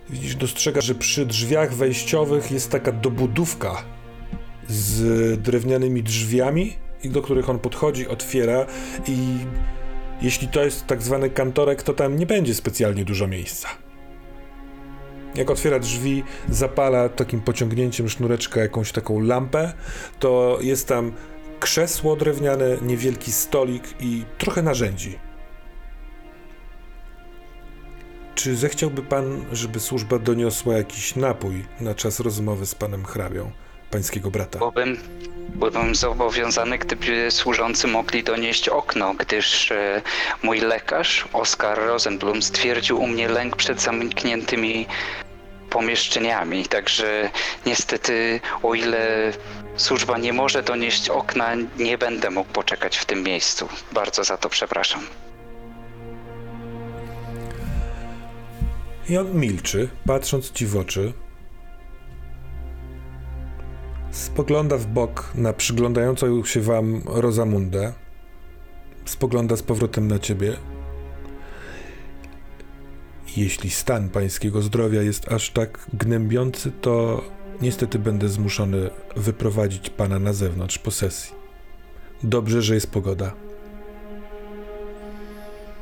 widzisz, 0.09 0.35
dostrzegasz, 0.35 0.85
że 0.85 0.95
przy 0.95 1.25
drzwiach 1.25 1.73
wejściowych 1.73 2.51
jest 2.51 2.69
taka 2.69 2.91
dobudówka 2.91 3.83
z 4.67 5.41
drewnianymi 5.41 6.03
drzwiami, 6.03 6.77
do 7.05 7.21
których 7.21 7.49
on 7.49 7.59
podchodzi, 7.59 8.07
otwiera 8.07 8.65
i 9.07 9.17
jeśli 10.21 10.47
to 10.47 10.63
jest 10.63 10.87
tak 10.87 11.01
zwany 11.01 11.29
kantorek, 11.29 11.83
to 11.83 11.93
tam 11.93 12.15
nie 12.15 12.25
będzie 12.25 12.55
specjalnie 12.55 13.05
dużo 13.05 13.27
miejsca. 13.27 13.69
Jak 15.35 15.49
otwiera 15.49 15.79
drzwi, 15.79 16.23
zapala 16.49 17.09
takim 17.09 17.41
pociągnięciem 17.41 18.09
sznureczka 18.09 18.61
jakąś 18.61 18.91
taką 18.91 19.19
lampę, 19.19 19.73
to 20.19 20.57
jest 20.61 20.87
tam 20.87 21.11
krzesło 21.59 22.15
drewniane, 22.15 22.77
niewielki 22.81 23.31
stolik 23.31 23.83
i 23.99 24.25
trochę 24.37 24.61
narzędzi. 24.61 25.19
Czy 28.35 28.55
zechciałby 28.55 29.01
pan, 29.01 29.45
żeby 29.51 29.79
służba 29.79 30.19
doniosła 30.19 30.77
jakiś 30.77 31.15
napój 31.15 31.65
na 31.79 31.95
czas 31.95 32.19
rozmowy 32.19 32.65
z 32.65 32.75
panem 32.75 33.05
hrabią, 33.05 33.51
pańskiego 33.91 34.31
brata? 34.31 34.59
Byłbym, 34.59 34.97
byłbym 35.55 35.95
zobowiązany, 35.95 36.77
gdyby 36.77 37.31
służący 37.31 37.87
mogli 37.87 38.23
donieść 38.23 38.69
okno, 38.69 39.13
gdyż 39.13 39.71
e, 39.71 40.01
mój 40.43 40.59
lekarz, 40.59 41.25
Oskar 41.33 41.77
Rosenblum, 41.77 42.41
stwierdził 42.41 43.01
u 43.01 43.07
mnie 43.07 43.27
lęk 43.27 43.55
przed 43.55 43.81
zamkniętymi 43.81 44.87
pomieszczeniami. 45.69 46.65
Także 46.65 47.29
niestety, 47.65 48.39
o 48.63 48.75
ile 48.75 49.33
służba 49.75 50.17
nie 50.17 50.33
może 50.33 50.63
donieść 50.63 51.09
okna, 51.09 51.55
nie 51.77 51.97
będę 51.97 52.29
mógł 52.29 52.51
poczekać 52.53 52.97
w 52.97 53.05
tym 53.05 53.23
miejscu. 53.23 53.69
Bardzo 53.91 54.23
za 54.23 54.37
to 54.37 54.49
przepraszam. 54.49 55.01
On 59.19 59.33
milczy, 59.33 59.89
patrząc 60.05 60.51
ci 60.51 60.65
w 60.65 60.77
oczy. 60.77 61.13
Spogląda 64.39 64.77
w 64.77 64.85
bok 64.85 65.31
na 65.35 65.53
przyglądającą 65.53 66.45
się 66.45 66.61
wam 66.61 67.01
Rozamundę. 67.05 67.93
Spogląda 69.05 69.55
z 69.55 69.63
powrotem 69.63 70.07
na 70.07 70.19
ciebie. 70.19 70.57
Jeśli 73.37 73.69
stan 73.69 74.09
pańskiego 74.09 74.61
zdrowia 74.61 75.01
jest 75.01 75.31
aż 75.31 75.49
tak 75.49 75.87
gnębiący, 75.93 76.71
to 76.81 77.23
niestety 77.61 77.99
będę 77.99 78.29
zmuszony 78.29 78.89
wyprowadzić 79.15 79.89
pana 79.89 80.19
na 80.19 80.33
zewnątrz 80.33 80.77
po 80.77 80.91
sesji. 80.91 81.35
Dobrze, 82.23 82.61
że 82.61 82.75
jest 82.75 82.91
pogoda. 82.91 83.33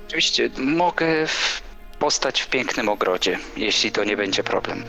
Oczywiście 0.08 0.50
mogę 0.58 1.26
postać 2.00 2.42
w 2.42 2.50
pięknym 2.50 2.90
ogrodzie, 2.90 3.40
jeśli 3.58 3.92
to 3.92 4.04
nie 4.04 4.18
będzie 4.18 4.44
problem. 4.44 4.84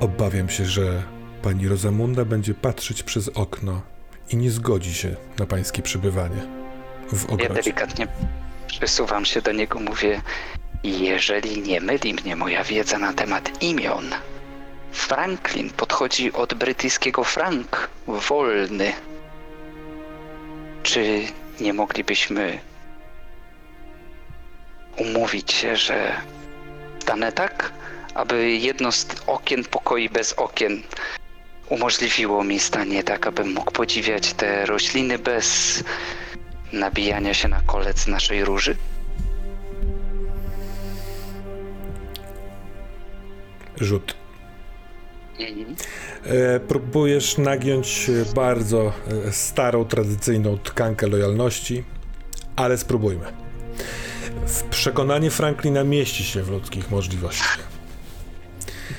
Obawiam 0.00 0.48
się, 0.48 0.64
że 0.64 1.13
pani 1.44 1.68
Rozamunda 1.68 2.24
będzie 2.24 2.54
patrzeć 2.54 3.02
przez 3.02 3.28
okno 3.28 3.82
i 4.30 4.36
nie 4.36 4.50
zgodzi 4.50 4.94
się 4.94 5.16
na 5.38 5.46
pańskie 5.46 5.82
przebywanie 5.82 6.42
w 7.12 7.28
Ja 7.28 7.34
ogrodzie. 7.34 7.54
delikatnie 7.54 8.06
przesuwam 8.66 9.24
się 9.24 9.42
do 9.42 9.52
niego, 9.52 9.80
mówię, 9.80 10.22
jeżeli 10.84 11.62
nie 11.62 11.80
myli 11.80 12.14
mnie 12.14 12.36
moja 12.36 12.64
wiedza 12.64 12.98
na 12.98 13.12
temat 13.12 13.62
imion, 13.62 14.04
Franklin 14.92 15.70
podchodzi 15.70 16.32
od 16.32 16.54
brytyjskiego 16.54 17.24
frank, 17.24 17.90
wolny. 18.06 18.92
Czy 20.82 21.20
nie 21.60 21.72
moglibyśmy 21.72 22.58
umówić 24.96 25.52
się, 25.52 25.76
że 25.76 26.16
stanę 26.98 27.32
tak, 27.32 27.72
aby 28.14 28.50
jedno 28.50 28.92
z 28.92 29.06
okien 29.26 29.64
pokoi 29.64 30.08
bez 30.08 30.32
okien 30.32 30.82
umożliwiło 31.68 32.44
mi 32.44 32.60
stanie 32.60 33.04
tak, 33.04 33.26
abym 33.26 33.52
mógł 33.52 33.72
podziwiać 33.72 34.32
te 34.32 34.66
rośliny 34.66 35.18
bez 35.18 35.84
nabijania 36.72 37.34
się 37.34 37.48
na 37.48 37.60
kolec 37.60 38.06
naszej 38.06 38.44
róży? 38.44 38.76
Rzut. 43.80 44.14
E, 46.24 46.60
próbujesz 46.60 47.38
nagiąć 47.38 48.10
bardzo 48.34 48.92
e, 49.26 49.32
starą, 49.32 49.84
tradycyjną 49.84 50.58
tkankę 50.58 51.06
lojalności, 51.06 51.84
ale 52.56 52.78
spróbujmy. 52.78 53.24
W 54.46 54.62
przekonanie 54.62 55.30
Franklina 55.30 55.84
mieści 55.84 56.24
się 56.24 56.42
w 56.42 56.50
ludzkich 56.50 56.90
możliwościach. 56.90 57.73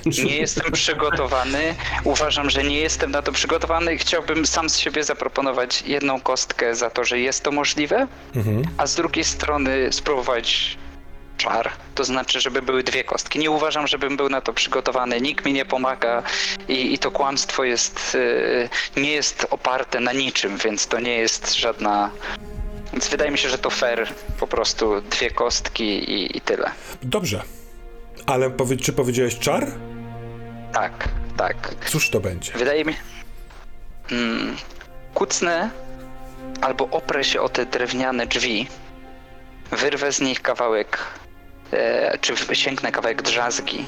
Nie 0.05 0.37
jestem 0.37 0.71
przygotowany. 0.71 1.75
Uważam, 2.03 2.49
że 2.49 2.63
nie 2.63 2.79
jestem 2.79 3.11
na 3.11 3.21
to 3.21 3.31
przygotowany. 3.31 3.97
Chciałbym 3.97 4.45
sam 4.47 4.69
z 4.69 4.77
siebie 4.77 5.03
zaproponować 5.03 5.81
jedną 5.81 6.21
kostkę 6.21 6.75
za 6.75 6.89
to, 6.89 7.03
że 7.03 7.19
jest 7.19 7.43
to 7.43 7.51
możliwe, 7.51 8.07
Mhm. 8.35 8.63
a 8.77 8.87
z 8.87 8.95
drugiej 8.95 9.23
strony 9.23 9.87
spróbować 9.91 10.77
czar. 11.37 11.69
To 11.95 12.03
znaczy, 12.03 12.41
żeby 12.41 12.61
były 12.61 12.83
dwie 12.83 13.03
kostki. 13.03 13.39
Nie 13.39 13.51
uważam, 13.51 13.87
żebym 13.87 14.17
był 14.17 14.29
na 14.29 14.41
to 14.41 14.53
przygotowany. 14.53 15.21
Nikt 15.21 15.45
mi 15.45 15.53
nie 15.53 15.65
pomaga 15.65 16.23
i, 16.67 16.93
i 16.93 16.97
to 16.97 17.11
kłamstwo 17.11 17.63
jest, 17.63 18.17
e, 18.95 19.01
nie 19.01 19.11
jest 19.11 19.47
oparte 19.49 19.99
na 19.99 20.13
niczym, 20.13 20.57
więc 20.57 20.87
to 20.87 20.99
nie 20.99 21.17
jest 21.17 21.55
żadna. 21.55 22.09
Więc 22.93 23.07
wydaje 23.07 23.31
mi 23.31 23.37
się, 23.37 23.49
że 23.49 23.57
to 23.57 23.69
fair. 23.69 24.07
Po 24.39 24.47
prostu 24.47 25.01
dwie 25.01 25.31
kostki 25.31 25.83
i, 25.83 26.37
i 26.37 26.41
tyle. 26.41 26.71
Dobrze. 27.03 27.41
Ale 28.25 28.49
powie, 28.49 28.77
czy 28.77 28.93
powiedziałeś 28.93 29.39
czar? 29.39 29.67
Tak, 30.73 31.09
tak. 31.37 31.75
Cóż 31.89 32.09
to 32.09 32.19
będzie? 32.19 32.51
Wydaje 32.51 32.85
mi. 32.85 32.93
Mm, 34.11 34.55
kucnę 35.13 35.69
albo 36.61 36.89
oprę 36.89 37.23
się 37.23 37.41
o 37.41 37.49
te 37.49 37.65
drewniane 37.65 38.27
drzwi 38.27 38.67
wyrwę 39.71 40.11
z 40.11 40.21
nich 40.21 40.41
kawałek, 40.41 40.97
e, 41.71 42.17
czy 42.17 42.55
sięgnę 42.55 42.91
kawałek 42.91 43.21
drzazgi, 43.21 43.85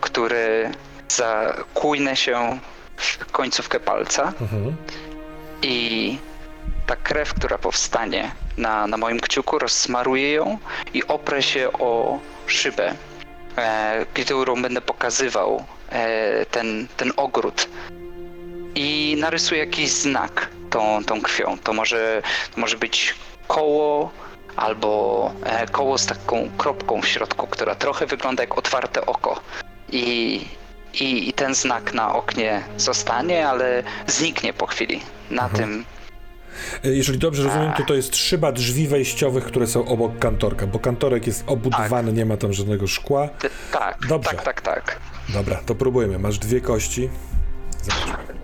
który 0.00 0.70
zakujnę 1.08 2.16
się 2.16 2.58
w 2.96 3.32
końcówkę 3.32 3.80
palca 3.80 4.32
Mhm. 4.40 4.76
i 5.62 6.18
ta 6.86 6.96
krew, 6.96 7.34
która 7.34 7.58
powstanie 7.58 8.32
na, 8.56 8.86
na 8.86 8.96
moim 8.96 9.20
kciuku, 9.20 9.58
rozsmaruję 9.58 10.32
ją 10.32 10.58
i 10.94 11.06
oprę 11.06 11.42
się 11.42 11.72
o 11.72 12.18
szybę, 12.46 12.94
e, 13.56 14.06
którą 14.14 14.62
będę 14.62 14.80
pokazywał 14.80 15.64
e, 15.90 16.46
ten, 16.46 16.88
ten 16.96 17.12
ogród 17.16 17.68
i 18.74 19.16
narysuję 19.18 19.60
jakiś 19.60 19.90
znak 19.90 20.48
tą, 20.70 21.04
tą 21.04 21.20
krwią. 21.20 21.58
To 21.58 21.72
może, 21.72 22.22
to 22.54 22.60
może 22.60 22.76
być 22.76 23.14
koło 23.48 24.10
albo 24.56 25.32
e, 25.44 25.66
koło 25.66 25.98
z 25.98 26.06
taką 26.06 26.50
kropką 26.58 27.02
w 27.02 27.08
środku, 27.08 27.46
która 27.46 27.74
trochę 27.74 28.06
wygląda 28.06 28.42
jak 28.42 28.58
otwarte 28.58 29.06
oko. 29.06 29.40
I, 29.92 30.40
i, 30.94 31.28
i 31.28 31.32
ten 31.32 31.54
znak 31.54 31.92
na 31.94 32.14
oknie 32.14 32.62
zostanie, 32.76 33.48
ale 33.48 33.82
zniknie 34.06 34.52
po 34.52 34.66
chwili. 34.66 35.00
Na 35.30 35.42
Mhm. 35.42 35.60
tym 35.62 35.84
Jeżeli 36.84 37.18
dobrze 37.18 37.42
rozumiem, 37.42 37.72
to 37.76 37.82
to 37.84 37.94
jest 37.94 38.16
szyba 38.16 38.52
drzwi 38.52 38.88
wejściowych, 38.88 39.44
które 39.44 39.66
są 39.66 39.86
obok 39.86 40.18
kantorka, 40.18 40.66
bo 40.66 40.78
kantorek 40.78 41.26
jest 41.26 41.44
obudowany, 41.46 42.12
nie 42.12 42.26
ma 42.26 42.36
tam 42.36 42.52
żadnego 42.52 42.86
szkła. 42.86 43.28
Tak, 43.72 44.06
Dobrze. 44.08 44.30
tak, 44.30 44.42
tak, 44.42 44.60
tak. 44.60 45.00
Dobra, 45.28 45.56
to 45.66 45.74
próbujemy. 45.74 46.18
Masz 46.18 46.38
dwie 46.38 46.60
kości. 46.60 47.08
Zobaczmy. 47.82 48.34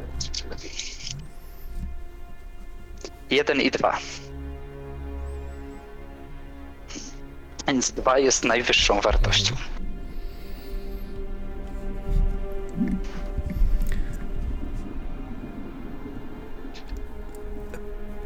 Jeden 3.31 3.61
i 3.61 3.71
dwa. 3.71 3.99
Więc 7.67 7.91
dwa 7.91 8.19
jest 8.19 8.45
najwyższą 8.45 9.01
wartością. 9.01 9.55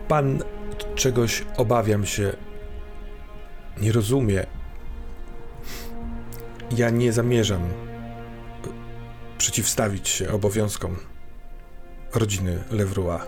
Pan 0.08 0.42
czegoś 0.94 1.44
obawiam 1.56 2.06
się. 2.06 2.32
Nie 3.80 3.92
rozumie. 3.92 4.46
Ja 6.76 6.90
nie 6.90 7.12
zamierzam 7.12 7.62
przeciwstawić 9.38 10.08
się 10.08 10.30
obowiązkom 10.30 10.96
rodziny 12.14 12.64
Levroy. 12.70 13.18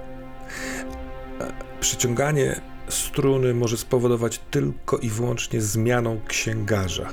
Przyciąganie 1.81 2.61
struny 2.89 3.55
może 3.55 3.77
spowodować 3.77 4.41
tylko 4.51 4.99
i 4.99 5.09
wyłącznie 5.09 5.61
zmianą 5.61 6.21
księgarza 6.29 7.09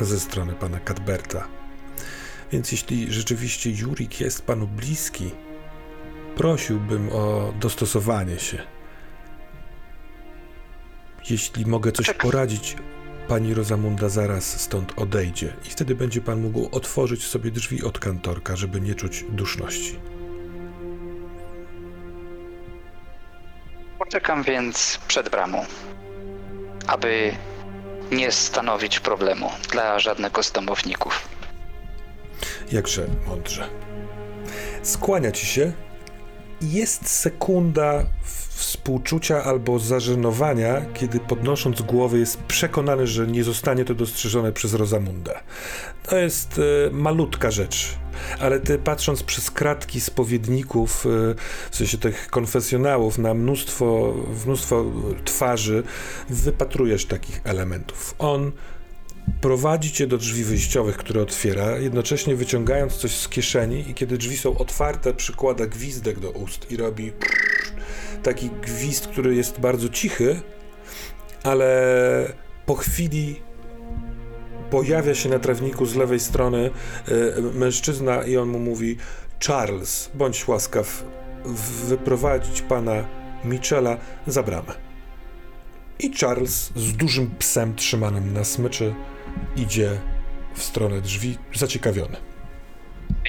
ze 0.00 0.20
strony 0.20 0.52
pana 0.52 0.80
Cadberta. 0.80 1.48
Więc 2.52 2.72
jeśli 2.72 3.12
rzeczywiście 3.12 3.70
Jurik 3.70 4.20
jest 4.20 4.42
panu 4.42 4.66
bliski, 4.66 5.30
prosiłbym 6.36 7.08
o 7.12 7.52
dostosowanie 7.60 8.38
się. 8.38 8.79
Jeśli 11.30 11.66
mogę 11.66 11.92
coś 11.92 12.10
poradzić, 12.10 12.76
pani 13.28 13.54
Rosamunda 13.54 14.08
zaraz 14.08 14.60
stąd 14.60 14.92
odejdzie 14.96 15.56
i 15.66 15.70
wtedy 15.70 15.94
będzie 15.94 16.20
pan 16.20 16.40
mógł 16.40 16.68
otworzyć 16.72 17.24
sobie 17.24 17.50
drzwi 17.50 17.82
od 17.82 17.98
kantorka, 17.98 18.56
żeby 18.56 18.80
nie 18.80 18.94
czuć 18.94 19.24
duszności. 19.28 19.98
Poczekam 23.98 24.42
więc 24.42 24.98
przed 25.08 25.28
bramą, 25.28 25.64
aby 26.86 27.32
nie 28.10 28.32
stanowić 28.32 29.00
problemu 29.00 29.50
dla 29.72 29.98
żadnego 29.98 30.42
z 30.42 30.52
domowników. 30.52 31.28
Jakże 32.72 33.06
mądrze. 33.26 33.68
Skłania 34.82 35.32
ci 35.32 35.46
się 35.46 35.72
jest 36.60 37.08
sekunda 37.08 38.04
współczucia 38.60 39.44
albo 39.44 39.78
zażenowania, 39.78 40.82
kiedy 40.94 41.20
podnosząc 41.20 41.82
głowę 41.82 42.18
jest 42.18 42.36
przekonany, 42.36 43.06
że 43.06 43.26
nie 43.26 43.44
zostanie 43.44 43.84
to 43.84 43.94
dostrzeżone 43.94 44.52
przez 44.52 44.74
Rosamundę. 44.74 45.40
To 46.02 46.16
jest 46.16 46.60
e, 46.88 46.90
malutka 46.90 47.50
rzecz, 47.50 47.98
ale 48.40 48.60
ty 48.60 48.78
patrząc 48.78 49.22
przez 49.22 49.50
kratki 49.50 50.00
spowiedników, 50.00 51.06
e, 51.06 51.34
w 51.70 51.76
sensie 51.76 51.98
tych 51.98 52.30
konfesjonałów 52.30 53.18
na 53.18 53.34
mnóstwo, 53.34 54.14
mnóstwo 54.46 54.84
twarzy, 55.24 55.82
wypatrujesz 56.30 57.06
takich 57.06 57.40
elementów. 57.44 58.14
On 58.18 58.52
prowadzi 59.40 59.92
cię 59.92 60.06
do 60.06 60.18
drzwi 60.18 60.44
wyjściowych, 60.44 60.96
które 60.96 61.22
otwiera, 61.22 61.78
jednocześnie 61.78 62.36
wyciągając 62.36 62.96
coś 62.96 63.16
z 63.16 63.28
kieszeni 63.28 63.90
i 63.90 63.94
kiedy 63.94 64.18
drzwi 64.18 64.36
są 64.36 64.58
otwarte, 64.58 65.14
przykłada 65.14 65.66
gwizdek 65.66 66.20
do 66.20 66.30
ust 66.30 66.70
i 66.70 66.76
robi 66.76 67.12
taki 68.22 68.50
gwizd, 68.50 69.06
który 69.06 69.34
jest 69.34 69.60
bardzo 69.60 69.88
cichy, 69.88 70.40
ale 71.44 72.32
po 72.66 72.74
chwili 72.74 73.42
pojawia 74.70 75.14
się 75.14 75.28
na 75.28 75.38
trawniku 75.38 75.86
z 75.86 75.96
lewej 75.96 76.20
strony 76.20 76.70
e, 77.08 77.40
mężczyzna 77.40 78.22
i 78.24 78.36
on 78.36 78.48
mu 78.48 78.58
mówi 78.58 78.96
Charles, 79.46 80.10
bądź 80.14 80.48
łaskaw 80.48 81.04
wyprowadzić 81.88 82.62
pana 82.62 83.04
Michela 83.44 83.96
za 84.26 84.42
bramę. 84.42 84.72
I 85.98 86.14
Charles 86.14 86.72
z 86.76 86.92
dużym 86.92 87.30
psem 87.38 87.74
trzymanym 87.74 88.32
na 88.32 88.44
smyczy 88.44 88.94
idzie 89.56 89.90
w 90.54 90.62
stronę 90.62 91.00
drzwi, 91.00 91.38
zaciekawiony. 91.54 92.16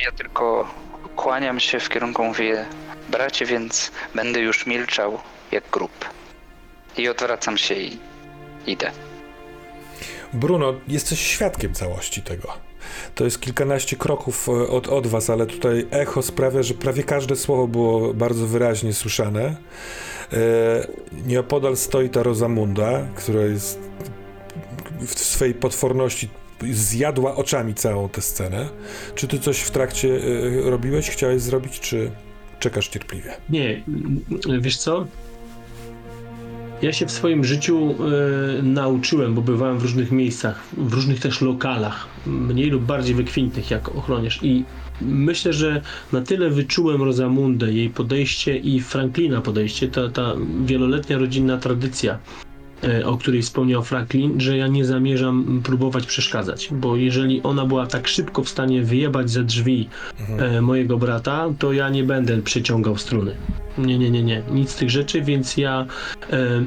Ja 0.05 0.11
tylko 0.11 0.67
kłaniam 1.15 1.59
się 1.59 1.79
w 1.79 1.89
kierunku, 1.89 2.23
mówię, 2.23 2.65
bracie, 3.11 3.45
więc 3.45 3.91
będę 4.15 4.39
już 4.39 4.65
milczał 4.67 5.19
jak 5.51 5.63
grób. 5.71 6.05
I 6.97 7.09
odwracam 7.09 7.57
się 7.57 7.75
i 7.75 7.97
idę. 8.67 8.91
Bruno, 10.33 10.73
jesteś 10.87 11.19
świadkiem 11.19 11.73
całości 11.73 12.21
tego. 12.21 12.53
To 13.15 13.23
jest 13.23 13.41
kilkanaście 13.41 13.95
kroków 13.95 14.49
e, 14.49 14.51
od, 14.51 14.87
od 14.87 15.07
was, 15.07 15.29
ale 15.29 15.45
tutaj 15.45 15.87
echo 15.91 16.21
sprawia, 16.21 16.63
że 16.63 16.73
prawie 16.73 17.03
każde 17.03 17.35
słowo 17.35 17.67
było 17.67 18.13
bardzo 18.13 18.47
wyraźnie 18.47 18.93
słyszane. 18.93 19.55
E, 20.33 20.87
nieopodal 21.25 21.77
stoi 21.77 22.09
ta 22.09 22.23
Rosamunda, 22.23 23.07
która 23.15 23.41
jest 23.41 23.79
w 24.99 25.19
swojej 25.19 25.53
potworności 25.53 26.29
zjadła 26.71 27.35
oczami 27.35 27.73
całą 27.73 28.09
tę 28.09 28.21
scenę. 28.21 28.69
Czy 29.15 29.27
ty 29.27 29.39
coś 29.39 29.59
w 29.59 29.71
trakcie 29.71 30.09
e, 30.65 30.69
robiłeś, 30.69 31.09
chciałeś 31.09 31.41
zrobić, 31.41 31.79
czy 31.79 32.11
czekasz 32.61 32.87
cierpliwie? 32.87 33.33
Nie, 33.49 33.83
wiesz 34.59 34.77
co? 34.77 35.07
Ja 36.81 36.93
się 36.93 37.05
w 37.05 37.11
swoim 37.11 37.43
życiu 37.43 37.95
e, 38.59 38.61
nauczyłem, 38.61 39.35
bo 39.35 39.41
bywałem 39.41 39.79
w 39.79 39.81
różnych 39.81 40.11
miejscach, 40.11 40.63
w 40.77 40.93
różnych 40.93 41.19
też 41.19 41.41
lokalach, 41.41 42.07
mniej 42.25 42.69
lub 42.69 42.83
bardziej 42.83 43.15
wykwintnych 43.15 43.71
jak 43.71 43.89
ochroniarz 43.89 44.39
i 44.43 44.63
myślę, 45.01 45.53
że 45.53 45.81
na 46.11 46.21
tyle 46.21 46.49
wyczułem 46.49 47.03
Rosamundę, 47.03 47.73
jej 47.73 47.89
podejście 47.89 48.57
i 48.57 48.79
Franklina 48.79 49.41
podejście, 49.41 49.87
ta, 49.87 50.09
ta 50.09 50.35
wieloletnia 50.65 51.17
rodzinna 51.17 51.57
tradycja, 51.57 52.19
o 53.05 53.17
której 53.17 53.41
wspomniał 53.41 53.83
Franklin, 53.83 54.39
że 54.39 54.57
ja 54.57 54.67
nie 54.67 54.85
zamierzam 54.85 55.61
próbować 55.63 56.05
przeszkadzać, 56.05 56.69
bo 56.71 56.95
jeżeli 56.95 57.43
ona 57.43 57.65
była 57.65 57.87
tak 57.87 58.07
szybko 58.07 58.43
w 58.43 58.49
stanie 58.49 58.83
wyjebać 58.83 59.29
ze 59.29 59.43
drzwi 59.43 59.89
e, 60.37 60.61
mojego 60.61 60.97
brata, 60.97 61.49
to 61.59 61.73
ja 61.73 61.89
nie 61.89 62.03
będę 62.03 62.41
przeciągał 62.41 62.97
struny. 62.97 63.35
Nie, 63.77 63.99
nie, 63.99 64.09
nie, 64.11 64.23
nie. 64.23 64.43
Nic 64.51 64.69
z 64.69 64.75
tych 64.75 64.89
rzeczy, 64.89 65.21
więc 65.21 65.57
ja 65.57 65.85
e, 66.31 66.63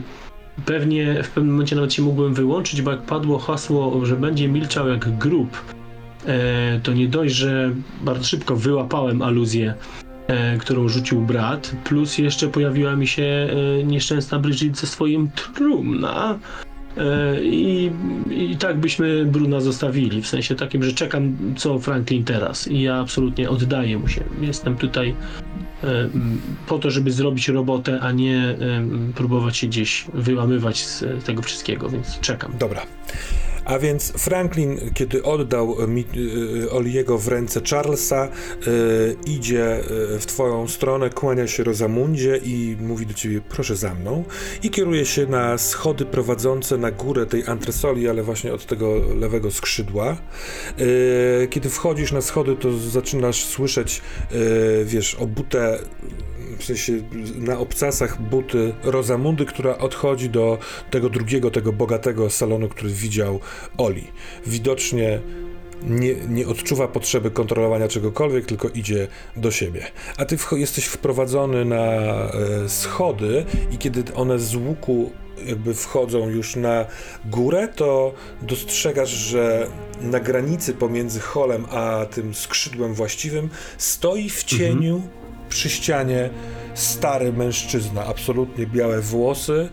pewnie 0.66 1.22
w 1.22 1.30
pewnym 1.30 1.52
momencie 1.52 1.76
nawet 1.76 1.92
się 1.92 2.02
mógłbym 2.02 2.34
wyłączyć, 2.34 2.82
bo 2.82 2.90
jak 2.90 3.02
padło 3.02 3.38
hasło, 3.38 4.06
że 4.06 4.16
będzie 4.16 4.48
milczał 4.48 4.88
jak 4.88 5.18
grób, 5.18 5.60
e, 6.26 6.80
to 6.82 6.92
nie 6.92 7.08
dość, 7.08 7.34
że 7.34 7.70
bardzo 8.04 8.24
szybko 8.24 8.56
wyłapałem 8.56 9.22
aluzję, 9.22 9.74
e, 10.00 10.03
którą 10.60 10.88
rzucił 10.88 11.20
brat, 11.20 11.72
plus 11.84 12.18
jeszcze 12.18 12.48
pojawiła 12.48 12.96
mi 12.96 13.06
się 13.06 13.22
e, 13.22 13.84
nieszczęsna 13.84 14.38
Bridget 14.38 14.78
ze 14.78 14.86
swoim 14.86 15.30
trumna. 15.54 16.38
E, 16.96 17.44
I, 17.44 17.90
I 18.30 18.56
tak 18.56 18.78
byśmy 18.78 19.24
Bruna 19.24 19.60
zostawili, 19.60 20.22
w 20.22 20.26
sensie 20.26 20.54
takim, 20.54 20.82
że 20.82 20.92
czekam 20.92 21.36
co 21.56 21.78
Franklin 21.78 22.24
teraz 22.24 22.68
i 22.68 22.82
ja 22.82 22.96
absolutnie 23.00 23.50
oddaję 23.50 23.98
mu 23.98 24.08
się. 24.08 24.24
Jestem 24.40 24.76
tutaj 24.76 25.14
e, 25.84 26.08
po 26.66 26.78
to, 26.78 26.90
żeby 26.90 27.12
zrobić 27.12 27.48
robotę, 27.48 28.00
a 28.00 28.12
nie 28.12 28.56
próbować 29.14 29.56
się 29.56 29.66
gdzieś 29.66 30.04
wyłamywać 30.14 30.86
z 30.86 31.24
tego 31.24 31.42
wszystkiego, 31.42 31.88
więc 31.88 32.20
czekam. 32.20 32.52
Dobra. 32.58 32.86
A 33.64 33.78
więc 33.78 34.12
Franklin, 34.12 34.80
kiedy 34.94 35.22
oddał 35.22 35.76
y, 36.16 36.70
Oliego 36.70 37.18
w 37.18 37.28
ręce 37.28 37.60
Charlesa, 37.70 38.28
y, 38.66 39.16
idzie 39.26 39.80
y, 40.14 40.18
w 40.18 40.26
twoją 40.26 40.68
stronę, 40.68 41.10
kłania 41.10 41.46
się 41.46 41.64
Rozamundzie 41.64 42.40
i 42.44 42.76
mówi 42.80 43.06
do 43.06 43.14
ciebie, 43.14 43.40
proszę 43.48 43.76
za 43.76 43.94
mną. 43.94 44.24
I 44.62 44.70
kieruje 44.70 45.06
się 45.06 45.26
na 45.26 45.58
schody 45.58 46.04
prowadzące 46.04 46.78
na 46.78 46.90
górę 46.90 47.26
tej 47.26 47.46
antresoli, 47.46 48.08
ale 48.08 48.22
właśnie 48.22 48.52
od 48.52 48.66
tego 48.66 48.94
lewego 49.14 49.50
skrzydła. 49.50 50.16
Kiedy 51.50 51.70
wchodzisz 51.70 52.12
na 52.12 52.20
schody, 52.20 52.56
to 52.56 52.78
zaczynasz 52.78 53.44
słyszeć, 53.44 54.02
wiesz, 54.84 55.14
obute 55.14 55.78
w 56.58 56.64
sensie 56.64 56.92
na 57.38 57.58
obcasach 57.58 58.22
buty 58.22 58.74
Rozamundy, 58.82 59.44
która 59.44 59.78
odchodzi 59.78 60.30
do 60.30 60.58
tego 60.90 61.10
drugiego, 61.10 61.50
tego 61.50 61.72
bogatego 61.72 62.30
salonu, 62.30 62.68
który 62.68 62.90
widział 62.90 63.40
Oli. 63.78 64.06
Widocznie 64.46 65.20
nie, 65.82 66.14
nie 66.14 66.46
odczuwa 66.46 66.88
potrzeby 66.88 67.30
kontrolowania 67.30 67.88
czegokolwiek, 67.88 68.46
tylko 68.46 68.68
idzie 68.68 69.08
do 69.36 69.50
siebie. 69.50 69.86
A 70.16 70.24
ty 70.24 70.36
wcho- 70.36 70.56
jesteś 70.56 70.84
wprowadzony 70.84 71.64
na 71.64 71.84
e, 71.84 72.30
schody 72.68 73.44
i 73.72 73.78
kiedy 73.78 74.14
one 74.14 74.38
z 74.38 74.54
łuku 74.54 75.10
jakby 75.46 75.74
wchodzą 75.74 76.28
już 76.28 76.56
na 76.56 76.84
górę, 77.24 77.68
to 77.76 78.14
dostrzegasz, 78.42 79.10
że 79.10 79.66
na 80.00 80.20
granicy 80.20 80.74
pomiędzy 80.74 81.20
holem 81.20 81.66
a 81.70 82.06
tym 82.10 82.34
skrzydłem 82.34 82.94
właściwym 82.94 83.48
stoi 83.78 84.30
w 84.30 84.44
cieniu 84.44 85.02
przy 85.54 85.70
ścianie 85.70 86.30
stary 86.74 87.32
mężczyzna, 87.32 88.04
absolutnie 88.06 88.66
białe 88.66 89.00
włosy, 89.00 89.68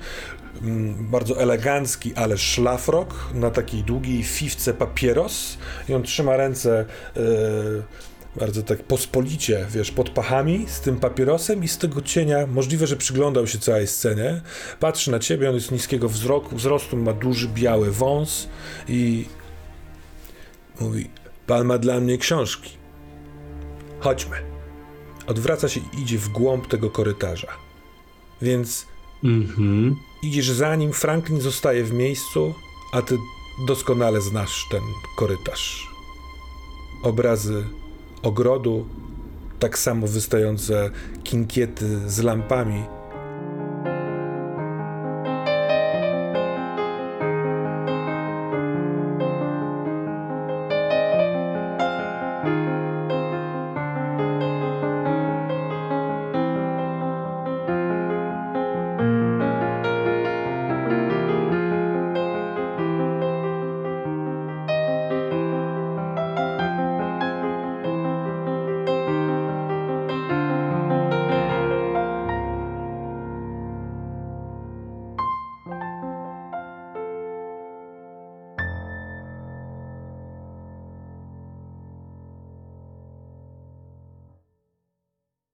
mm, 0.61 1.07
bardzo 1.11 1.41
elegancki, 1.41 2.13
ale 2.15 2.37
szlafrok, 2.37 3.29
na 3.33 3.51
takiej 3.51 3.83
długiej 3.83 4.23
fiwce 4.23 4.73
papieros 4.73 5.57
i 5.89 5.93
on 5.93 6.03
trzyma 6.03 6.37
ręce 6.37 6.85
e, 7.17 7.21
bardzo 8.39 8.63
tak 8.63 8.83
pospolicie, 8.83 9.65
wiesz, 9.69 9.91
pod 9.91 10.09
pachami 10.09 10.65
z 10.67 10.79
tym 10.79 10.99
papierosem 10.99 11.63
i 11.63 11.67
z 11.67 11.77
tego 11.77 12.01
cienia, 12.01 12.47
możliwe, 12.47 12.87
że 12.87 12.95
przyglądał 12.95 13.47
się 13.47 13.59
całej 13.59 13.87
scenie, 13.87 14.41
patrzy 14.79 15.11
na 15.11 15.19
ciebie, 15.19 15.49
on 15.49 15.55
jest 15.55 15.71
niskiego 15.71 16.09
wzroku, 16.09 16.55
wzrostu, 16.55 16.97
ma 16.97 17.13
duży 17.13 17.47
biały 17.47 17.91
wąs 17.91 18.47
i 18.87 19.25
mówi, 20.79 21.09
pan 21.47 21.65
ma 21.65 21.77
dla 21.77 21.99
mnie 21.99 22.17
książki. 22.17 22.77
Chodźmy. 23.99 24.50
Odwraca 25.31 25.69
się 25.69 25.79
i 25.97 26.01
idzie 26.01 26.17
w 26.17 26.29
głąb 26.29 26.67
tego 26.67 26.89
korytarza. 26.89 27.47
Więc 28.41 28.85
Mhm. 29.23 29.95
idziesz 30.23 30.49
za 30.51 30.75
nim, 30.75 30.93
Franklin 30.93 31.41
zostaje 31.41 31.83
w 31.83 31.93
miejscu, 31.93 32.53
a 32.93 33.01
ty 33.01 33.17
doskonale 33.67 34.21
znasz 34.21 34.67
ten 34.71 34.81
korytarz. 35.17 35.87
Obrazy 37.03 37.63
ogrodu, 38.21 38.85
tak 39.59 39.77
samo 39.79 40.07
wystające 40.07 40.91
kinkiety 41.23 42.09
z 42.09 42.19
lampami, 42.19 42.83